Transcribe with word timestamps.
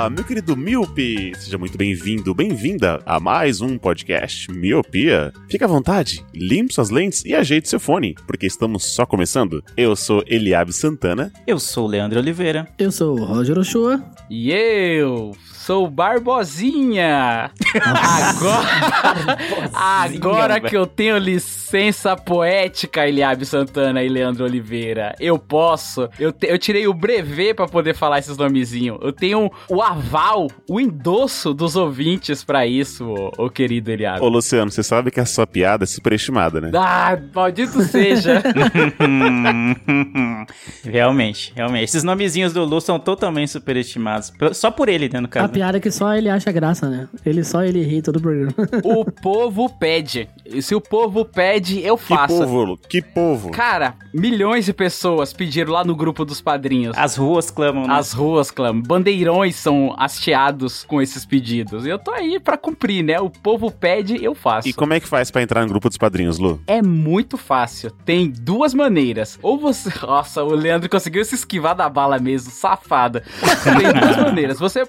Olá, 0.00 0.08
meu 0.08 0.24
querido 0.24 0.56
Miope! 0.56 1.30
Seja 1.36 1.58
muito 1.58 1.76
bem-vindo, 1.76 2.34
bem-vinda 2.34 3.02
a 3.04 3.20
mais 3.20 3.60
um 3.60 3.76
podcast 3.76 4.50
Miopia. 4.50 5.30
Fique 5.46 5.62
à 5.62 5.66
vontade, 5.66 6.24
limpe 6.34 6.72
suas 6.72 6.88
lentes 6.88 7.22
e 7.22 7.34
ajeite 7.34 7.68
seu 7.68 7.78
fone, 7.78 8.14
porque 8.26 8.46
estamos 8.46 8.82
só 8.82 9.04
começando. 9.04 9.62
Eu 9.76 9.94
sou 9.94 10.24
Eliabe 10.26 10.72
Santana. 10.72 11.30
Eu 11.46 11.60
sou 11.60 11.84
o 11.84 11.86
Leandro 11.86 12.18
Oliveira. 12.18 12.66
Eu 12.78 12.90
sou 12.90 13.14
o 13.14 13.24
Roger 13.26 13.58
Ochoa. 13.58 14.02
E 14.30 14.50
eu 14.50 15.36
sou 15.70 15.86
o 15.86 15.88
Barbosinha. 15.88 17.48
Agora, 17.80 19.38
agora 19.72 20.54
velho. 20.54 20.68
que 20.68 20.76
eu 20.76 20.84
tenho 20.84 21.16
licença 21.16 22.16
poética, 22.16 23.06
Eliabe 23.06 23.46
Santana 23.46 24.02
e 24.02 24.08
Leandro 24.08 24.44
Oliveira, 24.44 25.14
eu 25.20 25.38
posso. 25.38 26.08
Eu, 26.18 26.32
te- 26.32 26.48
eu 26.48 26.58
tirei 26.58 26.88
o 26.88 26.92
brevet 26.92 27.54
pra 27.54 27.68
poder 27.68 27.94
falar 27.94 28.18
esses 28.18 28.36
nomezinhos. 28.36 28.98
Eu 29.00 29.12
tenho 29.12 29.48
o 29.68 29.80
aval, 29.80 30.48
o 30.68 30.80
endosso 30.80 31.54
dos 31.54 31.76
ouvintes 31.76 32.42
pra 32.42 32.66
isso, 32.66 33.06
ô, 33.06 33.30
ô 33.44 33.48
querido 33.48 33.92
Eliabe. 33.92 34.24
Ô, 34.24 34.28
Luciano, 34.28 34.72
você 34.72 34.82
sabe 34.82 35.12
que 35.12 35.20
a 35.20 35.24
sua 35.26 35.46
piada 35.46 35.84
é 35.84 35.86
superestimada, 35.86 36.60
né? 36.60 36.72
Ah, 36.74 37.16
maldito 37.32 37.80
seja. 37.82 38.42
realmente, 40.82 41.52
realmente. 41.54 41.84
Esses 41.84 42.02
nomezinhos 42.02 42.52
do 42.52 42.64
Lu 42.64 42.80
são 42.80 42.98
totalmente 42.98 43.52
superestimados. 43.52 44.32
Só 44.52 44.72
por 44.72 44.88
ele, 44.88 45.08
né, 45.08 45.20
no 45.20 45.28
caso. 45.28 45.46
Piada 45.60 45.78
que 45.78 45.90
só 45.90 46.14
ele 46.14 46.30
acha 46.30 46.50
graça, 46.50 46.88
né? 46.88 47.06
Ele 47.24 47.44
só 47.44 47.62
ele 47.62 47.82
ri 47.82 48.00
todo 48.00 48.16
o 48.16 48.20
programa. 48.20 48.54
o 48.82 49.04
povo 49.20 49.68
pede. 49.68 50.26
E 50.46 50.62
se 50.62 50.74
o 50.74 50.80
povo 50.80 51.22
pede, 51.22 51.80
eu 51.84 51.98
Que 51.98 52.04
faço. 52.04 52.38
povo, 52.38 52.64
Lu, 52.64 52.76
que 52.78 53.02
povo! 53.02 53.50
Cara, 53.50 53.94
milhões 54.12 54.64
de 54.64 54.72
pessoas 54.72 55.34
pediram 55.34 55.72
lá 55.74 55.84
no 55.84 55.94
grupo 55.94 56.24
dos 56.24 56.40
padrinhos. 56.40 56.96
As 56.96 57.14
ruas 57.16 57.50
clamam, 57.50 57.86
né? 57.86 57.92
As 57.94 58.12
ruas 58.14 58.50
clamam. 58.50 58.82
Bandeirões 58.82 59.54
são 59.56 59.94
hasteados 59.98 60.82
com 60.84 61.00
esses 61.02 61.26
pedidos. 61.26 61.84
Eu 61.84 61.98
tô 61.98 62.10
aí 62.10 62.40
pra 62.40 62.56
cumprir, 62.56 63.04
né? 63.04 63.20
O 63.20 63.28
povo 63.28 63.70
pede, 63.70 64.16
eu 64.24 64.34
faço. 64.34 64.66
E 64.66 64.72
como 64.72 64.94
é 64.94 64.98
que 65.00 65.06
faz 65.06 65.30
pra 65.30 65.42
entrar 65.42 65.60
no 65.60 65.68
grupo 65.68 65.88
dos 65.88 65.98
padrinhos, 65.98 66.38
Lu? 66.38 66.58
É 66.66 66.80
muito 66.80 67.36
fácil. 67.36 67.90
Tem 68.06 68.30
duas 68.30 68.72
maneiras. 68.72 69.38
Ou 69.42 69.58
você. 69.58 69.90
Nossa, 70.00 70.42
o 70.42 70.54
Leandro 70.54 70.88
conseguiu 70.88 71.22
se 71.24 71.34
esquivar 71.34 71.76
da 71.76 71.88
bala 71.88 72.18
mesmo, 72.18 72.50
safada. 72.50 73.22
Tem 73.62 73.92
duas 74.00 74.16
maneiras. 74.16 74.58
Você, 74.58 74.84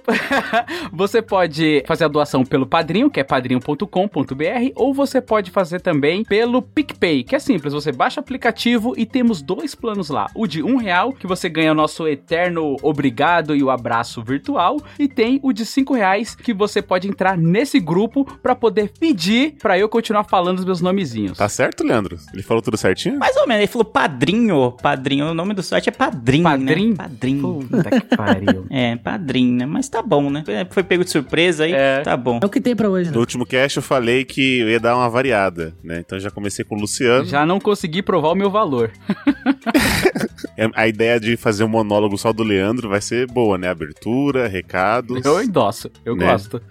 você 0.91 1.21
pode 1.21 1.83
fazer 1.87 2.05
a 2.05 2.07
doação 2.07 2.43
pelo 2.43 2.65
padrinho, 2.65 3.09
que 3.09 3.19
é 3.19 3.23
padrinho.com.br, 3.23 4.71
ou 4.75 4.93
você 4.93 5.21
pode 5.21 5.51
fazer 5.51 5.81
também 5.81 6.23
pelo 6.23 6.61
PicPay, 6.61 7.23
que 7.23 7.35
é 7.35 7.39
simples. 7.39 7.73
Você 7.73 7.91
baixa 7.91 8.19
o 8.19 8.23
aplicativo 8.23 8.93
e 8.97 9.05
temos 9.05 9.41
dois 9.41 9.75
planos 9.75 10.09
lá. 10.09 10.27
O 10.35 10.47
de 10.47 10.63
um 10.63 10.77
real, 10.77 11.11
que 11.13 11.27
você 11.27 11.49
ganha 11.49 11.71
o 11.71 11.75
nosso 11.75 12.07
eterno 12.07 12.75
obrigado 12.81 13.55
e 13.55 13.63
o 13.63 13.69
abraço 13.69 14.21
virtual. 14.21 14.77
E 14.99 15.07
tem 15.07 15.39
o 15.43 15.51
de 15.53 15.65
cinco 15.65 15.93
reais, 15.93 16.35
que 16.35 16.53
você 16.53 16.81
pode 16.81 17.07
entrar 17.07 17.37
nesse 17.37 17.79
grupo 17.79 18.25
pra 18.41 18.55
poder 18.55 18.91
pedir 18.99 19.55
pra 19.61 19.77
eu 19.77 19.87
continuar 19.89 20.23
falando 20.25 20.59
os 20.59 20.65
meus 20.65 20.81
nomezinhos. 20.81 21.37
Tá 21.37 21.49
certo, 21.49 21.83
Leandro? 21.83 22.17
Ele 22.33 22.43
falou 22.43 22.61
tudo 22.61 22.77
certinho? 22.77 23.17
Mais 23.17 23.35
ou 23.37 23.47
menos, 23.47 23.61
ele 23.63 23.71
falou 23.71 23.85
padrinho. 23.85 24.71
Padrinho, 24.81 25.31
o 25.31 25.33
nome 25.33 25.53
do 25.53 25.63
site 25.63 25.89
é 25.89 25.91
padrinho, 25.91 26.43
Padrinho? 26.43 26.89
né? 26.91 26.95
Padrinho. 26.95 27.41
Puta 27.69 27.89
que 27.89 28.15
pariu. 28.15 28.65
É, 28.71 28.95
padrinho, 28.95 29.57
né? 29.57 29.65
Mas 29.65 29.89
tá 29.89 30.01
bom, 30.01 30.29
né? 30.29 30.40
É, 30.47 30.65
Foi 30.69 30.83
pego 30.83 31.03
de 31.03 31.09
surpresa 31.11 31.63
aí, 31.65 31.73
É. 31.73 32.01
tá 32.01 32.15
bom. 32.17 32.39
É 32.41 32.45
o 32.45 32.49
que 32.49 32.61
tem 32.61 32.75
pra 32.75 32.89
hoje, 32.89 33.09
né? 33.09 33.13
No 33.13 33.19
último 33.19 33.45
cast 33.45 33.77
eu 33.77 33.83
falei 33.83 34.23
que 34.25 34.59
eu 34.59 34.69
ia 34.69 34.79
dar 34.79 34.95
uma 34.95 35.09
variada, 35.09 35.73
né? 35.83 35.99
Então 36.05 36.19
já 36.19 36.29
comecei 36.31 36.63
com 36.65 36.75
o 36.75 36.79
Luciano. 36.79 37.25
Já 37.25 37.45
não 37.45 37.59
consegui 37.59 38.01
provar 38.01 38.29
o 38.29 38.35
meu 38.35 38.49
valor. 38.49 38.91
É, 40.61 40.69
A 40.75 40.87
ideia 40.87 41.19
de 41.19 41.35
fazer 41.37 41.63
um 41.63 41.67
monólogo 41.67 42.17
só 42.17 42.31
do 42.31 42.43
Leandro 42.43 42.89
vai 42.89 43.01
ser 43.01 43.25
boa, 43.27 43.57
né? 43.57 43.69
Abertura, 43.69 44.47
recados. 44.47 45.23
Eu 45.25 45.41
endosso, 45.41 45.89
eu 46.05 46.15
Né? 46.15 46.27
gosto. 46.27 46.61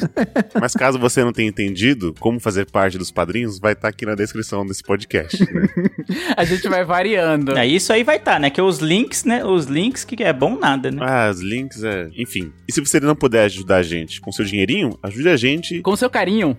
Mas 0.60 0.72
caso 0.74 0.98
você 0.98 1.24
não 1.24 1.32
tenha 1.32 1.48
entendido 1.48 2.14
como 2.20 2.38
fazer 2.38 2.66
parte 2.70 2.96
dos 2.98 3.10
padrinhos, 3.10 3.58
vai 3.58 3.72
estar 3.72 3.88
aqui 3.88 4.06
na 4.06 4.14
descrição 4.14 4.64
desse 4.64 4.82
podcast. 4.82 5.38
né? 5.52 5.68
A 6.36 6.44
gente 6.44 6.68
vai 6.68 6.84
variando. 6.84 7.56
É, 7.56 7.66
isso 7.66 7.92
aí 7.92 8.04
vai 8.04 8.16
estar, 8.16 8.38
né? 8.38 8.50
Que 8.50 8.60
os 8.62 8.78
links, 8.78 9.24
né? 9.24 9.44
Os 9.44 9.66
links 9.66 10.04
que 10.04 10.22
é 10.22 10.32
bom 10.32 10.58
nada, 10.58 10.90
né? 10.90 11.00
ah, 11.04 11.30
os 11.30 11.40
links 11.40 11.82
é. 11.82 12.08
Enfim. 12.16 12.52
E 12.68 12.72
se 12.72 12.80
você 12.80 13.00
não 13.00 13.16
puder 13.16 13.44
ajudar 13.46 13.78
a 13.78 13.82
gente 13.82 14.20
com 14.20 14.30
seu 14.30 14.44
dinheirinho, 14.44 14.98
ajude 15.02 15.28
a 15.28 15.36
gente 15.36 15.80
Com 15.80 15.96
seu 15.96 16.08
carinho. 16.10 16.56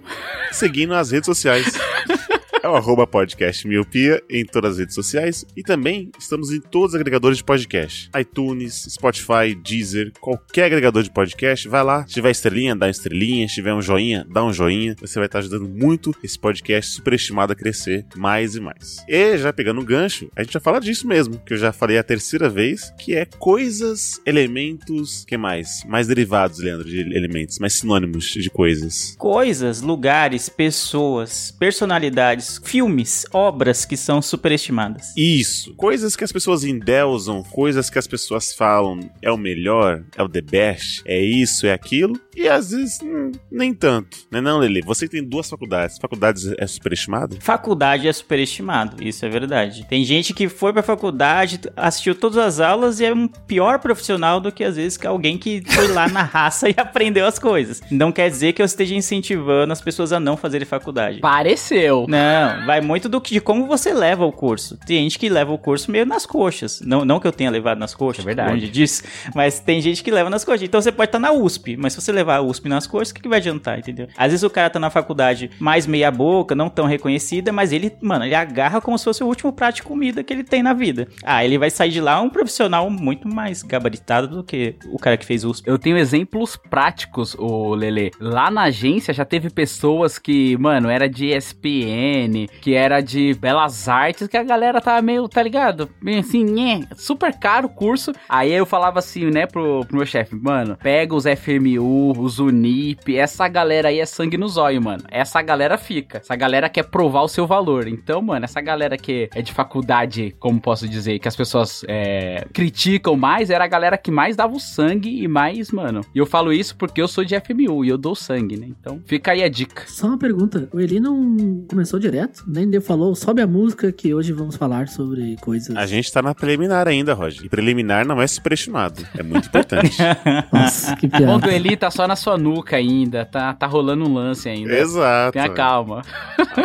seguindo 0.52 0.94
as 0.94 1.12
redes 1.12 1.26
sociais. 1.26 1.72
É 2.64 2.68
o 2.68 2.76
arroba 2.76 3.08
podcast 3.08 3.68
miopia 3.68 4.22
em 4.30 4.46
todas 4.46 4.74
as 4.74 4.78
redes 4.78 4.94
sociais 4.94 5.44
e 5.58 5.64
também 5.64 6.12
estamos 6.20 6.52
em 6.52 6.62
todos 6.62 6.90
os 6.90 6.96
agregadores 6.96 7.40
de 7.40 7.44
podcast. 7.44 8.08
iTunes, 8.16 8.86
Spotify, 8.88 9.56
Deezer, 9.56 10.12
qualquer 10.22 10.66
agregador 10.66 11.02
de 11.02 11.10
podcast, 11.10 11.68
vai 11.68 11.84
lá. 11.84 12.06
Se 12.06 12.14
tiver 12.14 12.30
estrelinha, 12.30 12.76
dá 12.76 12.86
uma 12.86 12.92
estrelinha. 12.92 13.48
Se 13.48 13.56
tiver 13.56 13.74
um 13.74 13.82
joinha, 13.82 14.28
dá 14.30 14.46
um 14.46 14.54
joinha. 14.54 14.96
Você 15.02 15.18
vai 15.18 15.26
estar 15.26 15.40
ajudando 15.40 15.68
muito 15.68 16.16
esse 16.24 16.38
podcast 16.38 16.94
superestimado 16.94 17.52
a 17.52 17.56
crescer 17.56 18.06
mais 18.16 18.56
e 18.56 18.60
mais. 18.60 19.04
E 19.08 19.40
já 19.40 19.52
pegando 19.52 19.82
o 19.82 19.84
gancho, 19.86 20.30
a 20.36 20.44
gente 20.44 20.54
já 20.54 20.60
fala 20.60 20.80
disso 20.80 21.08
mesmo, 21.08 21.40
que 21.40 21.54
eu 21.54 21.58
já 21.58 21.74
falei 21.74 21.98
a 21.98 22.04
terceira 22.04 22.48
vez, 22.48 22.94
que 23.00 23.16
é 23.16 23.26
coisas, 23.26 24.22
elementos, 24.24 25.26
que 25.26 25.36
mais? 25.36 25.84
Mais 25.86 26.06
derivados, 26.06 26.60
Leandro, 26.60 26.88
de 26.88 27.00
elementos, 27.00 27.58
mais 27.58 27.74
sinônimos 27.74 28.26
de 28.26 28.52
coisas. 28.52 29.16
Coisas, 29.18 29.82
lugares, 29.82 30.48
pessoas, 30.48 31.50
personalidades, 31.50 32.51
filmes, 32.64 33.26
obras 33.32 33.86
que 33.86 33.96
são 33.96 34.22
superestimadas. 34.22 35.14
Isso. 35.16 35.74
Coisas 35.76 36.16
que 36.16 36.24
as 36.24 36.32
pessoas 36.32 36.64
endeusam, 36.64 37.44
coisas 37.44 37.90
que 37.90 38.00
as 38.00 38.08
pessoas 38.08 38.54
falam 38.54 39.00
é 39.22 39.32
o 39.32 39.38
melhor, 39.38 40.04
é 40.16 40.24
o 40.24 40.30
the 40.30 40.42
best, 40.42 41.02
é 41.06 41.20
isso, 41.20 41.66
é 41.66 41.74
aquilo. 41.74 42.20
E 42.36 42.48
às 42.48 42.72
vezes 42.72 43.00
hum, 43.04 43.32
nem 43.52 43.74
tanto. 43.74 44.18
Né 44.32 44.40
não, 44.42 44.60
Lele? 44.60 44.82
Você 44.84 45.06
que 45.06 45.12
tem 45.12 45.24
duas 45.28 45.50
faculdades. 45.50 45.98
Faculdades 46.00 46.54
é 46.58 46.66
superestimado? 46.68 47.38
Faculdade 47.40 48.08
é 48.08 48.14
superestimado, 48.14 49.04
isso 49.04 49.26
é 49.26 49.30
verdade. 49.30 49.86
Tem 49.90 50.04
gente 50.04 50.34
que 50.34 50.48
foi 50.48 50.72
pra 50.74 50.82
faculdade, 50.82 51.60
assistiu 51.76 52.16
todas 52.16 52.38
as 52.38 52.60
aulas 52.60 53.00
e 53.00 53.06
é 53.06 53.14
um 53.14 53.28
pior 53.28 53.80
profissional 53.80 54.40
do 54.40 54.52
que 54.52 54.64
às 54.64 54.76
vezes 54.76 54.98
que 54.98 55.06
alguém 55.08 55.38
que 55.38 55.62
foi 55.68 55.88
lá 55.90 56.08
na 56.08 56.24
raça 56.24 56.68
e 56.72 56.76
aprendeu 56.78 57.26
as 57.26 57.38
coisas. 57.38 57.82
Não 57.92 58.12
quer 58.12 58.30
dizer 58.30 58.54
que 58.54 58.62
eu 58.62 58.66
esteja 58.66 58.96
incentivando 58.96 59.74
as 59.74 59.82
pessoas 59.82 60.12
a 60.14 60.20
não 60.20 60.38
fazerem 60.38 60.66
faculdade. 60.66 61.20
Pareceu. 61.20 62.06
Não, 62.08 62.66
vai 62.66 62.82
muito 62.82 63.10
do 63.10 63.20
que 63.20 63.34
de 63.34 63.42
como 63.42 63.68
você 63.68 63.94
leva 63.94 64.26
o 64.26 64.32
curso. 64.32 64.78
Tem 64.86 64.98
gente 65.04 65.20
que 65.20 65.30
leva 65.30 65.52
o 65.52 65.58
curso 65.58 65.92
meio 65.92 66.06
nas 66.06 66.26
coxas. 66.26 66.82
Não, 66.82 67.04
não 67.04 67.20
que 67.20 67.28
eu 67.28 67.32
tenha 67.32 67.50
levado 67.50 67.78
nas 67.78 67.94
coxas, 67.94 68.24
É 68.24 68.26
verdade. 68.26 68.52
longe 68.52 68.70
disso, 68.70 69.04
mas 69.36 69.60
tem 69.60 69.82
gente 69.82 70.04
que 70.04 70.12
leva 70.12 70.30
nas 70.30 70.44
coxas. 70.46 70.64
Então 70.64 70.82
você 70.82 70.92
pode 70.92 71.10
estar 71.10 71.20
na 71.20 71.32
USP, 71.32 71.76
mas 71.78 71.94
se 71.94 72.02
você 72.02 72.12
levar 72.22 72.38
a 72.38 72.42
USP 72.42 72.70
nas 72.70 72.88
coxas, 72.88 73.10
o 73.10 73.14
que, 73.14 73.22
que 73.22 73.30
vai 73.30 73.40
adiantar, 73.40 73.80
entendeu? 73.80 74.08
Às 74.16 74.32
vezes 74.32 74.44
o 74.44 74.50
cara 74.50 74.70
tá 74.70 74.80
na 74.80 74.90
faculdade 74.90 75.52
mais 75.60 75.86
meia 75.86 76.12
boca, 76.12 76.56
não 76.56 76.70
tão 76.70 76.86
reconhecida, 76.86 77.52
mas 77.52 77.72
ele, 77.72 77.92
mano, 78.02 78.26
ele 78.26 78.36
agarra 78.36 78.80
como 78.80 78.98
se 78.98 79.06
fosse 79.06 79.24
o 79.24 79.28
último 79.28 79.52
prato 79.52 79.76
de 79.76 79.84
comida 79.84 80.24
que 80.24 80.32
ele 80.32 80.44
tem 80.44 80.64
na 80.64 80.74
vida. 80.74 81.08
Ah, 81.24 81.44
ele 81.44 81.58
vai 81.58 81.70
sair 81.70 81.92
de 81.92 82.02
lá 82.02 82.22
um 82.22 82.30
profissional 82.30 82.90
muito 82.90 83.28
mais 83.28 83.64
gabaritado 83.64 84.28
do 84.28 84.44
que 84.44 84.76
o 84.86 84.98
cara 84.98 85.18
que 85.18 85.26
fez 85.26 85.44
USP. 85.44 85.68
Eu 85.68 85.78
tenho 85.78 85.98
exemplos 85.98 86.56
práticos, 86.56 87.36
o 87.38 87.74
Lele. 87.74 88.12
Lá 88.20 88.52
na 88.52 88.64
agência 88.64 89.14
já 89.14 89.26
teve 89.26 89.50
pessoas 89.50 90.20
que, 90.20 90.58
mano, 90.58 90.90
era 90.90 91.10
de 91.10 91.28
ESPN, 91.28 92.48
que 92.62 92.74
era 92.74 93.02
de 93.02 93.34
Belas 93.34 93.88
Artes, 93.88 94.28
que 94.28 94.38
a 94.38 94.44
galera 94.44 94.80
tava 94.82 95.02
meio, 95.02 95.28
tá 95.28 95.42
ligado? 95.42 95.90
Bem 96.02 96.20
assim, 96.20 96.44
nhé, 96.44 96.82
super 96.96 97.38
caro 97.38 97.68
o 97.68 97.70
curso. 97.70 98.14
Aí 98.30 98.52
eu 98.52 98.66
falava 98.66 99.00
assim, 99.00 99.26
né, 99.26 99.46
pro, 99.46 99.86
pro 99.86 99.98
meu 99.98 100.06
chefe, 100.06 100.36
mano, 100.36 100.78
pega 100.82 101.16
os 101.16 101.26
FMU, 101.26 102.11
os 102.20 102.40
Unip, 102.40 103.16
essa 103.18 103.48
galera 103.48 103.90
aí 103.90 104.00
é 104.00 104.06
sangue 104.06 104.38
no 104.38 104.48
zóio, 104.48 104.82
mano. 104.82 105.04
Essa 105.10 105.42
galera 105.42 105.78
fica. 105.78 106.18
Essa 106.20 106.36
galera 106.36 106.70
quer 106.70 106.84
provar 106.84 107.22
o 107.22 107.28
seu 107.28 107.48
valor. 107.48 107.88
Então, 107.88 108.22
mano, 108.22 108.46
essa 108.46 108.62
galera 108.62 108.98
que 108.98 109.30
é 109.34 109.42
de 109.42 109.52
faculdade, 109.52 110.36
como 110.40 110.60
posso 110.60 110.88
dizer, 110.88 111.20
que 111.20 111.28
as 111.28 111.36
pessoas 111.36 111.84
é, 111.88 112.46
criticam 112.54 113.16
mais, 113.16 113.50
era 113.50 113.64
a 113.64 113.68
galera 113.68 113.98
que 113.98 114.12
mais 114.12 114.36
dava 114.36 114.56
o 114.56 114.60
sangue 114.60 115.24
e 115.24 115.28
mais, 115.28 115.72
mano. 115.72 116.02
E 116.14 116.18
eu 116.18 116.26
falo 116.26 116.52
isso 116.52 116.76
porque 116.76 117.02
eu 117.02 117.08
sou 117.08 117.24
de 117.24 117.40
FMU 117.40 117.86
e 117.86 117.90
eu 117.90 117.98
dou 117.98 118.16
sangue, 118.16 118.58
né? 118.58 118.68
Então, 118.70 119.02
fica 119.06 119.32
aí 119.32 119.44
a 119.44 119.50
dica. 119.50 119.84
Só 119.88 120.08
uma 120.08 120.18
pergunta. 120.18 120.68
O 120.74 120.80
Eli 120.80 121.00
não 121.00 121.66
começou 121.70 122.00
direto? 122.00 122.44
Nem 122.48 122.70
deu 122.70 122.82
falou, 122.82 123.16
sobe 123.16 123.42
a 123.42 123.48
música 123.48 123.92
que 123.92 124.14
hoje 124.14 124.34
vamos 124.34 124.56
falar 124.56 124.88
sobre 124.88 125.36
coisas. 125.42 125.76
A 125.76 125.86
gente 125.86 126.12
tá 126.12 126.22
na 126.22 126.34
preliminar 126.34 126.88
ainda, 126.88 127.14
Roger. 127.14 127.46
E 127.46 127.50
preliminar 127.50 128.06
não 128.06 128.22
é 128.22 128.28
superestimado. 128.28 129.06
É 129.18 129.24
muito 129.24 129.48
importante. 129.48 129.98
Nossa, 130.52 130.96
que 130.96 131.10
Quando 131.10 131.38
o 131.38 131.40
piada. 131.42 131.56
Eli 131.56 131.78
tá 131.78 131.92
só 131.92 132.01
na 132.08 132.16
sua 132.16 132.38
nuca 132.38 132.76
ainda, 132.76 133.26
tá, 133.26 133.54
tá 133.54 133.66
rolando 133.68 134.08
um 134.08 134.14
lance 134.14 134.48
ainda. 134.50 134.78
Exato. 134.78 135.34
Tenha 135.34 135.50
calma. 135.50 136.02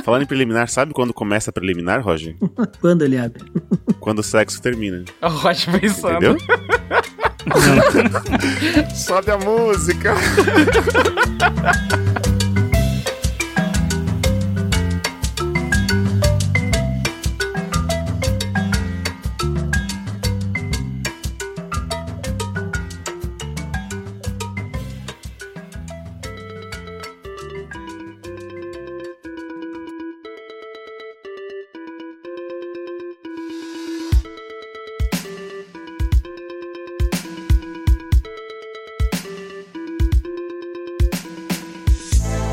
Falando 0.02 0.22
em 0.22 0.26
preliminar, 0.26 0.68
sabe 0.68 0.92
quando 0.92 1.12
começa 1.12 1.50
a 1.50 1.52
preliminar, 1.52 2.02
Roger? 2.02 2.36
Quando 2.80 3.02
ele 3.02 3.18
abre? 3.18 3.44
Quando 4.00 4.20
o 4.20 4.22
sexo 4.22 4.60
termina. 4.60 5.04
O 5.22 5.28
Roger 5.28 5.80
pensando. 5.80 6.16
Entendeu? 6.16 6.36
Sobe 8.94 9.30
a 9.30 9.38
música. 9.38 10.14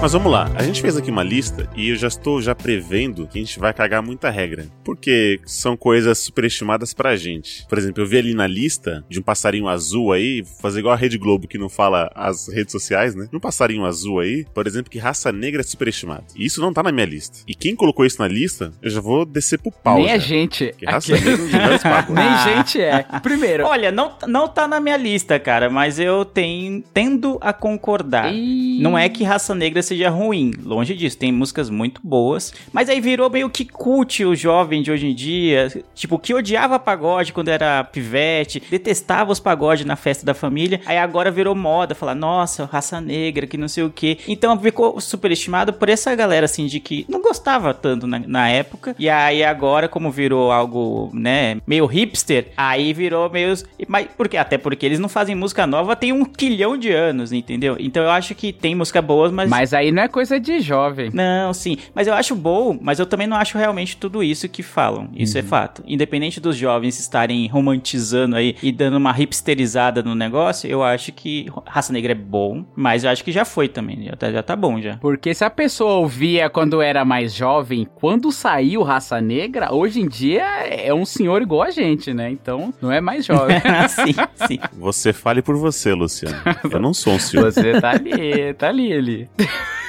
Mas 0.03 0.11
vamos 0.11 0.33
lá, 0.33 0.51
a 0.55 0.61
gente 0.63 0.81
fez 0.81 0.97
aqui 0.97 1.09
uma 1.09 1.23
lista 1.23 1.69
e 1.77 1.87
eu 1.87 1.95
já 1.95 2.09
estou 2.09 2.41
já 2.41 2.53
prevendo 2.53 3.25
que 3.25 3.39
a 3.39 3.41
gente 3.41 3.57
vai 3.57 3.73
cagar 3.73 4.03
muita 4.03 4.29
regra. 4.29 4.65
Porque 4.83 5.39
são 5.45 5.77
coisas 5.77 6.17
superestimadas 6.17 6.93
pra 6.93 7.15
gente. 7.15 7.65
Por 7.69 7.77
exemplo, 7.77 8.03
eu 8.03 8.05
vi 8.05 8.17
ali 8.17 8.33
na 8.33 8.45
lista 8.45 9.05
de 9.07 9.21
um 9.21 9.23
passarinho 9.23 9.69
azul 9.69 10.11
aí, 10.11 10.43
fazer 10.61 10.79
igual 10.79 10.93
a 10.93 10.97
Rede 10.97 11.17
Globo 11.17 11.47
que 11.47 11.57
não 11.57 11.69
fala 11.69 12.11
as 12.13 12.49
redes 12.49 12.73
sociais, 12.73 13.15
né? 13.15 13.29
Um 13.31 13.39
passarinho 13.39 13.85
azul 13.85 14.19
aí, 14.19 14.45
por 14.53 14.67
exemplo, 14.67 14.91
que 14.91 14.99
raça 14.99 15.31
negra 15.31 15.61
é 15.61 15.63
superestimada. 15.63 16.25
E 16.35 16.45
isso 16.45 16.59
não 16.59 16.73
tá 16.73 16.83
na 16.83 16.91
minha 16.91 17.05
lista. 17.05 17.37
E 17.47 17.55
quem 17.55 17.73
colocou 17.73 18.05
isso 18.05 18.21
na 18.21 18.27
lista, 18.27 18.73
eu 18.81 18.89
já 18.89 18.99
vou 18.99 19.23
descer 19.23 19.57
pro 19.57 19.71
pau. 19.71 19.95
Nem 19.99 20.07
já. 20.09 20.13
a 20.15 20.17
gente. 20.17 20.65
Porque 20.67 20.85
raça 20.85 21.15
Aqui- 21.15 21.23
negra 21.23 21.45
não. 21.47 22.11
Nem 22.13 22.57
gente 22.57 22.81
é. 22.81 23.05
Primeiro. 23.23 23.63
Olha, 23.65 23.89
não, 23.89 24.11
não 24.27 24.49
tá 24.49 24.67
na 24.67 24.81
minha 24.81 24.97
lista, 24.97 25.39
cara, 25.39 25.69
mas 25.69 25.97
eu 25.97 26.25
tenho, 26.25 26.83
tendo 26.93 27.37
a 27.39 27.53
concordar. 27.53 28.33
Ih. 28.33 28.81
Não 28.81 28.97
é 28.97 29.07
que 29.07 29.23
Raça 29.23 29.55
Negra 29.55 29.81
seja 29.93 30.09
ruim, 30.09 30.51
longe 30.63 30.95
disso, 30.95 31.17
tem 31.17 31.31
músicas 31.31 31.69
muito 31.69 32.01
boas, 32.03 32.53
mas 32.71 32.89
aí 32.89 32.99
virou 32.99 33.29
meio 33.29 33.49
que 33.49 33.65
cult 33.65 34.25
o 34.25 34.35
jovem 34.35 34.81
de 34.81 34.91
hoje 34.91 35.07
em 35.07 35.15
dia, 35.15 35.67
tipo, 35.93 36.19
que 36.19 36.33
odiava 36.33 36.79
pagode 36.79 37.31
quando 37.33 37.49
era 37.49 37.83
pivete, 37.83 38.61
detestava 38.69 39.31
os 39.31 39.39
pagodes 39.39 39.85
na 39.85 39.95
festa 39.95 40.25
da 40.25 40.33
família, 40.33 40.81
aí 40.85 40.97
agora 40.97 41.31
virou 41.31 41.55
moda, 41.55 41.95
falar, 41.95 42.15
nossa, 42.15 42.65
Raça 42.65 42.99
Negra, 42.99 43.47
que 43.47 43.57
não 43.57 43.67
sei 43.67 43.83
o 43.83 43.89
que. 43.89 44.19
Então 44.27 44.57
ficou 44.59 44.99
superestimado 44.99 45.73
por 45.73 45.89
essa 45.89 46.13
galera, 46.15 46.45
assim, 46.45 46.65
de 46.65 46.79
que 46.79 47.05
não 47.07 47.21
gostava 47.21 47.73
tanto 47.73 48.07
na, 48.07 48.19
na 48.19 48.49
época, 48.49 48.95
e 48.97 49.09
aí 49.09 49.43
agora, 49.43 49.87
como 49.87 50.11
virou 50.11 50.51
algo, 50.51 51.09
né, 51.13 51.57
meio 51.67 51.85
hipster, 51.85 52.51
aí 52.57 52.93
virou 52.93 53.29
meio... 53.29 53.53
Mas, 53.87 54.07
porque, 54.17 54.37
até 54.37 54.57
porque 54.57 54.85
eles 54.85 54.99
não 54.99 55.09
fazem 55.09 55.35
música 55.35 55.67
nova 55.67 55.95
tem 55.95 56.11
um 56.11 56.25
quilhão 56.25 56.77
de 56.77 56.91
anos, 56.91 57.31
entendeu? 57.31 57.75
Então 57.79 58.03
eu 58.03 58.09
acho 58.09 58.33
que 58.33 58.51
tem 58.51 58.75
música 58.75 59.01
boa, 59.01 59.31
mas... 59.31 59.49
Mas 59.49 59.73
aí 59.83 59.91
não 59.91 60.03
é 60.03 60.07
coisa 60.07 60.39
de 60.39 60.59
jovem. 60.59 61.09
Não, 61.13 61.53
sim. 61.53 61.77
Mas 61.93 62.07
eu 62.07 62.13
acho 62.13 62.35
bom, 62.35 62.77
mas 62.81 62.99
eu 62.99 63.05
também 63.05 63.27
não 63.27 63.37
acho 63.37 63.57
realmente 63.57 63.97
tudo 63.97 64.23
isso 64.23 64.49
que 64.49 64.63
falam. 64.63 65.09
Isso 65.15 65.37
é 65.37 65.41
fato. 65.41 65.83
Independente 65.85 66.39
dos 66.39 66.55
jovens 66.55 66.99
estarem 66.99 67.47
romantizando 67.47 68.35
aí 68.35 68.55
e 68.61 68.71
dando 68.71 68.97
uma 68.97 69.17
hipsterizada 69.17 70.01
no 70.01 70.15
negócio, 70.15 70.69
eu 70.69 70.83
acho 70.83 71.11
que 71.11 71.47
Raça 71.65 71.93
Negra 71.93 72.13
é 72.13 72.15
bom, 72.15 72.65
mas 72.75 73.03
eu 73.03 73.09
acho 73.09 73.23
que 73.23 73.31
já 73.31 73.45
foi 73.45 73.67
também. 73.67 74.05
Já 74.05 74.15
tá, 74.15 74.31
já 74.31 74.43
tá 74.43 74.55
bom 74.55 74.81
já. 74.81 74.97
Porque 74.97 75.33
se 75.33 75.43
a 75.43 75.49
pessoa 75.49 75.93
ouvia 75.95 76.49
quando 76.49 76.81
era 76.81 77.03
mais 77.05 77.33
jovem, 77.33 77.87
quando 77.95 78.31
saiu 78.31 78.83
Raça 78.83 79.19
Negra, 79.21 79.73
hoje 79.73 79.99
em 80.01 80.07
dia 80.07 80.43
é 80.67 80.93
um 80.93 81.05
senhor 81.05 81.41
igual 81.41 81.63
a 81.63 81.71
gente, 81.71 82.13
né? 82.13 82.29
Então 82.29 82.73
não 82.81 82.91
é 82.91 83.01
mais 83.01 83.25
jovem. 83.25 83.57
sim, 83.89 84.13
sim. 84.47 84.59
Você 84.73 85.13
fale 85.13 85.41
por 85.41 85.55
você, 85.55 85.93
Luciano. 85.93 86.37
Eu 86.71 86.79
não 86.79 86.93
sou 86.93 87.13
um 87.13 87.19
senhor. 87.19 87.51
Você 87.51 87.79
tá 87.79 87.91
ali, 87.91 88.53
tá 88.53 88.69
ali, 88.69 88.93
ali. 88.93 89.29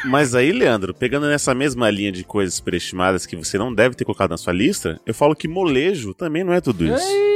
Mas 0.05 0.35
aí, 0.35 0.53
Leandro, 0.53 0.93
pegando 0.93 1.27
nessa 1.27 1.55
mesma 1.55 1.91
linha 1.91 2.13
de 2.13 2.25
coisas 2.25 2.55
superestimadas 2.55 3.25
que 3.25 3.37
você 3.37 3.57
não 3.57 3.75
deve 3.75 3.95
ter 3.95 4.05
colocado 4.05 4.31
na 4.31 4.37
sua 4.37 4.53
lista, 4.53 5.01
eu 5.07 5.15
falo 5.15 5.35
que 5.35 5.49
molejo 5.49 6.13
também 6.13 6.45
não 6.45 6.53
é 6.53 6.61
tudo 6.61 6.85
isso. 6.85 7.07
Ei, 7.07 7.34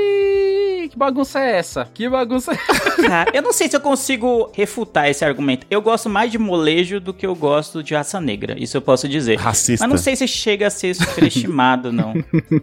que 0.88 0.98
bagunça 0.98 1.40
é 1.40 1.56
essa? 1.58 1.88
Que 1.92 2.08
bagunça 2.08 2.52
é 2.52 2.58
essa? 2.68 3.02
Cara, 3.02 3.30
eu 3.34 3.42
não 3.42 3.52
sei 3.52 3.68
se 3.68 3.76
eu 3.76 3.80
consigo 3.80 4.50
refutar 4.54 5.08
esse 5.08 5.24
argumento. 5.24 5.66
Eu 5.70 5.80
gosto 5.80 6.08
mais 6.08 6.30
de 6.30 6.38
molejo 6.38 7.00
do 7.00 7.14
que 7.14 7.26
eu 7.26 7.34
gosto 7.34 7.82
de 7.82 7.94
raça 7.94 8.20
negra. 8.20 8.56
Isso 8.58 8.76
eu 8.76 8.82
posso 8.82 9.08
dizer. 9.08 9.36
Racista. 9.38 9.84
Mas 9.84 9.90
não 9.90 9.98
sei 9.98 10.16
se 10.16 10.26
chega 10.26 10.66
a 10.66 10.70
ser 10.70 10.94
superestimado, 10.94 11.92
não. 11.92 12.14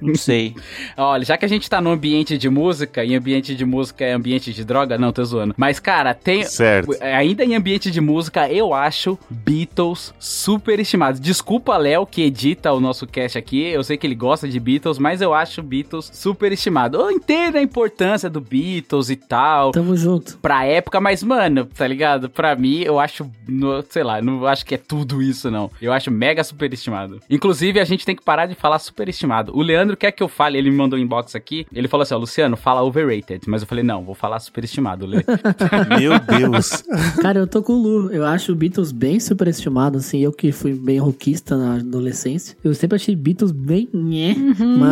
Não 0.02 0.16
sei. 0.16 0.56
Olha, 0.98 1.24
já 1.24 1.38
que 1.38 1.46
a 1.46 1.48
gente 1.48 1.70
tá 1.70 1.80
no 1.80 1.92
ambiente 1.92 2.38
de 2.38 2.50
música, 2.50 3.04
e 3.04 3.16
ambiente 3.16 3.56
de 3.56 3.66
música 3.66 4.04
é 4.04 4.14
ambiente 4.14 4.54
de 4.54 4.64
droga, 4.64 4.98
não, 4.98 5.12
tô 5.12 5.24
zoando. 5.24 5.54
Mas, 5.58 5.80
cara, 5.80 6.14
tem. 6.14 6.44
Certo. 6.44 6.96
Ainda 7.02 7.44
em 7.44 7.56
ambiente 7.56 7.92
de 7.92 8.02
música, 8.02 8.50
eu 8.50 8.74
acho 8.74 9.18
Beatles 9.30 10.14
super 10.20 10.80
estimados. 10.80 11.20
Desculpa, 11.20 11.78
Léo, 11.78 12.06
que 12.06 12.22
edita 12.24 12.74
o 12.74 12.80
nosso 12.80 13.06
cast 13.06 13.38
aqui. 13.38 13.62
Eu 13.62 13.84
sei 13.84 13.98
que 13.98 14.08
ele 14.08 14.16
gosta 14.16 14.48
de 14.48 14.60
Beatles, 14.60 14.98
mas 14.98 15.22
eu 15.22 15.34
acho 15.34 15.62
Beatles 15.62 16.10
super 16.14 16.52
estimado. 16.52 17.00
Eu 17.00 17.12
entendo 17.12 17.58
a 17.58 17.62
importância 17.62 18.15
do 18.24 18.42
Beatles 18.42 19.10
e 19.10 19.16
tal. 19.16 19.72
Tamo 19.72 19.96
junto. 19.96 20.38
Pra 20.38 20.66
época, 20.66 21.00
mas, 21.02 21.22
mano, 21.24 21.66
tá 21.66 21.88
ligado? 21.88 22.30
Pra 22.30 22.56
mim, 22.56 22.82
eu 22.82 23.00
acho, 23.00 23.30
no- 23.48 23.84
sei 23.90 24.04
lá, 24.04 24.22
não 24.22 24.46
acho 24.48 24.66
que 24.66 24.76
é 24.76 24.78
tudo 24.78 25.22
isso, 25.22 25.50
não. 25.52 25.70
Eu 25.82 25.92
acho 25.94 26.10
mega 26.12 26.44
superestimado. 26.44 27.20
Inclusive, 27.30 27.80
a 27.80 27.86
gente 27.86 28.06
tem 28.06 28.16
que 28.16 28.24
parar 28.24 28.46
de 28.46 28.56
falar 28.56 28.80
superestimado. 28.80 29.52
O 29.56 29.62
Leandro 29.62 29.96
quer 29.98 30.12
que 30.12 30.24
eu 30.24 30.28
fale, 30.28 30.58
ele 30.58 30.70
me 30.70 30.78
mandou 30.78 30.98
um 30.98 31.02
inbox 31.02 31.36
aqui, 31.36 31.66
ele 31.74 31.88
falou 31.88 32.04
assim, 32.04 32.14
ó, 32.14 32.18
Luciano, 32.18 32.56
fala 32.58 32.82
overrated. 32.84 33.42
Mas 33.48 33.62
eu 33.62 33.68
falei, 33.68 33.84
não, 33.84 34.04
vou 34.04 34.16
falar 34.16 34.40
superestimado, 34.40 35.06
Lê. 35.06 35.18
Meu 36.00 36.20
Deus. 36.20 36.84
Cara, 37.22 37.40
eu 37.40 37.48
tô 37.48 37.62
com 37.62 37.74
o 37.74 37.82
Lu. 37.82 38.12
Eu 38.12 38.26
acho 38.26 38.52
o 38.52 38.56
Beatles 38.56 38.92
bem 38.92 39.20
superestimado, 39.20 39.98
assim. 39.98 40.20
Eu 40.20 40.32
que 40.32 40.52
fui 40.52 40.74
bem 40.74 40.98
rockista 41.00 41.56
na 41.58 41.76
adolescência. 41.76 42.56
Eu 42.64 42.74
sempre 42.74 42.96
achei 42.96 43.16
Beatles 43.16 43.52
bem 43.52 43.90
nhé. 43.94 44.36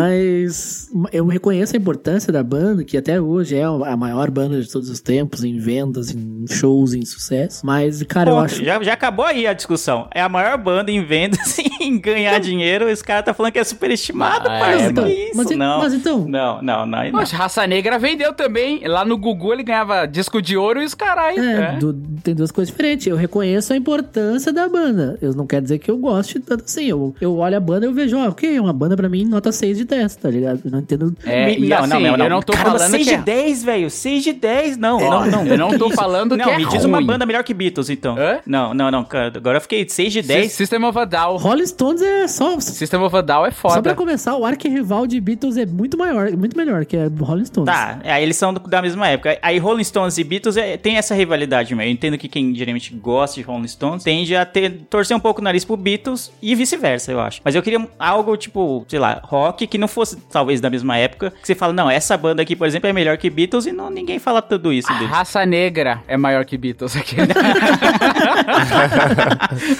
Mas 0.04 0.90
eu 1.12 1.25
reconheço 1.28 1.75
a 1.75 1.80
importância 1.80 2.31
da 2.31 2.44
banda, 2.44 2.84
que 2.84 2.98
até 2.98 3.12
hoje 3.19 3.56
é 3.56 3.63
a 3.63 3.95
maior 3.98 4.30
banda 4.31 4.62
de 4.62 4.69
todos 4.71 4.89
os 4.89 5.00
tempos, 5.00 5.44
em 5.44 5.57
vendas, 5.57 6.12
em 6.13 6.45
shows, 6.50 6.94
em 6.94 7.04
sucesso. 7.06 7.65
Mas, 7.65 8.01
cara, 8.04 8.30
eu 8.31 8.39
acho. 8.39 8.63
já, 8.63 8.81
já 8.83 8.94
acabou 8.94 9.25
aí 9.25 9.45
a 9.48 9.54
discussão. 9.54 10.07
É 10.13 10.21
a 10.21 10.30
maior 10.30 10.57
banda 10.57 10.92
em 10.92 11.04
vendas 11.06 11.57
e 11.60 11.84
em 11.84 12.00
ganhar 12.00 12.39
dinheiro. 12.39 12.89
Esse 12.89 13.03
cara 13.03 13.24
tá 13.24 13.34
falando 13.34 13.51
que 13.51 13.60
é 13.60 13.63
superestimado, 13.63 14.48
Ah, 14.48 14.60
parça. 14.60 14.86
é, 14.86 14.93
que 14.93 15.10
isso? 15.29 15.38
Mas, 15.38 15.50
não. 15.51 15.79
mas 15.79 15.93
então. 15.93 16.20
Não, 16.27 16.62
não, 16.62 16.86
não. 16.86 17.03
não. 17.03 17.12
Poxa, 17.12 17.36
Raça 17.36 17.65
Negra 17.67 17.98
vendeu 18.00 18.34
também. 18.34 18.86
Lá 18.88 19.03
no 19.05 19.17
Gugu 19.17 19.53
ele 19.53 19.63
ganhava 19.63 20.05
disco 20.05 20.41
de 20.41 20.55
ouro 20.58 20.82
e 20.82 20.86
os 20.86 20.93
carai. 20.93 21.38
É, 21.38 21.53
É. 21.53 21.72
du- 21.77 21.93
tem 22.24 22.34
duas 22.36 22.51
coisas 22.51 22.72
diferentes. 22.72 23.08
Eu 23.08 23.15
reconheço 23.15 23.74
a 23.74 23.75
importância 23.75 24.51
da 24.53 24.67
banda. 24.67 25.17
Eu 25.22 25.34
não 25.34 25.46
quer 25.46 25.62
dizer 25.62 25.79
que 25.79 25.89
eu 25.89 25.98
goste 25.98 26.39
tanto 26.39 26.63
assim. 26.65 26.86
Eu, 26.86 27.15
eu 27.20 27.36
olho 27.38 27.58
a 27.58 27.60
banda 27.60 27.86
e 27.86 27.89
eu 27.89 27.93
vejo, 27.93 28.17
ó, 28.17 28.27
ok, 28.29 28.55
é 28.55 28.62
uma 28.62 28.74
banda 28.74 28.96
pra 28.96 29.10
mim 29.10 29.25
nota 29.25 29.51
6 29.51 29.77
de 29.77 29.86
10, 29.86 30.15
tá 30.15 30.29
ligado? 30.29 30.62
Eu 30.65 30.72
não 30.72 30.79
entendo. 30.79 31.15
É, 31.25 31.46
Me- 31.48 31.58
e 31.58 31.70
não, 31.70 31.77
assim, 31.79 31.89
não, 31.93 32.00
não, 32.00 32.17
não. 32.17 32.25
eu 32.25 32.29
não 32.29 32.41
tô 32.41 32.53
Caramba, 32.53 32.77
falando 32.79 32.91
6 32.91 33.02
que 33.03 33.10
de 33.10 33.15
é... 33.15 33.22
10, 33.22 33.63
velho. 33.63 33.89
6 33.89 34.24
de 34.24 34.33
10, 34.33 34.77
não. 34.77 34.98
Ó, 34.98 35.25
não, 35.25 35.43
não. 35.43 35.45
eu 35.45 35.57
não 35.57 35.69
que 35.69 35.77
tô 35.77 35.89
falando 35.91 36.36
não, 36.36 36.45
que 36.45 36.51
é 36.51 36.57
me 36.57 36.65
diz 36.65 36.83
uma 36.86 36.98
ruim. 36.98 37.07
banda 37.07 37.25
melhor 37.25 37.43
que 37.43 37.53
Beatles, 37.53 37.89
então. 37.89 38.17
Hã? 38.17 38.39
Não, 38.45 38.74
não, 38.74 38.89
não. 38.91 39.03
cara, 39.03 39.31
Agora 39.36 39.57
eu 39.57 39.62
fiquei 39.62 39.88
6 39.88 40.13
de 40.13 40.22
10. 40.22 40.51
System 40.51 40.83
of 40.86 40.98
a 40.98 41.05
Down. 41.05 41.38
Rolling 41.38 41.65
Stones 41.65 42.01
é 42.01 42.27
só. 42.27 42.60
System 42.60 43.01
of 43.01 43.15
a 43.15 43.22
Down 43.22 43.45
é 43.45 43.51
Só 43.51 43.62
pra 43.62 43.72
foda. 43.75 43.95
começar, 43.95 44.36
o 44.36 44.45
arquirrival 44.45 45.05
de 45.07 45.19
Beatles 45.19 45.57
é 45.57 45.65
muito 45.65 45.98
maior, 45.98 46.31
muito 46.31 46.55
melhor 46.57 46.86
que 46.86 46.98
a 46.98 47.10
Rolling 47.19 47.45
Stones. 47.45 47.74
Tá, 47.74 48.00
é, 48.03 48.12
aí 48.12 48.24
eles 48.24 48.38
são 48.38 48.53
da 48.53 48.81
mesma 48.81 49.07
época. 49.07 49.38
Aí 49.41 49.57
Rolling 49.57 49.83
Stones 49.83 50.17
e 50.17 50.24
Beatles 50.24 50.57
é, 50.57 50.77
tem 50.77 50.98
essa 50.98 51.13
rivalidade 51.15 51.74
mesmo. 51.75 51.89
Eu 51.89 51.93
entendo 51.93 52.17
que 52.17 52.27
quem 52.27 52.53
geralmente 52.55 52.93
gosta 52.93 53.39
de 53.39 53.45
Rolling 53.45 53.67
Stones 53.67 54.03
tende 54.03 54.36
a 54.36 54.45
ter, 54.45 54.72
torcer 54.89 55.15
um 55.15 55.19
pouco 55.19 55.41
o 55.41 55.43
nariz 55.43 55.65
pro 55.65 55.75
Beatles 55.75 56.31
e 56.41 56.55
vice-versa, 56.55 57.12
eu 57.12 57.19
acho. 57.19 57.41
Mas 57.43 57.55
eu 57.55 57.62
queria 57.62 57.86
algo 58.00 58.36
tipo, 58.38 58.86
sei 58.88 59.00
lá, 59.00 59.22
rock 59.24 59.67
que 59.67 59.77
não 59.77 59.88
fosse 59.88 60.15
talvez 60.31 60.62
da 60.62 60.69
mesma 60.69 60.98
época. 60.98 61.31
Que 61.31 61.48
você 61.48 61.55
fala, 61.55 61.74
não, 61.74 61.89
essa 61.89 62.15
banda 62.17 62.41
aqui, 62.41 62.55
por 62.55 62.67
exemplo, 62.67 62.89
é 62.89 62.92
melhor 62.93 63.17
que 63.17 63.29
Beatles 63.29 63.65
e 63.65 63.71
não, 63.71 63.89
ninguém 63.89 64.19
fala 64.19 64.41
tudo 64.41 64.71
isso 64.71 64.91
A 64.91 64.95
deles. 64.95 65.09
raça 65.09 65.45
negra 65.45 66.01
é 66.07 66.15
maior 66.15 66.45
que 66.45 66.57
Beatles 66.57 66.95
aqui. 66.95 67.15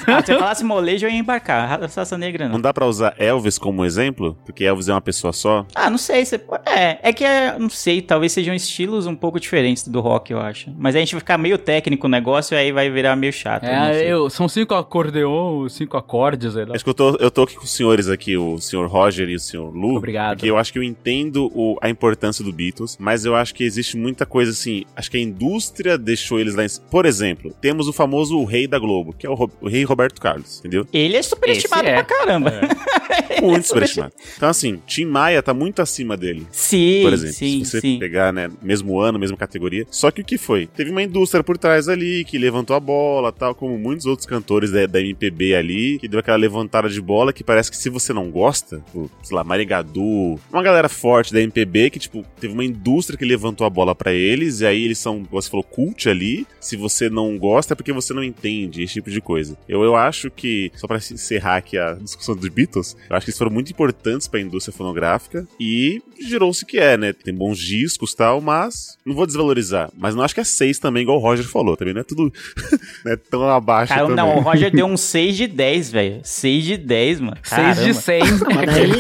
ah, 0.08 0.22
se 0.24 0.32
eu 0.34 0.40
falasse 0.40 0.64
molejo, 0.64 1.06
eu 1.06 1.10
ia 1.12 1.18
embarcar. 1.18 1.68
Ra- 1.68 1.88
Raça 1.96 2.18
Negra 2.18 2.46
não. 2.46 2.54
Não 2.54 2.62
dá 2.62 2.74
pra 2.74 2.86
usar 2.86 3.14
Elvis 3.18 3.58
como 3.58 3.84
exemplo? 3.86 4.38
Porque 4.46 4.64
Elvis 4.64 4.90
é 4.90 4.94
uma 4.94 5.02
pessoa 5.02 5.34
só? 5.34 5.66
Ah, 5.76 5.90
não 5.90 5.98
sei. 5.98 6.26
Você... 6.26 6.42
É, 6.66 7.10
é 7.10 7.14
que 7.14 7.24
é, 7.24 7.58
não 7.58 7.70
sei, 7.70 8.02
talvez 8.02 8.32
sejam 8.32 8.54
estilos 8.54 9.06
um 9.08 9.16
pouco 9.16 9.40
diferentes 9.40 9.88
do 9.88 10.00
rock, 10.00 10.32
eu 10.32 10.40
acho. 10.40 10.72
Mas 10.78 10.96
a 10.96 11.00
gente 11.00 11.14
vai 11.14 11.20
ficar 11.20 11.38
meio 11.38 11.58
técnico 11.58 12.08
o 12.08 12.10
negócio 12.10 12.56
e 12.56 12.58
aí 12.58 12.72
vai 12.72 12.90
virar 12.90 13.16
meio 13.16 13.34
chato. 13.34 13.64
É, 13.66 14.04
eu, 14.06 14.30
são 14.30 14.48
cinco 14.48 14.74
acordeon, 14.76 15.68
cinco 15.70 15.98
acordes. 15.98 16.54
sei 16.54 16.66
lá. 16.66 16.76
Acho 16.76 16.84
que 16.84 16.90
eu 16.90 16.94
tô, 16.94 17.16
eu 17.18 17.32
tô 17.32 17.44
aqui 17.44 17.56
com 17.56 17.64
os 17.64 17.72
senhores 17.74 18.10
aqui, 18.10 18.38
o 18.38 18.60
senhor 18.60 18.88
Roger 18.88 19.30
e 19.30 19.36
o 19.36 19.40
senhor 19.40 19.74
Lu. 19.74 19.98
Obrigado. 19.98 20.38
Porque 20.38 20.50
eu 20.50 20.58
acho 20.58 20.72
que 20.74 20.80
eu 20.80 20.84
entendo 20.84 21.52
o- 21.54 21.78
a 21.82 21.90
importância 21.90 22.44
do 22.44 22.52
Beatles, 22.52 22.98
mas 23.04 23.26
eu 23.26 23.36
acho 23.36 23.54
que 23.54 23.66
existe 23.66 23.98
muita 23.98 24.26
coisa 24.26 24.52
assim. 24.52 24.86
Acho 24.96 25.12
que 25.12 25.18
a 25.18 25.20
indústria 25.20 25.98
deixou 25.98 26.40
eles 26.40 26.56
lá 26.56 26.64
em. 26.64 26.68
Por 26.90 27.06
exemplo, 27.06 27.54
temos 27.60 27.90
o 27.90 27.94
famoso 27.94 28.42
rei 28.46 28.66
da 28.66 28.80
Globo, 28.80 29.12
que 29.14 29.28
é 29.28 29.30
o, 29.30 29.34
Ro- 29.34 29.52
o 29.60 29.68
rei 29.68 29.84
Roberto 29.84 30.22
Carlos, 30.22 30.60
entendeu? 30.60 30.88
Ele 30.94 31.18
é 31.18 31.22
superestimado 31.22 31.86
é. 31.86 31.96
pra 31.96 32.04
caramba. 32.06 32.52
Muito 33.42 33.68
superestimado. 33.68 34.14
Então, 34.38 34.50
assim, 34.50 34.80
Tim 34.86 35.06
Maia 35.06 35.42
tá 35.42 35.54
muito 35.54 35.82
acima 35.82 36.16
dele. 36.16 36.48
Sim, 36.52 37.02
Por 37.04 37.14
exemplo, 37.14 37.36
sim, 37.36 37.64
se 37.64 37.72
você 37.72 37.82
sim. 37.82 38.00
pegar, 38.00 38.32
né, 38.32 38.50
mesmo 38.62 39.00
ano, 39.00 39.20
mesma 39.20 39.38
categoria. 39.38 39.86
Só 39.90 40.12
que 40.12 40.22
o 40.22 40.26
que 40.26 40.38
foi? 40.38 40.68
Teve 40.68 40.92
uma 40.92 41.02
indústria 41.04 41.44
por 41.44 41.58
trás 41.58 41.90
ali 41.90 42.24
que 42.24 42.38
levantou 42.38 42.76
a 42.76 42.80
bola, 42.80 43.32
tal, 43.32 43.54
como 43.54 43.78
muitos 43.78 44.06
outros 44.06 44.26
cantores 44.26 44.72
da, 44.72 44.86
da 44.86 45.02
MPB 45.02 45.56
ali, 45.56 46.00
que 46.00 46.08
deu 46.08 46.20
aquela 46.20 46.38
levantada 46.38 46.90
de 46.90 47.02
bola 47.02 47.34
que 47.34 47.44
parece 47.44 47.70
que 47.70 47.78
se 47.78 47.90
você 47.90 48.14
não 48.14 48.30
gosta, 48.30 48.78
tipo, 48.78 49.10
sei 49.22 49.36
lá, 49.36 49.44
Marigadu, 49.44 50.40
uma 50.52 50.64
galera 50.64 50.90
forte 50.90 51.34
da 51.34 51.42
MPB 51.42 51.90
que, 51.90 52.00
tipo, 52.00 52.24
teve 52.40 52.54
uma 52.54 52.64
indústria 52.64 53.18
que 53.18 53.26
levantou 53.26 53.66
a 53.66 53.70
bola 53.70 53.94
pra 53.94 54.14
eles, 54.14 54.62
e 54.62 54.66
aí 54.66 54.84
eles 54.84 54.98
são, 54.98 55.24
como 55.26 55.42
você 55.42 55.50
falou, 55.50 55.64
cult 55.64 56.08
ali. 56.10 56.48
Se 56.60 56.76
você 56.76 57.10
não 57.10 57.38
gosta 57.38 57.74
é 57.74 57.76
porque 57.76 57.92
você 57.92 58.14
não 58.14 58.24
entende, 58.24 58.84
esse 58.84 58.94
tipo 58.94 59.10
de 59.10 59.22
coisa. 59.22 59.58
Eu, 59.68 59.84
eu 59.84 59.96
acho 59.96 60.30
que, 60.32 60.72
só 60.76 60.88
pra 60.88 60.98
encerrar 60.98 61.58
aqui 61.58 61.78
a 61.78 61.94
discussão 61.94 62.36
dos 62.36 62.48
Beatles, 62.50 62.96
eu 63.10 63.16
acho 63.16 63.26
que 63.26 63.30
eles 63.32 63.38
foram 63.38 63.52
muito 63.52 63.72
importantes 63.72 64.28
pra 64.28 64.40
indústria 64.40 64.76
fonográfica 64.76 65.48
e 65.60 66.02
gerou-se 66.20 66.66
que 66.66 66.78
é, 66.78 66.98
né? 66.98 67.14
Tem 67.14 67.34
bons 67.34 67.58
discos 67.60 68.12
e 68.12 68.16
tal, 68.18 68.42
mas 68.42 68.98
não 69.06 69.14
vou 69.16 69.26
desvalorizar. 69.26 69.90
Mas 69.98 70.16
não 70.16 70.24
acho 70.24 70.34
que 70.34 70.40
é 70.42 70.44
6 70.44 70.80
também, 70.80 71.04
igual 71.04 71.18
o 71.18 71.22
Roger 71.22 71.46
falou. 71.48 71.76
Também 71.76 71.94
não 71.94 72.02
é 72.02 72.04
tudo 72.04 72.32
não 73.06 73.12
é 73.12 73.16
tão 73.16 73.48
abaixo 73.50 73.90
Cara, 73.94 74.02
também. 74.08 74.16
não, 74.18 74.38
o 74.38 74.42
Roger 74.42 74.72
deu 74.72 74.86
um 74.86 74.98
6 74.98 75.36
de 75.38 75.48
10, 75.48 75.92
velho. 75.92 76.22
6 76.24 76.64
de 76.64 76.78
10, 76.78 77.20
mano. 77.20 77.38
6 77.44 77.78
de 77.78 77.94
Caramba. 77.94 77.94
100. 77.94 78.22
Mas 78.56 78.66
daí, 78.76 78.92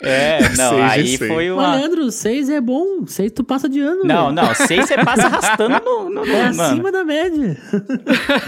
É, 0.00 0.48
não, 0.56 0.82
aí 0.82 1.16
foi 1.18 1.50
Ô, 1.50 1.54
uma... 1.56 1.76
Leandro, 1.76 2.10
6 2.10 2.48
é 2.50 2.60
bom. 2.60 3.06
6 3.06 3.32
tu 3.32 3.44
passa 3.44 3.68
de 3.68 3.80
ano. 3.80 4.02
Não, 4.04 4.32
não, 4.32 4.54
6 4.54 4.86
você 4.86 4.96
passa 4.96 5.26
arrastando 5.26 5.80
no... 5.84 6.04
no, 6.10 6.24
no 6.24 6.32
É 6.32 6.52
mano. 6.52 6.62
acima 6.62 6.92
da 6.92 7.04
média. 7.04 7.56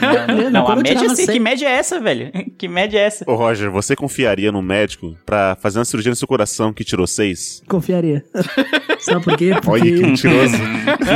Não, 0.01 0.35
Leandro, 0.37 0.51
não, 0.51 0.69
a 0.69 0.77
média 0.77 0.91
é 0.91 0.95
tirava 0.95 1.13
assim. 1.13 1.25
seis- 1.27 1.31
Que 1.31 1.41
média 1.41 1.67
é 1.69 1.73
essa, 1.73 2.01
velho? 2.01 2.31
Que 2.59 2.69
média 2.69 2.99
é 2.99 3.03
essa? 3.03 3.25
Ô, 3.31 3.35
Roger, 3.35 3.71
você 3.71 3.95
confiaria 3.97 4.44
no 4.53 4.63
médico 4.63 5.17
pra 5.25 5.57
fazer 5.61 5.79
uma 5.79 5.85
cirurgia 5.85 6.11
no 6.11 6.17
seu 6.17 6.29
coração 6.29 6.73
que 6.73 6.85
tirou 6.85 7.07
6? 7.07 7.63
Confiaria. 7.69 8.25
Sabe 9.01 9.23
por 9.23 9.37
quê? 9.37 9.51
Olha 9.67 9.83
que 9.83 9.91
Porque, 9.93 10.07
mentiroso. 10.07 10.55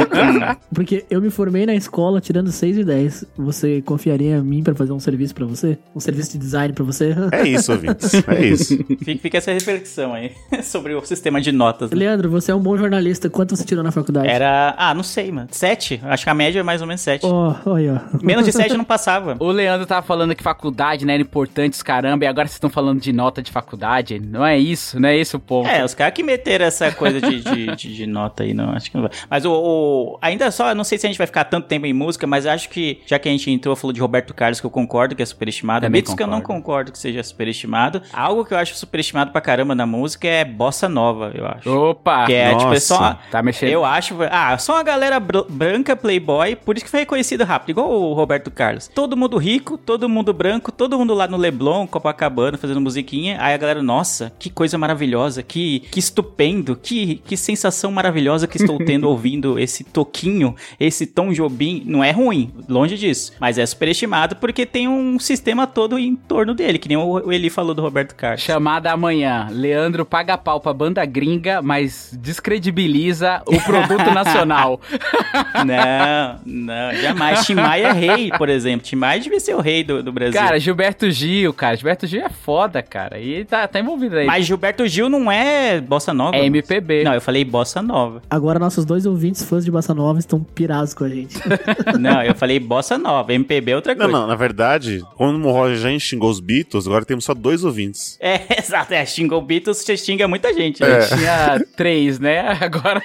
porque 0.74 1.04
eu 1.08 1.20
me 1.20 1.30
formei 1.30 1.64
na 1.64 1.74
escola 1.74 2.20
tirando 2.20 2.52
6 2.52 2.78
e 2.78 2.84
10. 2.84 3.24
Você 3.38 3.82
confiaria 3.82 4.36
em 4.36 4.42
mim 4.42 4.62
pra 4.62 4.74
fazer 4.74 4.92
um 4.92 5.00
serviço 5.00 5.34
pra 5.34 5.46
você? 5.46 5.78
Um 5.94 6.00
serviço 6.00 6.32
de 6.32 6.38
design 6.38 6.74
pra 6.74 6.84
você? 6.84 7.14
é 7.32 7.48
isso, 7.48 7.72
ouvintes. 7.72 8.12
É 8.14 8.44
isso. 8.44 8.76
Fica, 9.22 9.38
essa 9.38 9.52
reflexão 9.52 10.12
aí 10.12 10.32
sobre 10.62 10.94
o 10.94 11.04
sistema 11.04 11.40
de 11.40 11.50
notas. 11.52 11.90
né? 11.90 11.96
Leandro, 11.96 12.30
você 12.30 12.50
é 12.50 12.54
um 12.54 12.60
bom 12.60 12.76
jornalista. 12.76 13.30
Quanto 13.30 13.56
você 13.56 13.64
tirou 13.64 13.82
na 13.82 13.90
faculdade? 13.90 14.28
Era... 14.28 14.74
Ah, 14.76 14.92
não 14.94 15.02
sei, 15.02 15.32
mano. 15.32 15.48
7? 15.50 16.00
Acho 16.04 16.24
que 16.24 16.30
a 16.30 16.34
média 16.34 16.60
é 16.60 16.62
mais 16.62 16.80
ou 16.80 16.86
menos 16.86 17.00
7. 17.00 17.24
Ó, 17.24 17.54
olha. 17.64 18.02
Menos 18.22 18.44
de 18.44 18.52
7 18.52 18.70
eu 18.72 18.78
não 18.78 18.84
passava. 18.84 19.36
O 19.40 19.50
Leandro 19.50 19.86
tava 19.86 20.04
falando 20.06 20.34
que 20.34 20.42
faculdade, 20.42 21.06
né, 21.06 21.14
era 21.14 21.22
importante 21.22 21.74
os 21.74 21.82
caramba, 21.82 22.24
e 22.24 22.28
agora 22.28 22.46
vocês 22.46 22.56
estão 22.56 22.70
falando 22.70 23.00
de 23.00 23.07
nota 23.12 23.42
de 23.42 23.50
faculdade. 23.50 24.18
Não 24.20 24.44
é 24.44 24.58
isso, 24.58 24.98
não 25.00 25.08
é 25.08 25.16
esse 25.16 25.34
o 25.36 25.38
ponto. 25.38 25.68
É, 25.68 25.84
os 25.84 25.94
caras 25.94 26.14
que 26.14 26.22
meteram 26.22 26.66
essa 26.66 26.90
coisa 26.92 27.20
de, 27.20 27.40
de, 27.42 27.66
de- 27.76 27.94
de 27.96 28.06
nota 28.06 28.42
aí, 28.42 28.52
não, 28.54 28.70
acho 28.70 28.90
que 28.90 28.96
não 28.96 29.04
vai. 29.04 29.12
Mas 29.30 29.44
o, 29.44 29.52
o- 29.52 30.18
Ainda 30.20 30.50
só, 30.50 30.74
não 30.74 30.84
sei 30.84 30.98
se 30.98 31.06
a 31.06 31.08
gente 31.10 31.18
vai 31.18 31.26
ficar 31.26 31.44
tanto 31.44 31.66
tempo 31.68 31.86
em 31.86 31.92
música, 31.92 32.26
mas 32.26 32.46
acho 32.46 32.68
que, 32.68 33.00
já 33.06 33.18
que 33.18 33.28
a 33.28 33.32
gente 33.32 33.50
entrou, 33.50 33.74
falou 33.76 33.92
de 33.92 34.00
Roberto 34.00 34.34
Carlos, 34.34 34.60
que 34.60 34.66
eu 34.66 34.70
concordo 34.70 35.14
que 35.14 35.22
é 35.22 35.26
superestimado. 35.26 35.86
Também 35.86 36.00
Beatles 36.00 36.16
que 36.16 36.22
eu 36.22 36.26
não 36.26 36.40
concordo. 36.40 36.62
concordo 36.62 36.92
que 36.92 36.98
seja 36.98 37.22
superestimado. 37.22 38.02
Algo 38.12 38.44
que 38.44 38.52
eu 38.54 38.58
acho 38.58 38.74
superestimado 38.74 39.30
pra 39.32 39.40
caramba 39.40 39.74
na 39.74 39.86
música 39.86 40.26
é 40.28 40.44
bossa 40.44 40.88
nova, 40.88 41.32
eu 41.34 41.46
acho. 41.46 41.70
Opa! 41.70 42.26
Que 42.26 42.34
é, 42.34 42.54
tipo, 42.54 42.72
é 42.72 42.80
só. 42.80 43.00
nossa, 43.00 43.18
tá 43.30 43.42
mexendo. 43.42 43.70
Eu 43.70 43.84
acho. 43.84 44.16
Ah, 44.30 44.56
só 44.58 44.74
uma 44.74 44.82
galera 44.82 45.18
br- 45.20 45.46
branca, 45.48 45.96
playboy, 45.96 46.56
por 46.56 46.76
isso 46.76 46.84
que 46.84 46.90
foi 46.90 47.00
reconhecido 47.00 47.44
rápido, 47.44 47.70
igual 47.70 47.90
o 47.90 48.12
Roberto 48.12 48.50
Carlos. 48.50 48.88
Todo 48.88 49.16
mundo 49.16 49.36
rico, 49.38 49.78
todo 49.78 50.08
mundo 50.08 50.32
branco, 50.32 50.70
todo 50.72 50.98
mundo 50.98 51.14
lá 51.14 51.26
no 51.26 51.36
Leblon, 51.36 51.86
Copacabana, 51.86 52.58
fazendo 52.58 52.80
musiquinha. 52.98 53.38
Aí 53.40 53.54
a 53.54 53.56
galera, 53.56 53.82
nossa, 53.82 54.32
que 54.38 54.50
coisa 54.50 54.76
maravilhosa, 54.76 55.42
que, 55.42 55.80
que 55.90 55.98
estupendo, 55.98 56.76
que, 56.76 57.16
que 57.26 57.36
sensação 57.36 57.90
maravilhosa 57.92 58.46
que 58.46 58.56
estou 58.56 58.78
tendo 58.78 59.04
ouvindo 59.08 59.58
esse 59.58 59.84
toquinho, 59.84 60.54
esse 60.78 61.06
Tom 61.06 61.32
Jobim. 61.32 61.82
Não 61.86 62.02
é 62.02 62.10
ruim, 62.10 62.52
longe 62.68 62.96
disso. 62.96 63.32
Mas 63.40 63.58
é 63.58 63.64
superestimado 63.64 64.36
porque 64.36 64.66
tem 64.66 64.88
um 64.88 65.18
sistema 65.18 65.66
todo 65.66 65.98
em 65.98 66.14
torno 66.16 66.54
dele, 66.54 66.78
que 66.78 66.88
nem 66.88 66.96
o 66.96 67.32
Eli 67.32 67.50
falou 67.50 67.74
do 67.74 67.82
Roberto 67.82 68.14
Carlos. 68.14 68.42
Chamada 68.42 68.92
amanhã. 68.92 69.48
Leandro 69.50 70.04
paga 70.04 70.36
pau 70.36 70.60
pra 70.60 70.72
banda 70.72 71.04
gringa, 71.04 71.62
mas 71.62 72.16
descredibiliza 72.20 73.42
o 73.46 73.60
produto 73.60 74.10
nacional. 74.12 74.80
Não, 75.64 76.40
não, 76.44 76.94
jamais. 76.94 77.46
Tim 77.46 77.54
Maia 77.54 77.88
é 77.88 77.92
rei, 77.92 78.30
por 78.36 78.48
exemplo. 78.48 78.86
Tim 78.86 78.96
Maia 78.96 79.20
devia 79.20 79.40
ser 79.40 79.54
o 79.54 79.60
rei 79.60 79.84
do, 79.84 80.02
do 80.02 80.12
Brasil. 80.12 80.40
Cara, 80.40 80.58
Gilberto 80.58 81.10
Gil, 81.10 81.52
cara. 81.52 81.76
Gilberto 81.76 82.06
Gil 82.06 82.24
é 82.24 82.28
foda, 82.28 82.82
cara. 82.88 83.18
E 83.20 83.44
tá, 83.44 83.66
tá 83.68 83.78
envolvido 83.80 84.16
aí. 84.16 84.26
mas 84.26 84.46
Gilberto 84.46 84.86
Gil 84.86 85.08
não 85.08 85.30
é 85.30 85.80
bossa 85.80 86.12
nova. 86.14 86.36
é. 86.36 86.44
MPB. 86.46 87.04
Não, 87.04 87.14
eu 87.14 87.20
falei 87.20 87.44
bossa 87.44 87.82
nova. 87.82 88.22
Agora 88.30 88.58
nossos 88.58 88.84
dois 88.84 89.06
ouvintes 89.06 89.42
fãs 89.44 89.64
de 89.64 89.70
Bossa 89.70 89.94
Nova 89.94 90.18
estão 90.18 90.40
pirados 90.40 90.94
com 90.94 91.04
a 91.04 91.08
gente. 91.08 91.38
Não, 91.98 92.22
eu 92.22 92.34
falei 92.34 92.58
bossa 92.58 92.96
nova. 92.98 93.32
MPB 93.32 93.72
é 93.72 93.76
outra 93.76 93.94
Não, 93.94 94.04
coisa. 94.06 94.18
não, 94.20 94.26
na 94.26 94.34
verdade, 94.34 95.02
quando 95.16 95.44
o 95.46 95.50
Roger 95.52 95.76
já 95.76 95.98
xingou 95.98 96.30
os 96.30 96.40
Beatles, 96.40 96.86
agora 96.86 97.04
temos 97.04 97.24
só 97.24 97.34
dois 97.34 97.64
ouvintes. 97.64 98.16
É, 98.20 98.40
exato. 98.58 98.94
É, 98.94 99.04
xingou 99.04 99.40
Beatles, 99.42 99.78
você 99.78 99.96
xinga 99.96 100.26
muita 100.28 100.52
gente. 100.54 100.82
É. 100.82 100.88
né? 100.88 101.00
Tinha 101.06 101.64
três, 101.76 102.18
né? 102.18 102.40
Agora. 102.60 103.02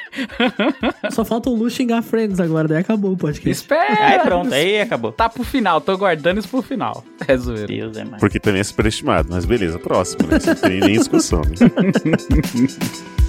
Só 1.11 1.23
falta 1.25 1.49
o 1.49 1.55
Lu 1.55 1.69
xingar 1.69 2.01
Friends 2.01 2.39
agora, 2.39 2.67
daí 2.67 2.77
acabou 2.79 3.11
o 3.13 3.17
podcast. 3.17 3.49
Espera! 3.49 4.05
Aí 4.05 4.19
pronto, 4.19 4.53
aí 4.53 4.81
acabou. 4.81 5.11
Tá 5.11 5.29
pro 5.29 5.43
final, 5.43 5.79
tô 5.81 5.97
guardando 5.97 6.39
isso 6.39 6.47
pro 6.47 6.61
final. 6.61 7.03
É 7.27 7.35
zoeira. 7.37 7.67
Deus 7.67 7.97
é 7.97 8.03
mais. 8.05 8.19
Porque 8.19 8.39
também 8.39 8.61
é 8.61 8.63
superestimado. 8.63 9.29
Mas 9.31 9.45
beleza, 9.45 9.72
próximo, 9.79 10.27
né? 10.27 10.39
Não 10.45 10.55
tem 10.55 10.79
nem 10.79 10.97
discussão. 10.97 11.41
Né? 11.41 11.67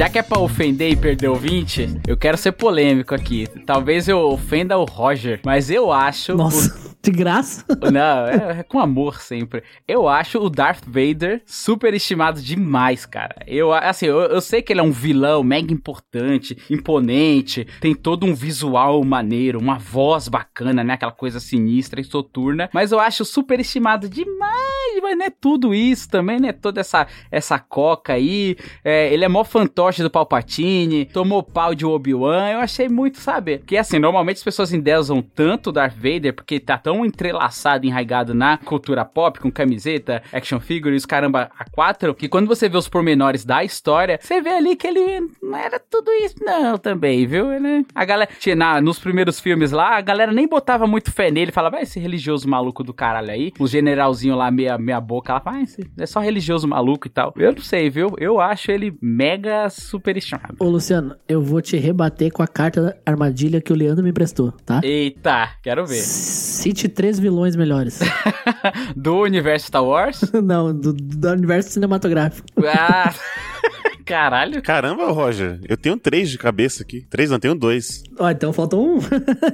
Já 0.00 0.08
que 0.08 0.18
é 0.18 0.22
pra 0.22 0.38
ofender 0.38 0.90
e 0.90 0.96
perder 0.96 1.28
ouvinte, 1.28 1.86
eu 2.08 2.16
quero 2.16 2.38
ser 2.38 2.52
polêmico 2.52 3.14
aqui. 3.14 3.46
Talvez 3.66 4.08
eu 4.08 4.18
ofenda 4.18 4.78
o 4.78 4.86
Roger, 4.86 5.42
mas 5.44 5.68
eu 5.68 5.92
acho. 5.92 6.34
Nossa, 6.34 6.74
de 7.04 7.10
graça. 7.10 7.66
o- 7.68 7.90
Não, 7.90 8.26
é, 8.26 8.60
é 8.60 8.62
com 8.62 8.78
amor 8.80 9.20
sempre. 9.20 9.62
Eu 9.86 10.08
acho 10.08 10.38
o 10.38 10.48
Darth 10.48 10.84
Vader 10.86 11.42
superestimado 11.44 12.40
demais, 12.40 13.04
cara. 13.04 13.44
Eu, 13.46 13.74
assim, 13.74 14.06
eu, 14.06 14.20
eu 14.20 14.40
sei 14.40 14.62
que 14.62 14.72
ele 14.72 14.80
é 14.80 14.82
um 14.82 14.90
vilão 14.90 15.44
mega 15.44 15.70
importante, 15.70 16.56
imponente, 16.70 17.66
tem 17.78 17.94
todo 17.94 18.24
um 18.24 18.32
visual 18.34 19.04
maneiro, 19.04 19.58
uma 19.58 19.76
voz 19.78 20.28
bacana, 20.28 20.82
né? 20.82 20.94
Aquela 20.94 21.12
coisa 21.12 21.38
sinistra 21.38 22.00
e 22.00 22.04
soturna. 22.04 22.70
Mas 22.72 22.90
eu 22.90 22.98
acho 22.98 23.22
superestimado 23.22 24.08
demais, 24.08 24.89
mas 25.02 25.16
não 25.16 25.26
é 25.26 25.30
tudo 25.30 25.74
isso 25.74 26.08
também, 26.08 26.40
né? 26.40 26.52
Toda 26.52 26.80
essa, 26.80 27.06
essa 27.30 27.58
coca 27.58 28.14
aí. 28.14 28.56
É, 28.84 29.12
ele 29.12 29.24
é 29.24 29.28
mó 29.28 29.44
fantoche 29.44 30.02
do 30.02 30.10
Palpatine, 30.10 31.04
tomou 31.04 31.42
pau 31.42 31.74
de 31.74 31.84
Obi-Wan. 31.84 32.50
Eu 32.50 32.60
achei 32.60 32.88
muito, 32.88 33.18
sabe? 33.18 33.58
Que 33.58 33.76
assim, 33.76 33.98
normalmente 33.98 34.38
as 34.38 34.44
pessoas 34.44 34.72
endeusam 34.72 35.22
tanto 35.22 35.72
Darth 35.72 35.96
Vader 35.96 36.34
porque 36.34 36.58
tá 36.58 36.78
tão 36.78 37.04
entrelaçado, 37.04 37.86
enraigado 37.86 38.34
na 38.34 38.56
cultura 38.56 39.04
pop, 39.04 39.38
com 39.38 39.50
camiseta, 39.50 40.22
action 40.32 40.60
figure 40.60 40.94
os 40.94 41.06
caramba 41.06 41.50
a 41.58 41.68
quatro, 41.68 42.14
que 42.14 42.28
quando 42.28 42.46
você 42.46 42.68
vê 42.68 42.76
os 42.76 42.88
pormenores 42.88 43.44
da 43.44 43.64
história, 43.64 44.18
você 44.20 44.40
vê 44.40 44.50
ali 44.50 44.76
que 44.76 44.86
ele 44.86 45.28
não 45.42 45.56
era 45.56 45.78
tudo 45.78 46.10
isso, 46.12 46.36
não, 46.40 46.78
também, 46.78 47.26
viu? 47.26 47.52
Ele, 47.52 47.84
a 47.94 48.04
galera, 48.04 48.30
tinha 48.38 48.54
na, 48.54 48.80
nos 48.80 48.98
primeiros 48.98 49.40
filmes 49.40 49.72
lá, 49.72 49.96
a 49.96 50.00
galera 50.00 50.32
nem 50.32 50.46
botava 50.46 50.86
muito 50.86 51.10
fé 51.10 51.30
nele, 51.30 51.52
falava, 51.52 51.76
vai 51.76 51.82
esse 51.82 51.98
religioso 51.98 52.48
maluco 52.48 52.82
do 52.82 52.94
caralho 52.94 53.30
aí, 53.30 53.52
o 53.58 53.66
generalzinho 53.66 54.36
lá, 54.36 54.50
meia, 54.50 54.78
meia 54.90 55.00
boca, 55.00 55.32
ela 55.32 55.40
fala, 55.40 55.58
ah, 55.58 55.84
é 55.98 56.06
só 56.06 56.20
religioso 56.20 56.66
maluco 56.66 57.06
e 57.06 57.10
tal. 57.10 57.32
Eu 57.36 57.52
não 57.52 57.62
sei, 57.62 57.88
viu? 57.88 58.14
Eu 58.18 58.40
acho 58.40 58.70
ele 58.70 58.96
mega 59.00 59.70
superestimado. 59.70 60.56
Ô, 60.58 60.68
Luciano, 60.68 61.14
eu 61.28 61.40
vou 61.40 61.62
te 61.62 61.76
rebater 61.76 62.32
com 62.32 62.42
a 62.42 62.48
carta 62.48 62.82
da 62.82 62.96
armadilha 63.06 63.60
que 63.60 63.72
o 63.72 63.76
Leandro 63.76 64.02
me 64.02 64.10
emprestou, 64.10 64.52
tá? 64.64 64.80
Eita, 64.82 65.50
quero 65.62 65.86
ver. 65.86 66.00
Cite 66.00 66.88
três 66.88 67.18
vilões 67.18 67.54
melhores. 67.54 68.00
Do 68.96 69.20
universo 69.20 69.66
Star 69.66 69.84
Wars? 69.84 70.20
Não, 70.42 70.74
do, 70.74 70.92
do 70.92 71.28
universo 71.30 71.70
cinematográfico. 71.70 72.46
Ah, 72.66 73.12
Caralho. 74.10 74.62
Caramba, 74.62 75.10
Roger, 75.12 75.60
eu 75.68 75.76
tenho 75.76 75.96
três 75.96 76.28
de 76.28 76.36
cabeça 76.36 76.82
aqui. 76.82 77.06
Três, 77.08 77.30
não, 77.30 77.38
tenho 77.38 77.54
dois. 77.54 78.02
Ó, 78.18 78.28
então 78.28 78.52
faltou 78.52 78.84
um. 78.84 78.98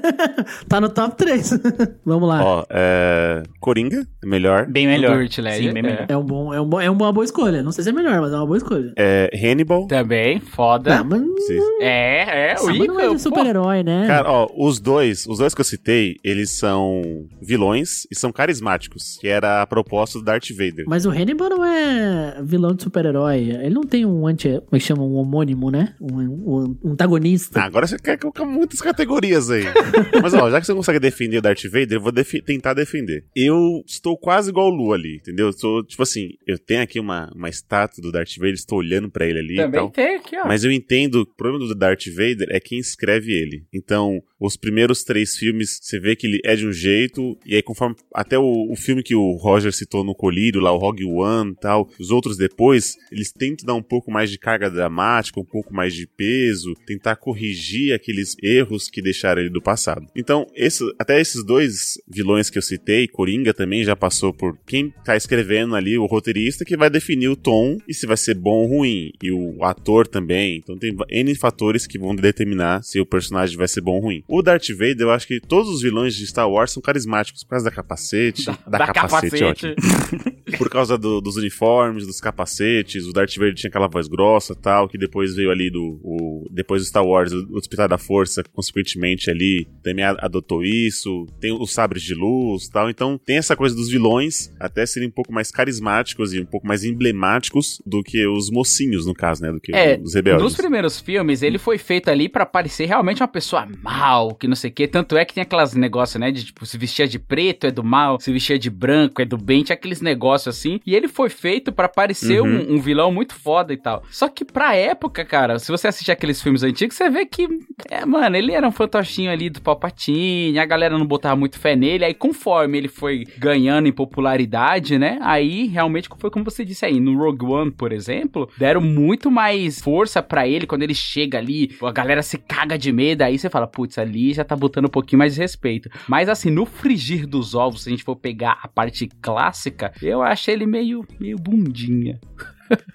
tá 0.66 0.80
no 0.80 0.88
top 0.88 1.16
3. 1.16 1.60
Vamos 2.04 2.28
lá. 2.28 2.42
Ó, 2.42 2.64
é. 2.70 3.42
Coringa, 3.60 4.06
melhor. 4.24 4.66
Bem 4.66 4.86
melhor. 4.86 5.28
Sim, 5.28 5.42
bem 5.42 5.68
é. 5.68 5.82
melhor. 5.82 6.06
É, 6.08 6.16
um 6.16 6.24
bom, 6.24 6.54
é, 6.54 6.60
um 6.60 6.66
bom, 6.66 6.80
é 6.80 6.90
uma 6.90 7.12
boa 7.12 7.24
escolha. 7.24 7.62
Não 7.62 7.70
sei 7.70 7.84
se 7.84 7.90
é 7.90 7.92
melhor, 7.92 8.20
mas 8.20 8.32
é 8.32 8.36
uma 8.36 8.46
boa 8.46 8.56
escolha. 8.56 8.92
É. 8.96 9.30
Hannibal. 9.34 9.86
Também, 9.86 10.40
foda. 10.40 11.00
Ah, 11.00 11.04
mas, 11.04 11.20
Sim. 11.46 11.60
É, 11.80 12.52
é, 12.52 12.56
o 12.60 12.86
não 12.86 13.00
é 13.00 13.14
de 13.14 13.20
super-herói, 13.20 13.82
né? 13.82 14.06
Cara, 14.06 14.30
ó, 14.30 14.48
os 14.56 14.80
dois, 14.80 15.26
os 15.26 15.38
dois 15.38 15.54
que 15.54 15.60
eu 15.60 15.64
citei, 15.64 16.16
eles 16.24 16.50
são 16.58 17.02
vilões 17.40 18.06
e 18.10 18.16
são 18.16 18.32
carismáticos, 18.32 19.16
que 19.20 19.28
era 19.28 19.62
a 19.62 19.66
proposta 19.66 20.18
do 20.18 20.24
Darth 20.24 20.50
Vader. 20.50 20.84
Mas 20.86 21.04
o 21.04 21.10
Hannibal 21.10 21.50
não 21.50 21.64
é 21.64 22.40
vilão 22.42 22.74
de 22.74 22.82
super-herói. 22.82 23.50
Ele 23.50 23.74
não 23.74 23.82
tem 23.82 24.06
um 24.06 24.26
anti. 24.26 24.45
Como 24.54 24.68
é 24.72 24.78
que 24.78 24.84
chama? 24.84 25.02
Um 25.04 25.14
homônimo, 25.14 25.70
né? 25.70 25.94
Um, 26.00 26.20
um- 26.20 26.78
um 26.84 26.92
antagonista. 26.92 27.60
Ah, 27.60 27.64
agora 27.64 27.86
você 27.86 27.98
quer 27.98 28.18
colocar 28.18 28.44
muitas 28.44 28.80
categorias 28.80 29.50
aí. 29.50 29.64
Mas 30.22 30.34
ó, 30.34 30.50
já 30.50 30.60
que 30.60 30.66
você 30.66 30.74
consegue 30.74 30.98
defender 30.98 31.38
o 31.38 31.42
Darth 31.42 31.64
Vader, 31.64 31.92
eu 31.94 32.00
vou 32.00 32.12
defi- 32.12 32.42
tentar 32.42 32.74
defender. 32.74 33.24
Eu 33.34 33.82
estou 33.86 34.16
quase 34.16 34.50
igual 34.50 34.68
o 34.68 34.74
Lu 34.74 34.92
ali, 34.92 35.16
entendeu? 35.16 35.46
Eu 35.46 35.52
sou, 35.52 35.84
tipo 35.84 36.02
assim, 36.02 36.30
eu 36.46 36.58
tenho 36.58 36.82
aqui 36.82 36.98
uma, 37.00 37.30
uma 37.34 37.48
estátua 37.48 38.02
do 38.02 38.10
Darth 38.12 38.36
Vader, 38.38 38.54
estou 38.54 38.78
olhando 38.78 39.10
pra 39.10 39.26
ele 39.26 39.38
ali 39.38 39.56
Também 39.56 39.88
tem 39.90 40.16
aqui, 40.16 40.36
ó. 40.38 40.46
Mas 40.46 40.64
eu 40.64 40.70
entendo, 40.72 41.22
o 41.22 41.26
problema 41.26 41.66
do 41.66 41.74
Darth 41.74 42.06
Vader 42.08 42.48
é 42.50 42.60
quem 42.60 42.78
escreve 42.78 43.32
ele. 43.32 43.64
Então, 43.72 44.20
os 44.40 44.56
primeiros 44.56 45.02
três 45.04 45.36
filmes, 45.36 45.78
você 45.82 45.98
vê 45.98 46.14
que 46.14 46.26
ele 46.26 46.40
é 46.44 46.54
de 46.56 46.66
um 46.66 46.72
jeito, 46.72 47.38
e 47.46 47.54
aí 47.54 47.62
conforme, 47.62 47.96
até 48.14 48.38
o, 48.38 48.70
o 48.70 48.76
filme 48.76 49.02
que 49.02 49.14
o 49.14 49.32
Roger 49.36 49.72
citou 49.72 50.04
no 50.04 50.14
Colírio, 50.14 50.60
lá 50.60 50.72
o 50.72 50.78
Rogue 50.78 51.04
One 51.04 51.52
e 51.52 51.56
tal, 51.56 51.88
os 51.98 52.10
outros 52.10 52.36
depois, 52.36 52.94
eles 53.10 53.32
tentam 53.32 53.66
dar 53.66 53.74
um 53.74 53.82
pouco 53.82 54.10
mais 54.10 54.30
de 54.30 54.35
carga 54.38 54.70
dramática, 54.70 55.40
um 55.40 55.44
pouco 55.44 55.72
mais 55.74 55.94
de 55.94 56.06
peso, 56.06 56.74
tentar 56.86 57.16
corrigir 57.16 57.92
aqueles 57.92 58.36
erros 58.42 58.88
que 58.88 59.02
deixaram 59.02 59.40
ele 59.42 59.50
do 59.50 59.62
passado. 59.62 60.06
Então, 60.14 60.46
esse, 60.54 60.84
até 60.98 61.20
esses 61.20 61.44
dois 61.44 61.94
vilões 62.08 62.50
que 62.50 62.58
eu 62.58 62.62
citei, 62.62 63.06
Coringa 63.08 63.52
também 63.54 63.84
já 63.84 63.94
passou 63.96 64.32
por 64.32 64.58
quem 64.66 64.90
tá 65.04 65.16
escrevendo 65.16 65.74
ali, 65.74 65.96
o 65.98 66.06
roteirista, 66.06 66.64
que 66.64 66.76
vai 66.76 66.90
definir 66.90 67.28
o 67.28 67.36
tom 67.36 67.78
e 67.88 67.94
se 67.94 68.06
vai 68.06 68.16
ser 68.16 68.34
bom 68.34 68.62
ou 68.62 68.66
ruim. 68.66 69.12
E 69.22 69.30
o 69.30 69.62
ator 69.64 70.06
também. 70.06 70.56
Então 70.58 70.76
tem 70.78 70.96
N 71.10 71.34
fatores 71.34 71.86
que 71.86 71.98
vão 71.98 72.14
determinar 72.14 72.82
se 72.82 73.00
o 73.00 73.06
personagem 73.06 73.56
vai 73.56 73.68
ser 73.68 73.80
bom 73.80 73.96
ou 73.96 74.00
ruim. 74.00 74.22
O 74.28 74.42
Darth 74.42 74.68
Vader, 74.70 75.00
eu 75.02 75.10
acho 75.10 75.26
que 75.26 75.40
todos 75.40 75.68
os 75.70 75.82
vilões 75.82 76.14
de 76.14 76.26
Star 76.26 76.50
Wars 76.50 76.72
são 76.72 76.82
carismáticos 76.82 77.42
por 77.44 77.50
causa 77.50 77.64
da 77.66 77.70
capacete. 77.70 78.44
Da, 78.66 78.86
capacete, 78.92 79.44
ótimo. 79.44 79.74
Por 80.58 80.70
causa 80.70 80.96
do- 80.96 81.20
dos 81.20 81.36
uniformes, 81.36 82.06
dos 82.06 82.20
capacetes. 82.20 83.04
O 83.06 83.12
Darth 83.12 83.34
Vader 83.36 83.54
tinha 83.54 83.68
aquela 83.68 83.88
voz 83.88 84.06
grossa 84.16 84.54
tal, 84.54 84.88
que 84.88 84.96
depois 84.98 85.34
veio 85.34 85.50
ali 85.50 85.70
do. 85.70 86.00
O, 86.02 86.46
depois 86.50 86.82
do 86.82 86.86
Star 86.88 87.04
Wars, 87.04 87.32
o, 87.32 87.58
Despertar 87.58 87.88
da 87.88 87.98
Força, 87.98 88.42
consequentemente 88.52 89.30
ali, 89.30 89.66
também 89.82 90.04
adotou 90.04 90.62
isso. 90.64 91.26
Tem 91.40 91.52
os 91.52 91.72
sabres 91.72 92.02
de 92.02 92.14
luz 92.14 92.64
e 92.64 92.70
tal. 92.70 92.88
Então 92.90 93.18
tem 93.18 93.36
essa 93.36 93.54
coisa 93.56 93.74
dos 93.74 93.88
vilões 93.88 94.50
até 94.58 94.84
serem 94.86 95.08
um 95.08 95.12
pouco 95.12 95.32
mais 95.32 95.50
carismáticos 95.50 96.32
e 96.32 96.40
um 96.40 96.46
pouco 96.46 96.66
mais 96.66 96.84
emblemáticos 96.84 97.80
do 97.86 98.02
que 98.02 98.26
os 98.26 98.50
mocinhos, 98.50 99.06
no 99.06 99.14
caso, 99.14 99.42
né? 99.42 99.52
Do 99.52 99.60
que 99.60 99.74
É, 99.74 99.98
os 100.02 100.14
rebeldes. 100.14 100.42
Nos 100.42 100.56
primeiros 100.56 101.00
filmes, 101.00 101.42
ele 101.42 101.58
foi 101.58 101.78
feito 101.78 102.08
ali 102.10 102.28
pra 102.28 102.46
parecer 102.46 102.86
realmente 102.86 103.22
uma 103.22 103.28
pessoa 103.28 103.66
mal, 103.82 104.34
que 104.34 104.48
não 104.48 104.56
sei 104.56 104.70
o 104.70 104.72
quê. 104.72 104.86
Tanto 104.86 105.16
é 105.16 105.24
que 105.24 105.34
tem 105.34 105.42
aquelas 105.42 105.74
negócios, 105.74 106.20
né? 106.20 106.30
De 106.30 106.44
tipo, 106.44 106.64
se 106.66 106.76
vestia 106.78 107.06
de 107.06 107.18
preto 107.18 107.66
é 107.66 107.70
do 107.70 107.84
mal, 107.84 108.20
se 108.20 108.32
vestia 108.32 108.58
de 108.58 108.70
branco 108.70 109.20
é 109.20 109.24
do 109.24 109.36
bem, 109.36 109.62
tinha 109.62 109.74
aqueles 109.74 110.00
negócios 110.00 110.56
assim. 110.56 110.80
E 110.86 110.94
ele 110.94 111.08
foi 111.08 111.28
feito 111.28 111.72
pra 111.72 111.88
parecer 111.88 112.40
Uhum. 112.40 112.46
um, 112.46 112.74
um 112.74 112.80
vilão 112.80 113.10
muito 113.12 113.34
foda 113.34 113.72
e 113.72 113.76
tal. 113.76 114.02
Só 114.10 114.28
que 114.28 114.44
pra 114.44 114.74
época, 114.74 115.24
cara, 115.24 115.58
se 115.58 115.70
você 115.70 115.88
assistir 115.88 116.12
aqueles 116.12 116.40
filmes 116.40 116.62
antigos, 116.62 116.96
você 116.96 117.10
vê 117.10 117.26
que, 117.26 117.46
é, 117.90 118.04
mano, 118.04 118.36
ele 118.36 118.52
era 118.52 118.66
um 118.66 118.72
fantochinho 118.72 119.30
ali 119.30 119.50
do 119.50 119.60
Palpatine, 119.60 120.58
a 120.58 120.64
galera 120.64 120.98
não 120.98 121.06
botava 121.06 121.36
muito 121.36 121.58
fé 121.58 121.76
nele. 121.76 122.04
Aí 122.04 122.14
conforme 122.14 122.78
ele 122.78 122.88
foi 122.88 123.24
ganhando 123.38 123.88
em 123.88 123.92
popularidade, 123.92 124.98
né? 124.98 125.18
Aí 125.20 125.66
realmente 125.66 126.08
foi 126.18 126.30
como 126.30 126.44
você 126.44 126.64
disse 126.64 126.84
aí, 126.84 127.00
no 127.00 127.16
Rogue 127.18 127.44
One, 127.44 127.70
por 127.70 127.92
exemplo, 127.92 128.48
deram 128.58 128.80
muito 128.80 129.30
mais 129.30 129.80
força 129.80 130.22
pra 130.22 130.46
ele 130.46 130.66
quando 130.66 130.82
ele 130.82 130.94
chega 130.94 131.38
ali, 131.38 131.76
a 131.82 131.92
galera 131.92 132.22
se 132.22 132.38
caga 132.38 132.78
de 132.78 132.92
medo, 132.92 133.22
aí 133.22 133.38
você 133.38 133.50
fala, 133.50 133.66
putz, 133.66 133.98
ali 133.98 134.32
já 134.32 134.44
tá 134.44 134.56
botando 134.56 134.86
um 134.86 134.90
pouquinho 134.90 135.18
mais 135.18 135.34
de 135.34 135.40
respeito. 135.40 135.90
Mas 136.08 136.28
assim, 136.28 136.50
no 136.50 136.64
frigir 136.64 137.26
dos 137.26 137.54
ovos, 137.54 137.82
se 137.82 137.88
a 137.88 137.90
gente 137.90 138.04
for 138.04 138.16
pegar 138.16 138.58
a 138.62 138.68
parte 138.68 139.08
clássica, 139.20 139.92
eu 140.02 140.22
achei 140.22 140.54
ele 140.54 140.66
meio, 140.66 141.06
meio 141.20 141.36
bundinha. 141.36 142.18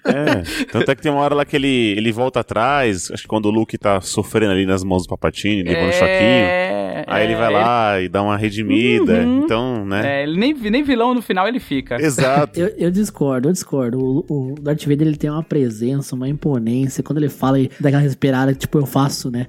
É, 0.04 0.64
tanto 0.70 0.90
é 0.90 0.94
que 0.94 1.02
tem 1.02 1.10
uma 1.12 1.20
hora 1.20 1.34
lá 1.34 1.44
que 1.44 1.56
ele, 1.56 1.94
ele 1.96 2.12
volta 2.12 2.40
atrás, 2.40 3.10
acho 3.10 3.22
que 3.22 3.28
quando 3.28 3.46
o 3.46 3.50
Luke 3.50 3.76
tá 3.78 4.00
sofrendo 4.00 4.52
ali 4.52 4.66
nas 4.66 4.82
mãos 4.84 5.04
do 5.04 5.08
Papatini, 5.08 5.62
levando 5.62 5.88
um 5.88 5.92
choquinho. 5.92 6.08
É, 6.08 7.04
Aí 7.06 7.24
ele 7.24 7.32
é, 7.32 7.36
vai 7.36 7.52
lá 7.52 8.00
e 8.00 8.08
dá 8.08 8.22
uma 8.22 8.36
redimida. 8.36 9.20
Uhum. 9.22 9.44
Então, 9.44 9.84
né? 9.84 10.20
É, 10.20 10.22
ele 10.24 10.38
nem, 10.38 10.54
nem 10.54 10.82
vilão 10.82 11.14
no 11.14 11.22
final 11.22 11.46
ele 11.48 11.60
fica. 11.60 11.96
Exato. 12.00 12.58
Eu, 12.60 12.68
eu 12.76 12.90
discordo, 12.90 13.48
eu 13.48 13.52
discordo. 13.52 13.98
O, 13.98 14.52
o 14.52 14.54
Darth 14.60 14.82
Vader 14.84 15.06
ele 15.08 15.16
tem 15.16 15.30
uma 15.30 15.42
presença, 15.42 16.14
uma 16.14 16.28
imponência. 16.28 17.02
Quando 17.02 17.18
ele 17.18 17.28
fala 17.28 17.58
e 17.58 17.70
dá 17.80 17.88
aquela 17.88 18.02
respirada, 18.02 18.54
tipo, 18.54 18.78
eu 18.78 18.86
faço, 18.86 19.30
né? 19.30 19.46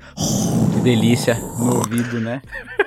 Que 0.73 0.79
delícia 0.81 1.36
no 1.59 1.75
ouvido, 1.77 2.19
né? 2.19 2.41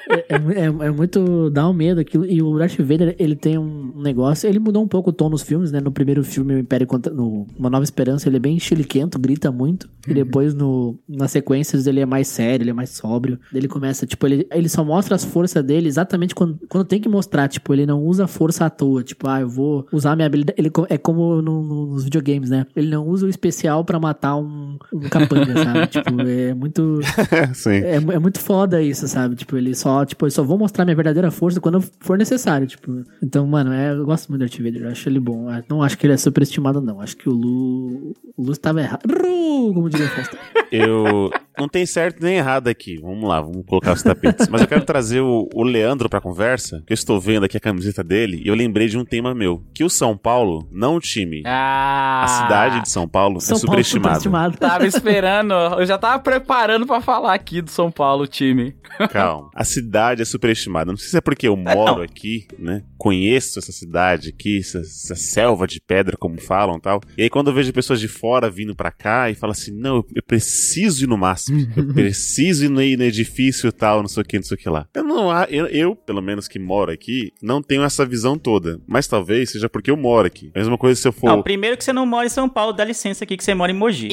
É, 0.08 0.34
é 0.34 0.64
é- 0.66 0.86
é 0.86 0.90
muito. 0.90 1.50
dá 1.50 1.68
um 1.68 1.72
medo 1.72 2.00
aquilo. 2.00 2.24
E 2.24 2.40
o 2.42 2.58
Darth 2.58 2.76
Vader, 2.78 3.14
ele 3.18 3.34
tem 3.36 3.58
um 3.58 3.92
negócio. 3.96 4.48
Ele 4.48 4.58
mudou 4.58 4.82
um 4.82 4.88
pouco 4.88 5.10
o 5.10 5.12
tom 5.12 5.28
nos 5.28 5.42
filmes, 5.42 5.72
né? 5.72 5.80
No 5.80 5.90
primeiro 5.90 6.22
filme, 6.24 6.54
o 6.54 6.58
Império 6.58 6.86
contra. 6.86 7.12
No 7.12 7.25
Uma 7.58 7.70
Nova 7.70 7.84
Esperança, 7.84 8.28
ele 8.28 8.36
é 8.36 8.40
bem 8.40 8.58
chiliquento, 8.58 9.18
grita 9.18 9.50
muito. 9.50 9.88
E 10.08 10.14
depois, 10.14 10.54
no, 10.54 10.98
nas 11.08 11.32
sequências, 11.32 11.86
ele 11.88 11.98
é 12.00 12.06
mais 12.06 12.28
sério, 12.28 12.62
ele 12.62 12.70
é 12.70 12.72
mais 12.72 12.90
sóbrio. 12.90 13.40
Ele 13.52 13.66
começa, 13.66 14.06
tipo, 14.06 14.24
ele, 14.26 14.46
ele 14.52 14.68
só 14.68 14.84
mostra 14.84 15.16
as 15.16 15.24
forças 15.24 15.64
dele 15.64 15.88
exatamente 15.88 16.32
quando, 16.34 16.58
quando 16.68 16.84
tem 16.84 17.00
que 17.00 17.08
mostrar. 17.08 17.48
Tipo, 17.48 17.74
ele 17.74 17.84
não 17.86 18.00
usa 18.04 18.26
força 18.28 18.66
à 18.66 18.70
toa. 18.70 19.02
Tipo, 19.02 19.28
ah, 19.28 19.40
eu 19.40 19.48
vou 19.48 19.86
usar 19.92 20.14
minha 20.14 20.26
habilidade. 20.26 20.54
Ele, 20.58 20.70
é 20.88 20.96
como 20.96 21.42
no- 21.42 21.62
no- 21.62 21.86
nos 21.94 22.04
videogames, 22.04 22.50
né? 22.50 22.66
Ele 22.76 22.88
não 22.88 23.06
usa 23.08 23.26
o 23.26 23.28
especial 23.28 23.84
pra 23.84 23.98
matar 23.98 24.36
um, 24.36 24.78
um 24.92 25.00
capanga, 25.10 25.52
sabe? 25.64 25.86
Tipo, 25.88 26.20
é 26.22 26.54
muito. 26.54 27.00
É, 27.84 27.96
é 27.96 28.18
muito 28.18 28.38
foda 28.38 28.80
isso, 28.82 29.08
sabe? 29.08 29.34
Tipo, 29.34 29.56
ele 29.56 29.74
só, 29.74 30.04
tipo, 30.04 30.26
eu 30.26 30.30
só 30.30 30.42
vou 30.44 30.56
mostrar 30.58 30.84
minha 30.84 30.94
verdadeira 30.94 31.30
força 31.30 31.60
quando 31.60 31.80
for 32.00 32.16
necessário, 32.16 32.66
tipo. 32.66 33.02
Então, 33.22 33.46
mano, 33.46 33.72
é, 33.72 33.90
eu 33.92 34.04
gosto 34.04 34.28
muito 34.28 34.40
do 34.42 34.48
Darth 34.48 34.58
Vader, 34.62 34.82
eu 34.82 34.90
acho 34.90 35.08
ele 35.08 35.18
bom. 35.18 35.50
Eu 35.52 35.64
não 35.68 35.82
acho 35.82 35.98
que 35.98 36.06
ele 36.06 36.12
é 36.14 36.16
superestimado, 36.16 36.80
não. 36.80 37.00
Acho 37.00 37.15
que 37.16 37.28
o 37.28 37.32
Lu. 37.32 38.14
O 38.36 38.42
Lu 38.42 38.52
estava 38.52 38.80
errado. 38.80 39.02
Como 39.08 39.88
diria 39.90 40.06
o 40.06 40.10
Fausto. 40.10 40.36
Eu. 40.70 41.30
Não 41.58 41.68
tem 41.68 41.86
certo 41.86 42.22
nem 42.22 42.36
errado 42.36 42.68
aqui. 42.68 42.98
Vamos 43.00 43.26
lá, 43.26 43.40
vamos 43.40 43.64
colocar 43.66 43.94
os 43.94 44.02
tapetes. 44.02 44.46
Mas 44.48 44.60
eu 44.60 44.68
quero 44.68 44.84
trazer 44.84 45.20
o, 45.20 45.48
o 45.54 45.62
Leandro 45.62 46.06
pra 46.06 46.20
conversa, 46.20 46.82
que 46.86 46.92
eu 46.92 46.94
estou 46.94 47.18
vendo 47.18 47.44
aqui 47.44 47.56
a 47.56 47.60
camiseta 47.60 48.04
dele, 48.04 48.42
e 48.44 48.48
eu 48.48 48.54
lembrei 48.54 48.88
de 48.88 48.98
um 48.98 49.04
tema 49.06 49.34
meu. 49.34 49.64
Que 49.74 49.82
o 49.82 49.88
São 49.88 50.18
Paulo, 50.18 50.68
não 50.70 50.96
o 50.96 51.00
time, 51.00 51.42
Ah, 51.46 52.24
a 52.24 52.28
cidade 52.28 52.82
de 52.82 52.90
São 52.90 53.08
Paulo 53.08 53.40
São 53.40 53.56
é 53.56 53.60
Paulo 53.60 53.60
superestimada. 53.60 54.20
superestimado. 54.20 54.58
Tava 54.58 54.86
esperando, 54.86 55.54
eu 55.78 55.86
já 55.86 55.96
tava 55.96 56.22
preparando 56.22 56.86
pra 56.86 57.00
falar 57.00 57.32
aqui 57.32 57.62
do 57.62 57.70
São 57.70 57.90
Paulo, 57.90 58.26
time. 58.26 58.76
Calma. 59.10 59.48
A 59.54 59.64
cidade 59.64 60.20
é 60.20 60.24
superestimada. 60.26 60.90
Não 60.92 60.98
sei 60.98 61.08
se 61.08 61.16
é 61.16 61.20
porque 61.22 61.48
eu 61.48 61.56
moro 61.56 62.02
aqui, 62.02 62.46
né? 62.58 62.82
Conheço 62.98 63.58
essa 63.58 63.72
cidade 63.72 64.28
aqui, 64.28 64.58
essa, 64.58 64.80
essa 64.80 65.14
selva 65.16 65.66
de 65.66 65.80
pedra, 65.80 66.16
como 66.18 66.38
falam 66.38 66.76
e 66.76 66.80
tal. 66.82 67.00
E 67.16 67.22
aí, 67.22 67.30
quando 67.30 67.48
eu 67.48 67.54
vejo 67.54 67.72
pessoas 67.72 68.00
de 68.00 68.08
fora 68.08 68.48
vindo 68.50 68.74
pra 68.74 68.90
cá 68.90 69.30
e 69.30 69.34
falam 69.34 69.52
assim: 69.52 69.72
não, 69.72 69.96
eu, 69.96 70.06
eu 70.16 70.22
preciso 70.22 71.04
ir 71.04 71.06
no 71.06 71.16
máximo. 71.16 71.66
Eu 71.76 71.86
preciso 71.94 72.64
ir 72.64 72.68
no, 72.68 72.82
edifício 72.82 73.68
e 73.68 73.72
tal, 73.72 74.00
não 74.00 74.08
sei 74.08 74.22
o 74.22 74.26
que, 74.26 74.36
não 74.36 74.44
sei 74.44 74.54
o 74.56 74.58
que 74.58 74.68
lá. 74.68 74.86
Eu 74.94 75.04
não, 75.04 75.30
eu, 75.44 75.66
eu, 75.66 75.96
pelo 75.96 76.22
menos 76.22 76.48
que 76.48 76.58
moro 76.58 76.90
aqui, 76.90 77.32
não 77.42 77.62
tenho 77.62 77.82
essa 77.82 78.04
visão 78.04 78.38
toda. 78.38 78.80
Mas 78.86 79.06
talvez 79.06 79.50
seja 79.50 79.68
porque 79.68 79.90
eu 79.90 79.96
moro 79.96 80.26
aqui. 80.26 80.50
A 80.54 80.58
mesma 80.58 80.76
coisa 80.78 81.00
se 81.00 81.06
eu 81.06 81.12
for. 81.12 81.26
Não, 81.28 81.42
primeiro 81.42 81.76
que 81.76 81.84
você 81.84 81.92
não 81.92 82.06
mora 82.06 82.26
em 82.26 82.30
São 82.30 82.48
Paulo, 82.48 82.72
dá 82.72 82.84
licença 82.84 83.24
aqui 83.24 83.36
que 83.36 83.44
você 83.44 83.54
mora 83.54 83.70
em 83.72 83.74
Mogi. 83.74 84.08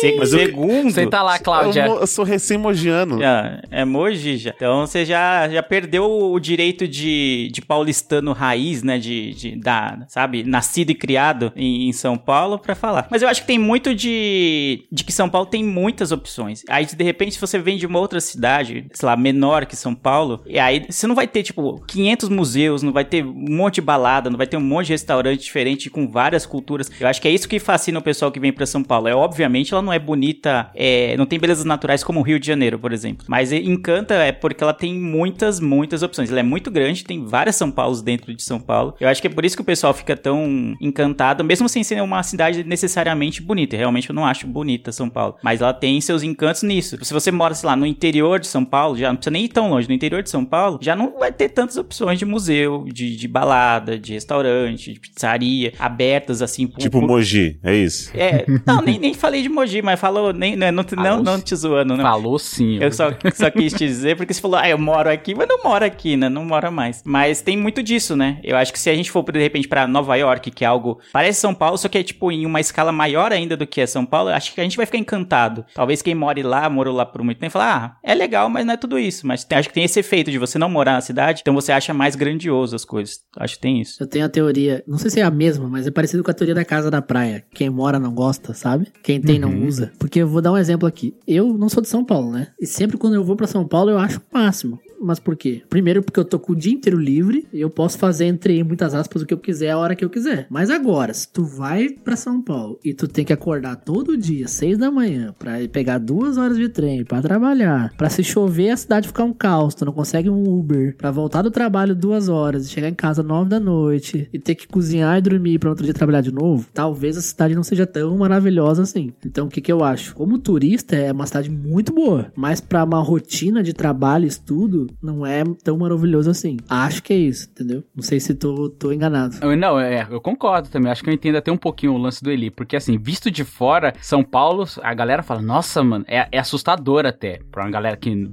Se- 0.00 0.16
Mas 0.18 0.32
eu- 0.32 0.38
segundo. 0.40 0.90
Senta 0.90 1.22
lá, 1.22 1.36
eu, 1.36 1.42
Cláudia. 1.42 1.86
mo- 1.86 1.98
eu 1.98 2.06
sou 2.06 2.24
recém-mogiano. 2.24 3.18
Já, 3.18 3.62
é 3.70 3.84
Mogi 3.84 4.36
já. 4.36 4.52
Então 4.54 4.86
você 4.86 5.04
já, 5.04 5.48
já 5.48 5.62
perdeu 5.62 6.04
o 6.04 6.38
direito 6.40 6.86
de, 6.88 7.48
de 7.52 7.62
paulistano 7.62 8.32
raiz, 8.32 8.82
né? 8.82 8.98
De, 8.98 9.32
de 9.34 9.56
da, 9.56 10.04
sabe, 10.08 10.42
nascido 10.44 10.90
e 10.90 10.94
criado 10.94 11.51
em, 11.56 11.88
em 11.88 11.92
São 11.92 12.16
Paulo 12.16 12.58
pra 12.58 12.74
falar. 12.74 13.08
Mas 13.10 13.22
eu 13.22 13.28
acho 13.28 13.42
que 13.42 13.46
tem 13.46 13.58
muito 13.58 13.94
de, 13.94 14.84
de 14.90 15.04
que 15.04 15.12
São 15.12 15.28
Paulo 15.28 15.46
tem 15.46 15.64
muitas 15.64 16.12
opções. 16.12 16.62
Aí, 16.68 16.86
de 16.86 17.04
repente, 17.04 17.34
se 17.34 17.40
você 17.40 17.58
vem 17.58 17.76
de 17.76 17.86
uma 17.86 17.98
outra 17.98 18.20
cidade, 18.20 18.86
sei 18.92 19.06
lá, 19.06 19.16
menor 19.16 19.66
que 19.66 19.76
São 19.76 19.94
Paulo, 19.94 20.42
e 20.46 20.58
aí 20.58 20.84
você 20.88 21.06
não 21.06 21.14
vai 21.14 21.26
ter, 21.26 21.42
tipo, 21.42 21.82
500 21.86 22.28
museus, 22.28 22.82
não 22.82 22.92
vai 22.92 23.04
ter 23.04 23.24
um 23.24 23.56
monte 23.56 23.76
de 23.76 23.80
balada, 23.80 24.30
não 24.30 24.36
vai 24.36 24.46
ter 24.46 24.56
um 24.56 24.60
monte 24.60 24.86
de 24.86 24.92
restaurante 24.92 25.40
diferente 25.40 25.90
com 25.90 26.08
várias 26.08 26.46
culturas. 26.46 26.90
Eu 27.00 27.08
acho 27.08 27.20
que 27.20 27.28
é 27.28 27.30
isso 27.30 27.48
que 27.48 27.58
fascina 27.58 27.98
o 27.98 28.02
pessoal 28.02 28.30
que 28.30 28.40
vem 28.40 28.52
pra 28.52 28.66
São 28.66 28.82
Paulo. 28.82 29.08
É, 29.08 29.14
obviamente, 29.14 29.72
ela 29.72 29.82
não 29.82 29.92
é 29.92 29.98
bonita, 29.98 30.70
é, 30.74 31.16
não 31.16 31.26
tem 31.26 31.38
belezas 31.38 31.64
naturais 31.64 32.04
como 32.04 32.20
o 32.20 32.22
Rio 32.22 32.38
de 32.38 32.46
Janeiro, 32.46 32.78
por 32.78 32.92
exemplo. 32.92 33.24
Mas 33.28 33.52
encanta 33.52 34.14
é 34.14 34.32
porque 34.32 34.62
ela 34.62 34.74
tem 34.74 34.94
muitas, 34.94 35.60
muitas 35.60 36.02
opções. 36.02 36.30
Ela 36.30 36.40
é 36.40 36.44
muito 36.44 36.70
grande, 36.70 37.04
tem 37.04 37.24
várias 37.24 37.56
São 37.56 37.70
Paulos 37.70 38.02
dentro 38.02 38.34
de 38.34 38.42
São 38.42 38.60
Paulo. 38.60 38.94
Eu 39.00 39.08
acho 39.08 39.20
que 39.20 39.26
é 39.26 39.30
por 39.30 39.44
isso 39.44 39.56
que 39.56 39.62
o 39.62 39.64
pessoal 39.64 39.94
fica 39.94 40.16
tão 40.16 40.76
encantado, 40.80 41.41
mesmo 41.44 41.68
sem 41.68 41.82
ser 41.82 42.02
uma 42.02 42.22
cidade 42.22 42.64
necessariamente 42.64 43.40
bonita. 43.42 43.76
Realmente 43.76 44.08
eu 44.10 44.14
não 44.14 44.24
acho 44.26 44.46
bonita 44.46 44.92
São 44.92 45.08
Paulo. 45.08 45.36
Mas 45.42 45.60
ela 45.60 45.72
tem 45.72 46.00
seus 46.00 46.22
encantos 46.22 46.62
nisso. 46.62 46.98
Se 47.02 47.12
você 47.12 47.30
mora, 47.30 47.54
sei 47.54 47.68
lá, 47.68 47.76
no 47.76 47.86
interior 47.86 48.38
de 48.40 48.46
São 48.46 48.64
Paulo, 48.64 48.96
já 48.96 49.08
não 49.08 49.16
precisa 49.16 49.30
nem 49.32 49.44
ir 49.44 49.48
tão 49.48 49.70
longe, 49.70 49.88
no 49.88 49.94
interior 49.94 50.22
de 50.22 50.30
São 50.30 50.44
Paulo, 50.44 50.78
já 50.80 50.94
não 50.96 51.18
vai 51.18 51.32
ter 51.32 51.48
tantas 51.48 51.76
opções 51.76 52.18
de 52.18 52.24
museu, 52.24 52.84
de, 52.92 53.16
de 53.16 53.28
balada, 53.28 53.98
de 53.98 54.12
restaurante, 54.12 54.92
de 54.92 55.00
pizzaria, 55.00 55.72
abertas 55.78 56.42
assim. 56.42 56.66
por- 56.66 56.78
Tipo 56.78 57.00
por- 57.00 57.06
Mogi, 57.08 57.58
é 57.62 57.74
isso. 57.74 58.10
É, 58.14 58.44
não, 58.66 58.80
nem, 58.82 58.98
nem 58.98 59.14
falei 59.14 59.42
de 59.42 59.48
Mogi, 59.48 59.82
mas 59.82 59.98
falou, 60.00 60.32
nem, 60.32 60.56
não, 60.56 60.70
não, 60.72 60.84
não, 60.96 61.04
Falou 61.04 61.22
não 61.24 61.36
sim. 61.36 61.42
te 61.44 61.56
zoando, 61.56 61.96
né? 61.96 62.02
Falou 62.02 62.38
sim. 62.38 62.78
Eu 62.80 62.90
só, 62.92 63.10
só 63.34 63.50
quis 63.50 63.72
te 63.72 63.86
dizer, 63.86 64.16
porque 64.16 64.32
você 64.34 64.40
falou, 64.40 64.58
ah, 64.58 64.68
eu 64.68 64.78
moro 64.78 65.10
aqui, 65.10 65.34
mas 65.34 65.48
não 65.48 65.62
moro 65.62 65.84
aqui, 65.84 66.16
né? 66.16 66.28
Não 66.28 66.44
mora 66.44 66.70
mais. 66.70 67.02
Mas 67.04 67.40
tem 67.40 67.56
muito 67.56 67.82
disso, 67.82 68.16
né? 68.16 68.38
Eu 68.42 68.56
acho 68.56 68.72
que 68.72 68.78
se 68.78 68.90
a 68.90 68.94
gente 68.94 69.10
for, 69.10 69.22
de 69.30 69.38
repente, 69.40 69.68
pra 69.68 69.86
Nova 69.86 70.16
York, 70.16 70.50
que 70.50 70.64
é 70.64 70.68
algo. 70.68 70.98
Parece 71.12 71.31
São 71.34 71.54
Paulo, 71.54 71.76
só 71.78 71.88
que 71.88 71.98
é, 71.98 72.02
tipo, 72.02 72.30
em 72.30 72.44
uma 72.46 72.60
escala 72.60 72.92
maior 72.92 73.32
ainda 73.32 73.56
do 73.56 73.66
que 73.66 73.80
é 73.80 73.86
São 73.86 74.04
Paulo, 74.06 74.30
acho 74.30 74.54
que 74.54 74.60
a 74.60 74.64
gente 74.64 74.76
vai 74.76 74.86
ficar 74.86 74.98
encantado. 74.98 75.64
Talvez 75.74 76.02
quem 76.02 76.14
more 76.14 76.42
lá, 76.42 76.68
morou 76.68 76.94
lá 76.94 77.04
por 77.06 77.22
muito 77.22 77.38
tempo, 77.38 77.52
fala, 77.52 77.74
ah, 77.74 77.96
é 78.02 78.14
legal, 78.14 78.48
mas 78.48 78.64
não 78.66 78.74
é 78.74 78.76
tudo 78.76 78.98
isso. 78.98 79.26
Mas 79.26 79.44
tem- 79.44 79.58
acho 79.58 79.68
que 79.68 79.74
tem 79.74 79.84
esse 79.84 80.00
efeito 80.00 80.30
de 80.30 80.38
você 80.38 80.58
não 80.58 80.68
morar 80.68 80.92
na 80.92 81.00
cidade, 81.00 81.40
então 81.42 81.54
você 81.54 81.72
acha 81.72 81.92
mais 81.94 82.14
grandioso 82.14 82.74
as 82.76 82.84
coisas. 82.84 83.20
Acho 83.38 83.54
que 83.56 83.60
tem 83.60 83.80
isso. 83.80 84.02
Eu 84.02 84.06
tenho 84.06 84.24
a 84.24 84.28
teoria, 84.28 84.82
não 84.86 84.98
sei 84.98 85.10
se 85.10 85.20
é 85.20 85.22
a 85.22 85.30
mesma, 85.30 85.68
mas 85.68 85.86
é 85.86 85.90
parecido 85.90 86.22
com 86.22 86.30
a 86.30 86.34
teoria 86.34 86.54
da 86.54 86.64
casa 86.64 86.90
da 86.90 87.00
praia. 87.02 87.44
Quem 87.54 87.70
mora 87.70 87.98
não 87.98 88.12
gosta, 88.14 88.54
sabe? 88.54 88.88
Quem 89.02 89.20
tem 89.20 89.38
não 89.38 89.64
usa. 89.66 89.92
Porque 89.98 90.20
eu 90.20 90.28
vou 90.28 90.40
dar 90.42 90.52
um 90.52 90.58
exemplo 90.58 90.86
aqui. 90.88 91.14
Eu 91.26 91.56
não 91.56 91.68
sou 91.68 91.82
de 91.82 91.88
São 91.88 92.04
Paulo, 92.04 92.30
né? 92.32 92.48
E 92.60 92.66
sempre 92.66 92.96
quando 92.96 93.14
eu 93.14 93.24
vou 93.24 93.36
pra 93.36 93.46
São 93.46 93.66
Paulo 93.66 93.90
eu 93.90 93.98
acho 93.98 94.18
o 94.18 94.22
máximo. 94.38 94.78
Mas 95.02 95.18
por 95.18 95.36
quê? 95.36 95.62
Primeiro 95.68 96.02
porque 96.02 96.20
eu 96.20 96.24
tô 96.24 96.38
com 96.38 96.52
o 96.52 96.56
dia 96.56 96.72
inteiro 96.72 96.98
livre 96.98 97.46
e 97.52 97.60
eu 97.60 97.68
posso 97.68 97.98
fazer 97.98 98.26
entre 98.26 98.62
muitas 98.62 98.94
aspas 98.94 99.22
o 99.22 99.26
que 99.26 99.34
eu 99.34 99.38
quiser 99.38 99.70
a 99.70 99.78
hora 99.78 99.96
que 99.96 100.04
eu 100.04 100.10
quiser. 100.10 100.46
Mas 100.48 100.70
agora, 100.70 101.12
se 101.12 101.28
tu 101.28 101.44
vai 101.44 101.88
pra 101.88 102.16
São 102.16 102.40
Paulo 102.40 102.78
e 102.84 102.94
tu 102.94 103.08
tem 103.08 103.24
que 103.24 103.32
acordar 103.32 103.76
todo 103.76 104.16
dia, 104.16 104.46
seis 104.46 104.78
da 104.78 104.90
manhã, 104.90 105.34
pra 105.38 105.52
pegar 105.70 105.98
duas 105.98 106.38
horas 106.38 106.56
de 106.56 106.68
trem 106.68 107.04
pra 107.04 107.20
trabalhar, 107.20 107.92
pra 107.96 108.08
se 108.08 108.22
chover 108.22 108.70
a 108.70 108.76
cidade 108.76 109.08
ficar 109.08 109.24
um 109.24 109.32
caos, 109.32 109.74
tu 109.74 109.84
não 109.84 109.92
consegue 109.92 110.30
um 110.30 110.48
Uber, 110.48 110.94
pra 110.96 111.10
voltar 111.10 111.42
do 111.42 111.50
trabalho 111.50 111.94
duas 111.94 112.28
horas 112.28 112.66
e 112.66 112.70
chegar 112.70 112.88
em 112.88 112.94
casa 112.94 113.22
nove 113.22 113.50
da 113.50 113.58
noite 113.58 114.28
e 114.32 114.38
ter 114.38 114.54
que 114.54 114.68
cozinhar 114.68 115.18
e 115.18 115.22
dormir 115.22 115.58
pra 115.58 115.70
outro 115.70 115.84
dia 115.84 115.94
trabalhar 115.94 116.20
de 116.20 116.32
novo, 116.32 116.68
talvez 116.72 117.16
a 117.16 117.22
cidade 117.22 117.54
não 117.54 117.64
seja 117.64 117.86
tão 117.86 118.16
maravilhosa 118.18 118.82
assim. 118.82 119.12
Então 119.26 119.46
o 119.46 119.50
que 119.50 119.60
que 119.60 119.72
eu 119.72 119.82
acho? 119.82 120.14
Como 120.14 120.38
turista 120.38 120.94
é 120.94 121.10
uma 121.10 121.26
cidade 121.26 121.50
muito 121.50 121.92
boa, 121.92 122.32
mas 122.36 122.60
pra 122.60 122.84
uma 122.84 123.00
rotina 123.00 123.62
de 123.62 123.72
trabalho 123.72 124.24
e 124.24 124.28
estudo 124.28 124.91
não 125.02 125.24
é 125.26 125.42
tão 125.62 125.78
maravilhoso 125.78 126.30
assim. 126.30 126.56
Acho 126.68 127.02
que 127.02 127.12
é 127.12 127.16
isso, 127.16 127.48
entendeu? 127.50 127.84
Não 127.94 128.02
sei 128.02 128.18
se 128.20 128.34
tô, 128.34 128.68
tô 128.70 128.92
enganado. 128.92 129.36
Eu- 129.40 129.56
Não, 129.56 129.78
é, 129.78 130.06
eu 130.10 130.20
concordo 130.20 130.68
também. 130.68 130.90
Acho 130.90 131.02
que 131.04 131.10
eu 131.10 131.14
entendo 131.14 131.36
até 131.36 131.52
um 131.52 131.56
pouquinho 131.56 131.92
o 131.92 131.98
lance 131.98 132.22
do 132.22 132.30
Eli. 132.30 132.50
Porque, 132.50 132.74
assim, 132.76 132.98
visto 132.98 133.30
de 133.30 133.44
fora, 133.44 133.92
São 134.00 134.22
Paulo, 134.24 134.64
a 134.82 134.94
galera 134.94 135.22
fala, 135.22 135.40
nossa, 135.42 135.82
mano, 135.84 136.04
é, 136.08 136.26
é 136.32 136.38
assustador 136.38 137.06
até. 137.06 137.40
Pra 137.50 137.64
uma 137.64 137.70
galera 137.70 137.96
que 137.96 138.30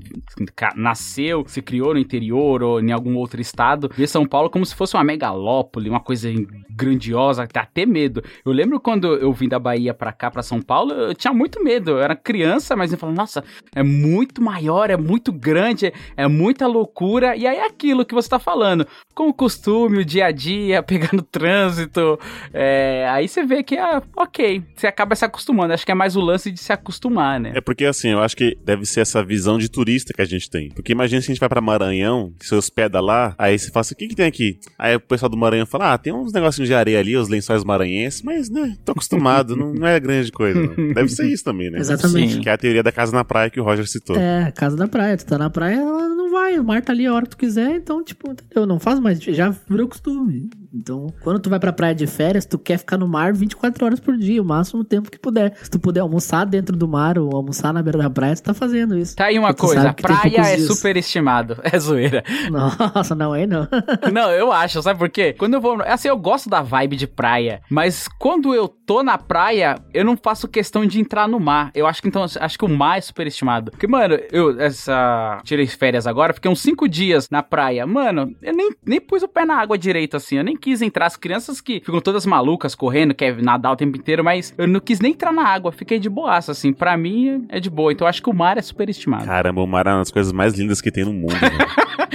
nasceu, 0.76 1.44
se 1.48 1.62
criou 1.62 1.94
no 1.94 2.00
interior 2.00 2.64
ou 2.64 2.80
em 2.80 2.92
algum 2.92 3.16
outro 3.16 3.40
estado, 3.42 3.90
ver 3.96 4.08
São 4.08 4.26
Paulo 4.26 4.50
como 4.50 4.66
se 4.66 4.76
fosse 4.76 4.96
uma 4.96 5.04
megalópole, 5.04 5.90
uma 5.90 6.00
coisa 6.00 6.30
grandiosa, 6.70 7.48
dá 7.52 7.62
até 7.62 7.86
medo. 7.86 8.24
Eu 8.46 8.52
lembro 8.52 8.80
quando 8.80 9.08
eu 9.16 9.32
vim 9.34 9.48
da 9.48 9.60
Bahia 9.60 9.94
pra 9.94 10.12
cá, 10.12 10.32
pra 10.32 10.42
São 10.42 10.62
Paulo, 10.62 10.92
eu 10.94 11.14
tinha 11.14 11.34
muito 11.34 11.64
medo. 11.64 11.92
Eu 11.92 12.00
era 12.02 12.16
criança, 12.16 12.76
mas 12.76 12.92
eu 12.92 12.98
falava, 12.98 13.18
nossa, 13.18 13.44
é 13.76 13.84
muito 13.84 14.42
maior, 14.42 14.90
é 14.90 14.98
muito 14.98 15.32
grande, 15.32 15.88
é, 15.88 15.94
é 16.18 16.28
muita 16.50 16.66
loucura. 16.66 17.36
E 17.36 17.46
aí 17.46 17.58
é 17.58 17.66
aquilo 17.66 18.04
que 18.04 18.16
você 18.16 18.28
tá 18.28 18.40
falando, 18.40 18.88
com 19.14 19.30
o 19.30 19.34
costume, 19.34 20.00
o 20.00 20.06
dia 20.06 20.26
a 20.26 20.32
dia, 20.32 20.82
pegar 20.84 21.12
no 21.14 21.22
trânsito. 21.22 22.20
é, 22.52 23.08
aí 23.10 23.28
você 23.28 23.46
vê 23.46 23.62
que 23.62 23.76
é 23.76 24.02
ok, 24.18 24.64
você 24.76 24.88
acaba 24.88 25.16
se 25.16 25.24
acostumando. 25.24 25.74
Acho 25.74 25.86
que 25.86 25.92
é 25.92 25.96
mais 25.96 26.16
o 26.16 26.22
lance 26.22 26.52
de 26.52 26.60
se 26.60 26.74
acostumar, 26.74 27.40
né? 27.40 27.52
É 27.54 27.62
porque 27.62 27.86
assim, 27.86 28.10
eu 28.10 28.22
acho 28.22 28.36
que 28.36 28.58
deve 28.64 28.86
ser 28.86 29.02
essa 29.02 29.24
visão 29.24 29.58
de 29.60 29.70
turista 29.70 30.12
que 30.14 30.22
a 30.22 30.26
gente 30.26 30.50
tem. 30.50 30.70
Porque 30.70 30.92
imagina 30.92 31.22
se 31.22 31.28
a 31.28 31.34
gente 31.34 31.40
vai 31.40 31.50
pra 31.50 31.62
Maranhão, 31.62 32.34
se 32.42 32.56
hospeda 32.56 33.00
lá, 33.00 33.36
aí 33.38 33.58
você 33.60 33.70
fala 33.70 33.82
assim: 33.82 33.94
o 33.94 33.98
que, 33.98 34.08
que 34.08 34.16
tem 34.16 34.26
aqui? 34.26 34.60
Aí 34.78 34.96
o 34.96 35.00
pessoal 35.00 35.30
do 35.30 35.38
Maranhão 35.38 35.68
fala: 35.68 35.94
ah, 35.94 35.98
tem 35.98 36.12
uns 36.12 36.34
negocinhos 36.34 36.68
de 36.68 36.74
areia 36.74 37.00
ali, 37.00 37.16
os 37.16 37.30
lençóis 37.30 37.64
maranhenses, 37.64 38.24
mas 38.24 38.50
né, 38.50 38.76
tô 38.84 38.94
acostumado, 38.94 39.56
não, 39.56 39.74
não 39.74 39.88
é 39.88 40.00
grande 40.00 40.32
coisa. 40.32 40.60
não. 40.60 40.94
Deve 40.94 41.10
ser 41.10 41.28
isso 41.28 41.44
também, 41.44 41.70
né? 41.70 41.80
Exatamente. 41.80 42.34
Sim. 42.36 42.42
Que 42.42 42.50
é 42.50 42.54
a 42.54 42.58
teoria 42.58 42.82
da 42.82 42.92
casa 42.92 43.12
na 43.12 43.24
praia 43.24 43.50
que 43.50 43.60
o 43.60 43.64
Roger 43.64 43.88
citou. 43.88 44.16
É, 44.18 44.52
casa 44.52 44.76
da 44.76 44.88
praia. 44.88 45.18
Tu 45.18 45.26
tá 45.26 45.38
na 45.38 45.50
praia, 45.50 45.76
ela 45.76 46.10
não 46.10 46.29
vai. 46.30 46.60
O 46.60 46.64
mar 46.64 46.82
tá 46.82 46.94
ali 46.94 47.06
a 47.06 47.14
hora 47.14 47.26
que 47.26 47.32
tu 47.32 47.38
quiser, 47.38 47.76
então, 47.76 48.04
tipo, 48.04 48.32
entendeu? 48.32 48.66
Não 48.66 48.80
faz 48.80 49.00
mais. 49.00 49.22
Já 49.22 49.50
virou 49.50 49.88
costume. 49.88 50.50
Então, 50.74 51.08
quando 51.22 51.40
tu 51.40 51.50
vai 51.50 51.60
pra 51.60 51.74
praia 51.74 51.96
de 51.96 52.06
férias, 52.08 52.46
tu 52.46 52.58
quer 52.58 52.78
ficar 52.78 52.98
no 52.98 53.08
mar 53.08 53.34
24 53.34 53.86
horas 53.86 54.00
por 54.00 54.18
dia, 54.18 54.42
o 54.42 54.46
máximo 54.46 54.84
tempo 54.84 55.10
que 55.10 55.20
puder. 55.20 55.56
Se 55.62 55.70
tu 55.70 55.80
puder 55.80 56.02
almoçar 56.02 56.46
dentro 56.46 56.76
do 56.76 56.88
mar 56.88 57.18
ou 57.18 57.36
almoçar 57.36 57.74
na 57.74 57.82
beira 57.82 57.98
da 58.00 58.10
praia, 58.10 58.36
tu 58.36 58.44
tá 58.44 58.54
fazendo 58.54 58.98
isso. 58.98 59.16
Tá 59.16 59.26
aí 59.26 59.40
uma 59.40 59.54
coisa, 59.54 59.94
praia 59.94 60.42
é 60.42 60.56
dias. 60.56 60.68
superestimado. 60.68 61.58
É 61.72 61.78
zoeira. 61.78 62.24
Nossa, 62.50 63.14
não 63.14 63.36
é 63.36 63.46
não. 63.46 63.68
Não, 64.12 64.32
eu 64.32 64.52
acho, 64.52 64.82
sabe 64.82 64.98
por 64.98 65.10
quê? 65.10 65.34
Quando 65.38 65.54
eu 65.54 65.62
vou. 65.62 65.80
Assim, 65.84 66.08
eu 66.08 66.18
gosto 66.18 66.50
da 66.50 66.62
vibe 66.64 66.96
de 66.96 67.06
praia. 67.06 67.62
Mas 67.70 68.08
quando 68.18 68.56
eu 68.56 68.68
tô 68.68 69.04
na 69.04 69.20
praia, 69.20 69.76
eu 69.94 70.04
não 70.04 70.18
faço 70.18 70.48
questão 70.48 70.86
de 70.86 71.00
entrar 71.00 71.28
no 71.28 71.40
mar. 71.40 71.70
Eu 71.76 71.86
acho 71.86 72.02
que 72.02 72.08
então, 72.08 72.24
acho 72.24 72.58
que 72.58 72.66
o 72.66 72.70
mar 72.70 72.98
é 72.98 73.02
superestimado. 73.02 73.70
Porque, 73.72 73.86
mano, 73.86 74.18
eu 74.32 74.60
essa. 74.60 75.40
Tirei 75.44 75.68
férias 75.68 76.08
agora, 76.08 76.34
fiquei 76.34 76.50
uns 76.50 76.62
cinco 76.62 76.88
dias 76.88 77.30
na 77.30 77.44
praia. 77.44 77.86
Mano, 77.86 78.36
eu 78.42 78.54
nem, 78.54 78.72
nem 78.84 79.00
pus 79.00 79.22
o 79.22 79.28
pé 79.28 79.46
na 79.46 79.56
água 79.56 79.78
direito, 79.78 80.18
assim. 80.18 80.38
Eu 80.38 80.44
nem 80.44 80.56
quis 80.60 80.82
entrar. 80.82 81.08
As 81.08 81.18
crianças 81.18 81.60
que 81.62 81.80
ficam 81.80 82.00
todas 82.00 82.26
malucas, 82.26 82.76
correndo, 82.76 83.14
quer 83.14 83.42
nadar 83.42 83.72
o 83.72 83.76
tempo 83.76 83.98
inteiro, 83.98 84.24
mas 84.24 84.54
eu 84.58 84.68
não 84.68 84.80
quis 84.80 85.00
nem 85.00 85.14
entrar 85.14 85.32
na 85.34 85.44
água. 85.44 85.72
Fiquei 85.72 85.98
de 85.98 86.10
boaça, 86.10 86.52
assim. 86.52 86.72
Pra 86.72 86.96
mim 86.98 87.46
é 87.50 87.60
de 87.60 87.70
boa. 87.70 87.92
Então 87.92 88.06
eu 88.06 88.10
acho 88.10 88.22
que 88.22 88.30
o 88.30 88.34
mar 88.34 88.58
é 88.58 88.62
superestimado. 88.62 89.26
Caramba, 89.26 89.62
o 89.62 89.68
mar 89.68 89.88
é 89.88 89.92
uma 89.92 90.00
das 90.00 90.12
coisas 90.12 90.32
mais 90.32 90.54
lindas 90.54 90.82
que 90.82 90.92
tem 90.92 91.06
no 91.06 91.14
mundo. 91.14 91.36
velho. 91.36 91.58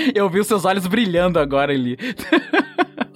Eu 0.15 0.29
vi 0.29 0.41
os 0.41 0.47
seus 0.47 0.65
olhos 0.65 0.87
brilhando 0.87 1.39
agora 1.39 1.73
ali. 1.73 1.97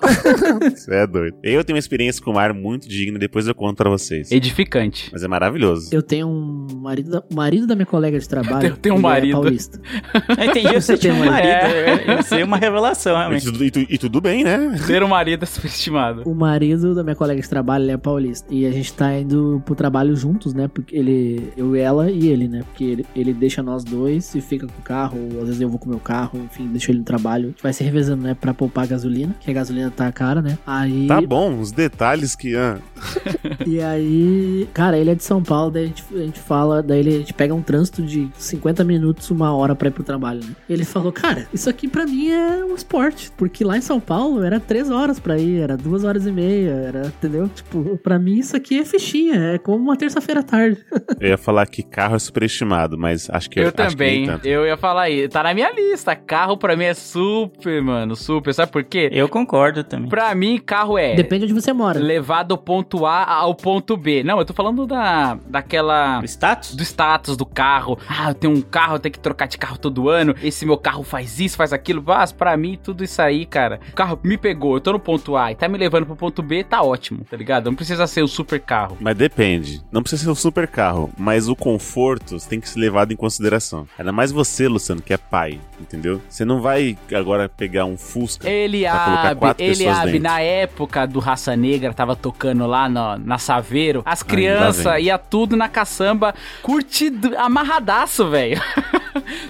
Você 0.74 0.94
é 0.94 1.06
doido. 1.06 1.36
Eu 1.42 1.62
tenho 1.64 1.74
uma 1.76 1.78
experiência 1.80 2.22
com 2.22 2.30
o 2.30 2.34
mar 2.34 2.52
muito 2.52 2.88
digna, 2.88 3.18
depois 3.18 3.46
eu 3.46 3.54
conto 3.54 3.76
pra 3.76 3.90
vocês. 3.90 4.30
Edificante. 4.30 5.10
Mas 5.12 5.22
é 5.22 5.28
maravilhoso. 5.28 5.88
Eu 5.92 6.02
tenho 6.02 6.28
um 6.28 6.66
marido 6.80 7.10
da, 7.10 7.22
marido 7.34 7.66
da 7.66 7.74
minha 7.74 7.86
colega 7.86 8.18
de 8.18 8.28
trabalho. 8.28 8.68
Eu 8.68 8.76
tenho 8.76 8.94
um 8.94 8.98
é 8.98 9.02
marido. 9.02 9.32
paulista. 9.40 9.80
Eu 10.38 10.44
entendi, 10.44 10.74
você 10.74 10.96
tinha 10.96 11.12
um 11.14 11.24
marido. 11.24 11.48
é. 11.48 12.20
Isso 12.20 12.34
é 12.34 12.44
uma 12.44 12.56
revelação, 12.56 13.12
E 13.14 13.18
realmente. 13.18 13.44
tudo, 13.44 13.64
e 13.64 13.70
tu- 13.70 13.86
e 13.88 13.98
tudo 13.98 14.20
bem, 14.20 14.44
né? 14.44 14.78
Ter 14.86 15.02
um 15.02 15.08
marido 15.08 15.42
é 15.42 15.46
superestimado. 15.46 16.22
O 16.26 16.34
marido 16.34 16.94
da 16.94 17.02
minha 17.02 17.16
colega 17.16 17.40
de 17.40 17.48
trabalho, 17.48 17.84
ele 17.84 17.92
é 17.92 17.96
paulista. 17.96 18.52
E 18.52 18.66
a 18.66 18.70
gente 18.70 18.92
tá 18.92 19.12
indo 19.18 19.62
pro 19.64 19.74
trabalho 19.74 20.14
juntos, 20.16 20.54
né? 20.54 20.68
Porque 20.68 20.96
ele, 20.96 21.52
eu, 21.56 21.74
ela 21.74 22.10
e 22.10 22.28
ele, 22.28 22.48
né? 22.48 22.62
Porque 22.64 22.84
ele, 22.84 23.06
ele 23.14 23.32
deixa 23.32 23.62
nós 23.62 23.84
dois 23.84 24.34
e 24.34 24.40
fica 24.40 24.66
com 24.66 24.78
o 24.78 24.82
carro, 24.82 25.18
ou 25.34 25.40
às 25.40 25.46
vezes 25.46 25.60
eu 25.60 25.68
vou 25.68 25.78
com 25.78 25.86
o 25.86 25.90
meu 25.90 26.00
carro, 26.00 26.38
enfim, 26.44 26.66
deixo 26.68 26.90
ele 26.90 26.98
no 26.98 27.04
trabalho. 27.04 27.46
A 27.46 27.48
gente 27.50 27.62
vai 27.62 27.72
se 27.72 27.84
revezando, 27.84 28.22
né? 28.22 28.34
Pra 28.38 28.52
poupar 28.54 28.86
gasolina, 28.86 29.34
que 29.40 29.50
a 29.50 29.54
gasolina 29.54 29.90
tá 29.98 30.12
cara, 30.12 30.40
né? 30.40 30.56
Aí. 30.66 31.06
Tá 31.06 31.20
bom, 31.20 31.58
os 31.60 31.72
detalhes 31.72 32.34
que. 32.36 32.54
ah, 32.56 32.78
E 33.66 33.80
aí, 33.80 34.68
cara, 34.72 34.96
ele 34.96 35.10
é 35.10 35.14
de 35.14 35.22
São 35.24 35.42
Paulo, 35.42 35.70
daí 35.70 35.84
a 35.84 35.86
gente, 35.86 36.04
a 36.14 36.18
gente 36.18 36.38
fala, 36.40 36.82
daí 36.82 37.00
ele, 37.00 37.14
a 37.16 37.18
gente 37.18 37.34
pega 37.34 37.54
um 37.54 37.62
trânsito 37.62 38.02
de 38.02 38.28
50 38.38 38.84
minutos, 38.84 39.30
uma 39.30 39.54
hora 39.54 39.74
pra 39.74 39.88
ir 39.88 39.90
pro 39.90 40.02
trabalho, 40.04 40.40
né? 40.44 40.54
Ele 40.68 40.84
falou, 40.84 41.12
cara, 41.12 41.46
isso 41.52 41.68
aqui 41.68 41.88
pra 41.88 42.06
mim 42.06 42.30
é 42.30 42.64
um 42.64 42.74
esporte, 42.74 43.30
porque 43.36 43.64
lá 43.64 43.76
em 43.76 43.80
São 43.80 43.98
Paulo 44.00 44.42
era 44.42 44.60
3 44.60 44.90
horas 44.90 45.18
pra 45.18 45.36
ir, 45.38 45.60
era 45.60 45.76
2 45.76 46.04
horas 46.04 46.26
e 46.26 46.30
meia, 46.32 46.70
era, 46.70 47.06
entendeu? 47.08 47.48
Tipo, 47.48 47.96
pra 47.98 48.18
mim 48.18 48.38
isso 48.38 48.56
aqui 48.56 48.78
é 48.78 48.84
fichinha, 48.84 49.54
é 49.54 49.58
como 49.58 49.82
uma 49.82 49.96
terça-feira 49.96 50.40
à 50.40 50.42
tarde. 50.44 50.78
eu 51.20 51.28
ia 51.28 51.38
falar 51.38 51.66
que 51.66 51.82
carro 51.82 52.14
é 52.16 52.18
superestimado, 52.18 52.96
mas 52.96 53.28
acho 53.30 53.50
que 53.50 53.58
Eu 53.60 53.64
acho 53.64 53.72
que 53.74 53.82
também. 53.88 54.26
tanto. 54.26 54.46
Eu 54.46 54.66
ia 54.66 54.76
falar 54.76 55.02
aí. 55.02 55.28
Tá 55.28 55.42
na 55.42 55.52
minha 55.54 55.72
lista. 55.72 56.14
Carro 56.14 56.56
pra 56.56 56.76
mim 56.76 56.84
é 56.84 56.94
super, 56.94 57.82
mano. 57.82 58.14
Super. 58.16 58.52
Sabe 58.54 58.70
por 58.70 58.84
quê? 58.84 59.08
Eu 59.12 59.28
concordo 59.28 59.82
também. 59.88 60.08
Pra 60.08 60.34
mim, 60.34 60.58
carro 60.58 60.98
é. 60.98 61.14
Depende 61.14 61.44
onde 61.44 61.54
você 61.54 61.72
mora. 61.72 61.98
Levar 61.98 62.42
do 62.42 62.56
ponto 62.56 63.06
A 63.06 63.24
ao 63.24 63.54
ponto 63.54 63.96
B. 63.96 64.22
Não, 64.22 64.38
eu 64.38 64.44
tô 64.44 64.52
falando 64.52 64.86
da. 64.86 65.38
daquela. 65.48 66.20
O 66.20 66.24
status? 66.24 66.74
Do 66.74 66.82
status 66.82 67.36
do 67.36 67.46
carro. 67.46 67.98
Ah, 68.08 68.30
eu 68.30 68.34
tenho 68.34 68.52
um 68.54 68.60
carro, 68.60 68.96
eu 68.96 68.98
tenho 68.98 69.12
que 69.12 69.18
trocar 69.18 69.48
de 69.48 69.58
carro 69.58 69.78
todo 69.78 70.08
ano. 70.08 70.34
Esse 70.42 70.64
meu 70.64 70.76
carro 70.76 71.02
faz 71.02 71.40
isso, 71.40 71.56
faz 71.56 71.72
aquilo. 71.72 72.02
Mas 72.06 72.32
pra 72.32 72.56
mim, 72.56 72.78
tudo 72.82 73.02
isso 73.02 73.20
aí, 73.20 73.44
cara. 73.44 73.80
O 73.90 73.94
carro 73.94 74.18
me 74.22 74.36
pegou, 74.36 74.74
eu 74.74 74.80
tô 74.80 74.92
no 74.92 75.00
ponto 75.00 75.36
A 75.36 75.52
e 75.52 75.54
tá 75.54 75.68
me 75.68 75.78
levando 75.78 76.06
pro 76.06 76.16
ponto 76.16 76.42
B, 76.42 76.62
tá 76.62 76.82
ótimo, 76.82 77.24
tá 77.28 77.36
ligado? 77.36 77.66
Não 77.66 77.74
precisa 77.74 78.06
ser 78.06 78.22
o 78.22 78.28
super 78.28 78.60
carro. 78.60 78.96
Mas 79.00 79.16
depende. 79.16 79.82
Não 79.90 80.02
precisa 80.02 80.24
ser 80.24 80.30
um 80.30 80.34
super 80.34 80.68
carro, 80.68 81.10
mas 81.16 81.48
o 81.48 81.56
conforto 81.56 82.36
tem 82.48 82.60
que 82.60 82.68
ser 82.68 82.78
levado 82.80 83.12
em 83.12 83.16
consideração. 83.16 83.86
Ainda 83.98 84.12
mais 84.12 84.30
você, 84.30 84.68
Luciano, 84.68 85.00
que 85.00 85.12
é 85.12 85.16
pai, 85.16 85.60
entendeu? 85.80 86.20
Você 86.28 86.44
não 86.44 86.60
vai 86.60 86.96
agora 87.12 87.48
pegar 87.48 87.84
um 87.84 87.96
Fusca 87.96 88.48
Ele 88.48 88.82
pra 88.82 88.98
colocar 88.98 89.22
abre, 89.22 89.38
quatro 89.38 89.62
ele 89.62 89.70
pessoas 89.70 89.77
Eliabe, 89.84 90.12
dentro. 90.12 90.22
na 90.22 90.40
época 90.40 91.06
do 91.06 91.18
Raça 91.18 91.54
Negra, 91.56 91.92
tava 91.94 92.14
tocando 92.16 92.66
lá 92.66 92.88
no- 92.88 93.18
na 93.18 93.38
Saveiro, 93.38 94.02
as 94.04 94.22
crianças 94.22 94.84
vem. 94.94 95.04
ia 95.04 95.18
tudo 95.18 95.56
na 95.56 95.68
caçamba, 95.68 96.34
curtido, 96.62 97.36
amarradaço, 97.36 98.28
velho. 98.28 98.60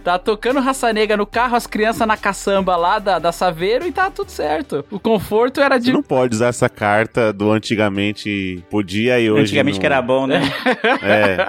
Tava 0.02 0.18
tocando 0.18 0.60
Raça 0.60 0.92
Negra 0.92 1.16
no 1.16 1.26
carro, 1.26 1.54
as 1.54 1.66
crianças 1.66 2.06
na 2.06 2.16
caçamba 2.16 2.74
lá 2.76 2.98
da, 2.98 3.18
da 3.18 3.30
Saveiro 3.32 3.86
e 3.86 3.92
tava 3.92 4.10
tudo 4.10 4.30
certo. 4.30 4.84
O 4.90 4.98
conforto 4.98 5.60
era 5.60 5.76
Você 5.78 5.86
de. 5.86 5.92
não 5.92 6.02
pode 6.02 6.34
usar 6.34 6.46
essa 6.48 6.68
carta 6.68 7.32
do 7.32 7.50
antigamente 7.52 8.64
podia 8.70 9.20
e 9.20 9.30
hoje. 9.30 9.42
Antigamente 9.42 9.74
não. 9.74 9.80
que 9.80 9.86
era 9.86 10.00
bom, 10.00 10.26
né? 10.26 10.40
É. 11.02 11.46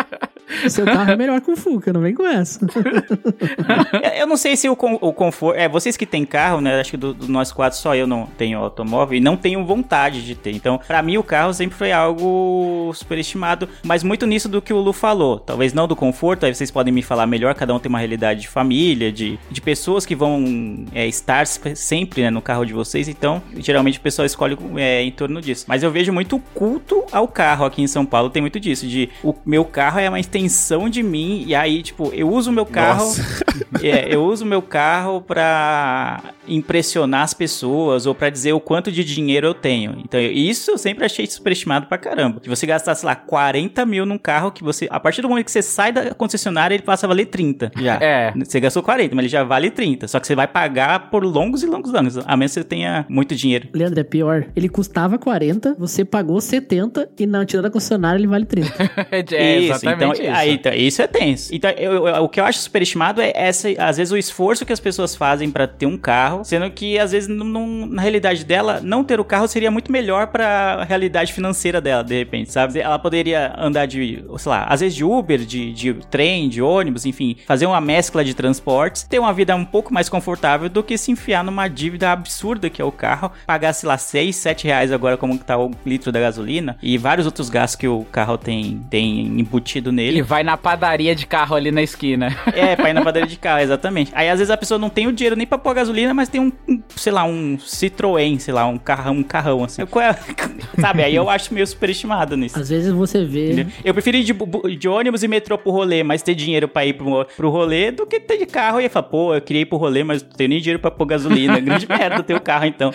Seu 0.69 0.85
carro 0.85 1.11
é 1.11 1.15
melhor 1.15 1.41
o 1.47 1.55
Fuca, 1.55 1.91
não 1.93 2.01
vem 2.01 2.13
com 2.13 2.25
essa. 2.25 2.59
Eu 4.17 4.27
não 4.27 4.37
sei 4.37 4.55
se 4.55 4.69
o, 4.69 4.75
con- 4.75 4.97
o 5.01 5.13
conforto. 5.13 5.57
É, 5.59 5.67
vocês 5.69 5.95
que 5.97 6.05
têm 6.05 6.25
carro, 6.25 6.61
né? 6.61 6.79
Acho 6.79 6.91
que 6.91 6.97
do, 6.97 7.13
do 7.13 7.27
nós 7.27 7.51
quatro 7.51 7.77
só 7.77 7.95
eu 7.95 8.05
não 8.07 8.25
tenho 8.37 8.59
automóvel 8.59 9.17
e 9.17 9.21
não 9.21 9.35
tenho 9.37 9.63
vontade 9.65 10.25
de 10.25 10.35
ter. 10.35 10.51
Então, 10.51 10.79
pra 10.87 11.01
mim, 11.01 11.17
o 11.17 11.23
carro 11.23 11.53
sempre 11.53 11.77
foi 11.77 11.91
algo 11.91 12.91
superestimado. 12.93 13.67
Mas 13.83 14.03
muito 14.03 14.25
nisso 14.25 14.49
do 14.49 14.61
que 14.61 14.73
o 14.73 14.77
Lu 14.79 14.93
falou. 14.93 15.39
Talvez 15.39 15.73
não 15.73 15.87
do 15.87 15.95
conforto, 15.95 16.45
aí 16.45 16.53
vocês 16.53 16.71
podem 16.71 16.93
me 16.93 17.01
falar 17.01 17.25
melhor. 17.25 17.53
Cada 17.55 17.73
um 17.73 17.79
tem 17.79 17.89
uma 17.89 17.99
realidade 17.99 18.41
de 18.41 18.47
família, 18.47 19.11
de, 19.11 19.39
de 19.49 19.61
pessoas 19.61 20.05
que 20.05 20.15
vão 20.15 20.85
é, 20.93 21.07
estar 21.07 21.45
se- 21.47 21.75
sempre 21.75 22.21
né, 22.23 22.29
no 22.29 22.41
carro 22.41 22.65
de 22.65 22.73
vocês. 22.73 23.07
Então, 23.07 23.41
geralmente 23.57 23.97
o 23.99 24.01
pessoal 24.01 24.25
escolhe 24.25 24.57
é, 24.77 25.01
em 25.03 25.11
torno 25.11 25.41
disso. 25.41 25.65
Mas 25.67 25.83
eu 25.83 25.91
vejo 25.91 26.11
muito 26.13 26.39
culto 26.53 27.03
ao 27.11 27.27
carro 27.27 27.65
aqui 27.65 27.81
em 27.81 27.87
São 27.87 28.05
Paulo. 28.05 28.29
Tem 28.29 28.41
muito 28.41 28.59
disso. 28.59 28.87
De 28.87 29.09
o 29.23 29.33
meu 29.45 29.63
carro 29.65 29.99
é 29.99 30.09
uma 30.09 30.19
extensão 30.39 30.89
de 30.89 31.03
mim. 31.03 31.43
E 31.45 31.53
aí, 31.53 31.81
tipo, 31.81 32.11
eu 32.13 32.29
uso 32.29 32.49
o 32.49 32.53
meu 32.53 32.65
carro. 32.65 33.05
Nossa. 33.05 33.49
É, 33.83 34.13
eu 34.13 34.23
uso 34.25 34.45
meu 34.45 34.61
carro 34.61 35.21
pra 35.21 36.21
impressionar 36.47 37.21
as 37.21 37.33
pessoas 37.33 38.05
ou 38.05 38.15
pra 38.15 38.29
dizer 38.29 38.51
o 38.51 38.59
quanto 38.59 38.91
de 38.91 39.03
dinheiro 39.03 39.47
eu 39.47 39.53
tenho. 39.53 39.95
Então, 40.03 40.19
isso 40.19 40.71
eu 40.71 40.77
sempre 40.77 41.05
achei 41.05 41.25
superestimado 41.27 41.85
pra 41.85 41.97
caramba. 41.97 42.39
Que 42.39 42.49
você 42.49 42.65
gastasse 42.65 43.05
lá 43.05 43.15
40 43.15 43.85
mil 43.85 44.05
num 44.05 44.17
carro 44.17 44.51
que 44.51 44.63
você. 44.63 44.87
A 44.89 44.99
partir 44.99 45.21
do 45.21 45.29
momento 45.29 45.45
que 45.45 45.51
você 45.51 45.61
sai 45.61 45.91
da 45.91 46.13
concessionária, 46.13 46.75
ele 46.75 46.83
passa 46.83 47.05
a 47.05 47.07
valer 47.07 47.27
30. 47.27 47.71
Já. 47.79 47.99
É. 48.01 48.33
Você 48.37 48.59
gastou 48.59 48.81
40, 48.81 49.15
mas 49.15 49.23
ele 49.23 49.29
já 49.29 49.43
vale 49.43 49.69
30. 49.69 50.07
Só 50.07 50.19
que 50.19 50.27
você 50.27 50.35
vai 50.35 50.47
pagar 50.47 51.09
por 51.09 51.23
longos 51.23 51.63
e 51.63 51.67
longos 51.67 51.93
anos. 51.93 52.17
A 52.17 52.35
menos 52.35 52.53
que 52.53 52.61
você 52.61 52.63
tenha 52.63 53.05
muito 53.07 53.35
dinheiro. 53.35 53.69
Leandro, 53.73 53.99
é 53.99 54.03
pior. 54.03 54.45
Ele 54.55 54.67
custava 54.67 55.17
40, 55.17 55.75
você 55.77 56.03
pagou 56.03 56.41
70 56.41 57.09
e 57.17 57.25
na 57.25 57.45
tirada 57.45 57.69
da 57.69 57.71
concessionária 57.71 58.19
ele 58.19 58.27
vale 58.27 58.45
30. 58.45 58.69
é, 59.11 59.59
isso, 59.59 59.87
então, 59.87 60.11
exatamente 60.11 60.28
isso. 60.29 60.39
Aí, 60.39 60.51
então, 60.53 60.73
isso 60.73 61.01
é 61.01 61.07
tenso. 61.07 61.53
Então, 61.55 61.69
eu- 61.71 62.07
eu- 62.07 62.23
o 62.23 62.29
que 62.29 62.39
eu 62.39 62.45
acho 62.45 62.59
superestimado 62.59 63.21
é 63.21 63.31
essa, 63.35 63.69
às 63.77 63.97
vezes, 63.97 64.11
o 64.11 64.17
esforço 64.17 64.65
que 64.65 64.73
as 64.73 64.79
pessoas 64.79 65.15
fazem 65.15 65.49
pra 65.49 65.67
ter 65.67 65.85
um 65.85 65.97
carro, 65.97 66.43
sendo 66.43 66.69
que, 66.71 66.97
às 66.99 67.11
vezes, 67.11 67.27
não- 67.29 67.45
não- 67.45 67.85
na 67.85 68.01
realidade 68.01 68.43
dela, 68.45 68.79
não 68.83 69.03
ter 69.03 69.19
o 69.19 69.23
carro 69.23 69.47
seria 69.47 69.71
muito 69.71 69.91
melhor 69.91 70.27
pra 70.27 70.83
realidade 70.83 71.33
financeira 71.33 71.79
dela, 71.81 72.03
de 72.03 72.17
repente, 72.17 72.51
sabe? 72.51 72.79
Ela 72.79 72.99
poderia 72.99 73.53
andar 73.57 73.85
de, 73.85 74.23
sei 74.37 74.49
lá, 74.49 74.65
às 74.69 74.79
vezes 74.81 74.95
de 74.95 75.03
Uber, 75.03 75.39
de, 75.39 75.71
de 75.73 75.93
trem, 76.09 76.49
de 76.49 76.61
ônibus, 76.61 77.05
enfim, 77.05 77.35
fazer 77.47 77.65
uma 77.65 77.81
mescla 77.81 78.23
de 78.23 78.33
transportes, 78.33 79.03
ter 79.03 79.19
uma 79.19 79.33
vida 79.33 79.55
um 79.55 79.65
pouco 79.65 79.93
mais 79.93 80.09
confortável 80.09 80.69
do 80.69 80.83
que 80.83 80.97
se 80.97 81.11
enfiar 81.11 81.43
numa 81.43 81.67
dívida 81.67 82.11
absurda 82.11 82.69
que 82.69 82.81
é 82.81 82.85
o 82.85 82.91
carro, 82.91 83.31
pagar, 83.45 83.73
sei 83.73 83.87
lá, 83.87 83.97
6, 83.97 84.35
7 84.35 84.65
reais 84.65 84.91
agora 84.91 85.17
como 85.17 85.37
que 85.37 85.43
tá 85.45 85.57
o 85.57 85.71
litro 85.85 86.11
da 86.11 86.19
gasolina 86.19 86.77
e 86.81 86.97
vários 86.97 87.25
outros 87.25 87.49
gastos 87.49 87.75
que 87.79 87.87
o 87.87 88.05
carro 88.11 88.37
tem, 88.37 88.81
tem 88.89 89.19
embutido 89.39 89.91
nele. 89.91 90.18
Ele 90.19 90.27
vai 90.27 90.43
na 90.43 90.57
padaria 90.57 91.15
de 91.15 91.25
carro 91.25 91.55
ali 91.55 91.71
na 91.71 91.81
esquina. 91.81 92.35
É, 92.53 92.75
pra 92.75 92.89
ir 92.89 92.93
na 92.93 93.01
padaria 93.01 93.27
de 93.27 93.37
carro, 93.37 93.61
exatamente. 93.61 94.11
Aí 94.13 94.27
às 94.29 94.37
vezes 94.39 94.51
a 94.51 94.57
pessoa 94.57 94.77
não 94.77 94.89
tem 94.89 95.07
o 95.07 95.13
dinheiro 95.13 95.35
nem 95.37 95.47
pra 95.47 95.57
pôr 95.57 95.73
gasolina, 95.73 96.13
mas 96.13 96.27
tem 96.27 96.41
um, 96.41 96.51
um, 96.67 96.81
sei 96.95 97.13
lá, 97.13 97.23
um 97.23 97.57
Citroën, 97.57 98.37
sei 98.37 98.53
lá, 98.53 98.65
um 98.67 98.77
carrão, 98.77 99.13
um 99.13 99.23
carrão 99.23 99.63
assim. 99.63 99.85
Qual 99.85 100.03
é- 100.03 100.13
Sabe, 100.79 101.03
aí 101.03 101.15
eu 101.15 101.29
acho 101.29 101.53
meio 101.53 101.65
superestimado 101.65 102.35
nisso. 102.35 102.59
Às 102.59 102.67
vezes 102.69 102.91
você 102.91 103.23
vê. 103.23 103.65
Eu 103.83 103.93
prefiro 103.93 104.17
ir 104.17 104.23
de, 104.25 104.33
de 104.77 104.87
ônibus 104.89 105.23
e 105.23 105.27
metrô 105.29 105.57
pro 105.57 105.71
rolê, 105.71 106.03
mas 106.03 106.21
ter 106.21 106.35
dinheiro 106.35 106.67
pra 106.67 106.85
ir 106.85 106.93
pro, 106.93 107.25
pro 107.37 107.49
rolê 107.49 107.91
do 107.91 108.05
que 108.05 108.19
ter 108.19 108.37
de 108.39 108.45
carro 108.45 108.81
e 108.81 108.89
falar, 108.89 109.03
pô, 109.03 109.33
eu 109.33 109.41
queria 109.41 109.61
ir 109.61 109.65
pro 109.67 109.77
rolê, 109.77 110.03
mas 110.03 110.21
não 110.21 110.29
tenho 110.31 110.49
nem 110.49 110.59
dinheiro 110.59 110.79
pra 110.79 110.91
pôr 110.91 111.05
gasolina. 111.05 111.57
Grande 111.61 111.87
merda 111.87 112.21
ter 112.23 112.33
o 112.35 112.41
carro 112.41 112.65
então. 112.65 112.91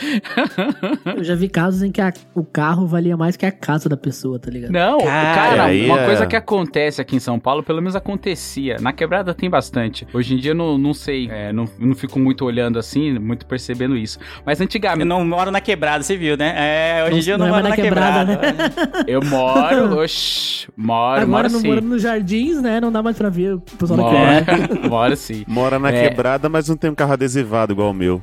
Eu 1.16 1.24
já 1.24 1.34
vi 1.34 1.48
casos 1.48 1.82
em 1.82 1.90
que 1.90 2.00
a- 2.02 2.12
o 2.34 2.44
carro 2.44 2.86
valia 2.86 3.16
mais 3.16 3.34
que 3.36 3.46
a 3.46 3.52
casa 3.52 3.88
da 3.88 3.96
pessoa, 3.96 4.38
tá 4.38 4.50
ligado? 4.50 4.70
Não, 4.72 4.98
Cara, 4.98 5.34
cara, 5.34 5.64
uma 5.72 6.00
é- 6.00 6.06
coisa 6.06 6.26
que 6.26 6.36
acontece 6.36 7.00
aqui 7.04 7.16
em 7.16 7.20
São 7.20 7.38
Paulo, 7.38 7.62
pelo 7.62 7.80
menos 7.80 7.94
acontecia. 7.94 8.76
Na 8.80 8.92
quebrada 8.92 9.32
tem 9.34 9.48
bastante. 9.48 10.06
Hoje 10.12 10.34
em 10.34 10.36
dia 10.38 10.50
eu 10.52 10.54
não, 10.54 10.76
não 10.78 10.92
sei, 10.94 11.28
é, 11.30 11.52
não, 11.52 11.68
não 11.78 11.94
fico 11.94 12.18
muito 12.18 12.44
olhando 12.44 12.78
assim, 12.78 13.18
muito 13.18 13.46
percebendo 13.46 13.96
isso. 13.96 14.18
Mas 14.44 14.60
Eu 14.60 14.64
antigamente 14.64 15.04
não 15.08 15.24
moro 15.24 15.50
na 15.50 15.60
quebrada, 15.60 16.02
você 16.02 16.16
viu, 16.16 16.36
né? 16.36 16.54
É, 16.56 17.04
hoje 17.06 17.16
em 17.18 17.20
dia 17.20 17.34
eu 17.34 17.38
não, 17.38 17.46
Não 17.48 17.54
é 17.54 17.56
moro 17.58 17.62
na 17.64 17.68
na 17.70 17.76
quebrada. 17.76 18.36
quebrada, 18.36 19.04
eu 19.06 19.20
moro, 19.22 19.98
oxi, 20.02 20.68
moro, 20.76 21.20
Agora 21.22 21.26
moro 21.26 21.52
não 21.52 21.60
sim. 21.60 21.66
morando 21.68 21.88
nos 21.88 22.02
jardins, 22.02 22.60
né? 22.62 22.80
Não 22.80 22.90
dá 22.90 23.02
mais 23.02 23.16
pra 23.16 23.28
ver 23.28 23.54
o 23.54 23.60
pessoal 23.60 23.98
da 23.98 24.04
quebrada. 24.44 24.74
Moro, 24.74 24.88
moro 24.90 25.16
sim. 25.16 25.44
Mora 25.46 25.78
na 25.78 25.90
É. 25.90 26.08
quebrada, 26.08 26.48
mas 26.48 26.68
não 26.68 26.76
tem 26.76 26.90
um 26.90 26.94
carro 26.94 27.12
adesivado 27.12 27.72
igual 27.72 27.90
o 27.90 27.94
meu. 27.94 28.20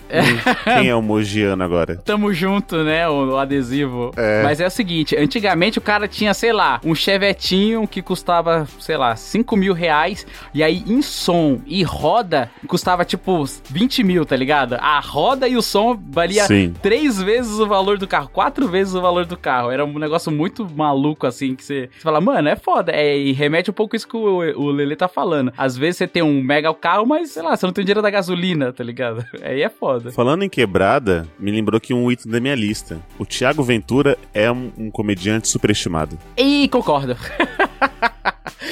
Quem 0.63 0.89
é 0.89 0.96
o 0.96 1.02
mogiano 1.02 1.63
agora? 1.63 1.98
Tamo 1.98 2.34
junto, 2.34 2.84
né? 2.84 3.08
O, 3.08 3.32
o 3.34 3.38
adesivo. 3.38 4.12
É. 4.17 4.41
Mas 4.44 4.60
é 4.60 4.65
o 4.67 4.72
seguinte: 4.72 5.15
antigamente 5.15 5.78
o 5.78 5.82
cara 5.82 6.08
tinha, 6.08 6.34
sei 6.34 6.52
lá, 6.54 6.80
um 6.84 6.96
chevetinho 6.96 7.88
que 7.88 8.02
custava, 8.02 8.67
sei 8.80 8.98
lá, 8.98 9.16
5 9.16 9.56
mil 9.56 9.74
reais. 9.74 10.26
E 10.54 10.64
aí 10.64 10.84
em 10.88 11.02
som 11.02 11.62
e 11.66 11.84
roda 11.84 12.50
custava 12.68 13.04
tipo 13.06 13.44
20 13.70 14.04
mil, 14.04 14.26
tá 14.26 14.36
ligado? 14.36 14.76
A 14.76 15.00
roda 15.00 15.48
e 15.48 15.56
o 15.56 15.62
som 15.62 16.00
valia 16.10 16.46
Sim. 16.46 16.74
três 16.82 17.22
vezes 17.22 17.60
o 17.60 17.68
valor 17.68 17.98
do 17.98 18.08
carro, 18.08 18.30
quatro 18.30 18.68
vezes 18.68 18.94
o 18.94 19.02
valor 19.02 19.26
do 19.26 19.38
carro. 19.38 19.72
Era 19.72 19.86
um 19.86 20.00
negócio 20.00 20.32
muito 20.32 20.68
maluco, 20.76 21.28
assim, 21.28 21.56
que 21.56 21.64
você, 21.64 21.90
você 21.92 22.00
fala, 22.02 22.22
mano, 22.22 22.48
é 22.50 22.56
foda. 22.56 22.92
É, 22.92 23.18
e 23.18 23.32
remete 23.32 23.70
um 23.70 23.74
pouco 23.74 23.96
isso 23.96 24.08
que 24.08 24.18
o, 24.18 24.38
o 24.60 24.72
Lele 24.72 24.96
tá 24.96 25.08
falando. 25.08 25.52
Às 25.58 25.78
vezes 25.78 25.98
você 25.98 26.08
tem 26.08 26.22
um 26.22 26.42
mega 26.42 26.74
carro, 26.74 27.06
mas, 27.06 27.32
sei 27.32 27.42
lá, 27.42 27.56
você 27.56 27.66
não 27.66 27.74
tem 27.74 27.84
dinheiro 27.84 28.02
da 28.02 28.10
gasolina, 28.10 28.72
tá 28.72 28.84
ligado? 28.84 29.26
Aí 29.42 29.62
é 29.62 29.70
foda. 29.70 30.12
Falando 30.12 30.44
em 30.44 30.50
quebrada, 30.50 31.28
me 31.40 31.52
lembrou 31.52 31.80
que 31.80 31.94
um 31.94 32.12
item 32.12 32.32
da 32.32 32.40
minha 32.40 32.56
lista. 32.56 33.00
O 33.18 33.26
Thiago 33.26 33.64
Ventura 33.64 34.18
é 34.34 34.52
um, 34.52 34.72
um 34.78 34.92
comediante 34.92 35.48
superestimado. 35.48 36.18
E 36.38 36.68
concordo. 36.70 37.16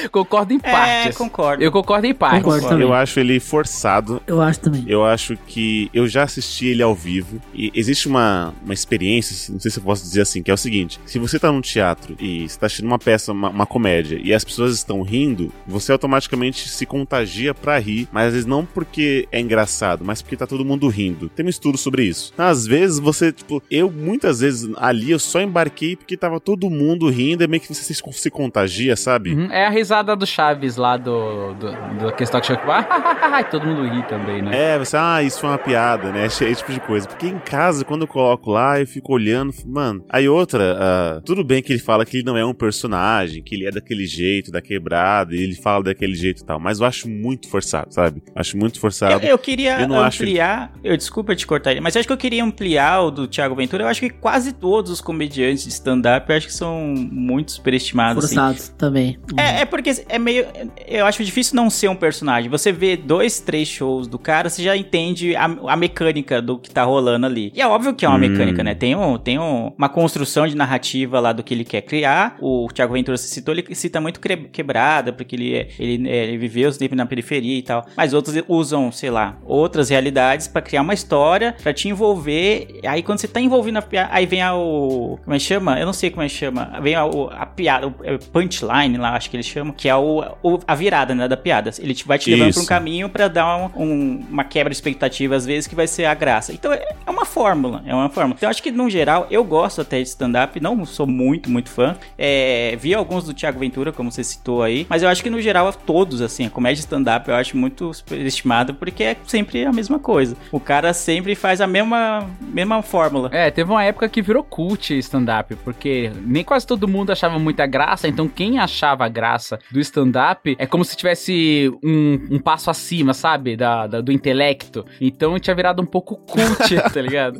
concordo 0.08 0.52
em 0.52 0.60
É, 0.62 0.70
partes. 0.70 1.16
concordo. 1.18 1.62
Eu 1.62 1.70
concordo 1.72 2.06
em 2.06 2.14
partes. 2.14 2.42
Concordo 2.42 2.68
também. 2.68 2.86
Eu 2.86 2.92
acho 2.92 3.20
ele 3.20 3.38
forçado. 3.40 4.22
Eu 4.26 4.40
acho 4.40 4.60
também. 4.60 4.84
Eu 4.86 5.04
acho 5.04 5.36
que 5.46 5.90
eu 5.92 6.06
já 6.08 6.22
assisti 6.24 6.66
ele 6.66 6.82
ao 6.82 6.94
vivo 6.94 7.40
e 7.54 7.70
existe 7.74 8.08
uma, 8.08 8.54
uma 8.64 8.74
experiência, 8.74 9.52
não 9.52 9.60
sei 9.60 9.70
se 9.70 9.78
eu 9.78 9.82
posso 9.84 10.02
dizer 10.02 10.22
assim, 10.22 10.42
que 10.42 10.50
é 10.50 10.54
o 10.54 10.56
seguinte: 10.56 11.00
se 11.04 11.18
você 11.18 11.38
tá 11.38 11.50
num 11.52 11.60
teatro 11.60 12.16
e 12.20 12.48
você 12.48 12.58
tá 12.58 12.66
assistindo 12.66 12.86
uma 12.86 12.98
peça, 12.98 13.32
uma, 13.32 13.48
uma 13.50 13.66
comédia, 13.66 14.18
e 14.22 14.32
as 14.32 14.44
pessoas 14.44 14.74
estão 14.74 15.02
rindo, 15.02 15.52
você 15.66 15.92
automaticamente 15.92 16.68
se 16.68 16.86
contagia 16.86 17.52
pra 17.54 17.78
rir, 17.78 18.08
mas 18.12 18.28
às 18.28 18.32
vezes 18.32 18.46
não 18.46 18.64
porque 18.64 19.28
é 19.30 19.40
engraçado, 19.40 20.04
mas 20.04 20.22
porque 20.22 20.36
tá 20.36 20.46
todo 20.46 20.64
mundo 20.64 20.88
rindo. 20.88 21.28
Tem 21.28 21.44
um 21.44 21.48
estudo 21.48 21.76
sobre 21.78 22.04
isso. 22.04 22.32
Às 22.38 22.66
vezes 22.66 22.98
você, 22.98 23.32
tipo, 23.32 23.62
eu 23.70 23.90
muitas 23.90 24.40
vezes 24.40 24.70
ali 24.76 25.10
eu 25.10 25.18
só 25.18 25.40
embarquei 25.40 25.96
porque 25.96 26.16
tava 26.16 26.40
todo 26.40 26.70
mundo 26.70 27.08
rindo, 27.08 27.42
é 27.44 27.46
meio 27.46 27.60
que 27.60 27.72
você 27.72 27.82
se, 27.82 27.94
se 28.12 28.30
contagia, 28.30 28.96
sabe? 28.96 29.34
Uhum, 29.34 29.50
É 29.50 29.66
a 29.66 29.70
risada 29.70 29.89
do 30.16 30.26
Chaves 30.26 30.76
lá 30.76 30.96
do, 30.96 31.54
do, 31.54 31.72
do 31.98 32.12
questão 32.12 32.40
que 32.40 32.46
chega 32.46 32.60
ah, 32.64 33.42
todo 33.44 33.66
mundo 33.66 33.82
ri 33.82 34.02
também, 34.04 34.42
né? 34.42 34.74
É, 34.74 34.78
você, 34.78 34.96
ah, 34.96 35.22
isso 35.22 35.40
foi 35.40 35.50
uma 35.50 35.58
piada, 35.58 36.10
né? 36.12 36.26
Esse 36.30 36.54
tipo 36.54 36.72
de 36.72 36.80
coisa. 36.80 37.06
Porque 37.08 37.26
em 37.26 37.38
casa, 37.38 37.84
quando 37.84 38.02
eu 38.02 38.06
coloco 38.08 38.50
lá, 38.50 38.80
eu 38.80 38.86
fico 38.86 39.12
olhando, 39.12 39.52
mano. 39.66 40.04
Aí 40.08 40.28
outra, 40.28 40.76
ah, 40.78 41.20
tudo 41.24 41.42
bem 41.44 41.62
que 41.62 41.72
ele 41.72 41.80
fala 41.80 42.04
que 42.04 42.18
ele 42.18 42.24
não 42.24 42.36
é 42.36 42.44
um 42.44 42.54
personagem, 42.54 43.42
que 43.42 43.54
ele 43.54 43.66
é 43.66 43.70
daquele 43.70 44.06
jeito, 44.06 44.50
da 44.50 44.60
quebrada, 44.60 45.34
e 45.34 45.40
ele 45.42 45.54
fala 45.54 45.84
daquele 45.84 46.14
jeito 46.14 46.42
e 46.42 46.44
tal. 46.44 46.60
Mas 46.60 46.80
eu 46.80 46.86
acho 46.86 47.08
muito 47.08 47.48
forçado, 47.48 47.92
sabe? 47.92 48.22
Acho 48.34 48.56
muito 48.56 48.76
Eu, 48.76 48.80
forçado. 48.80 49.24
eu 49.24 49.38
queria 49.38 49.80
Eu 49.80 49.88
não 49.88 50.00
acho 50.00 50.22
ampliar. 50.22 50.72
Eu 50.82 50.96
desculpa 50.96 51.34
te 51.34 51.46
cortar 51.46 51.72
ele, 51.72 51.80
mas 51.80 51.94
eu 51.94 52.00
acho 52.00 52.06
que 52.06 52.12
eu 52.12 52.18
queria 52.18 52.44
ampliar 52.44 53.00
o 53.02 53.10
do 53.10 53.26
Thiago 53.26 53.54
Ventura. 53.54 53.84
Eu 53.84 53.88
acho 53.88 54.00
que 54.00 54.10
quase 54.10 54.52
todos 54.52 54.90
os 54.90 55.00
comediantes 55.00 55.64
de 55.64 55.70
stand-up 55.70 56.28
eu 56.30 56.36
acho 56.36 56.46
que 56.46 56.52
são 56.54 56.78
muito 57.10 57.52
superestimados. 57.52 58.24
assim. 58.24 58.34
Forçados 58.34 58.68
também. 58.70 59.18
É, 59.36 59.62
é 59.62 59.64
porque 59.64 59.79
é 60.08 60.18
meio. 60.18 60.46
Eu 60.86 61.06
acho 61.06 61.24
difícil 61.24 61.54
não 61.56 61.70
ser 61.70 61.88
um 61.88 61.96
personagem. 61.96 62.50
Você 62.50 62.70
vê 62.72 62.96
dois, 62.96 63.40
três 63.40 63.68
shows 63.68 64.06
do 64.06 64.18
cara, 64.18 64.48
você 64.48 64.62
já 64.62 64.76
entende 64.76 65.34
a, 65.36 65.44
a 65.44 65.76
mecânica 65.76 66.42
do 66.42 66.58
que 66.58 66.70
tá 66.70 66.82
rolando 66.84 67.26
ali. 67.26 67.52
E 67.54 67.60
é 67.60 67.66
óbvio 67.66 67.94
que 67.94 68.04
é 68.04 68.08
uma 68.08 68.16
Hum. 68.16 68.20
mecânica, 68.20 68.62
né? 68.62 68.74
Tem, 68.74 68.94
um, 68.94 69.16
tem 69.18 69.38
um- 69.38 69.72
uma 69.78 69.88
construção 69.88 70.46
de 70.46 70.54
narrativa 70.56 71.18
lá 71.20 71.32
do 71.32 71.42
que 71.42 71.54
ele 71.54 71.64
quer 71.64 71.82
criar. 71.82 72.36
O 72.40 72.68
Thiago 72.72 72.92
Ventura 72.94 73.16
se 73.16 73.28
citou, 73.28 73.54
ele 73.54 73.74
cita 73.74 74.00
muito 74.00 74.20
quebrada, 74.20 75.12
porque 75.12 75.36
ele, 75.36 75.68
ele, 75.78 76.08
é, 76.08 76.24
ele 76.24 76.38
viveu 76.38 76.70
sempre 76.72 76.96
na 76.96 77.06
periferia 77.06 77.58
e 77.58 77.62
tal. 77.62 77.86
Mas 77.96 78.12
outros 78.12 78.36
usam, 78.48 78.90
sei 78.92 79.10
lá, 79.10 79.38
outras 79.44 79.88
realidades 79.88 80.48
pra 80.48 80.60
criar 80.62 80.82
uma 80.82 80.94
história, 80.94 81.54
pra 81.62 81.72
te 81.72 81.88
envolver. 81.88 82.80
Aí 82.86 83.02
quando 83.02 83.18
você 83.20 83.28
tá 83.28 83.40
envolvido 83.40 83.74
na 83.74 83.82
piada, 83.82 84.10
aí 84.12 84.26
vem 84.26 84.42
a, 84.42 84.54
o. 84.54 85.18
Como 85.24 85.34
é 85.34 85.38
que 85.38 85.44
chama? 85.44 85.78
Eu 85.78 85.86
não 85.86 85.92
sei 85.92 86.10
como 86.10 86.22
é 86.22 86.26
que 86.28 86.34
chama. 86.34 86.78
Vem 86.82 86.94
a, 86.94 87.02
a 87.04 87.46
piada, 87.46 87.86
o 87.88 87.94
é, 88.02 88.18
punchline 88.18 88.96
lá, 88.96 89.16
acho 89.16 89.30
que 89.30 89.36
eles 89.36 89.46
chamam. 89.46 89.69
Forma, 89.70 89.72
que 89.76 89.88
é 89.88 89.96
o, 89.96 90.24
o- 90.42 90.58
a 90.66 90.74
virada, 90.74 91.14
né, 91.14 91.26
da 91.28 91.36
piada. 91.36 91.70
Ele 91.78 91.94
te 91.94 92.06
vai 92.06 92.18
te 92.18 92.30
levando 92.30 92.52
pra 92.54 92.62
um 92.62 92.66
caminho 92.66 93.08
pra 93.08 93.28
dar 93.28 93.56
um- 93.56 93.70
um- 93.82 94.26
uma 94.30 94.44
quebra 94.44 94.70
de 94.70 94.76
expectativa, 94.76 95.34
às 95.36 95.46
vezes, 95.46 95.66
que 95.66 95.74
vai 95.74 95.86
ser 95.86 96.04
a 96.04 96.14
graça. 96.14 96.52
Então 96.52 96.72
é 96.72 96.80
é 97.06 97.10
uma 97.10 97.24
fórmula, 97.24 97.82
é 97.86 97.94
uma 97.94 98.08
fórmula. 98.08 98.36
Então 98.36 98.48
acho 98.48 98.62
que, 98.62 98.70
no 98.70 98.88
geral, 98.88 99.26
eu 99.30 99.42
gosto 99.44 99.80
até 99.80 100.00
de 100.00 100.08
stand-up, 100.08 100.60
não 100.60 100.84
sou 100.84 101.06
muito, 101.06 101.50
muito 101.50 101.68
fã. 101.70 101.96
É, 102.16 102.76
vi 102.80 102.94
alguns 102.94 103.24
do 103.24 103.34
Thiago 103.34 103.58
Ventura, 103.58 103.92
como 103.92 104.10
você 104.12 104.22
citou 104.22 104.62
aí, 104.62 104.86
mas 104.88 105.02
eu 105.02 105.08
acho 105.08 105.22
que, 105.22 105.28
no 105.30 105.40
geral, 105.40 105.72
todos, 105.72 106.20
assim, 106.22 106.46
a 106.46 106.50
comédia 106.50 106.80
stand-up 106.80 107.28
eu 107.28 107.34
acho 107.34 107.56
muito 107.56 107.92
superestimada, 107.92 108.72
porque 108.72 109.02
é 109.04 109.16
sempre 109.26 109.64
a 109.64 109.72
mesma 109.72 109.98
coisa. 109.98 110.36
O 110.52 110.60
cara 110.60 110.92
sempre 110.92 111.34
faz 111.34 111.60
a 111.60 111.66
mesma, 111.66 112.28
mesma 112.40 112.82
fórmula. 112.82 113.28
É, 113.32 113.50
teve 113.50 113.70
uma 113.70 113.82
época 113.84 114.08
que 114.08 114.22
virou 114.22 114.42
cult 114.42 114.96
stand-up, 114.98 115.54
porque 115.56 116.10
nem 116.24 116.44
quase 116.44 116.66
todo 116.66 116.86
mundo 116.88 117.10
achava 117.12 117.38
muita 117.38 117.66
graça, 117.66 118.08
então 118.08 118.28
quem 118.28 118.58
achava 118.58 119.08
graça 119.08 119.58
do 119.70 119.80
stand-up 119.80 120.56
é 120.58 120.66
como 120.66 120.84
se 120.84 120.96
tivesse 120.96 121.72
um, 121.82 122.28
um 122.32 122.38
passo 122.38 122.70
acima, 122.70 123.12
sabe? 123.14 123.56
Da, 123.56 123.86
da- 123.86 124.00
do 124.00 124.12
intelecto. 124.12 124.84
Então 125.00 125.38
tinha 125.38 125.54
virado 125.54 125.82
um 125.82 125.86
pouco 125.86 126.16
cult, 126.16 126.74
tá 126.92 127.00
ligado? 127.02 127.38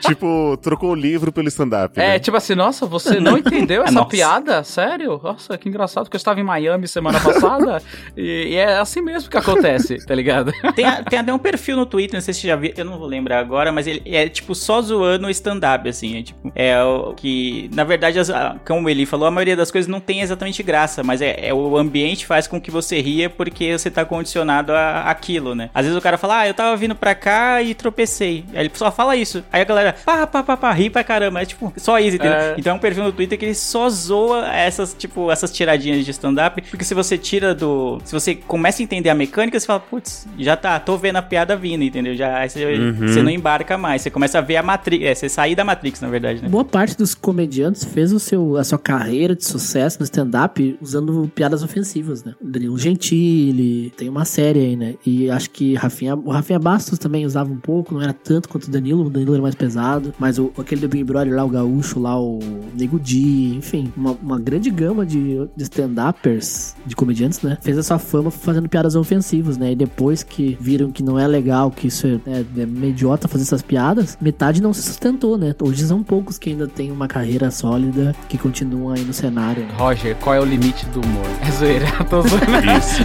tipo, 0.00 0.56
trocou 0.62 0.90
o 0.92 0.94
livro 0.94 1.32
pelo 1.32 1.48
stand-up. 1.48 1.98
É, 2.00 2.08
né? 2.10 2.18
tipo 2.18 2.36
assim, 2.36 2.54
nossa, 2.54 2.86
você 2.86 3.18
não 3.20 3.36
entendeu 3.36 3.82
essa 3.84 3.92
Nossa. 3.92 4.08
piada? 4.08 4.64
Sério? 4.64 5.20
Nossa, 5.22 5.56
que 5.58 5.68
engraçado, 5.68 6.04
porque 6.04 6.16
eu 6.16 6.18
estava 6.18 6.40
em 6.40 6.44
Miami 6.44 6.86
semana 6.88 7.20
passada 7.20 7.82
e, 8.16 8.48
e 8.50 8.54
é 8.54 8.78
assim 8.78 9.00
mesmo 9.00 9.28
que 9.30 9.36
acontece, 9.36 10.04
tá 10.06 10.14
ligado? 10.14 10.52
Tem, 10.74 10.84
a- 10.84 11.02
tem 11.02 11.18
até 11.18 11.32
um 11.32 11.38
perfil 11.38 11.76
no 11.76 11.86
Twitter, 11.86 12.14
não 12.14 12.20
sei 12.20 12.32
se 12.34 12.40
você 12.40 12.48
já 12.48 12.56
viu, 12.56 12.72
eu 12.76 12.84
não 12.84 12.98
vou 12.98 13.06
lembrar 13.08 13.40
agora, 13.40 13.72
mas 13.72 13.86
ele 13.86 14.02
é 14.06 14.28
tipo 14.28 14.54
só 14.54 14.80
zoando 14.80 15.26
o 15.26 15.30
stand-up, 15.30 15.88
assim. 15.88 16.18
É 16.18 16.22
tipo, 16.22 16.52
é 16.54 16.82
o 16.82 17.14
que, 17.14 17.68
na 17.74 17.84
verdade, 17.84 18.18
as- 18.18 18.30
como 18.66 18.88
ele 18.88 19.04
falou, 19.06 19.26
a 19.26 19.30
maioria 19.30 19.56
das 19.56 19.70
coisas 19.70 19.88
não 19.90 20.00
tem 20.00 20.20
exatamente 20.20 20.62
graça, 20.62 21.02
mas 21.08 21.22
é, 21.22 21.48
é 21.48 21.54
o 21.54 21.76
ambiente 21.78 22.26
faz 22.26 22.46
com 22.46 22.60
que 22.60 22.70
você 22.70 23.00
ria 23.00 23.30
porque 23.30 23.76
você 23.76 23.90
tá 23.90 24.04
condicionado 24.04 24.72
a 24.72 25.02
aquilo, 25.04 25.54
né? 25.54 25.70
Às 25.74 25.86
vezes 25.86 25.98
o 25.98 26.02
cara 26.02 26.18
fala, 26.18 26.40
ah, 26.40 26.46
eu 26.46 26.52
tava 26.54 26.76
vindo 26.76 26.94
pra 26.94 27.14
cá 27.14 27.62
e 27.62 27.74
tropecei. 27.74 28.44
Aí 28.52 28.60
ele 28.60 28.70
só 28.74 28.92
fala 28.92 29.16
isso. 29.16 29.42
Aí 29.50 29.62
a 29.62 29.64
galera, 29.64 29.94
pá, 30.04 30.26
pá, 30.26 30.42
pá, 30.42 30.56
pá, 30.56 30.72
ri 30.72 30.90
pra 30.90 31.02
caramba. 31.02 31.40
É 31.40 31.46
tipo, 31.46 31.72
só 31.78 31.98
isso, 31.98 32.16
entendeu? 32.16 32.34
É. 32.36 32.54
Então 32.58 32.72
é 32.72 32.76
um 32.76 32.78
perfil 32.78 33.04
no 33.04 33.12
Twitter 33.12 33.38
que 33.38 33.44
ele 33.46 33.54
só 33.54 33.88
zoa 33.88 34.46
essas, 34.54 34.94
tipo, 34.94 35.30
essas 35.30 35.50
tiradinhas 35.50 36.04
de 36.04 36.10
stand-up, 36.10 36.60
porque 36.70 36.84
se 36.84 36.92
você 36.94 37.16
tira 37.16 37.54
do. 37.54 38.00
Se 38.04 38.12
você 38.12 38.34
começa 38.34 38.82
a 38.82 38.84
entender 38.84 39.08
a 39.08 39.14
mecânica, 39.14 39.58
você 39.58 39.66
fala, 39.66 39.80
putz, 39.80 40.26
já 40.38 40.56
tá, 40.56 40.78
tô 40.78 40.96
vendo 40.98 41.16
a 41.16 41.22
piada 41.22 41.56
vindo, 41.56 41.82
entendeu? 41.82 42.14
Já 42.14 42.38
aí 42.38 42.50
você, 42.50 42.64
Uhum. 42.78 43.08
você 43.08 43.22
não 43.22 43.30
embarca 43.30 43.78
mais. 43.78 44.02
Você 44.02 44.10
começa 44.10 44.38
a 44.38 44.40
ver 44.42 44.56
a 44.56 44.62
Matrix. 44.62 45.04
É, 45.04 45.14
você 45.14 45.28
sair 45.28 45.54
da 45.54 45.64
Matrix, 45.64 46.00
na 46.00 46.08
verdade, 46.08 46.42
né? 46.42 46.48
Boa 46.48 46.64
parte 46.64 46.96
dos 46.96 47.14
comediantes 47.14 47.84
fez 47.84 48.12
o 48.12 48.18
seu, 48.20 48.56
a 48.56 48.64
sua 48.64 48.78
carreira 48.78 49.34
de 49.34 49.44
sucesso 49.44 49.98
no 50.00 50.04
stand-up 50.04 50.76
usando 50.88 51.30
piadas 51.34 51.62
ofensivas, 51.62 52.24
né? 52.24 52.34
Danilo 52.42 52.78
Gentili, 52.78 53.92
tem 53.96 54.08
uma 54.08 54.24
série 54.24 54.60
aí, 54.60 54.76
né? 54.76 54.94
E 55.04 55.30
acho 55.30 55.50
que 55.50 55.74
Rafinha, 55.74 56.14
o 56.14 56.30
Rafinha 56.30 56.58
Bastos 56.58 56.98
também 56.98 57.24
usava 57.26 57.52
um 57.52 57.56
pouco, 57.56 57.94
não 57.94 58.02
era 58.02 58.12
tanto 58.12 58.48
quanto 58.48 58.64
o 58.64 58.70
Danilo, 58.70 59.06
o 59.06 59.10
Danilo 59.10 59.34
era 59.34 59.42
mais 59.42 59.54
pesado, 59.54 60.12
mas 60.18 60.38
o, 60.38 60.52
aquele 60.58 60.80
do 60.80 60.88
Big 60.88 61.04
Brother 61.04 61.34
lá, 61.34 61.44
o 61.44 61.48
Gaúcho 61.48 62.00
lá, 62.00 62.20
o 62.20 62.38
Nego 62.74 62.98
Di, 62.98 63.54
enfim, 63.56 63.92
uma, 63.96 64.12
uma 64.22 64.38
grande 64.38 64.70
gama 64.70 65.04
de, 65.04 65.48
de 65.56 65.62
stand-uppers, 65.62 66.74
de 66.86 66.96
comediantes, 66.96 67.42
né? 67.42 67.58
Fez 67.60 67.78
a 67.78 67.82
sua 67.82 67.98
fama 67.98 68.30
fazendo 68.30 68.68
piadas 68.68 68.94
ofensivas, 68.94 69.56
né? 69.56 69.72
E 69.72 69.76
depois 69.76 70.22
que 70.22 70.56
viram 70.60 70.90
que 70.90 71.02
não 71.02 71.18
é 71.18 71.26
legal, 71.26 71.70
que 71.70 71.88
isso 71.88 72.06
é, 72.06 72.20
é, 72.26 72.40
é 72.40 73.28
fazer 73.28 73.42
essas 73.42 73.62
piadas, 73.62 74.16
metade 74.20 74.62
não 74.62 74.72
se 74.72 74.82
sustentou, 74.82 75.36
né? 75.36 75.54
Hoje 75.60 75.84
são 75.86 76.02
poucos 76.02 76.38
que 76.38 76.50
ainda 76.50 76.66
têm 76.66 76.90
uma 76.90 77.08
carreira 77.08 77.50
sólida, 77.50 78.14
que 78.28 78.38
continuam 78.38 78.92
aí 78.92 79.02
no 79.02 79.12
cenário. 79.12 79.62
né? 79.64 79.74
Roger, 79.76 80.16
qual 80.16 80.34
é 80.34 80.40
o 80.40 80.44
limite 80.44 80.77
do 80.86 81.00
humor? 81.00 81.26
É 81.46 81.50
zoeira, 81.50 81.86
tô 82.08 82.22
zoando. 82.22 82.70
Isso. 82.78 83.02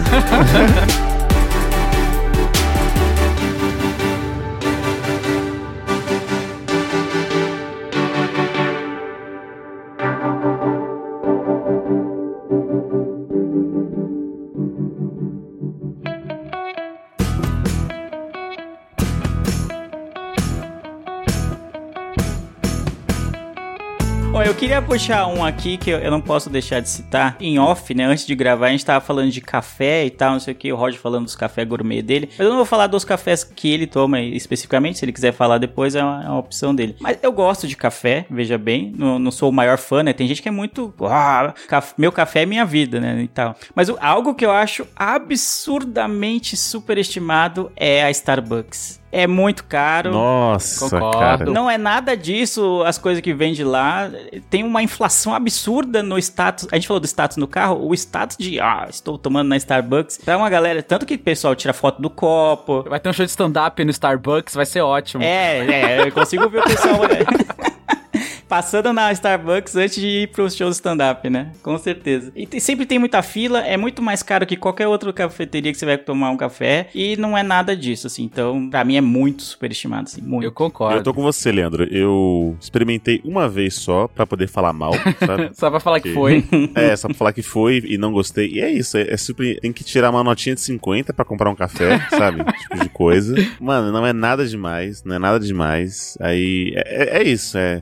queria 24.64 24.80
puxar 24.80 25.26
um 25.26 25.44
aqui 25.44 25.76
que 25.76 25.90
eu 25.90 26.10
não 26.10 26.22
posso 26.22 26.48
deixar 26.48 26.80
de 26.80 26.88
citar. 26.88 27.36
Em 27.38 27.58
off, 27.58 27.92
né? 27.92 28.06
Antes 28.06 28.26
de 28.26 28.34
gravar, 28.34 28.68
a 28.68 28.70
gente 28.70 28.82
tava 28.82 29.04
falando 29.04 29.30
de 29.30 29.42
café 29.42 30.06
e 30.06 30.10
tal, 30.10 30.32
não 30.32 30.40
sei 30.40 30.54
o 30.54 30.56
que. 30.56 30.72
O 30.72 30.76
Roger 30.76 30.98
falando 30.98 31.24
dos 31.24 31.36
cafés 31.36 31.68
gourmet 31.68 32.00
dele. 32.00 32.30
Mas 32.30 32.40
eu 32.40 32.48
não 32.48 32.56
vou 32.56 32.64
falar 32.64 32.86
dos 32.86 33.04
cafés 33.04 33.44
que 33.44 33.70
ele 33.70 33.86
toma 33.86 34.22
especificamente. 34.22 34.98
Se 34.98 35.04
ele 35.04 35.12
quiser 35.12 35.32
falar 35.34 35.58
depois, 35.58 35.94
é 35.94 36.02
uma, 36.02 36.24
é 36.24 36.28
uma 36.28 36.38
opção 36.38 36.74
dele. 36.74 36.96
Mas 36.98 37.18
eu 37.22 37.30
gosto 37.30 37.68
de 37.68 37.76
café, 37.76 38.24
veja 38.30 38.56
bem. 38.56 38.90
Não, 38.96 39.18
não 39.18 39.30
sou 39.30 39.50
o 39.50 39.52
maior 39.52 39.76
fã, 39.76 40.02
né? 40.02 40.14
Tem 40.14 40.26
gente 40.26 40.40
que 40.40 40.48
é 40.48 40.52
muito. 40.52 40.94
"Ah, 41.02 41.52
meu 41.98 42.10
café 42.10 42.44
é 42.44 42.46
minha 42.46 42.64
vida, 42.64 42.98
né? 42.98 43.20
E 43.20 43.28
tal. 43.28 43.54
Mas 43.74 43.90
algo 44.00 44.34
que 44.34 44.46
eu 44.46 44.50
acho 44.50 44.86
absurdamente 44.96 46.56
superestimado 46.56 47.70
é 47.76 48.02
a 48.02 48.10
Starbucks. 48.10 49.03
É 49.14 49.28
muito 49.28 49.64
caro. 49.64 50.10
Nossa, 50.10 50.90
Concordo. 50.90 51.18
cara. 51.18 51.44
Não 51.46 51.70
é 51.70 51.78
nada 51.78 52.16
disso, 52.16 52.82
as 52.84 52.98
coisas 52.98 53.22
que 53.22 53.32
vêm 53.32 53.52
de 53.52 53.62
lá. 53.62 54.10
Tem 54.50 54.64
uma 54.64 54.82
inflação 54.82 55.32
absurda 55.32 56.02
no 56.02 56.18
status. 56.18 56.66
A 56.72 56.74
gente 56.74 56.88
falou 56.88 56.98
do 56.98 57.06
status 57.06 57.36
no 57.36 57.46
carro. 57.46 57.86
O 57.88 57.94
status 57.94 58.36
de, 58.36 58.58
ah, 58.58 58.88
estou 58.90 59.16
tomando 59.16 59.48
na 59.48 59.56
Starbucks. 59.56 60.18
Pra 60.24 60.36
uma 60.36 60.50
galera. 60.50 60.82
Tanto 60.82 61.06
que 61.06 61.14
o 61.14 61.18
pessoal 61.18 61.54
tira 61.54 61.72
foto 61.72 62.02
do 62.02 62.10
copo. 62.10 62.82
Vai 62.88 62.98
ter 62.98 63.08
um 63.08 63.12
show 63.12 63.24
de 63.24 63.30
stand-up 63.30 63.84
no 63.84 63.90
Starbucks, 63.92 64.54
vai 64.54 64.66
ser 64.66 64.80
ótimo. 64.80 65.22
É, 65.22 65.58
é, 65.58 66.08
eu 66.08 66.10
consigo 66.10 66.48
ver 66.48 66.58
o 66.58 66.64
pessoal. 66.64 66.98
Passando 68.48 68.92
na 68.92 69.10
Starbucks 69.12 69.74
antes 69.76 69.96
de 70.00 70.06
ir 70.06 70.28
pro 70.28 70.48
show 70.50 70.68
stand-up, 70.70 71.28
né? 71.30 71.52
Com 71.62 71.76
certeza. 71.78 72.30
E 72.36 72.46
tem- 72.46 72.60
sempre 72.60 72.86
tem 72.86 72.98
muita 72.98 73.22
fila, 73.22 73.60
é 73.60 73.76
muito 73.76 74.02
mais 74.02 74.22
caro 74.22 74.46
que 74.46 74.56
qualquer 74.56 74.86
outra 74.86 75.12
cafeteria 75.12 75.72
que 75.72 75.78
você 75.78 75.86
vai 75.86 75.96
tomar 75.98 76.30
um 76.30 76.36
café. 76.36 76.88
E 76.94 77.16
não 77.16 77.36
é 77.36 77.42
nada 77.42 77.76
disso, 77.76 78.06
assim. 78.06 78.24
Então, 78.24 78.68
pra 78.70 78.84
mim 78.84 78.96
é 78.96 79.00
muito 79.00 79.42
superestimado, 79.42 80.04
assim. 80.04 80.20
Muito. 80.22 80.44
Eu 80.44 80.52
concordo. 80.52 80.98
Eu 80.98 81.02
tô 81.02 81.14
com 81.14 81.22
você, 81.22 81.50
Leandro. 81.50 81.84
Eu 81.92 82.56
experimentei 82.60 83.20
uma 83.24 83.48
vez 83.48 83.74
só 83.74 84.06
pra 84.08 84.26
poder 84.26 84.46
falar 84.48 84.72
mal, 84.72 84.92
sabe? 85.24 85.50
Só 85.54 85.70
pra 85.70 85.80
falar 85.80 86.00
que 86.00 86.08
Que- 86.08 86.14
foi. 86.14 86.44
É, 86.74 86.94
só 86.96 87.08
pra 87.08 87.16
falar 87.16 87.32
que 87.32 87.42
foi 87.42 87.82
e 87.86 87.96
não 87.96 88.12
gostei. 88.12 88.48
E 88.52 88.60
é 88.60 88.70
isso, 88.70 88.96
é, 88.96 89.02
é 89.12 89.16
super. 89.16 89.58
Tem 89.60 89.72
que 89.72 89.82
tirar 89.84 90.10
uma 90.10 90.22
notinha 90.24 90.54
de 90.54 90.60
50 90.60 91.12
pra 91.12 91.24
comprar 91.24 91.48
um 91.50 91.54
café, 91.54 91.98
sabe? 92.10 92.44
Tipo 92.44 92.78
de 92.82 92.88
coisa. 92.88 93.34
Mano, 93.60 93.90
não 93.92 94.06
é 94.06 94.12
nada 94.12 94.46
demais, 94.46 95.02
não 95.04 95.14
é 95.16 95.18
nada 95.18 95.38
demais. 95.40 96.16
Aí 96.20 96.72
é, 96.76 97.18
é- 97.18 97.18
é 97.20 97.22
isso, 97.22 97.56
é. 97.56 97.80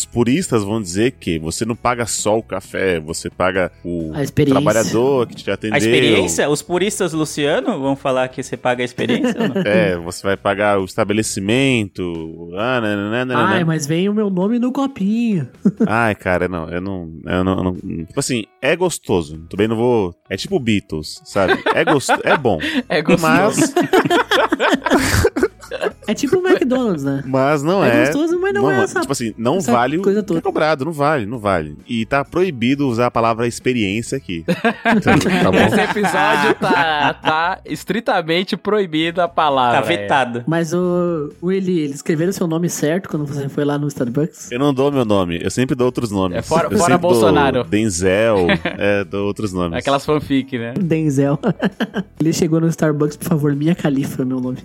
Os 0.00 0.06
puristas 0.06 0.64
vão 0.64 0.80
dizer 0.80 1.10
que 1.12 1.38
você 1.38 1.66
não 1.66 1.76
paga 1.76 2.06
só 2.06 2.38
o 2.38 2.42
café, 2.42 2.98
você 2.98 3.28
paga 3.28 3.70
o 3.84 4.12
trabalhador 4.46 5.26
que 5.26 5.34
te 5.36 5.50
atendeu. 5.50 5.74
A 5.74 5.78
experiência? 5.78 6.48
Os 6.48 6.62
puristas 6.62 7.12
Luciano 7.12 7.78
vão 7.78 7.94
falar 7.94 8.26
que 8.28 8.42
você 8.42 8.56
paga 8.56 8.82
a 8.82 8.84
experiência 8.84 9.34
ou 9.38 9.48
não? 9.48 9.60
É, 9.70 9.96
você 9.98 10.22
vai 10.22 10.36
pagar 10.38 10.80
o 10.80 10.84
estabelecimento. 10.86 12.50
Ah, 12.56 12.80
nananana. 12.80 13.36
Ai, 13.36 13.62
mas 13.62 13.86
vem 13.86 14.08
o 14.08 14.14
meu 14.14 14.30
nome 14.30 14.58
no 14.58 14.72
copinho. 14.72 15.48
Ai, 15.86 16.14
cara, 16.14 16.48
não, 16.48 16.68
eu 16.70 16.80
não, 16.80 17.12
eu 17.26 17.44
não, 17.44 17.56
eu 17.58 17.64
não- 17.64 17.74
Tipo 18.06 18.18
assim, 18.20 18.44
é 18.62 18.74
gostoso. 18.74 19.36
Também 19.50 19.68
não 19.68 19.76
vou. 19.76 20.14
É 20.30 20.36
tipo 20.36 20.58
Beatles, 20.58 21.20
sabe? 21.26 21.62
É 21.74 21.84
gostoso, 21.84 22.20
é 22.24 22.36
bom. 22.38 22.58
É 22.88 23.02
gostoso. 23.02 23.20
Mas, 23.22 23.74
É 26.06 26.14
tipo 26.14 26.38
o 26.38 26.46
McDonald's, 26.46 27.04
né? 27.04 27.22
mas 27.26 27.62
não 27.62 27.84
É 27.84 27.90
é. 28.02 28.06
gostoso, 28.06 28.38
mas 28.40 28.52
não 28.52 28.70
é 28.70 28.82
essa- 28.82 29.00
Tipo 29.00 29.12
assim, 29.12 29.34
não 29.38 29.56
essa 29.58 29.72
vale 29.72 29.98
o 29.98 30.02
coisa 30.02 30.20
que 30.20 30.24
é 30.24 30.26
toda. 30.26 30.40
cobrado, 30.42 30.84
não 30.84 30.92
vale, 30.92 31.26
não 31.26 31.38
vale. 31.38 31.76
E 31.88 32.04
tá 32.06 32.24
proibido 32.24 32.88
usar 32.88 33.06
a 33.06 33.10
palavra 33.10 33.46
experiência 33.46 34.16
aqui. 34.16 34.44
Então, 34.96 35.18
tá 35.42 35.50
bom? 35.52 35.58
Esse 35.58 35.80
episódio 35.80 36.54
tá, 36.60 37.14
tá 37.14 37.58
estritamente 37.64 38.56
proibido 38.56 39.20
a 39.22 39.28
palavra. 39.28 39.80
Tá 39.80 39.86
vetado. 39.86 40.44
Mas 40.46 40.72
o, 40.72 41.32
ele, 41.44 41.78
eles 41.80 41.96
escreveram 41.96 42.32
seu 42.32 42.46
nome 42.46 42.68
certo 42.68 43.08
quando 43.08 43.26
você 43.26 43.48
foi 43.48 43.64
lá 43.64 43.78
no 43.78 43.86
Starbucks? 43.88 44.50
Eu 44.50 44.58
não 44.58 44.72
dou 44.74 44.90
meu 44.90 45.04
nome, 45.04 45.38
eu 45.42 45.50
sempre 45.50 45.74
dou 45.74 45.86
outros 45.86 46.10
nomes. 46.10 46.38
É 46.38 46.42
fora- 46.42 46.68
Eu 46.70 46.78
fora 46.78 46.98
Bolsonaro. 46.98 47.64
Denzel, 47.64 48.46
é, 48.78 49.04
dou 49.04 49.26
outros 49.26 49.52
nomes. 49.52 49.74
É. 49.76 49.78
Aquelas 49.78 50.04
fanfic, 50.04 50.58
né? 50.58 50.74
Denzel. 50.80 51.38
ele 52.20 52.32
chegou 52.32 52.60
no 52.60 52.68
Starbucks, 52.68 53.16
por 53.16 53.28
favor, 53.28 53.54
Minha 53.54 53.74
Califa, 53.74 54.24
meu 54.24 54.40
nome. 54.40 54.58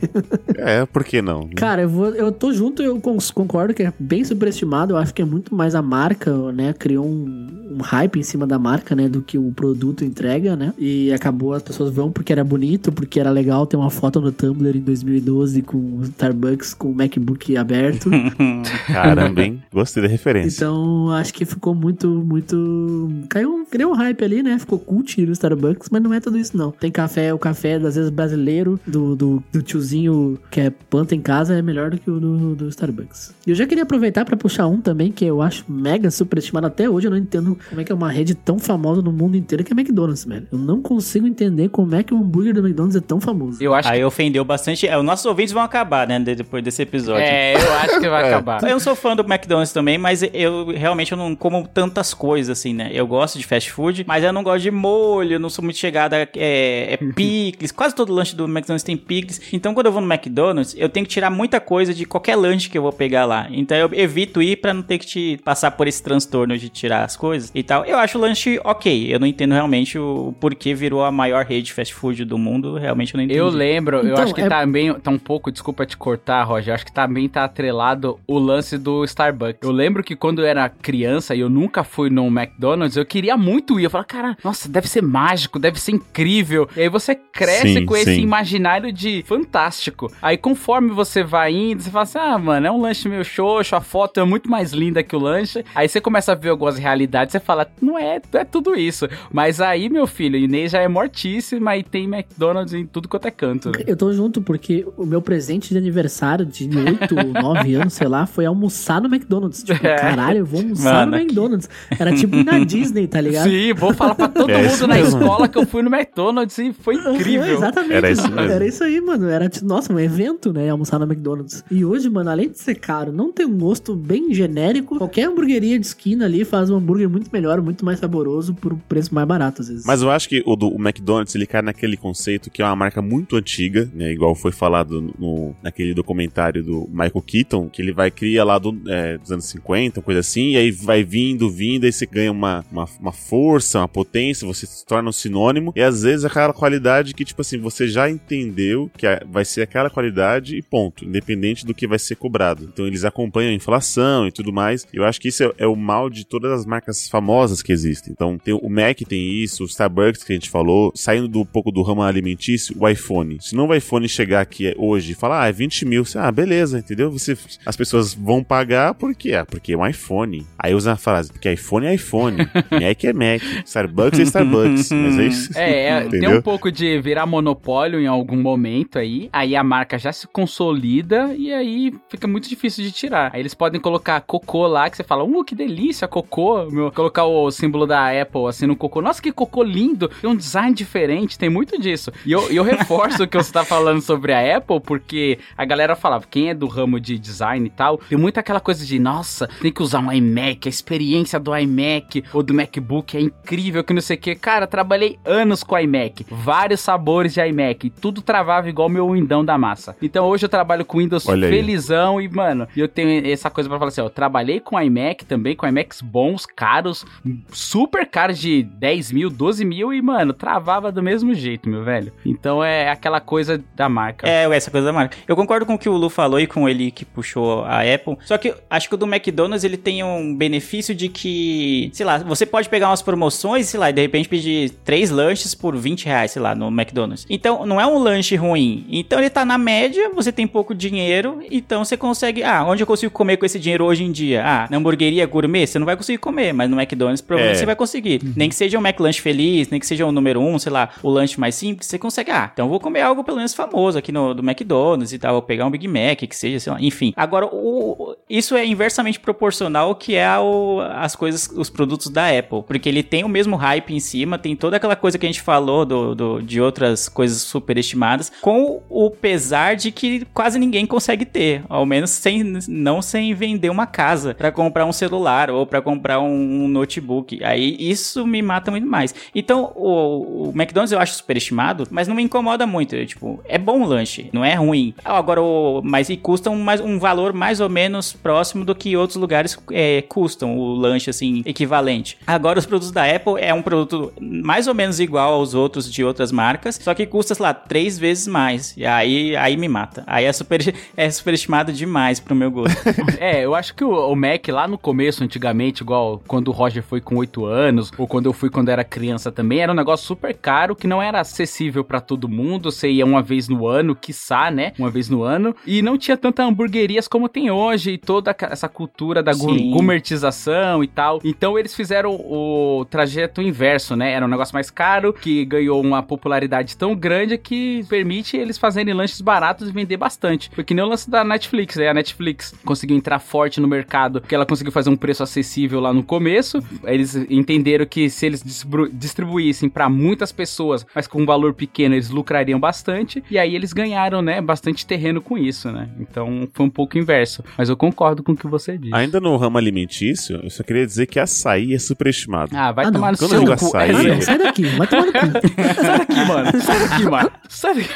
É, 0.57 0.85
por 0.95 1.03
que 1.03 1.21
não? 1.21 1.49
Cara, 1.57 1.81
eu, 1.81 1.89
vou, 1.89 2.07
eu 2.07 2.31
tô 2.31 2.53
junto, 2.53 2.81
eu 2.81 2.97
concordo 3.01 3.73
que 3.73 3.83
é 3.83 3.91
bem 3.99 4.23
superestimado. 4.23 4.93
Eu 4.93 4.97
acho 4.97 5.13
que 5.13 5.21
é 5.21 5.25
muito 5.25 5.53
mais 5.53 5.75
a 5.75 5.81
marca, 5.81 6.31
né? 6.53 6.71
Criou 6.71 7.05
um, 7.05 7.65
um 7.69 7.81
hype 7.81 8.17
em 8.17 8.23
cima 8.23 8.47
da 8.47 8.57
marca, 8.57 8.95
né? 8.95 9.09
Do 9.09 9.21
que 9.21 9.37
o 9.37 9.51
produto 9.51 10.05
entrega, 10.05 10.55
né? 10.55 10.73
E 10.77 11.11
acabou, 11.11 11.51
as 11.51 11.61
pessoas 11.61 11.93
vão 11.93 12.09
porque 12.09 12.31
era 12.31 12.45
bonito, 12.45 12.93
porque 12.93 13.19
era 13.19 13.29
legal 13.29 13.67
ter 13.67 13.75
uma 13.75 13.89
foto 13.89 14.21
no 14.21 14.31
Tumblr 14.31 14.77
em 14.77 14.79
2012 14.79 15.63
com 15.63 15.77
o 15.77 16.03
Starbucks 16.03 16.73
com 16.73 16.91
o 16.91 16.95
MacBook 16.95 17.57
aberto. 17.57 18.09
Caramba, 18.87 19.43
hein? 19.43 19.61
Gostei 19.73 20.01
da 20.01 20.07
referência. 20.07 20.59
Então, 20.63 21.09
acho 21.09 21.33
que 21.33 21.43
ficou 21.43 21.75
muito, 21.75 22.07
muito. 22.07 23.09
Caiu 23.27 23.65
criou 23.69 23.91
um 23.91 23.95
hype 23.95 24.23
ali, 24.23 24.41
né? 24.41 24.57
Ficou 24.57 24.79
cult 24.79 25.25
no 25.25 25.33
Starbucks, 25.33 25.89
mas 25.91 26.01
não 26.01 26.13
é 26.13 26.21
tudo 26.21 26.37
isso, 26.37 26.55
não. 26.55 26.71
Tem 26.71 26.89
café, 26.89 27.33
o 27.33 27.37
café, 27.37 27.73
às 27.73 27.95
vezes, 27.95 28.09
brasileiro, 28.09 28.79
do, 28.87 29.13
do, 29.13 29.43
do 29.51 29.61
tiozinho 29.61 30.39
que 30.49 30.61
é 30.61 30.73
planta 30.89 31.15
em 31.15 31.21
casa, 31.21 31.55
é 31.57 31.61
melhor 31.61 31.91
do 31.91 31.97
que 31.97 32.09
o 32.09 32.19
do, 32.19 32.55
do 32.55 32.67
Starbucks. 32.69 33.33
E 33.45 33.49
eu 33.49 33.55
já 33.55 33.65
queria 33.65 33.83
aproveitar 33.83 34.25
pra 34.25 34.35
puxar 34.37 34.67
um 34.67 34.79
também, 34.79 35.11
que 35.11 35.25
eu 35.25 35.41
acho 35.41 35.65
mega 35.67 36.09
superestimado. 36.11 36.67
Até 36.67 36.89
hoje 36.89 37.07
eu 37.07 37.11
não 37.11 37.17
entendo 37.17 37.57
como 37.69 37.81
é 37.81 37.83
que 37.83 37.91
é 37.91 37.95
uma 37.95 38.11
rede 38.11 38.35
tão 38.35 38.59
famosa 38.59 39.01
no 39.01 39.11
mundo 39.11 39.35
inteiro, 39.37 39.63
que 39.63 39.73
é 39.73 39.75
McDonald's, 39.75 40.25
velho. 40.25 40.47
Eu 40.51 40.57
não 40.57 40.81
consigo 40.81 41.27
entender 41.27 41.69
como 41.69 41.95
é 41.95 42.03
que 42.03 42.13
o 42.13 42.17
hambúrguer 42.17 42.53
do 42.53 42.59
McDonald's 42.61 42.95
é 42.95 43.01
tão 43.01 43.19
famoso. 43.19 43.61
Eu 43.63 43.73
acho 43.73 43.89
Aí 43.89 44.03
ofendeu 44.03 44.43
bastante. 44.45 44.87
É, 44.87 44.97
os 44.97 45.03
nossos 45.03 45.25
ouvintes 45.25 45.53
vão 45.53 45.63
acabar, 45.63 46.07
né? 46.07 46.19
de- 46.19 46.35
Depois 46.35 46.63
desse 46.63 46.81
episódio. 46.81 47.23
É, 47.23 47.55
eu 47.55 47.73
acho 47.73 47.99
que 47.99 48.09
vai 48.09 48.27
acabar. 48.29 48.63
Eu 48.63 48.69
não 48.71 48.79
sou 48.79 48.95
fã 48.95 49.15
do 49.15 49.21
McDonald's 49.23 49.73
também, 49.73 49.97
mas 49.97 50.21
eu 50.33 50.67
realmente 50.75 51.11
eu 51.11 51.17
não 51.17 51.35
como 51.35 51.67
tantas 51.67 52.13
coisas 52.13 52.57
assim, 52.57 52.73
né? 52.73 52.89
Eu 52.93 53.07
gosto 53.07 53.37
de 53.37 53.45
fast 53.45 53.71
food, 53.71 54.03
mas 54.07 54.23
eu 54.23 54.31
não 54.33 54.43
gosto 54.43 54.61
de 54.63 54.71
molho, 54.71 55.33
eu 55.33 55.39
não 55.39 55.49
sou 55.49 55.63
muito 55.63 55.77
chegada 55.77 56.15
a 56.17 56.19
é, 56.35 56.93
é 56.93 56.97
picles. 57.15 57.71
Quase 57.71 57.95
todo 57.95 58.13
lanche 58.13 58.35
do 58.35 58.45
McDonald's 58.45 58.83
tem 58.83 58.95
picles. 58.97 59.41
Então 59.51 59.73
quando 59.73 59.87
eu 59.87 59.91
vou 59.91 60.01
no 60.01 60.11
McDonald's, 60.11 60.74
eu 60.77 60.89
tenho 60.89 61.05
que 61.05 61.11
tirar 61.11 61.29
muita 61.29 61.59
coisa 61.59 61.93
de 61.93 62.05
qualquer 62.05 62.35
lanche 62.35 62.69
que 62.69 62.77
eu 62.77 62.81
vou 62.81 62.91
pegar 62.93 63.25
lá. 63.25 63.47
Então 63.51 63.77
eu 63.77 63.89
evito 63.93 64.41
ir 64.41 64.57
pra 64.57 64.73
não 64.73 64.81
ter 64.81 64.97
que 64.97 65.05
te 65.05 65.39
passar 65.43 65.71
por 65.71 65.87
esse 65.87 66.01
transtorno 66.01 66.57
de 66.57 66.69
tirar 66.69 67.03
as 67.03 67.15
coisas 67.15 67.51
e 67.53 67.63
tal. 67.63 67.85
Eu 67.85 67.97
acho 67.97 68.17
o 68.17 68.21
lanche 68.21 68.59
ok. 68.63 69.13
Eu 69.13 69.19
não 69.19 69.27
entendo 69.27 69.53
realmente 69.53 69.97
o 69.97 70.33
porquê 70.39 70.73
virou 70.73 71.03
a 71.03 71.11
maior 71.11 71.45
rede 71.45 71.63
de 71.67 71.73
fast 71.73 71.93
food 71.93 72.25
do 72.25 72.37
mundo. 72.37 72.75
Realmente 72.75 73.13
eu 73.13 73.17
não 73.17 73.23
entendi. 73.23 73.39
Eu 73.39 73.49
lembro, 73.49 73.97
eu 73.97 74.11
Então, 74.11 74.23
acho 74.23 74.33
que 74.33 74.41
é- 74.41 74.49
também 74.49 74.93
tá 74.95 75.11
um 75.11 75.17
pouco, 75.17 75.51
desculpa 75.51 75.85
te 75.85 75.95
cortar, 75.97 76.43
Roger, 76.43 76.69
eu 76.71 76.75
acho 76.75 76.85
que 76.85 76.93
também 76.93 77.27
tá 77.29 77.43
atrelado 77.43 78.19
o 78.27 78.37
lance 78.37 78.77
do 78.77 79.03
Starbucks. 79.03 79.59
Eu 79.61 79.71
lembro 79.71 80.03
que 80.03 80.15
quando 80.15 80.39
eu 80.41 80.45
era 80.45 80.69
criança 80.69 81.35
e 81.35 81.39
eu 81.39 81.49
nunca 81.49 81.83
fui 81.83 82.09
no 82.09 82.27
McDonald's, 82.27 82.97
eu 82.97 83.05
queria 83.05 83.37
muito 83.37 83.79
ir. 83.79 83.85
Eu 83.85 83.89
falava, 83.89 84.07
cara, 84.07 84.37
nossa, 84.43 84.67
deve 84.69 84.87
ser 84.87 85.01
mágico, 85.01 85.57
deve 85.59 85.79
ser 85.79 85.91
incrível. 85.93 86.67
E 86.75 86.81
aí 86.81 86.89
você 86.89 87.15
cresce 87.15 87.73
Sim, 87.75 87.85
com 87.85 87.95
esse 87.95 88.15
sim. 88.15 88.21
imaginário 88.21 88.91
de 88.91 89.23
fantástico. 89.27 90.11
Aí 90.21 90.37
conforme 90.37 90.64
você 90.65 91.23
vai 91.23 91.53
indo, 91.53 91.81
você 91.83 91.89
fala 91.89 92.03
assim, 92.03 92.17
ah, 92.17 92.37
mano, 92.37 92.67
é 92.67 92.71
um 92.71 92.81
lanche 92.81 93.07
meio 93.07 93.23
xoxo, 93.23 93.75
a 93.75 93.81
foto 93.81 94.19
é 94.19 94.23
muito 94.23 94.49
mais 94.49 94.71
linda 94.73 95.03
que 95.03 95.15
o 95.15 95.19
lanche. 95.19 95.63
Aí 95.75 95.87
você 95.87 96.01
começa 96.01 96.31
a 96.31 96.35
ver 96.35 96.49
algumas 96.49 96.77
realidades, 96.77 97.31
você 97.31 97.39
fala, 97.39 97.67
não 97.81 97.97
é, 97.99 98.19
não 98.33 98.39
é 98.41 98.43
tudo 98.45 98.75
isso. 98.75 99.07
Mas 99.31 99.61
aí, 99.61 99.89
meu 99.89 100.07
filho, 100.07 100.37
Inês 100.37 100.71
já 100.71 100.79
é 100.81 100.87
mortíssima 100.87 101.75
e 101.77 101.83
tem 101.83 102.05
McDonald's 102.05 102.73
em 102.73 102.85
tudo 102.85 103.07
quanto 103.07 103.27
é 103.27 103.31
canto. 103.31 103.71
Eu 103.85 103.95
tô 103.95 104.11
junto 104.13 104.41
porque 104.41 104.85
o 104.97 105.05
meu 105.05 105.21
presente 105.21 105.69
de 105.69 105.77
aniversário 105.77 106.45
de 106.45 106.65
8, 106.65 107.15
9 107.41 107.75
anos, 107.75 107.93
sei 107.93 108.07
lá, 108.07 108.25
foi 108.25 108.45
almoçar 108.45 109.01
no 109.01 109.07
McDonald's. 109.07 109.63
Tipo, 109.63 109.85
É. 109.85 109.95
caralho, 109.95 110.39
eu 110.39 110.45
vou 110.45 110.61
almoçar 110.61 110.93
Mano, 110.93 111.11
no 111.11 111.17
que- 111.17 111.23
McDonald's. 111.23 111.69
Era 111.99 112.15
tipo 112.15 112.35
ir 112.35 112.43
na 112.43 112.59
Disney, 112.65 113.07
tá 113.07 113.21
ligado? 113.21 113.49
Sim, 113.49 113.73
vou 113.73 113.93
falar 113.93 114.15
pra 114.15 114.27
todo 114.27 114.49
É 114.49 114.63
mundo 114.67 114.87
na 114.87 114.95
mesmo. 114.95 115.19
escola 115.19 115.47
que 115.47 115.57
eu 115.57 115.65
fui 115.65 115.81
no 115.81 115.93
McDonald's 115.95 116.57
e 116.57 116.73
foi 116.73 116.95
incrível. 116.95 117.45
exatamente. 117.53 117.93
Era 117.93 118.09
isso 118.11 118.31
mesmo. 118.31 118.51
Era 118.51 118.65
isso 118.67 118.83
aí, 118.83 119.01
mano. 119.01 119.29
Era, 119.29 119.47
tipo, 119.49 119.65
nossa, 119.65 119.91
um 119.93 119.99
evento, 119.99 120.44
né? 120.51 120.69
Almoçar 120.69 120.99
no 120.99 121.05
McDonald's. 121.05 121.63
E 121.69 121.83
hoje, 121.85 122.09
mano, 122.09 122.29
além 122.29 122.49
de 122.49 122.59
ser 122.59 122.75
caro, 122.75 123.11
não 123.11 123.31
tem 123.31 123.45
um 123.45 123.57
gosto 123.57 123.95
bem 123.95 124.33
genérico. 124.33 124.97
Qualquer 124.97 125.27
hamburgueria 125.27 125.79
de 125.79 125.85
esquina 125.85 126.25
ali 126.25 126.43
faz 126.45 126.69
um 126.69 126.77
hambúrguer 126.77 127.09
muito 127.09 127.29
melhor, 127.31 127.61
muito 127.61 127.85
mais 127.85 127.99
saboroso 127.99 128.53
por 128.53 128.73
um 128.73 128.77
preço 128.77 129.13
mais 129.13 129.27
barato, 129.27 129.61
às 129.61 129.69
vezes. 129.69 129.85
Mas 129.85 130.01
eu 130.01 130.11
acho 130.11 130.29
que 130.29 130.43
o, 130.45 130.55
do, 130.55 130.69
o 130.69 130.79
McDonald's 130.79 131.35
ele 131.35 131.45
cai 131.45 131.61
naquele 131.61 131.97
conceito 131.97 132.49
que 132.49 132.61
é 132.61 132.65
uma 132.65 132.75
marca 132.75 133.01
muito 133.01 133.35
antiga, 133.35 133.89
né? 133.93 134.11
Igual 134.11 134.35
foi 134.35 134.51
falado 134.51 135.13
no, 135.17 135.55
naquele 135.61 135.93
documentário 135.93 136.63
do 136.63 136.87
Michael 136.91 137.21
Keaton, 137.25 137.69
que 137.69 137.81
ele 137.81 137.91
vai 137.91 138.11
criar 138.11 138.43
lá 138.43 138.57
do, 138.57 138.77
é, 138.87 139.17
dos 139.17 139.31
anos 139.31 139.45
50, 139.45 140.01
coisa 140.01 140.19
assim, 140.19 140.51
e 140.51 140.57
aí 140.57 140.71
vai 140.71 141.03
vindo, 141.03 141.49
vindo, 141.49 141.85
aí 141.85 141.91
você 141.91 142.05
ganha 142.05 142.31
uma, 142.31 142.65
uma, 142.71 142.85
uma 142.99 143.11
força, 143.11 143.79
uma 143.79 143.87
potência, 143.87 144.47
você 144.47 144.65
se 144.65 144.85
torna 144.85 145.09
um 145.09 145.13
sinônimo, 145.13 145.73
e 145.75 145.81
às 145.81 146.03
vezes 146.03 146.25
aquela 146.25 146.53
qualidade 146.53 147.13
que, 147.13 147.25
tipo 147.25 147.41
assim, 147.41 147.57
você 147.57 147.87
já 147.87 148.09
entendeu 148.09 148.89
que 148.97 149.05
vai 149.29 149.45
ser 149.45 149.61
aquela 149.61 149.89
qualidade 149.89 150.34
e 150.43 150.61
ponto, 150.61 151.05
independente 151.05 151.65
do 151.65 151.73
que 151.73 151.87
vai 151.87 151.99
ser 151.99 152.15
cobrado. 152.15 152.69
Então 152.71 152.87
eles 152.87 153.03
acompanham 153.03 153.51
a 153.51 153.55
inflação 153.55 154.27
e 154.27 154.31
tudo 154.31 154.51
mais. 154.51 154.87
Eu 154.93 155.03
acho 155.03 155.19
que 155.19 155.29
isso 155.29 155.43
é, 155.43 155.53
é 155.59 155.67
o 155.67 155.75
mal 155.75 156.09
de 156.09 156.25
todas 156.25 156.51
as 156.51 156.65
marcas 156.65 157.07
famosas 157.07 157.61
que 157.61 157.71
existem. 157.71 158.11
Então 158.11 158.37
tem 158.37 158.53
o 158.53 158.69
Mac 158.69 158.97
tem 159.07 159.43
isso, 159.43 159.63
o 159.63 159.67
Starbucks 159.67 160.23
que 160.23 160.33
a 160.33 160.35
gente 160.35 160.49
falou, 160.49 160.91
saindo 160.95 161.27
do 161.27 161.41
um 161.41 161.45
pouco 161.45 161.71
do 161.71 161.81
ramo 161.81 162.01
alimentício, 162.01 162.75
o 162.79 162.87
iPhone. 162.87 163.37
Se 163.39 163.55
não 163.55 163.67
o 163.67 163.73
iPhone 163.73 164.07
chegar 164.09 164.41
aqui 164.41 164.73
hoje 164.77 165.11
e 165.11 165.15
falar, 165.15 165.43
ah, 165.43 165.47
é 165.47 165.51
20 165.51 165.85
mil, 165.85 166.05
você, 166.05 166.17
ah, 166.17 166.31
beleza, 166.31 166.79
entendeu? 166.79 167.11
Você, 167.11 167.37
as 167.65 167.75
pessoas 167.75 168.13
vão 168.13 168.43
pagar 168.43 168.93
porque 168.93 169.31
é, 169.31 169.43
porque 169.43 169.73
é 169.73 169.77
um 169.77 169.85
iPhone. 169.85 170.45
Aí 170.57 170.73
usa 170.73 170.93
a 170.93 170.97
frase, 170.97 171.31
porque 171.31 171.51
iPhone 171.51 171.85
é 171.85 171.93
iPhone, 171.93 172.37
Mac 172.71 173.03
é 173.03 173.13
Mac, 173.13 173.41
Starbucks 173.65 174.19
é 174.19 174.23
Starbucks. 174.23 174.91
Mas 174.91 175.19
é 175.19 175.25
isso. 175.25 175.57
É, 175.57 175.87
é, 175.87 176.09
tem 176.09 176.27
um 176.27 176.41
pouco 176.41 176.71
de 176.71 176.99
virar 176.99 177.25
monopólio 177.25 177.99
em 177.99 178.07
algum 178.07 178.41
momento 178.41 178.97
aí. 178.97 179.29
Aí 179.31 179.55
a 179.55 179.63
marca 179.63 179.97
já 179.97 180.11
se 180.11 180.24
consolida 180.27 181.33
e 181.35 181.53
aí 181.53 181.93
fica 182.09 182.27
muito 182.27 182.47
difícil 182.47 182.83
de 182.83 182.91
tirar. 182.91 183.31
Aí 183.33 183.39
eles 183.39 183.53
podem 183.53 183.79
colocar 183.79 184.21
cocô 184.21 184.67
lá, 184.67 184.89
que 184.89 184.97
você 184.97 185.03
fala, 185.03 185.23
uh, 185.23 185.43
que 185.43 185.55
delícia, 185.55 186.07
cocô. 186.07 186.65
Meu, 186.69 186.91
colocar 186.91 187.25
o 187.25 187.49
símbolo 187.51 187.85
da 187.85 188.09
Apple 188.21 188.47
assim 188.47 188.65
no 188.65 188.75
cocô. 188.75 189.01
Nossa, 189.01 189.21
que 189.21 189.31
cocô 189.31 189.63
lindo. 189.63 190.09
Tem 190.09 190.29
um 190.29 190.35
design 190.35 190.73
diferente, 190.73 191.37
tem 191.37 191.49
muito 191.49 191.79
disso. 191.79 192.11
E 192.25 192.31
eu, 192.31 192.51
eu 192.51 192.63
reforço 192.63 193.23
o 193.23 193.27
que 193.27 193.37
você 193.37 193.51
tá 193.51 193.65
falando 193.65 194.01
sobre 194.01 194.33
a 194.33 194.57
Apple, 194.57 194.79
porque 194.79 195.39
a 195.57 195.65
galera 195.65 195.95
falava, 195.95 196.25
quem 196.29 196.49
é 196.49 196.53
do 196.53 196.67
ramo 196.67 196.99
de 196.99 197.17
design 197.17 197.65
e 197.65 197.69
tal, 197.69 197.97
tem 197.97 198.17
muito 198.17 198.37
aquela 198.37 198.59
coisa 198.59 198.85
de, 198.85 198.99
nossa, 198.99 199.47
tem 199.61 199.71
que 199.71 199.81
usar 199.81 199.99
um 199.99 200.11
iMac, 200.11 200.67
a 200.67 200.69
experiência 200.69 201.39
do 201.39 201.55
iMac 201.55 202.23
ou 202.33 202.41
do 202.41 202.53
MacBook 202.53 203.17
é 203.17 203.21
incrível, 203.21 203.83
que 203.83 203.93
não 203.93 204.01
sei 204.01 204.17
o 204.17 204.19
que. 204.19 204.35
Cara, 204.35 204.67
trabalhei 204.67 205.19
anos 205.25 205.63
com 205.63 205.77
iMac, 205.77 206.25
vários 206.29 206.81
sabores 206.81 207.33
de 207.33 207.41
iMac, 207.41 207.89
tudo 207.89 208.21
travava 208.21 208.69
igual 208.69 208.89
meu 208.89 209.09
Windão 209.09 209.43
da 209.43 209.57
massa. 209.57 209.95
Então 210.01 210.14
hoje 210.21 210.45
eu 210.45 210.49
trabalho 210.49 210.85
com 210.85 210.99
Windows 210.99 211.27
Olha 211.27 211.47
aí. 211.47 211.53
felizão 211.53 212.21
e, 212.21 212.27
mano, 212.27 212.67
eu 212.75 212.87
tenho 212.87 213.25
essa 213.31 213.49
coisa 213.49 213.69
pra 213.69 213.77
falar 213.77 213.89
assim, 213.89 214.01
ó, 214.01 214.05
eu 214.05 214.09
trabalhei 214.09 214.59
com 214.59 214.79
iMac 214.79 215.25
também, 215.25 215.55
com 215.55 215.67
iMacs 215.67 216.01
bons, 216.01 216.45
caros, 216.45 217.05
super 217.51 218.05
caros 218.05 218.37
de 218.39 218.63
10 218.63 219.11
mil, 219.11 219.29
12 219.29 219.65
mil 219.65 219.93
e, 219.93 220.01
mano, 220.01 220.33
travava 220.33 220.91
do 220.91 221.01
mesmo 221.01 221.33
jeito, 221.33 221.69
meu 221.69 221.83
velho. 221.83 222.11
Então 222.25 222.63
é 222.63 222.89
aquela 222.89 223.19
coisa 223.19 223.63
da 223.75 223.87
marca. 223.89 224.27
É, 224.27 224.45
essa 224.55 224.71
coisa 224.71 224.87
da 224.87 224.93
marca. 224.93 225.17
Eu 225.27 225.35
concordo 225.35 225.65
com 225.65 225.73
o 225.75 225.77
que 225.77 225.89
o 225.89 225.93
Lu 225.93 226.09
falou 226.09 226.39
e 226.39 226.47
com 226.47 226.67
ele 226.67 226.91
que 226.91 227.05
puxou 227.05 227.63
a 227.65 227.81
Apple. 227.81 228.17
Só 228.25 228.37
que 228.37 228.49
eu 228.49 228.55
acho 228.69 228.87
que 228.87 228.95
o 228.95 228.97
do 228.97 229.05
McDonald's 229.05 229.63
ele 229.63 229.77
tem 229.77 230.03
um 230.03 230.35
benefício 230.35 230.93
de 230.95 231.09
que, 231.09 231.89
sei 231.93 232.05
lá, 232.05 232.17
você 232.19 232.45
pode 232.45 232.69
pegar 232.69 232.89
umas 232.89 233.01
promoções, 233.01 233.67
sei 233.67 233.79
lá, 233.79 233.89
e 233.89 233.93
de 233.93 234.01
repente 234.01 234.29
pedir 234.29 234.69
três 234.83 235.09
lanches 235.09 235.53
por 235.55 235.75
20 235.75 236.05
reais, 236.05 236.31
sei 236.31 236.41
lá, 236.41 236.55
no 236.55 236.67
McDonald's. 236.67 237.25
Então, 237.29 237.65
não 237.65 237.79
é 237.79 237.85
um 237.85 237.97
lanche 237.97 238.35
ruim. 238.35 238.85
Então, 238.89 239.19
ele 239.19 239.29
tá 239.29 239.43
na 239.45 239.57
média, 239.57 240.04
você 240.13 240.31
tem 240.31 240.45
pouco 240.45 240.73
dinheiro, 240.75 241.41
então 241.49 241.83
você 241.83 241.95
consegue. 241.97 242.43
Ah, 242.43 242.63
onde 242.65 242.83
eu 242.83 242.87
consigo 242.87 243.11
comer 243.11 243.37
com 243.37 243.45
esse 243.45 243.59
dinheiro 243.59 243.85
hoje 243.85 244.03
em 244.03 244.11
dia? 244.11 244.43
Ah, 244.45 244.67
na 244.69 244.77
hamburgueria 244.77 245.25
gourmet, 245.25 245.65
você 245.65 245.79
não 245.79 245.85
vai 245.85 245.95
conseguir 245.97 246.17
comer, 246.19 246.53
mas 246.53 246.69
no 246.69 246.79
McDonald's 246.79 247.21
provavelmente 247.21 247.55
É. 247.57 247.59
você 247.59 247.65
vai 247.65 247.75
conseguir. 247.75 248.21
Nem 248.35 248.49
que 248.49 248.55
seja 248.55 248.77
um 248.77 248.81
McLanche 248.85 249.21
feliz, 249.21 249.69
nem 249.69 249.79
que 249.79 249.87
seja 249.87 250.05
o 250.05 250.11
número 250.11 250.39
um, 250.41 250.59
sei 250.59 250.71
lá, 250.71 250.89
o 251.01 251.09
lanche 251.09 251.39
mais 251.39 251.55
simples, 251.55 251.87
você 251.87 251.97
consegue. 251.97 252.31
Ah, 252.31 252.49
então 252.53 252.65
eu 252.65 252.69
vou 252.69 252.79
comer 252.79 253.01
algo 253.01 253.23
pelo 253.23 253.37
menos 253.37 253.53
famoso 253.53 253.97
aqui 253.97 254.11
no 254.11 254.33
do 254.33 254.43
McDonald's 254.43 255.13
e 255.13 255.19
tal, 255.19 255.33
vou 255.33 255.41
pegar 255.41 255.65
um 255.65 255.71
Big 255.71 255.87
Mac, 255.87 256.19
que 256.19 256.35
seja, 256.35 256.59
sei 256.59 256.73
lá, 256.73 256.81
enfim. 256.81 257.13
Agora, 257.15 257.45
o, 257.51 258.15
isso 258.29 258.55
é 258.55 258.65
inversamente 258.65 259.19
proporcional 259.19 259.89
ao 259.89 259.95
que 259.95 260.15
é 260.15 260.25
ao- 260.25 260.81
as 260.81 261.15
coisas, 261.15 261.47
os 261.55 261.69
produtos 261.69 262.07
da 262.09 262.27
Apple, 262.27 262.63
porque 262.67 262.89
ele 262.89 263.03
tem 263.03 263.23
o 263.23 263.29
mesmo 263.29 263.55
hype 263.55 263.93
em 263.93 263.99
cima, 263.99 264.37
tem 264.37 264.55
toda 264.55 264.77
aquela 264.77 264.95
coisa 264.95 265.17
que 265.17 265.25
a 265.25 265.29
gente 265.29 265.41
falou 265.41 265.85
do, 265.85 266.15
do- 266.15 266.41
de 266.41 266.59
outras 266.59 267.07
coisas 267.09 267.41
superestimadas, 267.41 268.31
com 268.41 268.81
o 268.89 269.09
pesar 269.09 269.75
de 269.75 269.91
que 269.95 270.25
quase 270.33 270.59
ninguém 270.59 270.85
consegue 270.85 271.25
ter, 271.25 271.63
ao 271.67 271.85
menos 271.85 272.11
sem, 272.11 272.43
não 272.67 273.01
sem 273.01 273.33
vender 273.33 273.69
uma 273.69 273.87
casa 273.87 274.35
pra 274.35 274.51
comprar 274.51 274.85
um 274.85 274.93
celular 274.93 275.49
ou 275.49 275.65
pra 275.65 275.81
comprar 275.81 276.19
um, 276.19 276.67
notebook. 276.67 277.43
Aí 277.43 277.75
isso 277.79 278.27
me 278.27 278.41
mata 278.41 278.69
muito 278.69 278.85
mais. 278.85 279.15
Então, 279.33 279.71
o, 279.75 280.49
o 280.49 280.53
McDonald's 280.55 280.91
eu 280.91 280.99
acho 280.99 281.15
superestimado, 281.15 281.87
mas 281.89 282.07
não 282.07 282.15
me 282.15 282.23
incomoda 282.23 282.67
muito. 282.67 282.95
Eu, 282.95 283.05
tipo, 283.05 283.39
é 283.45 283.57
bom 283.57 283.81
o 283.81 283.85
lanche, 283.85 284.29
não 284.33 284.43
é 284.43 284.53
ruim. 284.53 284.93
Agora, 285.03 285.41
o, 285.41 285.81
mas 285.83 286.09
e 286.09 286.17
custa 286.17 286.49
um, 286.49 286.61
mais, 286.61 286.81
um 286.81 286.99
valor 286.99 287.33
mais 287.33 287.59
ou 287.59 287.69
menos 287.69 288.13
próximo 288.13 288.65
do 288.65 288.75
que 288.75 288.97
outros 288.97 289.17
lugares 289.17 289.57
é, 289.71 290.01
custam 290.03 290.57
o 290.57 290.73
lanche, 290.73 291.09
assim, 291.09 291.41
equivalente. 291.45 292.17
Agora, 292.27 292.59
os 292.59 292.65
produtos 292.65 292.91
da 292.91 293.03
Apple 293.03 293.35
é 293.39 293.53
um 293.53 293.61
produto 293.61 294.11
mais 294.19 294.67
ou 294.67 294.73
menos 294.73 294.99
igual 294.99 295.33
aos 295.33 295.53
outros 295.53 295.91
de 295.91 296.03
outras 296.03 296.31
marcas, 296.31 296.79
só 296.81 296.93
que 296.93 297.05
custa, 297.05 297.33
sei 297.33 297.43
lá, 297.43 297.53
três 297.53 297.97
vezes 297.97 298.27
mais. 298.27 298.75
E 298.75 298.85
aí, 298.85 299.35
aí 299.35 299.55
me 299.55 299.67
mata. 299.67 299.84
Aí 300.05 300.25
é, 300.25 300.33
super, 300.33 300.73
é 300.95 301.09
superestimado 301.09 301.71
demais 301.71 302.19
pro 302.19 302.35
meu 302.35 302.51
gosto. 302.51 302.75
É, 303.19 303.45
eu 303.45 303.55
acho 303.55 303.73
que 303.73 303.83
o, 303.83 303.91
o 303.91 304.15
Mac 304.15 304.47
lá 304.49 304.67
no 304.67 304.77
começo, 304.77 305.23
antigamente, 305.23 305.83
igual 305.83 306.21
quando 306.27 306.49
o 306.49 306.51
Roger 306.51 306.83
foi 306.83 306.99
com 306.99 307.15
8 307.17 307.45
anos, 307.45 307.91
ou 307.97 308.07
quando 308.07 308.25
eu 308.25 308.33
fui 308.33 308.49
quando 308.49 308.69
era 308.69 308.83
criança 308.83 309.31
também, 309.31 309.59
era 309.59 309.71
um 309.71 309.75
negócio 309.75 310.05
super 310.05 310.35
caro 310.35 310.75
que 310.75 310.87
não 310.87 311.01
era 311.01 311.19
acessível 311.19 311.83
pra 311.83 312.01
todo 312.01 312.27
mundo. 312.27 312.71
Você 312.71 312.89
ia 312.89 313.05
uma 313.05 313.21
vez 313.21 313.47
no 313.47 313.67
ano, 313.67 313.95
quiçá, 313.95 314.51
né? 314.51 314.73
Uma 314.77 314.89
vez 314.89 315.09
no 315.09 315.23
ano. 315.23 315.55
E 315.65 315.81
não 315.81 315.97
tinha 315.97 316.17
tanta 316.17 316.43
hamburguerias 316.43 317.07
como 317.07 317.29
tem 317.29 317.49
hoje 317.51 317.91
e 317.91 317.97
toda 317.97 318.35
essa 318.39 318.67
cultura 318.67 319.21
da 319.23 319.33
Sim. 319.33 319.71
gourmetização 319.71 320.83
e 320.83 320.87
tal. 320.87 321.19
Então 321.23 321.57
eles 321.57 321.75
fizeram 321.75 322.13
o 322.13 322.85
trajeto 322.89 323.41
inverso, 323.41 323.95
né? 323.95 324.11
Era 324.11 324.25
um 324.25 324.29
negócio 324.29 324.53
mais 324.53 324.69
caro, 324.69 325.13
que 325.13 325.45
ganhou 325.45 325.81
uma 325.81 326.01
popularidade 326.03 326.75
tão 326.75 326.95
grande 326.95 327.37
que 327.37 327.83
permite 327.89 328.37
eles 328.37 328.57
fazerem 328.57 328.93
lanches 328.93 329.21
baratos 329.21 329.71
vender 329.75 329.97
bastante. 329.97 330.49
Foi 330.53 330.63
que 330.63 330.73
nem 330.73 330.83
o 330.83 330.87
lance 330.87 331.09
da 331.09 331.23
Netflix, 331.23 331.75
né? 331.75 331.89
A 331.89 331.93
Netflix 331.93 332.53
conseguiu 332.65 332.97
entrar 332.97 333.19
forte 333.19 333.59
no 333.61 333.67
mercado, 333.67 334.21
porque 334.21 334.33
ela 334.33 334.45
conseguiu 334.45 334.71
fazer 334.71 334.89
um 334.89 334.95
preço 334.95 335.21
acessível 335.23 335.79
lá 335.79 335.93
no 335.93 336.01
começo. 336.03 336.59
Eles 336.85 337.15
entenderam 337.29 337.85
que 337.85 338.09
se 338.09 338.25
eles 338.25 338.41
distribu- 338.41 338.89
distribuíssem 338.91 339.69
pra 339.69 339.89
muitas 339.89 340.31
pessoas, 340.31 340.85
mas 340.95 341.07
com 341.07 341.21
um 341.21 341.25
valor 341.25 341.53
pequeno, 341.53 341.95
eles 341.95 342.09
lucrariam 342.09 342.59
bastante. 342.59 343.23
E 343.29 343.37
aí 343.37 343.53
eles 343.55 343.73
ganharam, 343.73 344.21
né, 344.21 344.41
bastante 344.41 344.85
terreno 344.85 345.21
com 345.21 345.37
isso, 345.37 345.71
né? 345.71 345.89
Então 345.99 346.47
foi 346.53 346.65
um 346.65 346.69
pouco 346.69 346.97
inverso. 346.97 347.43
Mas 347.57 347.69
eu 347.69 347.75
concordo 347.77 348.23
com 348.23 348.31
o 348.31 348.37
que 348.37 348.47
você 348.47 348.77
disse. 348.77 348.95
Ainda 348.95 349.19
no 349.19 349.35
ramo 349.37 349.57
alimentício, 349.57 350.39
eu 350.43 350.49
só 350.49 350.63
queria 350.63 350.85
dizer 350.85 351.05
que 351.07 351.19
açaí 351.19 351.73
é 351.73 351.79
superestimado. 351.79 352.55
Ah, 352.55 352.71
vai 352.71 352.85
Ah, 352.85 352.91
tomar 352.91 353.07
não. 353.07 353.11
no 353.13 353.17
Quando 353.17 353.29
seu 353.29 353.39
eu 353.39 353.45
digo 353.45 353.57
cu. 353.57 353.77
açaí, 353.77 353.89
É, 353.89 354.15
não, 354.15 354.21
sai 354.21 354.37
daqui, 354.37 354.63
vai 354.63 354.87
tomar 354.87 355.05
no 355.05 355.11
cu. 355.11 355.19
Sai 355.85 355.97
daqui, 355.99 356.25
mano. 356.25 356.61
Sai 356.61 356.79
daqui, 356.87 357.03
mano. 357.09 357.31
Sai 357.49 357.75
daqui. 357.75 357.89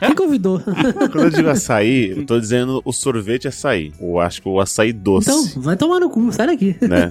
Quem 0.00 0.14
convidou? 0.14 0.60
Quando 1.08 1.24
eu 1.24 1.30
digo 1.30 1.48
açaí, 1.50 2.10
eu 2.10 2.24
tô 2.26 2.38
dizendo 2.38 2.80
o 2.84 2.92
sorvete 2.92 3.48
açaí. 3.48 3.92
Ou 4.00 4.20
acho 4.20 4.40
que 4.42 4.48
o 4.48 4.60
açaí 4.60 4.92
doce. 4.92 5.30
Então, 5.30 5.62
vai 5.62 5.76
tomar 5.76 6.00
no 6.00 6.10
cu, 6.10 6.32
sai 6.32 6.46
daqui. 6.46 6.76
Né? 6.80 7.08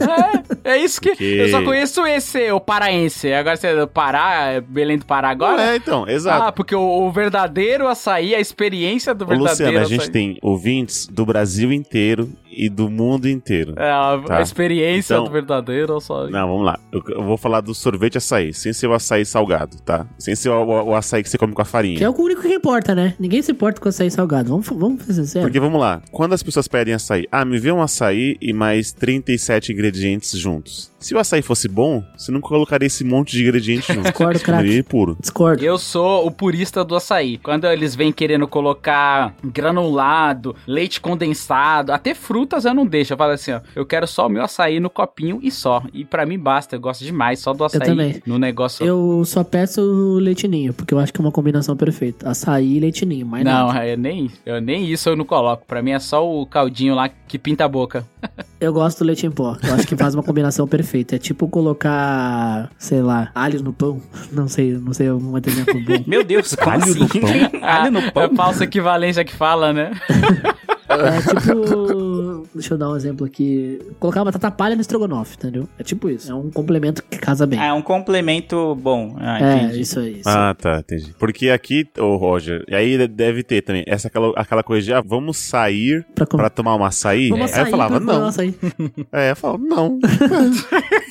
É, 0.63 0.71
é 0.73 0.77
isso 0.77 0.99
que. 1.01 1.15
Que- 1.15 1.23
Eu 1.37 1.49
só 1.49 1.63
conheço 1.63 2.05
esse, 2.05 2.51
o 2.51 2.59
paraense. 2.59 3.31
Agora 3.33 3.55
você 3.55 3.67
é 3.67 3.75
do 3.79 3.87
Pará, 3.87 4.45
é 4.53 4.61
Belém 4.61 4.97
do 4.97 5.05
Pará 5.05 5.29
agora? 5.29 5.61
É, 5.61 5.75
então, 5.75 6.07
exato. 6.07 6.43
Ah, 6.43 6.51
porque 6.51 6.75
o, 6.75 6.81
o 7.07 7.11
verdadeiro 7.11 7.87
açaí, 7.87 8.33
a 8.35 8.39
experiência 8.39 9.13
do 9.13 9.25
Ô, 9.25 9.27
verdadeiro 9.27 9.51
Luciano, 9.51 9.79
a 9.79 9.83
gente 9.89 10.01
açaí. 10.01 10.11
tem 10.11 10.37
ouvintes 10.41 11.07
do 11.07 11.25
Brasil 11.25 11.71
inteiro 11.71 12.29
e 12.61 12.69
do 12.69 12.89
mundo 12.89 13.27
inteiro. 13.27 13.73
É, 13.75 13.89
a, 13.91 14.21
Tá. 14.25 14.41
experiência 14.41 15.15
Então- 15.15 15.23
do 15.25 15.31
verdadeiro 15.31 15.97
açaí. 15.97 16.29
Não, 16.29 16.47
vamos 16.47 16.65
lá. 16.65 16.79
Eu, 16.91 17.01
eu 17.09 17.23
vou 17.23 17.35
falar 17.37 17.61
do 17.61 17.73
sorvete 17.73 18.17
açaí, 18.19 18.53
sem 18.53 18.71
ser 18.71 18.85
o 18.87 18.93
açaí 18.93 19.25
salgado, 19.25 19.77
tá? 19.83 20.05
Sem 20.19 20.35
ser 20.35 20.49
o, 20.49 20.63
o- 20.63 20.83
o 20.89 20.95
açaí 20.95 21.23
que 21.23 21.29
você 21.29 21.37
come 21.37 21.53
com 21.53 21.61
a 21.61 21.65
farinha. 21.65 21.97
Que 21.97 22.03
é 22.03 22.09
o 22.09 22.15
único 22.21 22.41
que 22.43 22.53
importa, 22.53 22.93
né? 22.93 23.15
Ninguém 23.19 23.41
se 23.41 23.51
importa 23.51 23.81
com 23.81 23.89
açaí 23.89 24.11
salgado. 24.11 24.49
Vamos, 24.49 24.67
vamos 24.67 25.03
ser 25.03 25.13
sinceros. 25.13 25.47
Porque 25.47 25.59
vamos 25.59 25.81
lá, 25.81 26.01
quando 26.11 26.33
as 26.33 26.43
pessoas 26.43 26.67
pedem 26.67 26.93
açaí, 26.93 27.25
ah, 27.31 27.43
me 27.43 27.57
vê 27.57 27.71
um 27.71 27.81
açaí 27.81 28.37
e 28.39 28.53
mais 28.53 28.91
37 28.91 29.71
ingredientes 29.73 30.37
juntos. 30.37 30.91
Se 30.99 31.15
o 31.15 31.19
açaí 31.19 31.41
fosse 31.41 31.67
bom, 31.67 32.03
você 32.15 32.31
não 32.31 32.39
colocaria 32.39 32.85
esse 32.85 33.03
monte 33.03 33.31
de 33.31 33.41
ingredientes 33.41 33.87
juntos. 33.95 34.03
Discordo, 34.11 34.39
craque. 34.39 34.83
puro. 34.83 35.17
Discordo. 35.19 35.63
Eu 35.63 35.79
sou 35.79 36.27
o 36.27 36.29
purista 36.31 36.85
do 36.85 36.95
açaí. 36.95 37.39
Quando 37.39 37.65
eles 37.65 37.95
vêm 37.95 38.11
querendo 38.11 38.47
colocar 38.47 39.33
granulado, 39.43 40.55
leite 40.67 41.01
condensado, 41.01 41.91
até 41.91 42.13
frutas 42.51 42.65
eu 42.65 42.73
não 42.73 42.85
deixo. 42.85 43.13
Eu 43.13 43.17
falo 43.17 43.31
assim, 43.31 43.53
ó, 43.53 43.61
eu 43.75 43.85
quero 43.85 44.05
só 44.05 44.27
o 44.27 44.29
meu 44.29 44.43
açaí 44.43 44.79
no 44.79 44.89
copinho 44.89 45.39
e 45.41 45.49
só. 45.49 45.81
E 45.93 46.03
pra 46.03 46.25
mim 46.25 46.37
basta, 46.37 46.75
eu 46.75 46.79
gosto 46.79 47.03
demais 47.03 47.39
só 47.39 47.53
do 47.53 47.63
açaí 47.63 48.21
no 48.25 48.37
negócio. 48.37 48.85
Eu 48.85 49.23
só 49.25 49.43
peço 49.43 49.81
o 49.81 50.19
leitinho, 50.19 50.73
porque 50.73 50.93
eu 50.93 50.99
acho 50.99 51.13
que 51.13 51.21
é 51.21 51.23
uma 51.23 51.31
combinação 51.31 51.75
perfeita. 51.77 52.29
Açaí 52.29 52.77
e 52.77 52.79
leitinho, 52.79 53.25
mas 53.25 53.43
Não, 53.43 53.71
não. 53.73 53.83
eu 53.83 53.97
nem, 53.97 54.29
eu 54.45 54.59
nem 54.61 54.85
isso 54.91 55.09
eu 55.09 55.15
não 55.15 55.25
coloco. 55.25 55.65
Pra 55.65 55.81
mim 55.81 55.91
é 55.91 55.99
só 55.99 56.27
o 56.27 56.45
caldinho 56.45 56.93
lá 56.95 57.09
que 57.09 57.39
pinta 57.39 57.65
a 57.65 57.67
boca. 57.67 58.05
Eu 58.61 58.71
gosto 58.71 58.99
do 58.99 59.05
leite 59.05 59.25
em 59.25 59.31
pó. 59.31 59.57
Eu 59.63 59.73
acho 59.73 59.87
que 59.87 59.95
faz 59.97 60.13
uma 60.13 60.21
combinação 60.21 60.67
perfeita. 60.67 61.15
É 61.15 61.17
tipo 61.17 61.47
colocar, 61.47 62.69
sei 62.77 63.01
lá, 63.01 63.31
alho 63.33 63.63
no 63.63 63.73
pão. 63.73 63.99
Não 64.31 64.47
sei, 64.47 64.73
não 64.73 64.93
sei 64.93 65.09
um 65.11 65.35
exemplo 65.35 65.81
bom. 65.83 66.03
Meu 66.05 66.23
Deus, 66.23 66.55
Alho 66.59 66.83
assim? 66.83 66.99
no 66.99 67.07
pão? 67.09 67.59
Alho 67.63 67.91
no 67.91 68.11
pão? 68.11 68.21
É 68.31 68.35
falsa 68.35 68.63
equivalência 68.63 69.25
que 69.25 69.33
fala, 69.33 69.73
né? 69.73 69.91
É 70.91 71.21
tipo. 71.21 72.47
Deixa 72.53 72.73
eu 72.73 72.77
dar 72.77 72.89
um 72.89 72.95
exemplo 72.95 73.25
aqui. 73.25 73.79
Colocar 73.99 74.23
batata 74.23 74.51
palha 74.51 74.75
no 74.75 74.81
estrogonofe, 74.81 75.35
entendeu? 75.37 75.67
É 75.77 75.83
tipo 75.83 76.09
isso. 76.09 76.31
É 76.31 76.35
um 76.35 76.49
complemento 76.49 77.03
que 77.03 77.17
casa 77.17 77.45
bem. 77.45 77.59
Ah, 77.59 77.67
é 77.67 77.73
um 77.73 77.81
complemento 77.81 78.75
bom. 78.75 79.15
Ah, 79.19 79.39
é, 79.39 79.63
entendi. 79.63 79.81
isso 79.81 79.99
aí. 79.99 80.19
Isso. 80.19 80.29
Ah, 80.29 80.55
tá, 80.59 80.79
entendi. 80.79 81.13
Porque 81.17 81.49
aqui, 81.49 81.87
ô 81.97 82.15
Roger, 82.17 82.63
e 82.67 82.75
aí 82.75 83.07
deve 83.07 83.43
ter 83.43 83.61
também 83.61 83.83
essa 83.87 84.07
aquela, 84.07 84.33
aquela 84.35 84.63
coisa 84.63 84.85
de, 84.85 84.93
ah, 84.93 85.01
vamos 85.05 85.37
sair 85.37 86.05
pra 86.13 86.25
pra 86.25 86.49
tomar 86.49 86.75
um 86.75 86.83
açaí? 86.83 87.29
Vamos 87.29 87.45
aí 87.45 87.51
açaí 87.51 87.65
eu 87.65 87.71
falava, 87.71 87.99
não. 87.99 88.25
açaí. 88.25 88.55
É, 89.11 89.31
eu 89.31 89.35
falava, 89.35 89.63
não. 89.63 89.99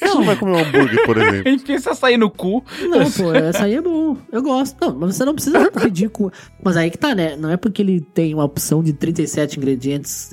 Você 0.01 0.07
não 0.15 0.25
vai 0.25 0.37
comer 0.37 0.53
um 0.53 0.59
hambúrguer, 0.59 1.05
por 1.07 1.17
exemplo. 1.19 1.49
Enfia 1.51 1.77
esse 1.77 1.89
açaí 1.89 2.17
no 2.17 2.31
cu. 2.31 2.65
Não, 2.83 3.11
pô, 3.11 3.31
açaí 3.49 3.75
é 3.75 3.81
bom. 3.81 4.17
Eu 4.33 4.43
gosto. 4.43 4.77
Não, 4.81 4.95
mas 4.99 5.17
você 5.17 5.25
não 5.25 5.35
precisa 5.35 5.71
pedir 5.71 6.09
com. 6.11 6.31
Mas 6.63 6.77
aí 6.77 6.91
que 6.91 6.99
tá, 6.99 7.15
né? 7.15 7.37
Não 7.37 7.51
é 7.51 7.57
porque 7.57 7.83
ele 7.83 8.01
tem 8.01 8.35
uma 8.35 8.45
opção 8.45 8.83
de 8.83 8.93
37 8.93 9.59
ingredientes 9.59 9.70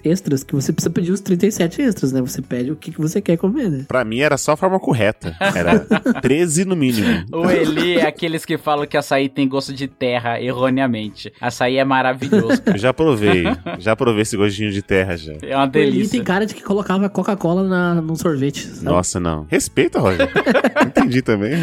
extras 0.04 0.44
que 0.44 0.54
você 0.56 0.72
precisa 0.74 0.90
pedir 0.90 1.12
os 1.12 1.20
37 1.22 1.82
extras, 1.82 2.12
né? 2.12 2.22
Você 2.22 2.42
pede 2.42 2.72
o 2.72 2.76
que, 2.76 2.92
que 2.92 3.00
você 3.02 3.22
quer 3.22 3.38
comer, 3.38 3.70
né? 3.70 3.86
Pra 3.88 4.04
mim 4.06 4.20
era 4.20 4.38
só 4.38 4.54
a 4.54 4.58
forma 4.58 4.80
correta. 4.80 5.36
Era 5.40 5.80
13 6.22 6.66
no 6.66 6.76
mínimo. 6.76 7.08
O 7.32 7.50
Eli 7.50 7.98
é 7.98 8.08
aqueles 8.08 8.46
que 8.46 8.58
falam 8.58 8.86
que 8.88 8.98
açaí 8.98 9.30
tem 9.30 9.48
gosto 9.48 9.74
de 9.74 9.88
terra, 9.88 10.40
erroneamente. 10.42 11.32
Açaí 11.40 11.78
é 11.78 11.84
maravilhoso. 11.86 12.62
Eu 12.66 12.78
já 12.78 12.94
provei. 12.94 13.44
Já 13.80 13.96
provei 13.96 14.22
esse 14.22 14.38
gostinho 14.38 14.72
de 14.72 14.82
terra 14.82 15.18
já. 15.18 15.34
É 15.42 15.56
uma 15.56 15.66
Ele 15.66 15.92
delícia. 15.92 16.12
tem 16.12 16.24
cara 16.24 16.46
de 16.46 16.54
que 16.54 16.64
colocava 16.64 17.08
Coca-Cola 17.10 17.64
na- 17.64 17.96
no 18.02 18.16
sorvete. 18.16 18.68
sabe? 18.68 18.86
Nossa, 18.86 19.20
não. 19.20 19.46
Respeita, 19.50 20.00
Roger. 20.00 20.30
Entendi 20.86 21.22
também. 21.22 21.54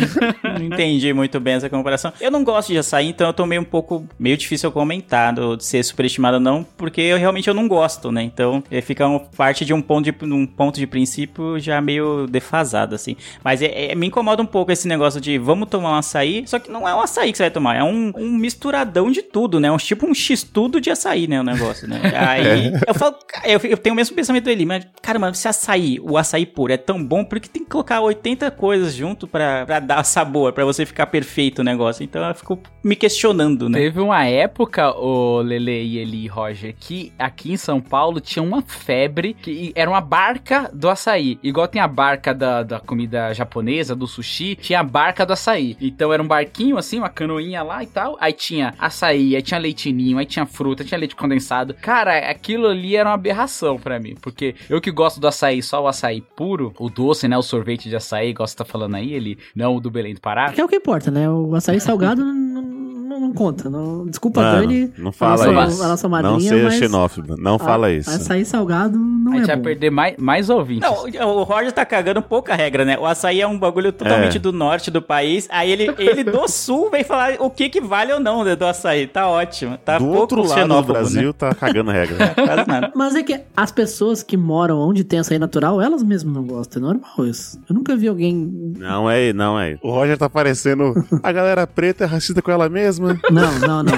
Não 0.42 0.62
entendi 0.66 1.12
muito 1.12 1.38
bem 1.40 1.54
essa 1.54 1.68
comparação. 1.68 2.12
Eu 2.20 2.30
não 2.30 2.44
gosto 2.44 2.72
de 2.72 2.78
açaí, 2.78 3.08
então 3.08 3.26
eu 3.26 3.32
tô 3.32 3.46
meio 3.46 3.60
um 3.60 3.64
pouco 3.64 4.04
meio 4.18 4.36
difícil 4.36 4.68
eu 4.68 4.72
comentar 4.72 5.32
do- 5.34 5.56
de 5.56 5.64
ser 5.64 5.82
superestimado 5.84 6.36
ou 6.36 6.40
não, 6.42 6.64
porque 6.76 7.00
eu 7.00 7.16
realmente 7.18 7.48
eu 7.48 7.54
não 7.54 7.63
gosto, 7.68 8.10
né? 8.12 8.22
Então 8.22 8.62
eh, 8.70 8.80
fica 8.80 9.06
parte 9.36 9.64
de 9.64 9.72
um 9.74 9.80
ponto 9.82 10.10
de 10.10 10.32
um 10.32 10.46
ponto 10.46 10.78
de 10.78 10.86
princípio 10.86 11.58
já 11.58 11.80
meio 11.80 12.26
defasado 12.26 12.94
assim. 12.94 13.16
Mas 13.42 13.62
é- 13.62 13.92
é- 13.92 13.94
me 13.94 14.06
incomoda 14.06 14.42
um 14.42 14.46
pouco 14.46 14.72
esse 14.72 14.86
negócio 14.88 15.20
de 15.20 15.38
vamos 15.38 15.68
tomar 15.68 15.92
um 15.92 15.96
açaí, 15.96 16.44
só 16.46 16.58
que 16.58 16.70
não 16.70 16.88
é 16.88 16.94
um 16.94 17.00
açaí 17.00 17.30
que 17.32 17.38
você 17.38 17.44
vai 17.44 17.50
tomar, 17.50 17.76
é 17.76 17.82
um, 17.84 18.12
um 18.16 18.30
misturadão 18.32 19.10
de 19.10 19.22
tudo, 19.22 19.58
né? 19.60 19.70
Um 19.70 19.76
tipo 19.76 20.06
um 20.06 20.14
x-tudo 20.14 20.80
de 20.80 20.90
açaí, 20.90 21.26
né, 21.26 21.40
o 21.40 21.44
negócio, 21.44 21.88
né? 21.88 22.00
Aí 22.16 22.72
eu 22.86 22.94
falo, 22.94 23.16
eu, 23.44 23.60
eu 23.64 23.76
tenho 23.76 23.92
o 23.94 23.96
mesmo 23.96 24.14
pensamento 24.16 24.44
dele, 24.44 24.64
mas 24.66 24.86
cara, 25.02 25.18
mano, 25.18 25.34
se 25.34 25.46
açaí, 25.48 25.98
o 26.00 26.16
açaí 26.16 26.46
puro 26.46 26.72
é 26.72 26.76
tão 26.76 27.02
bom, 27.04 27.24
por 27.24 27.38
que 27.40 27.48
tem 27.48 27.62
que 27.64 27.70
colocar 27.70 28.00
80 28.00 28.50
coisas 28.50 28.94
junto 28.94 29.26
pra, 29.26 29.64
pra 29.66 29.80
dar 29.80 30.02
sabor, 30.04 30.52
pra 30.52 30.64
você 30.64 30.84
ficar 30.86 31.06
perfeito 31.06 31.60
o 31.60 31.64
negócio? 31.64 32.02
Então 32.04 32.26
eu 32.26 32.34
fico 32.34 32.58
me 32.82 32.96
questionando, 32.96 33.68
né? 33.68 33.78
Teve 33.78 34.00
uma 34.00 34.24
época, 34.24 34.90
o 34.96 35.40
Lele 35.42 35.82
e 35.82 35.98
Eli 35.98 36.26
Roger, 36.26 36.74
que 36.78 37.12
aqui 37.18 37.43
em 37.52 37.56
São 37.56 37.80
Paulo 37.80 38.20
tinha 38.20 38.42
uma 38.42 38.62
febre 38.62 39.34
que 39.34 39.72
era 39.74 39.90
uma 39.90 40.00
barca 40.00 40.70
do 40.72 40.88
açaí. 40.88 41.38
Igual 41.42 41.68
tem 41.68 41.80
a 41.80 41.88
barca 41.88 42.34
da, 42.34 42.62
da 42.62 42.80
comida 42.80 43.32
japonesa, 43.32 43.94
do 43.94 44.06
sushi, 44.06 44.56
tinha 44.56 44.80
a 44.80 44.84
barca 44.84 45.24
do 45.24 45.32
açaí. 45.32 45.76
Então 45.80 46.12
era 46.12 46.22
um 46.22 46.26
barquinho 46.26 46.76
assim, 46.76 46.98
uma 46.98 47.08
canoinha 47.08 47.62
lá 47.62 47.82
e 47.82 47.86
tal. 47.86 48.16
Aí 48.20 48.32
tinha 48.32 48.74
açaí, 48.78 49.36
aí 49.36 49.42
tinha 49.42 49.58
leitinho, 49.58 50.18
aí 50.18 50.26
tinha 50.26 50.46
fruta, 50.46 50.84
tinha 50.84 50.98
leite 50.98 51.16
condensado. 51.16 51.74
Cara, 51.74 52.30
aquilo 52.30 52.68
ali 52.68 52.96
era 52.96 53.08
uma 53.08 53.14
aberração 53.14 53.78
pra 53.78 53.98
mim. 53.98 54.14
Porque 54.20 54.54
eu 54.68 54.80
que 54.80 54.90
gosto 54.90 55.20
do 55.20 55.26
açaí, 55.26 55.62
só 55.62 55.82
o 55.82 55.88
açaí 55.88 56.20
puro, 56.20 56.72
o 56.78 56.88
doce, 56.88 57.28
né? 57.28 57.36
O 57.36 57.42
sorvete 57.42 57.88
de 57.88 57.96
açaí, 57.96 58.30
igual 58.30 58.46
você 58.46 58.56
tá 58.56 58.64
falando 58.64 58.94
aí, 58.96 59.12
ele 59.12 59.38
não 59.54 59.76
o 59.76 59.80
do 59.80 59.90
Belém 59.90 60.14
do 60.14 60.20
Pará. 60.20 60.52
Que 60.52 60.60
é 60.60 60.64
o 60.64 60.68
que 60.68 60.76
importa, 60.76 61.10
né? 61.10 61.28
O 61.28 61.54
açaí 61.54 61.80
salgado 61.80 62.24
não, 62.24 62.62
não- 63.14 63.20
não 63.28 63.32
conta. 63.32 63.68
Não, 63.70 64.06
desculpa, 64.06 64.40
Mano, 64.40 64.60
Dani. 64.60 64.92
não 64.98 65.12
fala 65.12 65.44
a 65.48 65.52
nossa, 65.52 65.72
isso. 65.72 65.82
A 65.82 65.88
nossa 65.88 66.08
madrinha, 66.08 66.32
Não 66.32 66.40
seja 66.40 66.64
mas 66.64 66.74
xenófobo. 66.74 67.36
Não 67.38 67.58
fala 67.58 67.86
a- 67.88 67.92
isso. 67.92 68.10
Açaí 68.10 68.44
salgado 68.44 68.98
não 68.98 69.32
A 69.32 69.34
é 69.36 69.38
gente 69.38 69.46
vai 69.46 69.56
bom. 69.56 69.62
perder 69.62 69.90
mais, 69.90 70.16
mais 70.18 70.50
ouvintes. 70.50 70.88
Não, 70.88 71.36
o 71.36 71.42
Roger 71.42 71.72
tá 71.72 71.84
cagando 71.84 72.20
pouca 72.22 72.54
regra, 72.54 72.84
né? 72.84 72.98
O 72.98 73.06
açaí 73.06 73.40
é 73.40 73.46
um 73.46 73.58
bagulho 73.58 73.92
totalmente 73.92 74.36
É. 74.36 74.40
do 74.40 74.52
norte 74.52 74.90
do 74.90 75.00
país. 75.00 75.48
Aí 75.50 75.70
ele, 75.70 75.90
ele 75.98 76.24
do 76.24 76.46
sul 76.48 76.90
vem 76.90 77.04
falar 77.04 77.34
o 77.40 77.48
que 77.50 77.68
que 77.68 77.80
vale 77.80 78.12
ou 78.12 78.20
não 78.20 78.44
né, 78.44 78.54
do 78.56 78.64
açaí. 78.66 79.06
Tá 79.06 79.28
ótimo. 79.28 79.78
Tá 79.84 79.98
do 79.98 80.04
pouco 80.04 80.20
outro 80.20 80.40
lado 80.42 80.48
do 80.48 80.54
xenófobo, 80.60 80.92
Brasil 80.92 81.28
né? 81.28 81.34
tá 81.36 81.54
cagando 81.54 81.90
regra. 81.90 82.28
Quase 82.34 82.68
nada. 82.68 82.92
Mas 82.94 83.14
é 83.14 83.22
que 83.22 83.40
as 83.56 83.70
pessoas 83.72 84.22
que 84.22 84.36
moram 84.36 84.78
onde 84.78 85.04
tem 85.04 85.18
açaí 85.18 85.38
natural, 85.38 85.80
elas 85.80 86.02
mesmas 86.02 86.34
não 86.34 86.44
gostam. 86.44 86.82
É 86.82 86.86
normal 86.86 87.26
isso. 87.26 87.58
Eu 87.68 87.74
nunca 87.74 87.96
vi 87.96 88.08
alguém. 88.08 88.74
Não 88.78 89.08
é, 89.10 89.32
não 89.32 89.58
é. 89.58 89.78
O 89.82 89.90
Roger 89.90 90.18
tá 90.18 90.28
parecendo 90.28 90.92
a 91.22 91.32
galera 91.32 91.66
preta 91.66 92.04
é 92.04 92.06
racista 92.06 92.42
com 92.42 92.50
ela 92.50 92.68
mesma. 92.68 93.03
Não, 93.30 93.58
não, 93.58 93.82
não. 93.82 93.92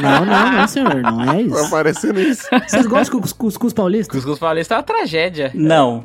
Não, 0.00 0.24
não, 0.26 0.52
não, 0.52 0.68
senhor. 0.68 0.96
Não 1.02 1.22
é 1.22 1.26
Tá 1.26 1.40
isso. 1.40 1.70
parecendo 1.70 2.20
isso. 2.20 2.46
Vocês 2.68 2.86
gostam 2.86 3.20
de 3.20 3.34
cuscuz 3.34 3.72
paulista? 3.72 4.12
Cuscuz 4.14 4.38
paulista 4.38 4.74
é 4.74 4.76
uma 4.78 4.82
tragédia. 4.82 5.50
Não, 5.54 6.04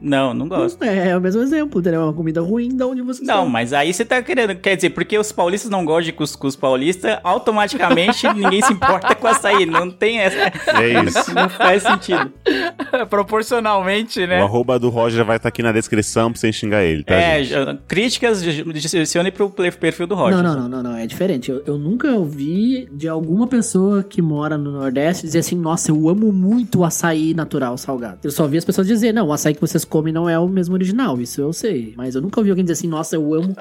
não, 0.00 0.32
não 0.34 0.48
gosto. 0.48 0.82
É, 0.84 1.08
é 1.10 1.16
o 1.16 1.20
mesmo 1.20 1.42
exemplo, 1.42 1.80
entendeu? 1.80 2.00
É 2.02 2.04
uma 2.04 2.12
comida 2.12 2.40
ruim 2.40 2.74
da 2.76 2.86
onde 2.86 3.02
vocês 3.02 3.26
Não, 3.26 3.36
são. 3.42 3.48
mas 3.48 3.72
aí 3.72 3.92
você 3.92 4.04
tá 4.04 4.22
querendo. 4.22 4.54
Quer 4.56 4.76
dizer, 4.76 4.90
porque 4.90 5.16
os 5.18 5.32
paulistas 5.32 5.70
não 5.70 5.84
gostam 5.84 6.04
de 6.04 6.12
cuscuz 6.12 6.54
paulista, 6.56 7.20
automaticamente 7.24 8.26
ninguém 8.34 8.62
se 8.62 8.72
importa 8.72 9.14
com 9.14 9.26
açaí. 9.26 9.66
Não 9.66 9.90
tem 9.90 10.18
essa. 10.20 10.36
É 10.80 11.02
isso. 11.04 11.34
Não 11.34 11.48
faz 11.48 11.82
sentido. 11.82 12.32
Proporcionalmente, 13.08 14.26
né? 14.26 14.40
O 14.42 14.44
arroba 14.44 14.78
do 14.78 14.88
Roger 14.88 15.24
vai 15.24 15.36
estar 15.36 15.48
aqui 15.48 15.62
na 15.62 15.72
descrição 15.72 16.30
pra 16.30 16.40
você 16.40 16.52
xingar 16.52 16.82
ele, 16.84 17.02
tá, 17.04 17.14
É, 17.14 17.42
gente? 17.42 17.80
críticas 17.88 18.42
direcione 18.42 19.30
pro 19.30 19.50
perfil 19.50 20.06
do 20.06 20.14
Roger. 20.14 20.36
Não, 20.42 20.54
não, 20.54 20.62
não, 20.62 20.68
não, 20.68 20.82
não, 20.92 20.96
é 20.98 21.06
diferente. 21.06 21.50
Eu, 21.50 21.62
eu 21.66 21.78
nunca 21.78 22.12
ouvi 22.12 22.88
de 22.92 23.08
alguma 23.08 23.46
pessoa 23.46 24.02
que 24.02 24.20
mora 24.22 24.56
no 24.58 24.70
Nordeste 24.72 25.24
dizer 25.26 25.38
assim, 25.40 25.56
nossa, 25.56 25.90
eu 25.90 26.08
amo 26.08 26.32
muito 26.32 26.80
o 26.80 26.84
açaí 26.84 27.34
natural 27.34 27.76
salgado. 27.78 28.18
Eu 28.24 28.30
só 28.30 28.46
vi 28.46 28.58
as 28.58 28.64
pessoas 28.64 28.86
dizer, 28.86 29.12
não, 29.12 29.28
o 29.28 29.32
açaí 29.32 29.54
que 29.54 29.60
vocês 29.60 29.84
comem 29.84 30.12
não 30.12 30.28
é 30.28 30.38
o 30.38 30.48
mesmo 30.48 30.74
original, 30.74 31.20
isso 31.20 31.40
eu 31.40 31.52
sei. 31.52 31.94
Mas 31.96 32.14
eu 32.14 32.20
nunca 32.22 32.40
ouvi 32.40 32.50
alguém 32.50 32.64
dizer 32.64 32.74
assim, 32.74 32.88
nossa, 32.88 33.16
eu 33.16 33.34
amo, 33.34 33.54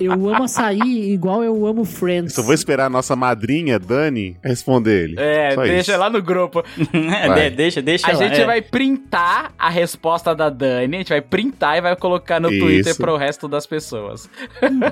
eu 0.00 0.12
amo 0.12 0.44
açaí 0.44 1.12
igual 1.12 1.42
eu 1.44 1.66
amo 1.66 1.84
Friends. 1.84 2.34
Só 2.34 2.42
vou 2.42 2.54
esperar 2.54 2.86
a 2.86 2.90
nossa 2.90 3.14
madrinha, 3.16 3.78
Dani, 3.78 4.36
responder 4.42 5.04
ele. 5.04 5.14
É, 5.18 5.54
Só 5.54 5.62
deixa 5.62 5.92
isso. 5.92 6.00
lá 6.00 6.08
no 6.10 6.22
grupo. 6.22 6.62
É, 6.92 7.50
de- 7.50 7.56
deixa, 7.56 7.82
deixa 7.82 8.08
A 8.08 8.12
lá, 8.12 8.18
gente 8.18 8.40
é. 8.40 8.44
vai 8.46 8.60
printar 8.62 9.52
a 9.58 9.68
resposta 9.68 10.34
da 10.34 10.48
Dani, 10.50 10.96
a 10.96 10.98
gente 10.98 11.08
vai 11.08 11.20
printar 11.20 11.78
e 11.78 11.80
vai 11.80 11.94
colocar 11.96 12.40
no 12.40 12.50
Isso. 12.50 12.60
Twitter 12.64 12.96
pro 12.96 13.16
resto 13.16 13.46
das 13.48 13.66
pessoas. 13.66 14.28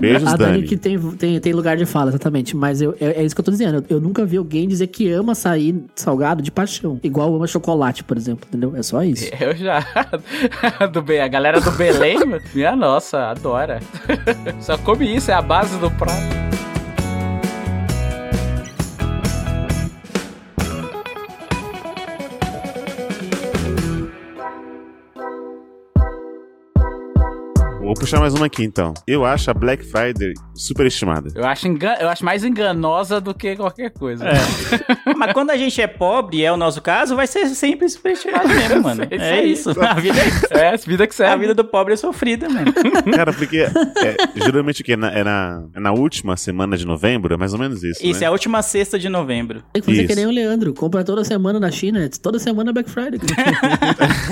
Beijos, 0.01 0.27
A 0.33 0.37
Dani 0.37 0.53
Dani. 0.59 0.63
que 0.69 0.77
tem, 0.77 0.99
tem, 1.13 1.41
tem 1.41 1.53
lugar 1.53 1.77
de 1.77 1.87
fala, 1.87 2.11
exatamente. 2.11 2.50
Mas 2.57 2.81
eu, 2.83 2.95
é, 3.01 3.21
é 3.21 3.25
isso 3.25 3.35
que 3.35 3.41
eu 3.41 3.45
tô 3.45 3.51
dizendo. 3.51 3.85
Eu, 3.89 3.97
eu 3.97 4.01
nunca 4.01 4.25
vi 4.25 4.37
alguém 4.37 4.67
dizer 4.69 4.87
que 4.89 5.11
ama 5.11 5.33
açaí 5.33 5.85
salgado 5.95 6.43
de 6.43 6.51
paixão. 6.51 6.99
Igual 7.03 7.35
ama 7.35 7.47
chocolate, 7.47 8.05
por 8.05 8.17
exemplo, 8.17 8.47
entendeu? 8.49 8.75
É 8.77 8.83
só 8.83 9.03
isso. 9.03 9.25
Eu 9.41 9.55
já. 9.57 9.85
do 10.93 11.03
Be- 11.03 11.21
a 11.21 11.29
galera 11.29 11.61
do 11.61 11.71
Belém, 11.73 12.19
minha 12.55 12.75
nossa, 12.77 13.31
adora. 13.31 13.81
Só 14.61 14.77
come 14.79 15.17
isso, 15.17 15.31
é 15.31 15.35
a 15.35 15.43
base 15.43 15.77
do 15.79 15.91
prato. 15.91 16.50
Vou 27.91 27.97
puxar 27.97 28.21
mais 28.21 28.33
uma 28.35 28.47
aqui 28.47 28.63
então. 28.63 28.95
Eu 29.05 29.25
acho 29.25 29.51
a 29.51 29.55
Black 29.55 29.85
Friday 29.85 30.33
superestimada. 30.55 31.29
Eu 31.35 31.45
acho, 31.45 31.67
engan... 31.67 31.95
eu 31.99 32.09
acho 32.09 32.25
mais 32.25 32.45
enganosa 32.45 33.21
do 33.21 33.35
que 33.35 33.57
qualquer 33.57 33.91
coisa. 33.91 34.27
Mas 35.19 35.33
quando 35.33 35.51
a 35.51 35.57
gente 35.57 35.83
é 35.83 35.89
pobre, 35.89 36.37
e 36.37 36.45
é 36.45 36.53
o 36.53 36.57
nosso 36.57 36.81
caso, 36.81 37.17
vai 37.17 37.27
ser 37.27 37.49
sempre 37.49 37.89
superestimado 37.89 38.47
mesmo, 38.49 38.81
mano. 38.85 39.03
É 39.11 39.45
isso 39.45 39.71
É. 39.73 39.87
A 39.89 39.95
vida, 39.95 40.19
É, 40.53 40.69
a 40.69 40.77
vida 40.77 41.05
que 41.05 41.13
a 41.15 41.17
serve. 41.17 41.39
vida 41.41 41.53
do 41.53 41.65
pobre 41.65 41.95
é 41.95 41.97
sofrida, 41.97 42.49
mano. 42.49 42.73
Cara, 43.13 43.33
porque 43.33 43.59
é, 43.59 43.71
geralmente 44.37 44.83
o 44.83 44.85
quê? 44.85 44.95
Na- 44.97 45.11
É 45.11 45.25
na, 45.25 45.65
é 45.75 45.81
na 45.81 45.91
última 45.91 46.37
semana 46.37 46.77
de 46.77 46.87
novembro? 46.87 47.35
É 47.35 47.37
mais 47.37 47.53
ou 47.55 47.59
menos 47.59 47.83
isso. 47.83 48.07
Isso, 48.07 48.21
né? 48.21 48.27
é 48.27 48.29
a 48.29 48.31
última 48.31 48.63
sexta 48.63 49.01
de 49.01 49.09
novembro. 49.09 49.65
Tem 49.73 49.83
que 49.83 49.87
fazer 49.87 49.99
Isso. 50.03 50.09
que 50.09 50.15
nem 50.15 50.27
o 50.27 50.31
Leandro. 50.31 50.73
Compra 50.75 51.03
toda 51.03 51.25
semana 51.25 51.59
na 51.59 51.73
China. 51.73 52.09
Toda 52.23 52.39
semana 52.39 52.71
é 52.71 52.73
Black 52.73 52.89
Friday. 52.89 53.19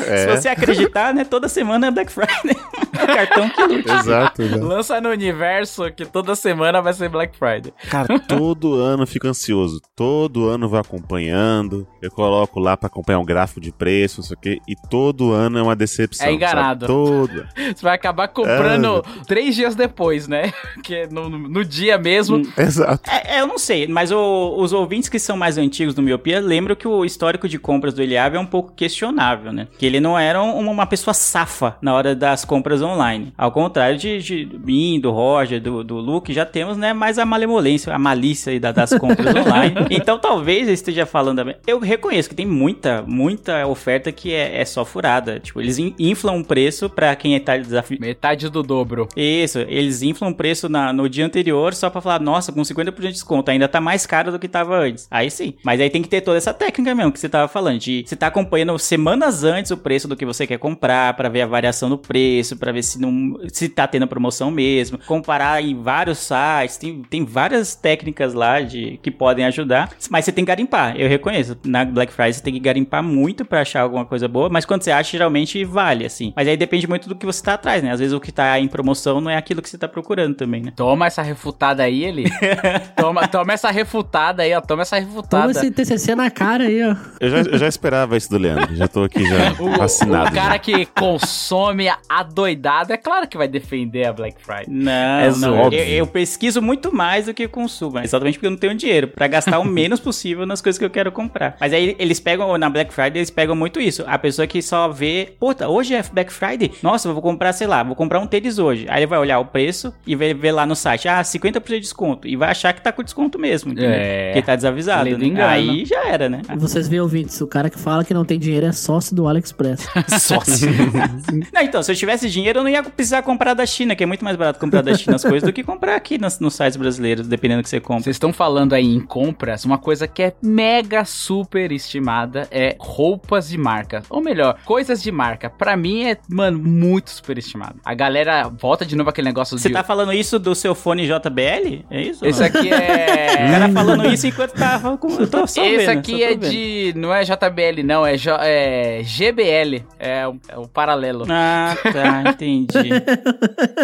É. 0.06 0.16
Se 0.18 0.26
você 0.42 0.48
acreditar, 0.48 1.12
né, 1.12 1.24
toda 1.24 1.48
semana 1.48 1.88
é 1.88 1.90
Black 1.90 2.12
Friday. 2.12 2.56
É 2.96 3.02
o 3.04 3.06
cartão 3.06 3.47
que 3.50 3.62
lute. 3.62 3.90
Exato, 3.90 4.42
exato. 4.42 4.64
Lança 4.64 5.00
no 5.00 5.08
universo 5.10 5.90
que 5.92 6.04
toda 6.04 6.34
semana 6.34 6.80
vai 6.80 6.92
ser 6.92 7.08
Black 7.08 7.36
Friday. 7.38 7.72
Cara, 7.90 8.18
todo 8.18 8.74
ano 8.80 9.02
eu 9.02 9.06
fico 9.06 9.26
ansioso. 9.28 9.80
Todo 9.96 10.48
ano 10.48 10.66
eu 10.66 10.68
vou 10.68 10.78
acompanhando. 10.78 11.86
Eu 12.00 12.10
coloco 12.10 12.60
lá 12.60 12.76
pra 12.76 12.86
acompanhar 12.86 13.18
um 13.18 13.24
gráfico 13.24 13.60
de 13.60 13.72
preço, 13.72 14.20
não 14.20 14.24
sei 14.26 14.34
o 14.36 14.40
quê. 14.40 14.58
E 14.68 14.74
todo 14.88 15.32
ano 15.32 15.58
é 15.58 15.62
uma 15.62 15.76
decepção. 15.76 16.26
É 16.26 16.32
enganado. 16.32 16.86
sabe? 16.86 16.92
Todo. 16.92 17.46
Você 17.74 17.82
vai 17.82 17.94
acabar 17.94 18.28
comprando 18.28 19.02
três 19.26 19.54
dias 19.54 19.74
depois, 19.74 20.28
né? 20.28 20.52
Que 20.82 21.06
no, 21.08 21.28
no 21.28 21.64
dia 21.64 21.98
mesmo. 21.98 22.42
Exato. 22.56 23.08
É, 23.10 23.36
é, 23.36 23.40
eu 23.40 23.46
não 23.46 23.58
sei, 23.58 23.86
mas 23.88 24.10
o- 24.12 24.54
os 24.58 24.72
ouvintes 24.72 25.08
que 25.08 25.18
são 25.18 25.36
mais 25.36 25.58
antigos 25.58 25.94
do 25.94 26.00
Miopia 26.02 26.40
lembram 26.40 26.76
que 26.76 26.86
o 26.86 27.04
histórico 27.04 27.48
de 27.48 27.58
compras 27.58 27.92
do 27.94 28.02
Eliab 28.02 28.36
é 28.36 28.40
um 28.40 28.46
pouco 28.46 28.72
questionável, 28.72 29.52
né? 29.52 29.66
Que 29.78 29.84
ele 29.86 30.00
não 30.00 30.18
era 30.18 30.40
um- 30.42 30.68
uma 30.70 30.86
pessoa 30.86 31.12
safa 31.14 31.76
na 31.82 31.94
hora 31.94 32.14
das 32.14 32.44
compras 32.44 32.80
online. 32.80 33.32
Ao 33.38 33.52
contrário 33.52 33.96
de, 33.96 34.18
de 34.18 34.48
mim, 34.64 34.98
do 35.00 35.12
Roger, 35.12 35.60
do, 35.62 35.84
do 35.84 35.96
Luke, 35.98 36.32
já 36.32 36.44
temos, 36.44 36.76
né, 36.76 36.92
mais 36.92 37.18
a 37.20 37.24
malemolência, 37.24 37.94
a 37.94 37.98
malícia 37.98 38.50
aí 38.52 38.58
da- 38.58 38.72
das 38.72 38.92
compras 38.92 39.32
online. 39.46 39.76
Então 39.90 40.18
talvez 40.18 40.66
eu 40.66 40.74
esteja 40.74 41.06
falando... 41.06 41.54
Eu 41.66 41.78
reconheço 41.78 42.28
que 42.28 42.34
tem 42.34 42.44
muita, 42.46 43.02
muita 43.06 43.64
oferta 43.66 44.10
que 44.10 44.32
é, 44.34 44.60
é 44.60 44.64
só 44.64 44.84
furada. 44.84 45.38
Tipo, 45.38 45.60
eles 45.60 45.78
in- 45.78 45.94
inflam 45.98 46.40
o 46.40 46.44
preço 46.44 46.90
pra 46.90 47.14
quem 47.14 47.38
tá 47.38 47.56
desafio... 47.56 47.98
Metade 48.00 48.48
do 48.50 48.62
dobro. 48.62 49.06
Isso, 49.16 49.60
eles 49.60 50.02
inflam 50.02 50.30
o 50.30 50.34
preço 50.34 50.68
na- 50.68 50.92
no 50.92 51.08
dia 51.08 51.24
anterior 51.24 51.74
só 51.74 51.88
pra 51.88 52.00
falar, 52.00 52.20
nossa, 52.20 52.50
com 52.52 52.60
50% 52.62 52.94
de 53.00 53.12
desconto, 53.12 53.50
ainda 53.52 53.68
tá 53.68 53.80
mais 53.80 54.04
caro 54.04 54.32
do 54.32 54.38
que 54.38 54.48
tava 54.48 54.76
antes. 54.76 55.06
Aí 55.10 55.30
sim. 55.30 55.54
Mas 55.62 55.80
aí 55.80 55.88
tem 55.88 56.02
que 56.02 56.08
ter 56.08 56.22
toda 56.22 56.36
essa 56.36 56.52
técnica 56.52 56.92
mesmo 56.94 57.12
que 57.12 57.20
você 57.20 57.28
tava 57.28 57.46
falando, 57.46 57.78
de 57.78 58.02
você 58.04 58.16
tá 58.16 58.26
acompanhando 58.26 58.76
semanas 58.78 59.44
antes 59.44 59.70
o 59.70 59.76
preço 59.76 60.08
do 60.08 60.16
que 60.16 60.26
você 60.26 60.44
quer 60.46 60.58
comprar, 60.58 61.14
pra 61.14 61.28
ver 61.28 61.42
a 61.42 61.46
variação 61.46 61.88
do 61.88 61.96
preço, 61.98 62.56
pra 62.56 62.72
ver 62.72 62.82
se 62.82 63.00
não 63.00 63.27
se 63.52 63.68
tá 63.68 63.86
tendo 63.86 64.06
promoção 64.06 64.50
mesmo, 64.50 64.98
comparar 65.06 65.62
em 65.62 65.80
vários 65.80 66.18
sites, 66.18 66.76
tem, 66.76 67.02
tem 67.02 67.24
várias 67.24 67.74
técnicas 67.74 68.34
lá 68.34 68.60
de 68.60 68.98
que 69.02 69.10
podem 69.10 69.44
ajudar, 69.46 69.90
mas 70.10 70.24
você 70.24 70.32
tem 70.32 70.44
que 70.44 70.48
garimpar, 70.48 70.96
eu 70.96 71.08
reconheço. 71.08 71.56
Na 71.64 71.84
Black 71.84 72.12
Friday 72.12 72.32
você 72.34 72.42
tem 72.42 72.54
que 72.54 72.60
garimpar 72.60 73.02
muito 73.02 73.44
pra 73.44 73.60
achar 73.62 73.82
alguma 73.82 74.04
coisa 74.04 74.26
boa, 74.28 74.48
mas 74.48 74.64
quando 74.64 74.82
você 74.82 74.90
acha, 74.90 75.12
geralmente 75.12 75.64
vale, 75.64 76.04
assim. 76.04 76.32
Mas 76.36 76.46
aí 76.48 76.56
depende 76.56 76.86
muito 76.88 77.08
do 77.08 77.14
que 77.16 77.26
você 77.26 77.42
tá 77.42 77.54
atrás, 77.54 77.82
né? 77.82 77.90
Às 77.92 78.00
vezes 78.00 78.12
o 78.14 78.20
que 78.20 78.32
tá 78.32 78.58
em 78.58 78.68
promoção 78.68 79.20
não 79.20 79.30
é 79.30 79.36
aquilo 79.36 79.62
que 79.62 79.68
você 79.68 79.78
tá 79.78 79.88
procurando 79.88 80.34
também, 80.34 80.62
né? 80.62 80.72
Toma 80.76 81.06
essa 81.06 81.22
refutada 81.22 81.82
aí, 81.82 82.04
ele. 82.04 82.24
toma, 82.96 83.26
toma 83.28 83.52
essa 83.52 83.70
refutada 83.70 84.42
aí, 84.42 84.54
ó. 84.54 84.60
Toma 84.60 84.82
essa 84.82 84.96
Toma 84.98 85.08
refutada. 85.08 85.50
esse 85.50 85.70
TCC 85.70 86.14
na 86.14 86.30
cara 86.30 86.64
aí, 86.64 86.82
ó. 86.82 86.94
Eu 87.20 87.30
já, 87.30 87.38
eu 87.38 87.58
já 87.58 87.68
esperava 87.68 88.16
isso 88.16 88.30
do 88.30 88.38
Leandro. 88.38 88.74
Já 88.74 88.88
tô 88.88 89.02
aqui 89.04 89.24
já 89.24 89.54
O, 89.58 89.70
vacinado. 89.76 90.30
o 90.30 90.34
cara 90.34 90.52
já. 90.54 90.58
que 90.58 90.86
consome 90.86 91.88
a 92.08 92.22
doidada, 92.22 92.94
é 92.94 92.96
claro 92.96 93.17
que 93.26 93.36
vai 93.36 93.48
defender 93.48 94.04
a 94.04 94.12
Black 94.12 94.36
Friday. 94.40 94.66
Não, 94.68 94.92
É 94.92 95.30
não. 95.38 95.58
óbvio. 95.58 95.78
Eu, 95.80 95.86
eu 95.86 96.06
pesquiso 96.06 96.60
muito 96.62 96.94
mais 96.94 97.26
do 97.26 97.34
que 97.34 97.46
consumo. 97.48 97.98
Exatamente 97.98 98.34
porque 98.34 98.46
eu 98.46 98.50
não 98.50 98.58
tenho 98.58 98.74
dinheiro 98.74 99.08
pra 99.08 99.26
gastar 99.26 99.58
o 99.58 99.64
menos 99.66 100.00
possível 100.00 100.46
nas 100.46 100.60
coisas 100.60 100.78
que 100.78 100.84
eu 100.84 100.90
quero 100.90 101.10
comprar. 101.12 101.56
Mas 101.60 101.72
aí 101.72 101.96
eles 101.98 102.20
pegam, 102.20 102.56
na 102.58 102.70
Black 102.70 102.92
Friday, 102.92 103.18
eles 103.18 103.30
pegam 103.30 103.54
muito 103.56 103.80
isso. 103.80 104.04
A 104.06 104.18
pessoa 104.18 104.46
que 104.46 104.60
só 104.62 104.88
vê, 104.88 105.32
puta, 105.38 105.68
hoje 105.68 105.94
é 105.94 106.02
Black 106.12 106.32
Friday? 106.32 106.72
Nossa, 106.82 107.08
eu 107.08 107.12
vou 107.12 107.22
comprar, 107.22 107.52
sei 107.52 107.66
lá, 107.66 107.82
vou 107.82 107.94
comprar 107.96 108.20
um 108.20 108.26
tênis 108.26 108.58
hoje. 108.58 108.86
Aí 108.88 109.00
ele 109.00 109.06
vai 109.06 109.18
olhar 109.18 109.38
o 109.38 109.44
preço 109.46 109.92
e 110.06 110.14
vai 110.14 110.32
ver 110.34 110.52
lá 110.52 110.66
no 110.66 110.76
site, 110.76 111.08
ah, 111.08 111.20
50% 111.22 111.64
de 111.68 111.80
desconto. 111.80 112.28
E 112.28 112.36
vai 112.36 112.50
achar 112.50 112.72
que 112.72 112.80
tá 112.82 112.92
com 112.92 113.02
desconto 113.02 113.38
mesmo, 113.38 113.72
entendeu? 113.72 113.90
É. 113.92 114.32
Porque 114.32 114.42
tá 114.46 114.56
desavisado. 114.56 115.18
Né? 115.18 115.44
Aí 115.44 115.84
já 115.84 116.06
era, 116.06 116.28
né? 116.28 116.42
E 116.52 116.58
vocês 116.58 116.88
veem, 116.88 117.00
ouvintes, 117.00 117.40
o 117.40 117.46
cara 117.46 117.70
que 117.70 117.78
fala 117.78 118.04
que 118.04 118.12
não 118.14 118.24
tem 118.24 118.38
dinheiro 118.38 118.66
é 118.66 118.72
sócio 118.72 119.14
do 119.14 119.26
AliExpress. 119.28 119.86
Sócio. 120.20 120.68
não, 121.52 121.62
então, 121.62 121.82
se 121.82 121.90
eu 121.92 121.96
tivesse 121.96 122.28
dinheiro, 122.28 122.58
eu 122.60 122.62
não 122.62 122.70
ia 122.70 122.82
precisar 122.98 123.22
comprar 123.22 123.54
da 123.54 123.64
China, 123.64 123.94
que 123.94 124.02
é 124.02 124.06
muito 124.06 124.24
mais 124.24 124.36
barato 124.36 124.58
comprar 124.58 124.82
da 124.82 124.92
China 124.92 125.14
as 125.14 125.22
coisas 125.22 125.44
do 125.44 125.52
que 125.52 125.62
comprar 125.62 125.94
aqui 125.94 126.18
nos, 126.18 126.40
nos 126.40 126.54
sites 126.56 126.76
brasileiros, 126.76 127.28
dependendo 127.28 127.60
do 127.60 127.64
que 127.64 127.70
você 127.70 127.78
compra. 127.78 128.02
Vocês 128.02 128.16
estão 128.16 128.32
falando 128.32 128.72
aí 128.72 128.84
em 128.92 128.98
compras, 129.00 129.64
uma 129.64 129.78
coisa 129.78 130.08
que 130.08 130.20
é 130.20 130.32
mega 130.42 131.04
super 131.04 131.70
estimada 131.70 132.48
é 132.50 132.74
roupas 132.80 133.48
de 133.48 133.56
marca. 133.56 134.02
Ou 134.10 134.20
melhor, 134.20 134.58
coisas 134.64 135.00
de 135.00 135.12
marca. 135.12 135.48
Pra 135.48 135.76
mim 135.76 136.06
é, 136.06 136.16
mano, 136.28 136.58
muito 136.58 137.10
super 137.10 137.38
estimado. 137.38 137.76
A 137.84 137.94
galera 137.94 138.48
volta 138.48 138.84
de 138.84 138.96
novo 138.96 139.10
aquele 139.10 139.28
negócio 139.28 139.56
Você 139.56 139.68
de. 139.68 139.74
tá 139.74 139.84
falando 139.84 140.12
isso 140.12 140.36
do 140.36 140.52
seu 140.56 140.74
fone 140.74 141.06
JBL? 141.06 141.84
É 141.90 142.02
isso? 142.02 142.26
Esse 142.26 142.40
mano? 142.42 142.58
aqui 142.58 142.68
O 142.72 142.74
é. 142.74 143.50
cara 143.52 143.68
falando 143.68 144.06
isso 144.12 144.26
enquanto 144.26 144.52
tava 144.54 144.98
com... 144.98 145.08
Eu 145.20 145.30
tô 145.30 145.46
só 145.46 145.64
Esse 145.64 145.86
vendo, 145.86 145.98
aqui 145.98 146.18
só 146.18 146.24
é 146.24 146.28
vendo. 146.30 146.50
de. 146.50 146.92
Não 146.96 147.14
é 147.14 147.22
JBL, 147.22 147.82
não, 147.84 148.04
é, 148.04 148.16
J- 148.16 148.40
é 148.42 149.02
GBL. 149.04 149.84
É 150.00 150.26
o, 150.26 150.36
é 150.48 150.58
o 150.58 150.66
paralelo. 150.66 151.24
Ah, 151.30 151.76
tá, 151.92 152.30
entendi. 152.30 152.87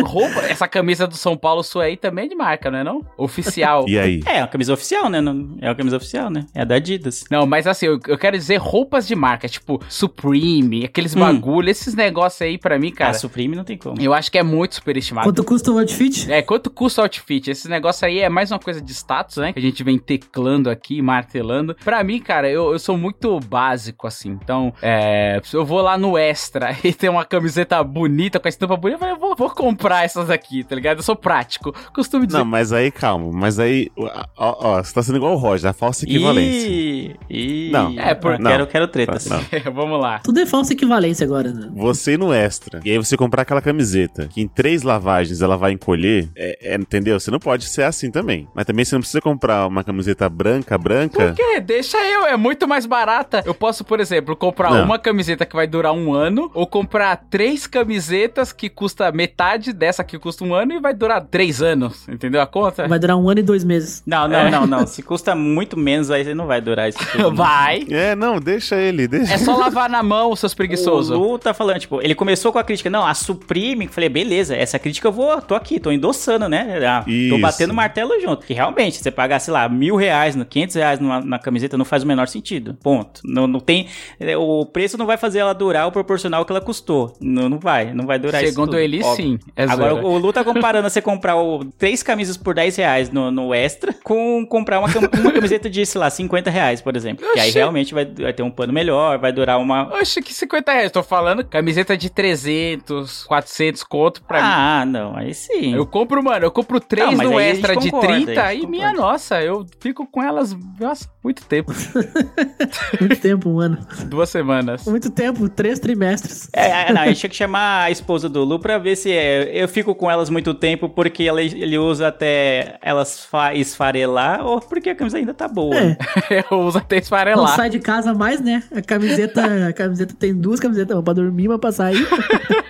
Roupa, 0.04 0.40
essa 0.48 0.66
camisa 0.68 1.06
do 1.06 1.16
São 1.16 1.36
Paulo 1.36 1.62
sua 1.62 1.84
aí 1.84 1.96
também 1.96 2.26
é 2.26 2.28
de 2.28 2.34
marca, 2.34 2.70
não 2.70 2.78
é 2.78 2.84
não? 2.84 3.00
Oficial. 3.16 3.84
E 3.88 3.98
aí? 3.98 4.20
É, 4.26 4.38
é 4.38 4.40
uma 4.42 4.48
camisa 4.48 4.72
oficial, 4.74 5.08
né? 5.08 5.20
Não- 5.20 5.56
É 5.60 5.68
uma 5.68 5.74
camisa 5.74 5.96
oficial, 5.96 6.30
né? 6.30 6.46
É 6.54 6.62
a 6.62 6.64
da 6.64 6.76
Adidas. 6.76 7.24
Não, 7.30 7.46
mas 7.46 7.66
assim, 7.66 7.86
eu, 7.86 7.98
eu 8.06 8.18
quero 8.18 8.36
dizer 8.36 8.56
roupas 8.56 9.06
de 9.06 9.14
marca, 9.14 9.48
tipo 9.48 9.80
Supreme, 9.88 10.84
aqueles 10.84 11.14
Hum. 11.16 11.20
bagulho, 11.20 11.68
esses 11.70 11.94
negócios 11.94 12.40
aí 12.42 12.58
pra 12.58 12.78
mim, 12.78 12.90
Cara, 12.90 13.06
cara. 13.06 13.10
a 13.10 13.14
Supreme 13.20 13.56
não 13.56 13.64
tem 13.64 13.76
como. 13.78 14.00
Eu 14.00 14.12
acho 14.12 14.30
que 14.30 14.38
é 14.38 14.42
muito 14.42 14.74
superestimado. 14.76 15.26
Quanto 15.28 15.44
custa 15.44 15.70
o 15.70 15.78
outfit? 15.78 16.30
É, 16.30 16.42
quanto 16.42 16.70
custa 16.70 17.00
o 17.00 17.04
outfit? 17.04 17.50
Esse 17.50 17.68
negócio 17.68 18.06
aí 18.06 18.20
é 18.20 18.28
mais 18.28 18.50
uma 18.50 18.58
coisa 18.58 18.80
de 18.80 18.92
status, 18.92 19.36
né? 19.38 19.52
Que 19.52 19.58
a 19.58 19.62
gente 19.62 19.82
vem 19.82 19.98
teclando 19.98 20.68
aqui, 20.70 21.00
martelando. 21.02 21.74
Pra 21.84 22.02
mim, 22.04 22.20
cara, 22.20 22.48
eu, 22.50 22.72
eu 22.72 22.78
sou 22.78 22.96
muito 22.96 23.38
básico, 23.40 24.06
assim. 24.06 24.30
Então, 24.42 24.72
é, 24.82 25.40
eu 25.52 25.64
vou 25.64 25.80
lá 25.80 25.96
no 25.96 26.16
Extra 26.18 26.76
e 26.84 26.92
tem 26.92 27.08
uma 27.10 27.24
camiseta 27.24 27.82
bonita, 27.82 28.38
com 28.40 28.48
a 28.48 28.50
estampa 28.50 28.76
bonita, 28.76 28.93
eu 28.94 28.98
falei, 28.98 29.14
vou, 29.16 29.34
vou 29.36 29.50
comprar 29.50 30.04
essas 30.04 30.30
aqui, 30.30 30.64
tá 30.64 30.74
ligado? 30.74 30.98
Eu 30.98 31.02
sou 31.02 31.16
prático. 31.16 31.74
Costumo 31.94 32.26
dizer. 32.26 32.38
Não, 32.38 32.44
mas 32.44 32.72
aí, 32.72 32.90
calma. 32.90 33.30
Mas 33.32 33.58
aí, 33.58 33.90
ó, 33.96 34.24
ó, 34.36 34.82
você 34.82 34.92
tá 34.94 35.02
sendo 35.02 35.16
igual 35.16 35.32
o 35.34 35.36
Roger, 35.36 35.70
a 35.70 35.72
falsa 35.72 36.04
equivalência. 36.04 36.68
Ih, 36.68 37.16
ih. 37.30 37.70
Não. 37.70 37.98
É, 37.98 38.14
por- 38.14 38.34
Ah, 38.34 38.38
não. 38.38 38.50
Quero, 38.50 38.66
quero 38.66 38.88
tretas. 38.88 39.28
Vamos 39.74 40.00
lá. 40.00 40.20
Tudo 40.20 40.40
é 40.40 40.46
falsa 40.46 40.72
equivalência 40.72 41.24
agora, 41.24 41.52
né? 41.52 41.70
Você 41.74 42.12
ir 42.14 42.18
no 42.18 42.32
extra, 42.32 42.80
e 42.84 42.90
aí 42.90 42.98
você 42.98 43.16
comprar 43.16 43.42
aquela 43.42 43.60
camiseta, 43.60 44.26
que 44.28 44.40
em 44.40 44.48
três 44.48 44.82
lavagens 44.82 45.40
ela 45.42 45.56
vai 45.56 45.72
encolher, 45.72 46.28
é, 46.36 46.74
é, 46.74 46.74
entendeu? 46.76 47.18
Você 47.18 47.30
não 47.30 47.38
pode 47.38 47.64
ser 47.66 47.82
assim 47.82 48.10
também. 48.10 48.46
Mas 48.54 48.64
também 48.64 48.84
você 48.84 48.94
não 48.94 49.00
precisa 49.00 49.20
comprar 49.20 49.66
uma 49.66 49.82
camiseta 49.84 50.28
branca, 50.28 50.76
branca. 50.78 51.28
Por 51.28 51.34
quê? 51.34 51.60
Deixa 51.60 51.98
eu, 51.98 52.26
é 52.26 52.36
muito 52.36 52.66
mais 52.68 52.86
barata. 52.86 53.42
Eu 53.44 53.54
posso, 53.54 53.84
por 53.84 54.00
exemplo, 54.00 54.36
comprar 54.36 54.70
Não. 54.70 54.84
uma 54.84 54.98
camiseta 54.98 55.44
que 55.46 55.54
vai 55.56 55.66
durar 55.66 55.92
um 55.92 56.12
ano, 56.12 56.50
ou 56.54 56.66
comprar 56.66 57.16
três 57.30 57.66
camisetas 57.66 58.52
que 58.52 58.68
custa 58.68 58.83
custa 58.84 59.10
metade 59.10 59.72
dessa 59.72 60.04
que 60.04 60.18
custa 60.18 60.44
um 60.44 60.52
ano 60.54 60.74
e 60.74 60.78
vai 60.78 60.92
durar 60.92 61.22
três 61.24 61.62
anos. 61.62 62.06
Entendeu 62.06 62.42
a 62.42 62.46
conta? 62.46 62.86
Vai 62.86 62.98
durar 62.98 63.16
um 63.16 63.30
ano 63.30 63.40
e 63.40 63.42
dois 63.42 63.64
meses. 63.64 64.02
Não, 64.06 64.28
não, 64.28 64.38
É. 64.38 64.50
não, 64.50 64.66
não. 64.66 64.86
Se 64.86 65.02
custa 65.02 65.34
muito 65.34 65.74
menos, 65.74 66.10
aí 66.10 66.22
você 66.22 66.34
não 66.34 66.46
vai 66.46 66.60
durar 66.60 66.90
isso 66.90 66.98
tudo. 67.12 67.22
não. 67.30 67.34
Vai. 67.34 67.86
É, 67.90 68.14
não, 68.14 68.38
deixa 68.38 68.76
ele, 68.76 69.08
deixa. 69.08 69.32
É 69.32 69.38
só 69.38 69.56
lavar 69.56 69.88
na 69.88 70.02
mão, 70.02 70.36
seus 70.36 70.52
O 70.52 70.56
preguiçosos. 70.56 71.16
Lu 71.18 71.38
tá 71.38 71.54
falando, 71.54 71.78
tipo, 71.78 71.98
ele 72.02 72.14
começou 72.14 72.52
com 72.52 72.58
a 72.58 72.64
crítica, 72.64 72.90
não, 72.90 73.06
a 73.06 73.14
Supreme, 73.14 73.88
falei, 73.88 74.10
beleza, 74.10 74.54
essa 74.54 74.78
crítica 74.78 75.08
eu 75.08 75.12
vou, 75.12 75.40
tô 75.40 75.54
aqui, 75.54 75.80
tô 75.80 75.90
endossando, 75.90 76.46
né? 76.46 76.78
Ah, 76.86 77.02
tô 77.04 77.10
Isso. 77.10 77.38
batendo 77.40 77.72
martelo 77.72 78.20
junto. 78.20 78.44
Que 78.46 78.52
realmente, 78.52 78.98
você 78.98 79.10
pagar, 79.10 79.38
sei 79.38 79.54
lá, 79.54 79.66
mil 79.66 79.96
reais, 79.96 80.36
no- 80.36 80.44
500 80.44 80.76
reais 80.76 81.00
numa, 81.00 81.20
na 81.22 81.38
camiseta 81.38 81.78
não 81.78 81.86
faz 81.86 82.02
o 82.02 82.06
menor 82.06 82.28
sentido. 82.28 82.74
Ponto. 82.82 83.22
Não, 83.24 83.46
não 83.46 83.60
tem. 83.60 83.86
é, 84.20 84.36
O 84.36 84.66
preço 84.66 84.98
não 84.98 85.06
vai 85.06 85.16
fazer 85.16 85.38
ela 85.38 85.54
durar 85.54 85.86
o 85.88 85.92
proporcional 85.92 86.44
que 86.44 86.52
ela 86.52 86.60
custou. 86.60 87.14
Não, 87.20 87.48
não 87.48 87.58
vai, 87.58 87.94
não 87.94 88.04
vai 88.06 88.18
durar 88.18 88.42
isso. 88.42 88.52
Segundo 88.52 88.73
tudo, 88.74 88.80
ele, 88.80 89.02
óbvio. 89.02 89.16
sim. 89.16 89.38
É 89.56 89.64
Agora, 89.64 89.94
o 89.94 90.18
Lu 90.18 90.32
tá 90.32 90.44
comparando 90.44 90.88
você 90.88 91.00
comprar 91.00 91.36
o, 91.36 91.64
três 91.64 92.02
camisas 92.02 92.36
por 92.36 92.54
10 92.54 92.76
reais 92.76 93.10
no, 93.10 93.30
no 93.30 93.54
extra 93.54 93.94
com 94.02 94.46
comprar 94.46 94.78
uma, 94.78 94.88
uma 94.88 95.32
camiseta 95.32 95.68
de, 95.70 95.84
sei 95.84 96.00
lá, 96.00 96.10
50 96.10 96.50
reais, 96.50 96.80
por 96.80 96.96
exemplo. 96.96 97.26
Que 97.32 97.40
aí 97.40 97.50
realmente 97.50 97.94
vai, 97.94 98.04
vai 98.04 98.32
ter 98.32 98.42
um 98.42 98.50
pano 98.50 98.72
melhor, 98.72 99.18
vai 99.18 99.32
durar 99.32 99.58
uma. 99.58 99.92
Oxe, 99.94 100.22
que 100.22 100.32
50 100.32 100.72
reais. 100.72 100.92
Tô 100.92 101.02
falando 101.02 101.44
camiseta 101.44 101.96
de 101.96 102.10
300, 102.10 103.24
400 103.24 103.82
conto 103.84 104.22
pra 104.22 104.38
mim. 104.38 104.48
Ah, 104.48 104.84
não, 104.86 105.16
aí 105.16 105.34
sim. 105.34 105.74
Eu 105.74 105.86
compro, 105.86 106.22
mano, 106.22 106.46
eu 106.46 106.50
compro 106.50 106.80
três 106.80 107.16
Não, 107.16 107.32
no 107.32 107.40
extra 107.40 107.76
de 107.76 107.90
concorda, 107.90 108.14
30 108.14 108.42
a 108.42 108.52
gente 108.52 108.64
e 108.64 108.66
minha 108.66 108.92
nossa, 108.92 109.42
eu 109.42 109.66
fico 109.80 110.06
com 110.06 110.22
elas, 110.22 110.56
nossa, 110.78 111.08
muito 111.22 111.42
tempo. 111.46 111.72
Muito 113.00 113.16
tempo, 113.16 113.48
um 113.48 113.60
ano. 113.60 113.78
Duas 114.06 114.28
semanas. 114.28 114.84
Muito 114.86 115.10
tempo, 115.10 115.48
três 115.48 115.78
trimestres. 115.78 116.48
É, 116.52 116.88
é, 116.88 116.92
não, 116.92 117.00
a 117.00 117.06
gente 117.06 117.20
tinha 117.20 117.30
que 117.30 117.36
chamar 117.36 117.84
a 117.84 117.90
esposa 117.90 118.28
do 118.28 118.44
Lu 118.44 118.58
pra 118.64 118.78
ver 118.78 118.96
se 118.96 119.12
é, 119.12 119.50
eu 119.52 119.68
fico 119.68 119.94
com 119.94 120.10
elas 120.10 120.30
muito 120.30 120.54
tempo 120.54 120.88
porque 120.88 121.24
ela- 121.24 121.42
ele 121.42 121.76
usa 121.76 122.08
até 122.08 122.78
elas 122.80 123.22
fa- 123.26 123.52
esfarelar 123.54 124.42
ou 124.42 124.58
porque 124.58 124.88
a 124.88 124.94
camisa 124.94 125.18
ainda 125.18 125.34
tá 125.34 125.46
boa. 125.46 125.76
É. 125.76 125.96
Eu 126.50 126.60
uso 126.60 126.78
até 126.78 126.96
Não 126.96 127.02
esfarelar. 127.02 127.54
sai 127.56 127.68
de 127.68 127.78
casa 127.78 128.14
mais, 128.14 128.40
né? 128.40 128.62
A 128.74 128.80
camiseta, 128.80 129.68
a 129.68 129.72
camiseta 129.74 130.14
tem 130.18 130.34
duas 130.34 130.58
camisetas, 130.58 130.96
uma 130.96 131.02
pra 131.02 131.12
dormir, 131.12 131.46
uma 131.46 131.58
pra 131.58 131.70
sair, 131.72 131.98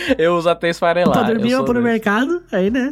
Eu 0.18 0.36
uso 0.36 0.48
até 0.48 0.68
esfarelar. 0.70 1.12
pra 1.12 1.22
dormir, 1.22 1.50
eu 1.52 1.64
pra 1.64 1.74
no 1.74 1.80
desse. 1.80 1.92
mercado, 1.92 2.42
aí, 2.52 2.70
né? 2.70 2.90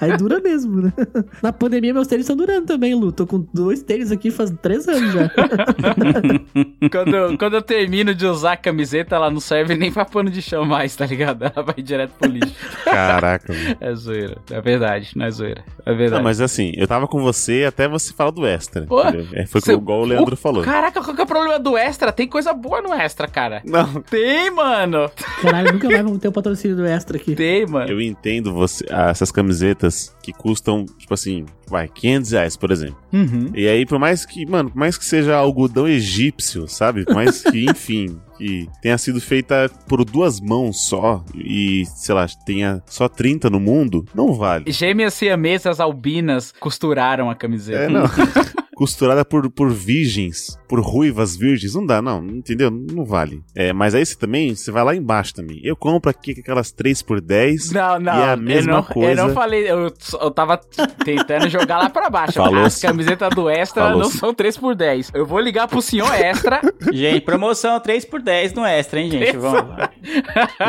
Aí 0.00 0.16
dura 0.16 0.40
mesmo, 0.40 0.82
né? 0.82 0.92
Na 1.42 1.52
pandemia, 1.52 1.92
meus 1.94 2.06
tênis 2.06 2.24
estão 2.24 2.36
durando 2.36 2.66
também, 2.66 2.94
Lu. 2.94 3.12
Tô 3.12 3.26
com 3.26 3.46
dois 3.52 3.82
tênis 3.82 4.10
aqui 4.12 4.30
faz 4.30 4.50
três 4.62 4.86
anos 4.88 5.12
já. 5.12 5.30
quando, 6.90 7.14
eu- 7.16 7.38
quando 7.38 7.54
eu 7.54 7.62
termino 7.62 8.14
de 8.14 8.26
usar 8.26 8.52
a 8.52 8.56
camiseta, 8.56 9.14
ela 9.16 9.30
não 9.30 9.40
serve 9.40 9.74
nem 9.74 9.92
pra 9.92 10.04
pano 10.04 10.30
de 10.30 10.40
chão 10.42 10.64
mais, 10.64 10.94
tá 10.96 11.06
ligado? 11.06 11.44
Ela 11.44 11.62
vai 11.64 11.74
direto 11.82 12.12
pro 12.18 12.30
lixo. 12.30 12.54
Caraca, 12.84 13.52
mano. 13.52 13.76
É 13.80 13.94
zoeira. 13.94 14.38
É 14.50 14.60
verdade, 14.60 15.10
não 15.16 15.26
é 15.26 15.30
zoeira. 15.30 15.64
É 15.84 15.92
verdade. 15.94 16.18
Não, 16.20 16.24
mas 16.24 16.40
assim, 16.40 16.72
eu 16.76 16.86
tava 16.86 17.06
com 17.06 17.20
você 17.20 17.64
até 17.66 17.88
você 17.88 18.12
falar 18.12 18.30
do 18.30 18.46
extra. 18.46 18.82
Pô? 18.86 19.00
É, 19.32 19.46
foi 19.46 19.60
Cê- 19.60 19.72
igual 19.72 20.00
o 20.00 20.04
Leandro 20.04 20.36
falou. 20.36 20.62
Caraca, 20.62 21.00
qual 21.02 21.14
que 21.14 21.20
é 21.20 21.24
o 21.24 21.26
problema 21.26 21.58
do 21.58 21.76
extra? 21.76 22.12
Tem 22.12 22.26
coisa 22.28 22.52
boa 22.52 22.80
no 22.82 22.92
extra, 22.92 23.26
cara. 23.26 23.62
Não, 23.64 24.00
Tem, 24.02 24.50
mano. 24.50 25.10
Caralho, 25.42 25.72
nunca 25.72 25.88
mais 25.88 26.02
vamos 26.02 26.18
ter 26.18 26.28
o 26.28 26.32
patrocínio 26.32 26.50
do 26.68 26.86
extra 26.86 27.16
aqui. 27.16 27.34
Tem, 27.34 27.66
mano. 27.66 27.90
eu 27.90 28.00
entendo 28.00 28.52
você, 28.52 28.84
ah, 28.90 29.10
essas 29.10 29.30
camisetas 29.32 30.14
que 30.22 30.32
custam, 30.32 30.86
tipo 30.98 31.12
assim, 31.14 31.46
vai, 31.68 31.88
500 31.88 32.30
reais, 32.32 32.56
por 32.56 32.70
exemplo. 32.70 32.98
Uhum. 33.12 33.50
E 33.54 33.68
aí, 33.68 33.86
por 33.86 33.98
mais 33.98 34.24
que, 34.26 34.44
mano, 34.46 34.70
por 34.70 34.78
mais 34.78 34.96
que 34.96 35.04
seja 35.04 35.36
algodão 35.36 35.88
egípcio, 35.88 36.68
sabe? 36.68 37.04
Por 37.04 37.14
mais 37.14 37.42
que, 37.42 37.64
enfim, 37.70 38.20
que 38.36 38.68
tenha 38.82 38.98
sido 38.98 39.20
feita 39.20 39.70
por 39.86 40.04
duas 40.04 40.40
mãos 40.40 40.88
só 40.88 41.24
e, 41.34 41.84
sei 41.94 42.14
lá, 42.14 42.26
tenha 42.44 42.82
só 42.86 43.08
30 43.08 43.50
no 43.50 43.60
mundo, 43.60 44.04
não 44.14 44.32
vale. 44.32 44.70
Gêmeas 44.70 45.14
siamesas 45.14 45.80
albinas 45.80 46.52
costuraram 46.58 47.30
a 47.30 47.34
camiseta. 47.34 47.84
É, 47.84 47.88
não. 47.88 48.04
Costurada 48.80 49.26
por, 49.26 49.50
por 49.50 49.70
virgens, 49.70 50.58
por 50.66 50.80
ruivas 50.80 51.36
virgens, 51.36 51.74
não 51.74 51.84
dá, 51.84 52.00
não, 52.00 52.24
entendeu? 52.24 52.70
Não 52.70 53.04
vale. 53.04 53.42
É, 53.54 53.74
mas 53.74 53.94
aí 53.94 54.06
você 54.06 54.16
também, 54.16 54.54
você 54.54 54.70
vai 54.70 54.82
lá 54.82 54.96
embaixo 54.96 55.34
também. 55.34 55.60
Eu 55.62 55.76
compro 55.76 56.10
aqui 56.10 56.30
aquelas 56.40 56.72
3 56.72 57.02
por 57.02 57.20
10 57.20 57.72
Não, 57.72 58.00
não. 58.00 58.16
e 58.18 58.22
é 58.22 58.30
a 58.32 58.36
mesma 58.38 58.72
eu 58.72 58.76
não, 58.76 58.82
coisa. 58.82 59.20
Eu 59.20 59.26
não 59.26 59.34
falei, 59.34 59.70
eu, 59.70 59.92
eu 60.22 60.30
tava 60.30 60.56
tentando 61.04 61.46
jogar 61.50 61.76
lá 61.76 61.90
pra 61.90 62.08
baixo. 62.08 62.32
Falou 62.32 62.64
As 62.64 62.80
camisetas 62.80 63.28
do 63.34 63.50
Extra 63.50 63.82
Falou 63.82 63.98
não 64.00 64.08
são 64.10 64.32
3 64.32 64.56
por 64.56 64.74
10 64.74 65.10
Eu 65.12 65.26
vou 65.26 65.40
ligar 65.40 65.68
pro 65.68 65.82
senhor 65.82 66.10
Extra. 66.14 66.62
Gente, 66.90 67.20
promoção 67.20 67.78
3 67.78 68.06
por 68.06 68.22
10 68.22 68.54
no 68.54 68.64
extra, 68.64 68.98
hein, 68.98 69.10
gente? 69.10 69.36
Vamos 69.36 69.68
lá. 69.68 69.90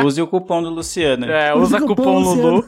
Use 0.04 0.20
o 0.20 0.26
cupom 0.26 0.62
do 0.62 0.68
Luciano. 0.68 1.24
é, 1.24 1.54
usa 1.54 1.76
Usa 1.76 1.84
o 1.84 1.88
cupom 1.88 2.22
cupom 2.22 2.34
Lulu. 2.34 2.64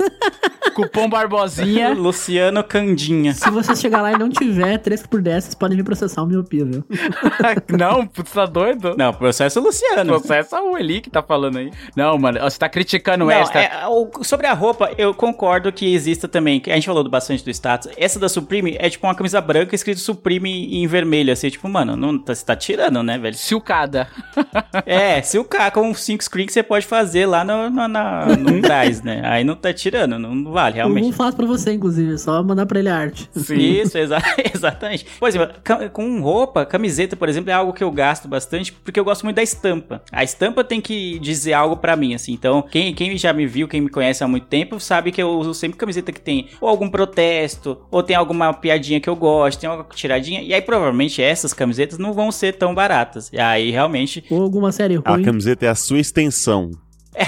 cupom 0.74 1.08
Barbosinha. 1.08 1.92
Luciano 1.94 2.64
Candinha. 2.64 3.34
Se 3.34 3.50
você 3.50 3.76
chegar 3.76 4.00
lá 4.00 4.12
e 4.12 4.18
não 4.18 4.30
tiver 4.30 4.78
3 4.78 5.06
por 5.06 5.20
10, 5.20 5.33
vocês 5.40 5.54
podem 5.54 5.76
me 5.76 5.82
processar 5.84 6.22
o 6.22 6.26
miopia, 6.26 6.64
viu? 6.64 6.84
não, 7.78 8.06
putz, 8.06 8.32
tá 8.32 8.46
doido? 8.46 8.94
Não, 8.96 9.12
processo 9.12 9.60
Luciano. 9.60 10.06
Processa 10.20 10.60
o 10.60 10.76
Eli 10.76 11.00
que 11.00 11.10
tá 11.10 11.22
falando 11.22 11.58
aí. 11.58 11.70
Não, 11.96 12.16
mano, 12.18 12.40
você 12.40 12.58
tá 12.58 12.68
criticando 12.68 13.24
o 13.24 13.28
Não, 13.28 13.34
Extra. 13.34 13.62
é, 13.62 13.86
o- 13.88 14.10
sobre 14.22 14.46
a 14.46 14.52
roupa, 14.52 14.90
eu 14.98 15.12
concordo 15.14 15.72
que 15.72 15.92
exista 15.94 16.26
também. 16.28 16.60
que 16.60 16.70
A 16.70 16.74
gente 16.74 16.86
falou 16.86 17.02
do- 17.04 17.10
bastante 17.10 17.44
do 17.44 17.50
status. 17.50 17.90
Essa 17.96 18.18
da 18.18 18.28
Supreme 18.28 18.76
é 18.78 18.88
tipo 18.90 19.06
uma 19.06 19.14
camisa 19.14 19.40
branca 19.40 19.74
escrito 19.74 20.00
Supreme 20.00 20.74
em 20.76 20.86
vermelho, 20.86 21.32
assim, 21.32 21.48
tipo, 21.50 21.68
mano, 21.68 21.96
não, 21.96 22.18
tá, 22.18 22.34
você 22.34 22.44
tá 22.44 22.56
tirando, 22.56 23.02
né, 23.02 23.18
velho? 23.18 23.34
Silcada. 23.36 24.08
É, 24.86 25.22
se 25.22 25.38
o 25.38 25.44
K 25.44 25.70
com 25.70 25.94
5 25.94 26.22
screen 26.24 26.46
que 26.46 26.52
você 26.52 26.62
pode 26.62 26.84
fazer 26.86 27.26
lá 27.26 27.44
no, 27.44 27.70
no, 27.70 27.86
na, 27.88 28.26
no 28.36 28.60
Braz, 28.60 29.02
né? 29.02 29.22
Aí 29.24 29.44
não 29.44 29.54
tá 29.54 29.72
tirando, 29.72 30.18
não, 30.18 30.50
vale, 30.52 30.74
Eu 30.74 30.86
realmente. 30.88 31.12
faço 31.12 31.36
pra 31.36 31.46
você, 31.46 31.72
inclusive, 31.72 32.14
é 32.14 32.16
só 32.18 32.42
mandar 32.42 32.66
pra 32.66 32.78
ele 32.80 32.88
a 32.88 32.96
arte. 32.96 33.30
Isso, 33.34 33.96
exa- 33.98 34.20
exatamente. 34.52 35.06
Por 35.24 35.28
exemplo, 35.28 35.90
com 35.90 36.20
roupa, 36.20 36.66
camiseta, 36.66 37.16
por 37.16 37.30
exemplo, 37.30 37.50
é 37.50 37.54
algo 37.54 37.72
que 37.72 37.82
eu 37.82 37.90
gasto 37.90 38.28
bastante 38.28 38.70
porque 38.70 39.00
eu 39.00 39.04
gosto 39.04 39.22
muito 39.24 39.36
da 39.36 39.42
estampa. 39.42 40.02
A 40.12 40.22
estampa 40.22 40.62
tem 40.62 40.82
que 40.82 41.18
dizer 41.18 41.54
algo 41.54 41.78
pra 41.78 41.96
mim, 41.96 42.14
assim. 42.14 42.34
Então, 42.34 42.60
quem, 42.60 42.92
quem 42.94 43.16
já 43.16 43.32
me 43.32 43.46
viu, 43.46 43.66
quem 43.66 43.80
me 43.80 43.88
conhece 43.88 44.22
há 44.22 44.28
muito 44.28 44.46
tempo, 44.46 44.78
sabe 44.78 45.10
que 45.10 45.22
eu 45.22 45.30
uso 45.30 45.54
sempre 45.54 45.78
camiseta 45.78 46.12
que 46.12 46.20
tem 46.20 46.48
ou 46.60 46.68
algum 46.68 46.90
protesto, 46.90 47.78
ou 47.90 48.02
tem 48.02 48.14
alguma 48.14 48.52
piadinha 48.52 49.00
que 49.00 49.08
eu 49.08 49.16
gosto, 49.16 49.60
tem 49.60 49.70
alguma 49.70 49.88
tiradinha. 49.94 50.42
E 50.42 50.52
aí, 50.52 50.60
provavelmente, 50.60 51.22
essas 51.22 51.54
camisetas 51.54 51.98
não 51.98 52.12
vão 52.12 52.30
ser 52.30 52.58
tão 52.58 52.74
baratas. 52.74 53.30
E 53.32 53.40
aí, 53.40 53.70
realmente, 53.70 54.22
Ou 54.28 54.42
alguma 54.42 54.72
série 54.72 55.00
A 55.02 55.12
ruim. 55.14 55.22
camiseta 55.22 55.64
é 55.64 55.70
a 55.70 55.74
sua 55.74 56.00
extensão. 56.00 56.70
É, 57.14 57.24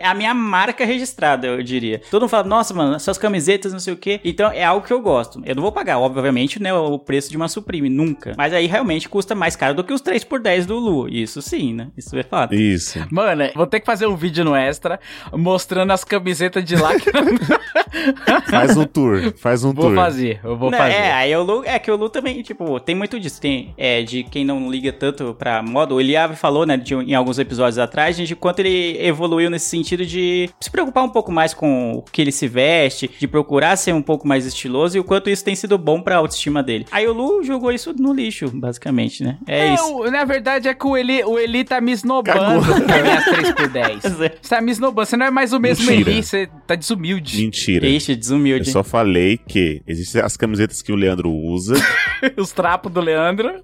é 0.00 0.06
a 0.06 0.14
minha 0.14 0.32
marca 0.34 0.84
registrada, 0.84 1.46
eu 1.46 1.62
diria. 1.62 2.00
Todo 2.10 2.22
mundo 2.22 2.30
fala, 2.30 2.44
nossa, 2.44 2.72
mano, 2.74 2.94
essas 2.96 3.18
camisetas, 3.18 3.72
não 3.72 3.80
sei 3.80 3.92
o 3.94 3.96
quê. 3.96 4.20
Então 4.24 4.50
é 4.50 4.64
algo 4.64 4.86
que 4.86 4.92
eu 4.92 5.00
gosto. 5.00 5.40
Eu 5.44 5.54
não 5.54 5.62
vou 5.62 5.72
pagar, 5.72 5.98
obviamente, 5.98 6.60
né, 6.62 6.72
o 6.72 6.98
preço 6.98 7.30
de 7.30 7.36
uma 7.36 7.48
Supreme, 7.48 7.88
nunca. 7.88 8.32
Mas 8.36 8.52
aí 8.52 8.66
realmente 8.66 9.08
custa 9.08 9.34
mais 9.34 9.54
caro 9.56 9.74
do 9.74 9.84
que 9.84 9.92
os 9.92 10.00
3 10.00 10.24
por 10.24 10.40
10 10.40 10.66
do 10.66 10.78
Lu. 10.78 11.08
Isso 11.08 11.40
sim, 11.42 11.72
né? 11.74 11.88
Isso 11.96 12.16
é 12.16 12.22
fato. 12.22 12.54
Isso. 12.54 12.98
Mano, 13.10 13.44
vou 13.54 13.66
ter 13.66 13.80
que 13.80 13.86
fazer 13.86 14.06
um 14.06 14.16
vídeo 14.16 14.44
no 14.44 14.54
Extra 14.54 14.98
mostrando 15.32 15.92
as 15.92 16.04
camisetas 16.04 16.64
de 16.64 16.76
lá 16.76 16.94
que 16.98 17.10
Faz 18.50 18.76
um 18.76 18.84
tour. 18.84 19.32
Faz 19.36 19.64
um 19.64 19.72
vou 19.72 19.86
tour. 19.86 19.94
fazer. 19.94 20.40
Eu 20.42 20.56
vou 20.56 20.70
Não, 20.70 20.78
fazer. 20.78 20.94
É, 20.94 21.12
aí 21.12 21.34
o 21.36 21.42
Lu, 21.42 21.62
é 21.64 21.78
que 21.78 21.90
o 21.90 21.96
Lu 21.96 22.08
também, 22.08 22.42
tipo, 22.42 22.78
tem 22.80 22.94
muito 22.94 23.18
disso. 23.18 23.40
Tem, 23.40 23.74
é, 23.76 24.02
de 24.02 24.22
quem 24.24 24.44
não 24.44 24.70
liga 24.70 24.92
tanto 24.92 25.34
pra 25.38 25.62
moda. 25.62 25.94
O 25.94 26.00
Eliave 26.00 26.36
falou, 26.36 26.66
né, 26.66 26.76
de- 26.76 26.94
em 26.94 27.14
alguns 27.14 27.38
episódios 27.38 27.78
atrás, 27.78 28.16
de 28.16 28.34
quanto 28.36 28.60
ele 28.60 28.96
evoluiu 29.18 29.50
nesse 29.50 29.68
sentido 29.68 30.06
de 30.06 30.48
se 30.60 30.70
preocupar 30.70 31.04
um 31.04 31.08
pouco 31.08 31.30
mais 31.32 31.52
com 31.52 31.94
o 31.94 32.02
que 32.02 32.22
ele 32.22 32.32
se 32.32 32.46
veste, 32.48 33.10
de 33.18 33.26
procurar 33.26 33.76
ser 33.76 33.92
um 33.92 34.02
pouco 34.02 34.26
mais 34.26 34.46
estiloso 34.46 34.96
e 34.96 35.00
o 35.00 35.04
quanto 35.04 35.28
isso 35.28 35.44
tem 35.44 35.54
sido 35.54 35.76
bom 35.76 36.00
pra 36.00 36.16
autoestima 36.16 36.62
dele. 36.62 36.86
Aí 36.90 37.06
o 37.06 37.12
Lu 37.12 37.42
jogou 37.42 37.72
isso 37.72 37.92
no 37.98 38.12
lixo, 38.14 38.48
basicamente, 38.54 39.22
né? 39.22 39.38
É, 39.46 39.58
É, 39.68 39.74
isso. 39.74 39.96
o- 39.96 40.10
na 40.10 40.24
verdade 40.24 40.68
é 40.68 40.74
que 40.74 40.86
o 40.86 40.96
Eli, 40.96 41.22
o 41.24 41.38
Eli 41.38 41.64
tá 41.64 41.80
me 41.80 41.92
esnobando 41.92 42.38
minhas 42.86 43.24
3x10. 43.26 44.00
Você 44.02 44.28
tá 44.48 44.60
me 44.60 44.70
esnobando. 44.70 45.06
Você 45.06 45.16
não 45.16 45.26
é 45.26 45.30
mais 45.30 45.52
o 45.52 45.58
mesmo 45.60 45.84
Mentira. 45.90 46.10
Eli, 46.10 46.22
você 46.22 46.48
tá 46.66 46.74
desumilde. 46.74 47.40
Mentira. 47.42 47.86
Ixi, 47.86 48.12
Eu 48.12 48.16
desumilde. 48.18 48.70
só 48.70 48.84
falei 48.84 49.36
que 49.38 49.82
existem 49.86 50.22
as 50.22 50.36
camisetas 50.36 50.80
que 50.82 50.92
o 50.92 50.96
Leandro 50.96 51.30
usa 51.30 51.74
Os 52.36 52.52
trapos 52.52 52.92
do 52.92 53.00
Leandro, 53.00 53.62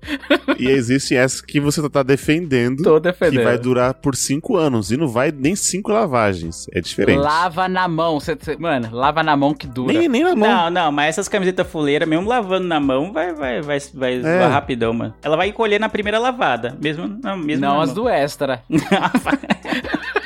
e 0.59 0.69
existem 0.69 1.19
essas 1.19 1.41
que 1.41 1.61
você 1.61 1.87
tá 1.89 2.03
defendendo 2.03 2.83
tô 2.83 2.95
que 2.95 3.01
defendendo. 3.01 3.45
vai 3.45 3.59
durar 3.59 3.95
por 3.95 4.15
cinco 4.17 4.57
anos 4.57 4.91
e 4.91 4.97
não 4.97 5.09
vai 5.09 5.31
nem 5.45 5.55
cinco 5.55 5.93
lavagens. 5.93 6.67
É 6.73 6.81
diferente. 6.81 7.19
Lava 7.19 7.69
na 7.69 7.87
mão. 7.87 8.19
Cê- 8.19 8.37
cê- 8.41 8.57
mano, 8.57 8.89
lava 8.91 9.23
na 9.23 9.37
mão 9.37 9.53
que 9.55 9.67
dura. 9.67 9.93
Nem, 9.93 10.09
nem 10.09 10.25
na 10.25 10.35
mão. 10.35 10.49
Não, 10.49 10.71
não, 10.71 10.91
mas 10.93 11.11
essas 11.11 11.29
camisetas 11.29 11.67
fuleiras, 11.71 12.09
mesmo 12.09 12.27
lavando 12.27 12.67
na 12.67 12.81
mão, 12.81 13.13
vai, 13.13 13.33
vai, 13.35 13.61
vai, 13.61 13.79
vai, 13.93 14.15
É. 14.15 14.21
vai 14.23 14.49
rapidão, 14.49 14.93
mano. 14.95 15.15
Ela 15.23 15.37
vai 15.37 15.49
encolher 15.49 15.79
na 15.79 15.89
primeira 15.89 16.19
lavada, 16.19 16.77
mesmo, 16.81 17.07
não, 17.23 17.37
mesmo 17.37 17.61
não 17.65 17.77
na 17.77 17.83
as 17.83 17.89
mão. 17.95 17.95
do 18.05 18.09
Extra. 18.09 18.63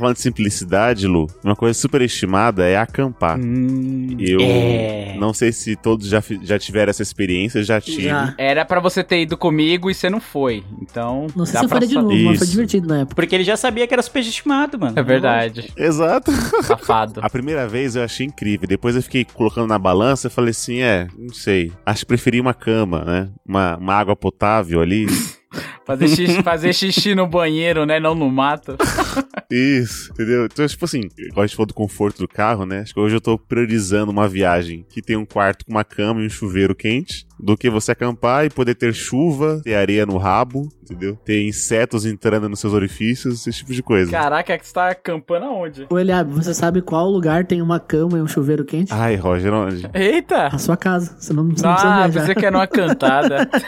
Falando 0.00 0.16
de 0.16 0.22
simplicidade, 0.22 1.06
Lu, 1.06 1.26
uma 1.44 1.54
coisa 1.54 1.78
superestimada 1.78 2.66
é 2.66 2.76
acampar. 2.78 3.38
Hum, 3.38 4.16
Eu 4.18 4.40
É. 4.40 5.14
não 5.18 5.34
sei 5.34 5.52
se 5.52 5.76
todos 5.76 6.08
já, 6.08 6.22
já 6.42 6.58
tiveram 6.58 6.88
essa 6.88 7.02
experiência, 7.02 7.62
já 7.62 7.78
tive. 7.80 8.04
Já. 8.04 8.34
Era 8.38 8.64
pra 8.64 8.80
você 8.80 9.04
ter 9.04 9.20
ido 9.20 9.36
comigo 9.36 9.90
e 9.90 9.94
você 9.94 10.08
não 10.08 10.18
foi. 10.20 10.64
Então. 10.80 11.26
Não 11.36 11.44
sei 11.44 11.52
dá 11.54 11.58
se 11.60 11.64
eu 11.66 11.68
faria 11.68 11.86
de 11.88 11.94
novo, 11.96 12.14
mas 12.24 12.38
foi 12.38 12.46
divertido 12.46 12.88
na 12.88 13.00
época. 13.00 13.14
Porque 13.14 13.34
ele 13.34 13.44
já 13.44 13.56
sabia 13.58 13.86
que 13.86 13.92
era 13.92 14.02
superestimado, 14.02 14.78
mano. 14.78 14.98
É 14.98 15.02
verdade. 15.02 15.70
Exato. 15.76 16.32
Safado. 16.62 17.20
A 17.22 17.28
primeira 17.28 17.68
vez 17.68 17.94
eu 17.94 18.02
achei 18.02 18.26
incrível. 18.26 18.66
Depois 18.66 18.96
eu 18.96 19.02
fiquei 19.02 19.24
colocando 19.26 19.66
na 19.68 19.78
balança 19.78 20.28
e 20.28 20.30
falei 20.30 20.52
assim: 20.52 20.80
é, 20.80 21.08
não 21.18 21.34
sei. 21.34 21.72
Acho 21.84 22.00
que 22.00 22.06
preferi 22.06 22.40
uma 22.40 22.54
cama, 22.54 23.04
né? 23.04 23.28
Uma, 23.46 23.76
uma 23.76 23.94
água 23.94 24.16
potável 24.16 24.80
ali. 24.80 25.06
Fazer 25.90 26.08
xixi, 26.08 26.42
fazer 26.42 26.72
xixi 26.72 27.14
no 27.14 27.26
banheiro, 27.26 27.84
né? 27.84 27.98
Não 27.98 28.14
no 28.14 28.30
mato. 28.30 28.76
Isso, 29.50 30.12
entendeu? 30.12 30.44
Então, 30.46 30.66
tipo 30.66 30.84
assim, 30.84 31.00
igual 31.18 31.42
a 31.42 31.46
gente 31.46 31.56
falou 31.56 31.66
do 31.66 31.74
conforto 31.74 32.18
do 32.18 32.28
carro, 32.28 32.64
né? 32.64 32.80
Acho 32.80 32.94
que 32.94 33.00
hoje 33.00 33.16
eu 33.16 33.20
tô 33.20 33.36
priorizando 33.36 34.12
uma 34.12 34.28
viagem 34.28 34.84
que 34.88 35.02
tem 35.02 35.16
um 35.16 35.26
quarto 35.26 35.64
com 35.64 35.72
uma 35.72 35.82
cama 35.84 36.22
e 36.22 36.26
um 36.26 36.30
chuveiro 36.30 36.74
quente, 36.74 37.26
do 37.42 37.56
que 37.56 37.70
você 37.70 37.92
acampar 37.92 38.44
e 38.44 38.50
poder 38.50 38.74
ter 38.74 38.92
chuva, 38.94 39.60
ter 39.64 39.74
areia 39.74 40.04
no 40.04 40.18
rabo, 40.18 40.68
entendeu? 40.82 41.16
Ter 41.24 41.42
insetos 41.48 42.04
entrando 42.04 42.48
nos 42.50 42.60
seus 42.60 42.74
orifícios, 42.74 43.46
esse 43.46 43.58
tipo 43.60 43.72
de 43.72 43.82
coisa. 43.82 44.10
Caraca, 44.10 44.52
é 44.52 44.58
que 44.58 44.66
você 44.66 44.74
tá 44.74 44.90
acampando 44.90 45.46
aonde? 45.46 45.86
Ô, 45.88 45.98
Eliab, 45.98 46.30
você 46.32 46.52
sabe 46.52 46.82
qual 46.82 47.08
lugar 47.10 47.46
tem 47.46 47.62
uma 47.62 47.80
cama 47.80 48.18
e 48.18 48.20
um 48.20 48.26
chuveiro 48.28 48.62
quente? 48.64 48.92
Ai, 48.92 49.16
Roger, 49.16 49.52
onde? 49.54 49.88
Eita! 49.94 50.48
A 50.48 50.58
sua 50.58 50.76
casa. 50.76 51.16
Você 51.18 51.32
não, 51.32 51.44
você 51.44 51.64
não 51.64 51.72
precisa 51.72 51.92
Ah, 51.92 51.96
viajar. 52.06 52.20
pensei 52.20 52.34
que 52.34 52.46
era 52.46 52.56
uma 52.56 52.66
cantada. 52.66 53.48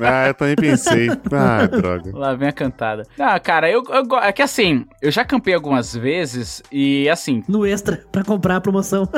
Ah, 0.00 0.26
eu 0.28 0.34
também 0.34 0.56
pensei. 0.56 1.08
Ah, 1.32 1.53
droga. 1.66 2.10
Lá 2.12 2.34
vem 2.34 2.48
a 2.48 2.52
cantada. 2.52 3.04
Ah, 3.18 3.38
cara, 3.38 3.70
eu, 3.70 3.82
eu 3.88 4.18
é 4.18 4.32
que 4.32 4.42
assim, 4.42 4.84
eu 5.00 5.10
já 5.10 5.24
campei 5.24 5.54
algumas 5.54 5.94
vezes 5.94 6.62
e 6.70 7.08
assim, 7.08 7.42
No 7.48 7.66
extra, 7.66 8.04
pra 8.12 8.22
comprar 8.24 8.56
a 8.56 8.60
promoção. 8.60 9.08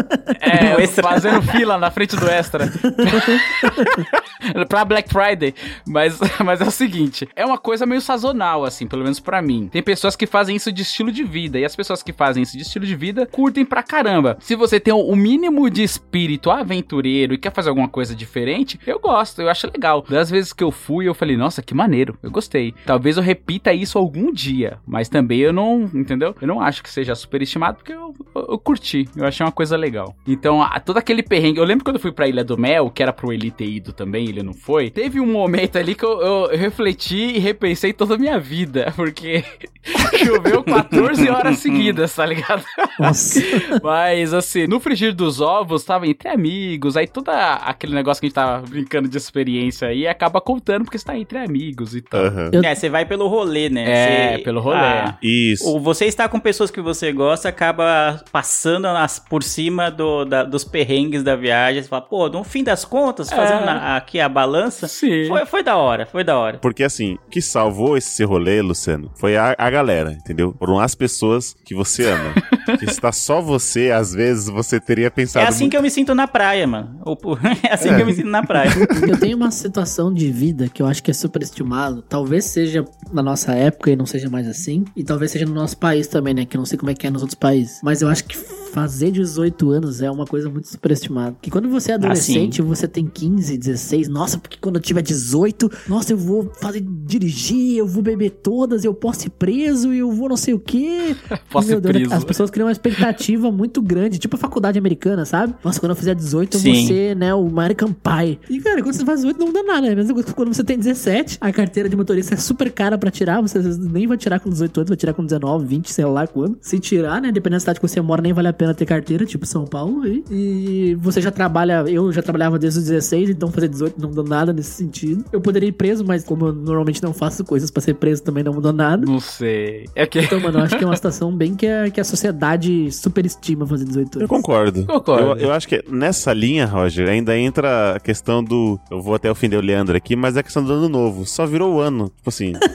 é, 0.40 0.74
O 0.76 0.80
extra. 0.80 1.02
fazendo 1.08 1.42
fila 1.42 1.78
na 1.78 1.90
frente 1.90 2.16
do 2.16 2.28
extra. 2.28 2.66
pra 4.68 4.84
Black 4.84 5.08
Friday. 5.12 5.54
Mas, 5.86 6.18
mas 6.44 6.60
é 6.60 6.64
o 6.64 6.70
seguinte, 6.70 7.28
é 7.34 7.44
uma 7.44 7.58
coisa 7.58 7.86
meio 7.86 8.00
sazonal, 8.00 8.64
assim, 8.64 8.86
pelo 8.86 9.02
menos 9.02 9.20
pra 9.20 9.40
mim. 9.42 9.68
Tem 9.70 9.82
pessoas 9.82 10.16
que 10.16 10.26
fazem 10.26 10.56
isso 10.56 10.70
de 10.72 10.82
estilo 10.82 11.10
de 11.10 11.22
vida, 11.24 11.58
e 11.58 11.64
as 11.64 11.74
pessoas 11.76 12.02
que 12.02 12.12
fazem 12.12 12.42
isso 12.42 12.56
de 12.56 12.62
estilo 12.62 12.84
de 12.86 12.94
vida 12.94 13.26
curtem 13.26 13.64
pra 13.64 13.82
caramba. 13.82 14.36
Se 14.40 14.54
você 14.54 14.78
tem 14.80 14.92
o 14.94 15.16
mínimo 15.16 15.68
de 15.70 15.82
espírito 15.82 16.50
aventureiro 16.50 17.34
e 17.34 17.38
quer 17.38 17.52
fazer 17.52 17.68
alguma 17.68 17.88
coisa 17.88 18.14
diferente, 18.14 18.78
eu 18.86 18.98
gosto, 18.98 19.40
eu 19.42 19.48
acho 19.48 19.66
legal. 19.66 20.04
Das 20.08 20.30
vezes 20.30 20.52
que 20.52 20.62
eu 20.64 20.70
fui, 20.70 21.08
eu 21.08 21.14
falei, 21.14 21.36
nossa, 21.36 21.62
que 21.62 21.74
maneiro, 21.74 22.18
eu 22.26 22.30
gostei. 22.32 22.74
Talvez 22.84 23.16
eu 23.16 23.22
repita 23.22 23.72
isso 23.72 23.98
algum 23.98 24.32
dia, 24.32 24.78
mas 24.86 25.08
também 25.08 25.40
eu 25.40 25.52
não, 25.52 25.90
entendeu? 25.94 26.34
Eu 26.40 26.46
não 26.48 26.60
acho 26.60 26.82
que 26.82 26.90
seja 26.90 27.14
superestimado, 27.14 27.78
porque 27.78 27.92
eu, 27.92 28.14
eu, 28.34 28.46
eu 28.50 28.58
curti, 28.58 29.08
eu 29.16 29.24
achei 29.26 29.44
uma 29.44 29.52
coisa 29.52 29.76
legal. 29.76 30.14
Então, 30.26 30.62
a- 30.62 30.80
todo 30.80 30.96
aquele 30.98 31.22
perrengue, 31.22 31.58
eu 31.58 31.64
lembro 31.64 31.84
quando 31.84 31.96
eu 31.96 32.02
fui 32.02 32.12
pra 32.12 32.28
Ilha 32.28 32.44
do 32.44 32.58
Mel, 32.58 32.90
que 32.90 33.02
era 33.02 33.12
pro 33.12 33.32
Eli 33.32 33.50
ter 33.50 33.66
ido 33.68 33.92
também, 33.92 34.28
ele 34.28 34.42
não 34.42 34.54
foi, 34.54 34.90
teve 34.90 35.20
um 35.20 35.26
momento 35.26 35.76
ali 35.76 35.94
que 35.94 36.04
eu, 36.04 36.20
eu- 36.20 36.46
eu 36.50 36.58
refleti 36.58 37.16
e 37.36 37.38
repensei 37.38 37.92
toda 37.92 38.14
a 38.14 38.18
minha 38.18 38.38
vida, 38.38 38.92
porque 38.96 39.44
choveu 40.24 40.62
14 40.62 41.28
horas 41.28 41.58
seguidas, 41.58 42.14
tá 42.14 42.24
ligado? 42.26 42.64
Nossa. 42.98 43.40
Mas, 43.82 44.32
assim, 44.32 44.66
no 44.66 44.80
frigir 44.80 45.14
dos 45.14 45.40
ovos, 45.40 45.84
tava 45.84 46.06
entre 46.06 46.28
amigos, 46.28 46.96
aí 46.96 47.06
todo 47.06 47.28
aquele 47.30 47.94
negócio 47.94 48.20
que 48.20 48.26
a 48.26 48.28
gente 48.28 48.34
tava 48.34 48.66
brincando 48.66 49.08
de 49.08 49.16
experiência 49.16 49.88
aí 49.88 50.06
acaba 50.06 50.40
contando 50.40 50.84
porque 50.84 50.98
você 50.98 51.04
tá 51.04 51.16
entre 51.16 51.38
amigos 51.38 51.94
e 51.94 52.00
tal. 52.00 52.24
Aham. 52.24 52.50
Eu- 52.52 52.64
É, 52.64 52.74
você 52.74 52.88
vai 52.88 53.04
pelo 53.04 53.28
rolê, 53.28 53.68
né? 53.68 53.84
É, 53.88 54.36
Você- 54.36 54.42
pelo 54.44 54.60
rolê. 54.60 54.76
Ah, 54.78 55.18
Isso. 55.22 55.66
ou 55.68 55.80
você 55.80 56.06
está 56.06 56.28
com 56.28 56.38
pessoas 56.40 56.70
que 56.70 56.80
você 56.80 57.12
gosta, 57.12 57.48
acaba 57.48 58.22
passando 58.32 58.82
nas- 58.84 59.18
por 59.18 59.42
cima 59.42 59.90
do- 59.90 60.24
da- 60.24 60.42
dos 60.44 60.64
perrengues 60.64 61.22
da 61.22 61.36
viagem. 61.36 61.82
Você 61.82 61.88
fala, 61.88 62.02
pô, 62.02 62.28
no 62.28 62.42
fim 62.44 62.62
das 62.64 62.84
contas, 62.84 63.30
fazendo 63.30 63.62
É. 63.62 63.66
na- 63.66 63.96
aqui 63.96 64.18
a 64.20 64.28
balança, 64.28 64.88
Sim. 64.88 65.26
foi, 65.28 65.46
foi 65.46 65.62
da 65.62 65.76
hora, 65.76 66.06
foi 66.06 66.24
da 66.24 66.36
hora. 66.38 66.58
Porque 66.58 66.82
assim, 66.82 67.14
o 67.26 67.30
que 67.30 67.40
salvou 67.42 67.96
esse 67.96 68.24
rolê, 68.24 68.60
Luciano, 68.62 69.10
foi 69.16 69.36
a, 69.36 69.54
a 69.56 69.70
galera, 69.70 70.12
entendeu? 70.12 70.54
Foram 70.58 70.78
as 70.80 70.94
pessoas 70.94 71.54
que 71.64 71.74
você 71.74 72.04
ama. 72.08 72.32
que 72.80 72.85
está 72.90 73.12
só 73.12 73.40
você, 73.40 73.90
às 73.90 74.12
vezes 74.12 74.48
você 74.48 74.80
teria 74.80 75.10
pensado. 75.10 75.44
É 75.44 75.48
assim 75.48 75.68
que 75.68 75.76
eu 75.76 75.82
me 75.82 75.90
sinto 75.90 76.14
na 76.14 76.26
praia, 76.26 76.66
mano. 76.66 77.00
É 77.62 77.74
assim 77.74 77.94
que 77.94 78.00
eu 78.00 78.06
me 78.06 78.14
sinto 78.14 78.28
na 78.28 78.44
praia. 78.44 78.70
Eu 79.08 79.18
tenho 79.18 79.36
uma 79.36 79.50
situação 79.50 80.12
de 80.12 80.30
vida 80.30 80.68
que 80.68 80.82
eu 80.82 80.86
acho 80.86 81.02
que 81.02 81.10
é 81.10 81.14
superestimado. 81.14 82.02
Talvez 82.02 82.44
seja 82.44 82.84
na 83.12 83.22
nossa 83.22 83.52
época 83.54 83.90
e 83.90 83.96
não 83.96 84.06
seja 84.06 84.28
mais 84.28 84.46
assim. 84.48 84.84
E 84.96 85.02
talvez 85.04 85.30
seja 85.30 85.46
no 85.46 85.54
nosso 85.54 85.76
país 85.78 86.06
também, 86.06 86.34
né? 86.34 86.44
Que 86.44 86.56
eu 86.56 86.58
não 86.58 86.66
sei 86.66 86.78
como 86.78 86.90
é 86.90 86.94
que 86.94 87.06
é 87.06 87.10
nos 87.10 87.22
outros 87.22 87.38
países. 87.38 87.80
Mas 87.82 88.02
eu 88.02 88.08
acho 88.08 88.24
que 88.24 88.36
fazer 88.76 89.10
18 89.10 89.70
anos 89.70 90.02
é 90.02 90.10
uma 90.10 90.26
coisa 90.26 90.50
muito 90.50 90.68
superestimada. 90.68 91.34
Que 91.40 91.50
quando 91.50 91.66
você 91.70 91.92
é 91.92 91.94
adolescente, 91.94 92.60
você 92.60 92.86
tem 92.86 93.06
15, 93.06 93.56
16. 93.56 94.06
Nossa, 94.06 94.36
porque 94.36 94.58
quando 94.60 94.76
eu 94.76 94.82
tiver 94.82 95.00
18, 95.00 95.70
nossa, 95.88 96.12
eu 96.12 96.18
vou 96.18 96.52
fazer 96.60 96.84
dirigir, 96.86 97.78
eu 97.78 97.86
vou 97.86 98.02
beber 98.02 98.28
todas, 98.28 98.84
eu 98.84 98.92
posso 98.92 99.28
ir 99.28 99.30
preso, 99.30 99.94
eu 99.94 100.12
vou 100.12 100.28
não 100.28 100.36
sei 100.36 100.52
o 100.52 100.58
quê. 100.58 101.16
Posso 101.48 101.68
Meu 101.68 101.78
ir 101.78 101.80
Deus, 101.80 101.94
preso. 101.94 102.14
As 102.14 102.24
pessoas 102.24 102.50
criam 102.50 102.66
uma 102.66 102.72
expectativa 102.72 103.50
muito 103.50 103.80
grande, 103.80 104.18
tipo 104.18 104.36
a 104.36 104.38
faculdade 104.38 104.78
americana, 104.78 105.24
sabe? 105.24 105.54
Nossa, 105.64 105.80
quando 105.80 105.90
eu 105.90 105.96
fizer 105.96 106.14
18, 106.14 106.56
eu 106.56 106.60
vou 106.60 106.74
Sim. 106.74 106.86
ser, 106.86 107.16
né, 107.16 107.34
o 107.34 107.46
American 107.46 107.94
Pie. 107.94 108.38
E, 108.50 108.60
cara, 108.60 108.82
quando 108.82 108.94
você 108.94 109.06
faz 109.06 109.20
18, 109.20 109.38
não 109.38 109.46
muda 109.46 109.62
nada. 109.62 109.86
É 109.86 109.92
a 109.92 109.96
mesma 109.96 110.12
coisa 110.12 110.28
que 110.28 110.34
quando 110.34 110.52
você 110.52 110.62
tem 110.62 110.76
17, 110.76 111.38
a 111.40 111.50
carteira 111.50 111.88
de 111.88 111.96
motorista 111.96 112.34
é 112.34 112.36
super 112.36 112.70
cara 112.70 112.98
pra 112.98 113.10
tirar, 113.10 113.40
você 113.40 113.58
nem 113.58 114.06
vai 114.06 114.18
tirar 114.18 114.38
com 114.38 114.50
18 114.50 114.80
anos, 114.80 114.88
vai 114.90 114.96
tirar 114.98 115.14
com 115.14 115.24
19, 115.24 115.64
20, 115.64 115.90
sei 115.90 116.04
lá 116.04 116.26
quando. 116.26 116.58
Se 116.60 116.78
tirar, 116.78 117.22
né, 117.22 117.32
dependendo 117.32 117.56
da 117.56 117.60
cidade 117.60 117.80
que 117.80 117.88
você 117.88 118.00
mora, 118.02 118.20
nem 118.20 118.34
vale 118.34 118.48
a 118.48 118.52
pena 118.52 118.65
ter 118.74 118.86
carteira, 118.86 119.24
tipo 119.26 119.44
São 119.46 119.64
Paulo 119.64 120.02
aí. 120.02 120.24
E 120.30 120.96
você 121.00 121.20
já 121.20 121.30
trabalha, 121.30 121.84
eu 121.88 122.12
já 122.12 122.22
trabalhava 122.22 122.58
desde 122.58 122.80
os 122.80 122.86
16, 122.86 123.30
então 123.30 123.50
fazer 123.50 123.68
18 123.68 124.00
não 124.00 124.08
mudou 124.08 124.24
nada 124.24 124.52
nesse 124.52 124.70
sentido. 124.70 125.24
Eu 125.32 125.40
poderia 125.40 125.68
ir 125.68 125.72
preso, 125.72 126.04
mas 126.04 126.24
como 126.24 126.46
eu 126.48 126.52
normalmente 126.52 127.02
não 127.02 127.12
faço 127.12 127.44
coisas 127.44 127.70
pra 127.70 127.80
ser 127.82 127.94
preso, 127.94 128.22
também 128.22 128.42
não 128.44 128.52
mudou 128.52 128.72
nada. 128.72 129.04
Não 129.06 129.20
sei. 129.20 129.86
É 129.94 130.06
que. 130.06 130.20
Então, 130.20 130.40
mano, 130.40 130.58
eu 130.58 130.64
acho 130.64 130.76
que 130.78 130.84
é 130.84 130.86
uma 130.86 130.96
situação 130.96 131.34
bem 131.34 131.54
que 131.54 131.66
a, 131.66 131.90
que 131.90 132.00
a 132.00 132.04
sociedade 132.04 132.90
superestima 132.92 133.66
fazer 133.66 133.84
18 133.84 134.16
Eu 134.16 134.20
anos. 134.20 134.28
concordo. 134.30 134.84
Concordo. 134.86 135.40
Eu, 135.40 135.48
eu 135.48 135.52
acho 135.52 135.68
que 135.68 135.82
nessa 135.90 136.32
linha, 136.32 136.66
Roger, 136.66 137.08
ainda 137.08 137.36
entra 137.36 137.96
a 137.96 138.00
questão 138.00 138.42
do. 138.42 138.78
Eu 138.90 139.00
vou 139.00 139.14
até 139.14 139.30
ofender 139.30 139.58
o 139.58 139.62
Leandro 139.62 139.96
aqui, 139.96 140.16
mas 140.16 140.36
é 140.36 140.40
a 140.40 140.42
questão 140.42 140.62
do 140.64 140.72
ano 140.72 140.88
novo. 140.88 141.24
Só 141.26 141.46
virou 141.46 141.74
o 141.74 141.80
ano. 141.80 142.06
Tipo 142.16 142.28
assim. 142.28 142.52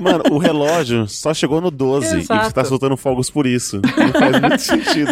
Mano, 0.00 0.24
o 0.30 0.38
relógio 0.38 1.06
só 1.06 1.32
chegou 1.34 1.60
no 1.60 1.70
12 1.70 2.20
Exato. 2.20 2.40
e 2.40 2.44
você 2.46 2.52
tá 2.52 2.64
soltando 2.64 2.96
fogos 2.96 3.30
por 3.30 3.46
isso. 3.46 3.80
Não 3.96 4.12
faz 4.12 4.40
muito 4.40 4.58
sentido. 4.58 5.11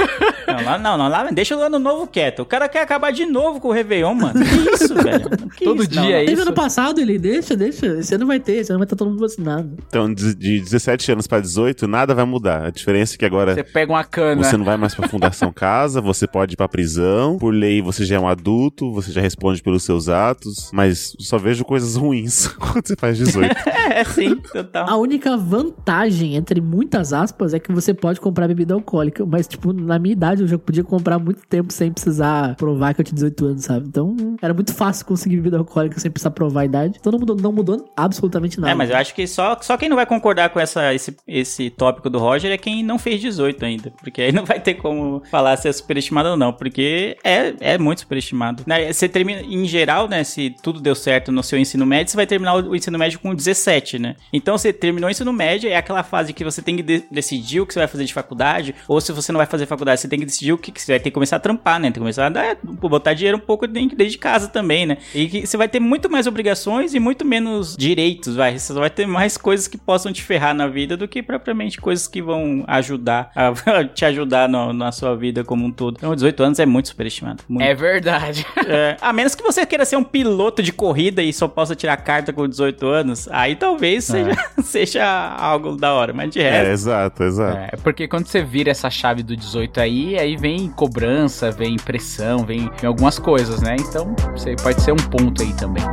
Não, 0.63 0.71
lá 0.71 0.77
não, 0.77 0.97
não, 0.97 1.07
lá 1.07 1.31
deixa 1.31 1.55
o 1.55 1.61
ano 1.61 1.79
novo 1.79 2.07
quieto. 2.07 2.41
O 2.41 2.45
cara 2.45 2.67
quer 2.67 2.81
acabar 2.81 3.11
de 3.11 3.25
novo 3.25 3.59
com 3.59 3.69
o 3.69 3.71
Réveillon, 3.71 4.13
mano. 4.13 4.33
Que 4.33 4.73
isso, 4.73 4.95
velho? 4.95 5.29
Que 5.55 5.65
Todo 5.65 5.81
isso? 5.81 5.91
dia 5.91 6.01
Não, 6.01 6.07
é 6.09 6.19
não. 6.19 6.25
Teve 6.25 6.33
isso? 6.33 6.41
ano 6.41 6.53
passado, 6.53 6.99
ele 6.99 7.17
deixa, 7.17 7.55
deixa. 7.55 7.85
Esse 7.85 8.15
ano 8.15 8.25
vai 8.25 8.39
ter, 8.39 8.57
esse 8.57 8.71
ano 8.71 8.79
vai 8.79 8.85
estar 8.85 8.95
todo 8.95 9.09
mundo 9.09 9.19
vacinado. 9.19 9.77
Então, 9.87 10.13
de, 10.13 10.33
de 10.35 10.59
17 10.59 11.11
anos 11.11 11.27
pra 11.27 11.39
18, 11.39 11.87
nada 11.87 12.13
vai 12.13 12.25
mudar. 12.25 12.65
A 12.65 12.69
diferença 12.69 13.15
é 13.15 13.17
que 13.17 13.25
agora 13.25 13.53
Você 13.53 13.63
pega 13.63 13.91
uma 13.91 14.03
cana. 14.03 14.43
Você 14.43 14.57
não 14.57 14.65
vai 14.65 14.77
mais 14.77 14.95
pra 14.95 15.07
Fundação 15.07 15.51
Casa, 15.53 16.01
você 16.01 16.27
pode 16.27 16.53
ir 16.53 16.57
pra 16.57 16.67
prisão. 16.67 17.37
Por 17.37 17.53
lei, 17.53 17.81
você 17.81 18.05
já 18.05 18.15
é 18.15 18.19
um 18.19 18.27
adulto, 18.27 18.91
você 18.91 19.11
já 19.11 19.21
responde 19.21 19.61
pelos 19.61 19.83
seus 19.83 20.09
atos. 20.09 20.69
Mas 20.73 21.15
só 21.19 21.37
vejo 21.37 21.63
coisas 21.65 21.95
ruins 21.95 22.47
quando 22.57 22.87
você 22.87 22.95
faz 22.95 23.17
18. 23.17 23.51
É, 23.67 24.03
sim, 24.03 24.35
total. 24.35 24.89
A 24.89 24.97
única 24.97 25.35
vantagem, 25.37 26.35
entre 26.35 26.61
muitas 26.61 27.13
aspas, 27.13 27.53
é 27.53 27.59
que 27.59 27.71
você 27.71 27.93
pode 27.93 28.19
comprar 28.19 28.47
bebida 28.47 28.73
alcoólica. 28.73 29.25
Mas, 29.25 29.47
tipo, 29.47 29.73
na 29.73 29.99
minha 29.99 30.13
idade 30.13 30.41
eu 30.41 30.47
já 30.47 30.57
podia 30.61 30.83
comprar 30.83 31.19
muito 31.19 31.41
tempo 31.47 31.71
sem 31.73 31.91
precisar 31.91 32.55
provar 32.55 32.93
que 32.93 33.01
eu 33.01 33.05
tinha 33.05 33.15
18 33.15 33.45
anos, 33.45 33.63
sabe? 33.65 33.87
Então, 33.87 34.15
era 34.41 34.53
muito 34.53 34.73
fácil 34.73 35.05
conseguir 35.05 35.37
bebida 35.37 35.57
alcoólica 35.57 35.99
sem 35.99 36.09
precisar 36.11 36.31
provar 36.31 36.61
a 36.61 36.65
idade. 36.65 36.97
Então 36.99 37.11
não 37.11 37.19
mudou, 37.19 37.35
não 37.35 37.51
mudou 37.51 37.91
absolutamente 37.95 38.59
nada. 38.59 38.71
É, 38.71 38.75
mas 38.75 38.89
eu 38.89 38.95
acho 38.97 39.13
que 39.13 39.25
só, 39.27 39.57
só 39.61 39.77
quem 39.77 39.89
não 39.89 39.95
vai 39.95 40.05
concordar 40.05 40.49
com 40.49 40.59
essa, 40.59 40.93
esse, 40.93 41.15
esse 41.27 41.69
tópico 41.69 42.09
do 42.09 42.19
Roger 42.19 42.51
é 42.51 42.57
quem 42.57 42.83
não 42.83 42.97
fez 42.99 43.19
18 43.21 43.63
ainda. 43.65 43.91
Porque 44.01 44.21
aí 44.21 44.31
não 44.31 44.45
vai 44.45 44.59
ter 44.59 44.75
como 44.75 45.21
falar 45.29 45.57
se 45.57 45.67
é 45.67 45.71
superestimado 45.71 46.29
ou 46.29 46.37
não. 46.37 46.53
Porque 46.53 47.17
é, 47.23 47.53
é 47.59 47.77
muito 47.77 48.01
superestimado. 48.01 48.63
Né, 48.67 48.91
Você 48.91 49.07
termina, 49.09 49.41
em 49.41 49.65
geral, 49.65 50.07
né? 50.07 50.23
Se 50.23 50.53
tudo 50.61 50.79
deu 50.79 50.95
certo 50.95 51.31
no 51.31 51.43
seu 51.43 51.57
ensino 51.59 51.85
médio, 51.85 52.11
você 52.11 52.17
vai 52.17 52.27
terminar 52.27 52.55
o 52.55 52.75
ensino 52.75 52.97
médio 52.97 53.19
com 53.19 53.33
17, 53.33 53.99
né? 53.99 54.15
Então 54.31 54.57
você 54.57 54.71
terminou 54.73 55.07
o 55.07 55.11
ensino 55.11 55.31
médio, 55.33 55.69
é 55.69 55.75
aquela 55.75 56.03
fase 56.03 56.33
que 56.33 56.43
você 56.43 56.61
tem 56.61 56.75
que 56.77 56.83
de- 56.83 57.03
decidir 57.11 57.61
o 57.61 57.65
que 57.65 57.73
você 57.73 57.79
vai 57.79 57.87
fazer 57.87 58.05
de 58.05 58.13
faculdade. 58.13 58.75
Ou 58.87 58.99
se 58.99 59.11
você 59.11 59.31
não 59.31 59.37
vai 59.37 59.47
fazer 59.47 59.65
faculdade, 59.65 60.01
você 60.01 60.07
tem 60.07 60.19
que 60.19 60.25
decidir 60.25 60.40
decidir 60.41 60.53
o 60.53 60.57
que, 60.57 60.71
que 60.71 60.81
você 60.81 60.93
vai 60.93 60.99
ter 60.99 61.09
que 61.09 61.13
começar 61.13 61.35
a 61.35 61.39
trampar, 61.39 61.79
né? 61.79 61.87
Tem 61.87 61.93
que 61.93 61.99
começar 61.99 62.25
a 62.25 62.29
dar, 62.29 62.57
botar 62.63 63.13
dinheiro 63.13 63.37
um 63.37 63.41
pouco 63.41 63.67
dentro 63.67 63.95
de 63.95 64.17
casa 64.17 64.47
também, 64.47 64.85
né? 64.85 64.97
E 65.13 65.27
que 65.27 65.45
você 65.45 65.55
vai 65.57 65.67
ter 65.67 65.79
muito 65.79 66.09
mais 66.09 66.27
obrigações 66.27 66.93
e 66.93 66.99
muito 66.99 67.23
menos 67.23 67.75
direitos, 67.77 68.35
vai. 68.35 68.57
Você 68.57 68.73
vai 68.73 68.89
ter 68.89 69.05
mais 69.05 69.37
coisas 69.37 69.67
que 69.67 69.77
possam 69.77 70.11
te 70.11 70.21
ferrar 70.23 70.53
na 70.53 70.67
vida 70.67 70.97
do 70.97 71.07
que 71.07 71.21
propriamente 71.21 71.79
coisas 71.79 72.07
que 72.07 72.21
vão 72.21 72.63
ajudar, 72.67 73.31
a, 73.35 73.51
te 73.93 74.05
ajudar 74.05 74.49
no- 74.49 74.73
na 74.73 74.91
sua 74.91 75.15
vida 75.15 75.43
como 75.43 75.65
um 75.65 75.71
todo. 75.71 75.95
Então, 75.97 76.13
18 76.15 76.43
anos 76.43 76.59
é 76.59 76.65
muito 76.65 76.89
superestimado. 76.89 77.43
Muito. 77.47 77.65
É 77.65 77.73
verdade. 77.73 78.45
É, 78.67 78.97
a 79.01 79.13
menos 79.13 79.35
que 79.35 79.43
você 79.43 79.65
queira 79.65 79.85
ser 79.85 79.95
um 79.95 80.03
piloto 80.03 80.63
de 80.63 80.71
corrida 80.73 81.21
e 81.21 81.31
só 81.31 81.47
possa 81.47 81.75
tirar 81.75 81.97
carta 81.97 82.33
com 82.33 82.47
18 82.47 82.85
anos, 82.87 83.27
aí 83.31 83.55
talvez 83.55 84.05
seja, 84.05 84.31
seja 84.63 85.05
algo 85.37 85.75
da 85.75 85.93
hora, 85.93 86.13
mas 86.13 86.31
de 86.31 86.39
É, 86.41 86.49
resto. 86.51 86.71
exato, 86.71 87.23
exato. 87.23 87.57
É, 87.57 87.77
porque 87.83 88.07
quando 88.07 88.25
você 88.27 88.41
vira 88.43 88.71
essa 88.71 88.89
chave 88.89 89.23
do 89.23 89.35
18 89.35 89.79
aí, 89.79 90.17
aí 90.17 90.30
vem 90.37 90.69
cobrança, 90.69 91.51
vem 91.51 91.75
pressão, 91.77 92.45
vem, 92.45 92.69
vem 92.79 92.87
algumas 92.87 93.17
coisas, 93.19 93.61
né? 93.61 93.75
Então, 93.79 94.15
você 94.31 94.55
pode 94.55 94.81
ser 94.81 94.91
um 94.91 94.97
ponto 94.97 95.41
aí 95.41 95.53
também. 95.53 95.83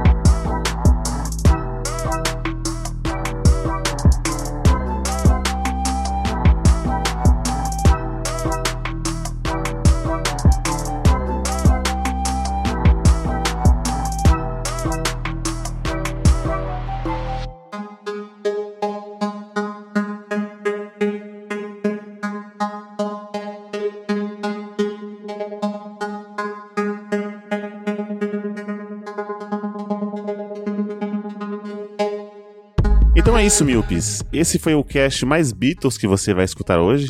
Então 33.38 33.44
é 33.44 33.46
isso, 33.46 33.64
Milpis. 33.64 34.24
Esse 34.32 34.58
foi 34.58 34.74
o 34.74 34.82
cast 34.82 35.24
mais 35.24 35.52
Beatles 35.52 35.96
que 35.96 36.08
você 36.08 36.34
vai 36.34 36.44
escutar 36.44 36.80
hoje. 36.80 37.08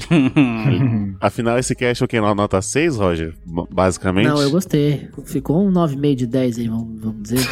Afinal, 1.22 1.58
esse 1.58 1.74
cast 1.74 2.02
é 2.02 2.04
o 2.04 2.06
que? 2.06 2.20
Nota 2.20 2.60
6, 2.60 2.96
Roger? 2.96 3.32
Basicamente. 3.70 4.26
Não, 4.26 4.42
eu 4.42 4.50
gostei. 4.50 5.08
Ficou 5.24 5.66
um 5.66 5.72
9,5 5.72 6.14
de 6.14 6.26
10 6.26 6.58
aí, 6.58 6.68
vamos, 6.68 7.00
vamos 7.00 7.22
dizer. 7.22 7.48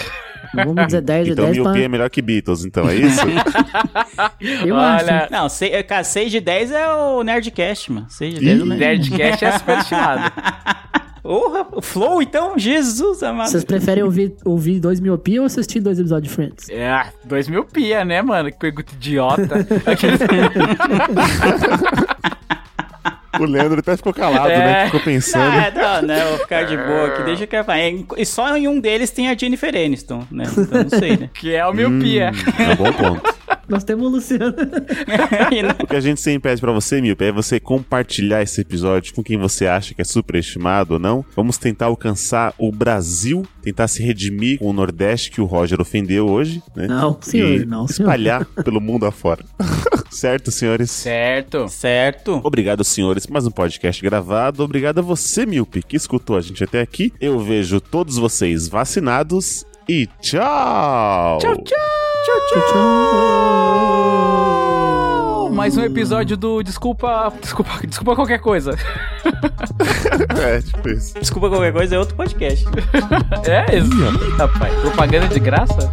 Vamos 0.55 0.87
dizer 0.87 1.01
10 1.01 1.25
de 1.27 1.33
Então 1.33 1.45
10 1.47 1.57
pra... 1.57 1.65
Miopia 1.65 1.85
é 1.85 1.89
melhor 1.89 2.11
que 2.11 2.21
Beatles, 2.21 2.67
então 2.67 2.87
é 2.87 2.97
isso? 2.97 3.21
Eu 4.67 4.77
acho. 4.77 5.05
Olha, 5.07 5.29
Não, 5.31 5.49
sei- 5.49 5.83
cara, 5.83 6.05
6 6.05 6.31
de 6.31 6.41
10 6.41 6.71
é 6.71 6.93
o 6.93 7.23
Nerdcast, 7.23 7.93
mano. 7.93 8.07
6 8.11 8.35
de 8.35 8.41
10 8.45 8.61
é 8.61 8.63
o 8.63 8.67
Nerdcast. 8.67 9.11
Nerdcast 9.17 9.45
é 9.47 9.59
superestimado. 9.59 10.33
Porra, 11.27 11.67
o 11.73 11.83
Flow, 11.83 12.23
então? 12.23 12.57
Jesus 12.57 13.21
amado. 13.21 13.49
Vocês 13.51 13.65
preferem 13.65 14.05
ouvir, 14.05 14.33
ouvir 14.45 14.79
dois 14.79 15.01
miopia 15.01 15.41
ou 15.41 15.47
assistir 15.47 15.81
dois 15.81 15.99
episódios 15.99 16.29
de 16.29 16.35
Friends? 16.37 16.69
É, 16.71 17.07
dois 17.25 17.49
mil 17.49 17.65
pia, 17.65 18.05
né, 18.05 18.23
mano? 18.23 18.49
Que 18.53 18.57
pergunta 18.59 18.93
idiota. 18.95 19.67
o 23.41 23.45
Leandro 23.45 23.81
até 23.81 23.97
ficou 23.97 24.15
calado, 24.15 24.49
É. 24.51 24.59
né? 24.59 24.85
Ficou 24.87 25.01
Não, 25.01 25.05
pensando. 25.05 25.53
é, 25.53 25.71
não, 25.73 26.03
né? 26.03 26.23
Eu 26.23 26.29
vou 26.29 26.39
ficar 26.39 26.63
de 26.63 26.77
boa 26.77 27.07
aqui, 27.09 27.23
deixa 27.25 27.45
que 27.47 27.57
eu 27.57 27.65
falar. 27.65 27.81
E 28.17 28.25
só 28.25 28.57
em 28.57 28.69
um 28.69 28.79
deles 28.81 29.11
tem 29.11 29.29
a 29.29 29.37
Jennifer 29.37 29.75
Aniston, 29.75 30.25
né? 30.31 30.45
Então 30.57 30.83
não 30.85 30.91
sei, 30.91 31.17
né? 31.17 31.29
que 31.35 31.53
é 31.55 31.67
o 31.67 31.73
miopia. 31.75 32.31
É 32.59 32.73
um 32.73 32.77
bom 32.77 32.93
ponto. 32.93 33.35
Nós 33.69 33.85
temos 33.85 34.07
o 34.07 34.11
Luciano. 34.11 34.55
E 35.53 35.83
O 35.83 35.87
que 35.87 35.97
a 35.97 36.01
gente 36.01 36.21
sempre 36.21 36.51
pede 36.51 36.61
pra 36.61 36.73
você, 36.73 37.01
Miope, 37.01 37.25
é 37.25 37.33
você 37.33 37.59
compartilhar 37.59 38.43
esse 38.43 38.61
episódio 38.61 39.15
com 39.15 39.23
quem 39.23 39.37
você 39.37 39.67
acha 39.67 39.95
que 39.95 40.01
é 40.01 40.05
superestimado 40.05 40.95
ou 40.95 41.01
não. 41.01 41.25
Vamos 41.35 41.59
tentar 41.59 41.87
alcançar 41.87 42.55
o 42.59 42.71
Brasil, 42.71 43.47
tentar 43.63 43.89
se 43.89 44.03
redimir 44.03 44.59
com 44.59 44.67
o 44.67 44.73
Nordeste 44.73 45.31
que 45.31 45.41
o 45.41 45.45
Roger 45.45 45.81
ofendeu 45.81 46.29
hoje, 46.29 46.63
né? 46.75 46.87
Não, 46.87 47.19
senhor, 47.21 47.61
e 47.61 47.67
não, 47.67 47.87
senhor. 47.87 48.09
espalhar 48.09 48.45
pelo 48.45 48.81
mundo 48.81 49.07
afora. 49.07 49.45
certo, 50.11 50.51
senhores? 50.51 50.91
Certo. 50.91 51.69
certo. 51.69 52.41
Obrigado, 52.45 52.85
senhores, 52.85 53.27
mais 53.27 53.47
um 53.47 53.51
podcast 53.51 54.03
gravado. 54.03 54.63
Obrigado 54.63 54.99
a 54.99 55.03
você, 55.03 55.47
Milpe, 55.47 55.83
que 55.83 55.97
escutou 55.97 56.37
a 56.37 56.41
gente 56.41 56.63
até 56.63 56.81
aqui. 56.81 57.13
Eu 57.21 57.39
vejo 57.39 57.81
todos 57.81 58.17
vocês 58.17 58.69
vacinados 58.69 59.65
e 59.89 60.07
tchau! 60.21 61.39
Tchau, 61.39 61.55
tchau! 61.63 61.79
Tchau, 62.25 62.41
tchau. 62.69 64.27
Mais 65.53 65.77
um 65.77 65.85
episódio 65.85 66.37
do 66.37 66.63
Desculpa. 66.63 67.33
Desculpa, 67.41 67.87
desculpa 67.87 68.15
qualquer 68.17 68.41
coisa. 68.41 68.77
É, 70.41 70.61
tipo 70.61 70.89
isso. 70.89 71.19
Desculpa 71.19 71.49
qualquer 71.49 71.73
coisa, 71.73 71.97
é 71.97 71.99
outro 71.99 72.15
podcast. 72.17 72.65
É, 73.47 73.77
isso. 73.77 73.91
Ih, 73.91 74.37
rapaz. 74.37 74.73
Propaganda 74.81 75.29
de 75.29 75.41
graça? 75.41 75.93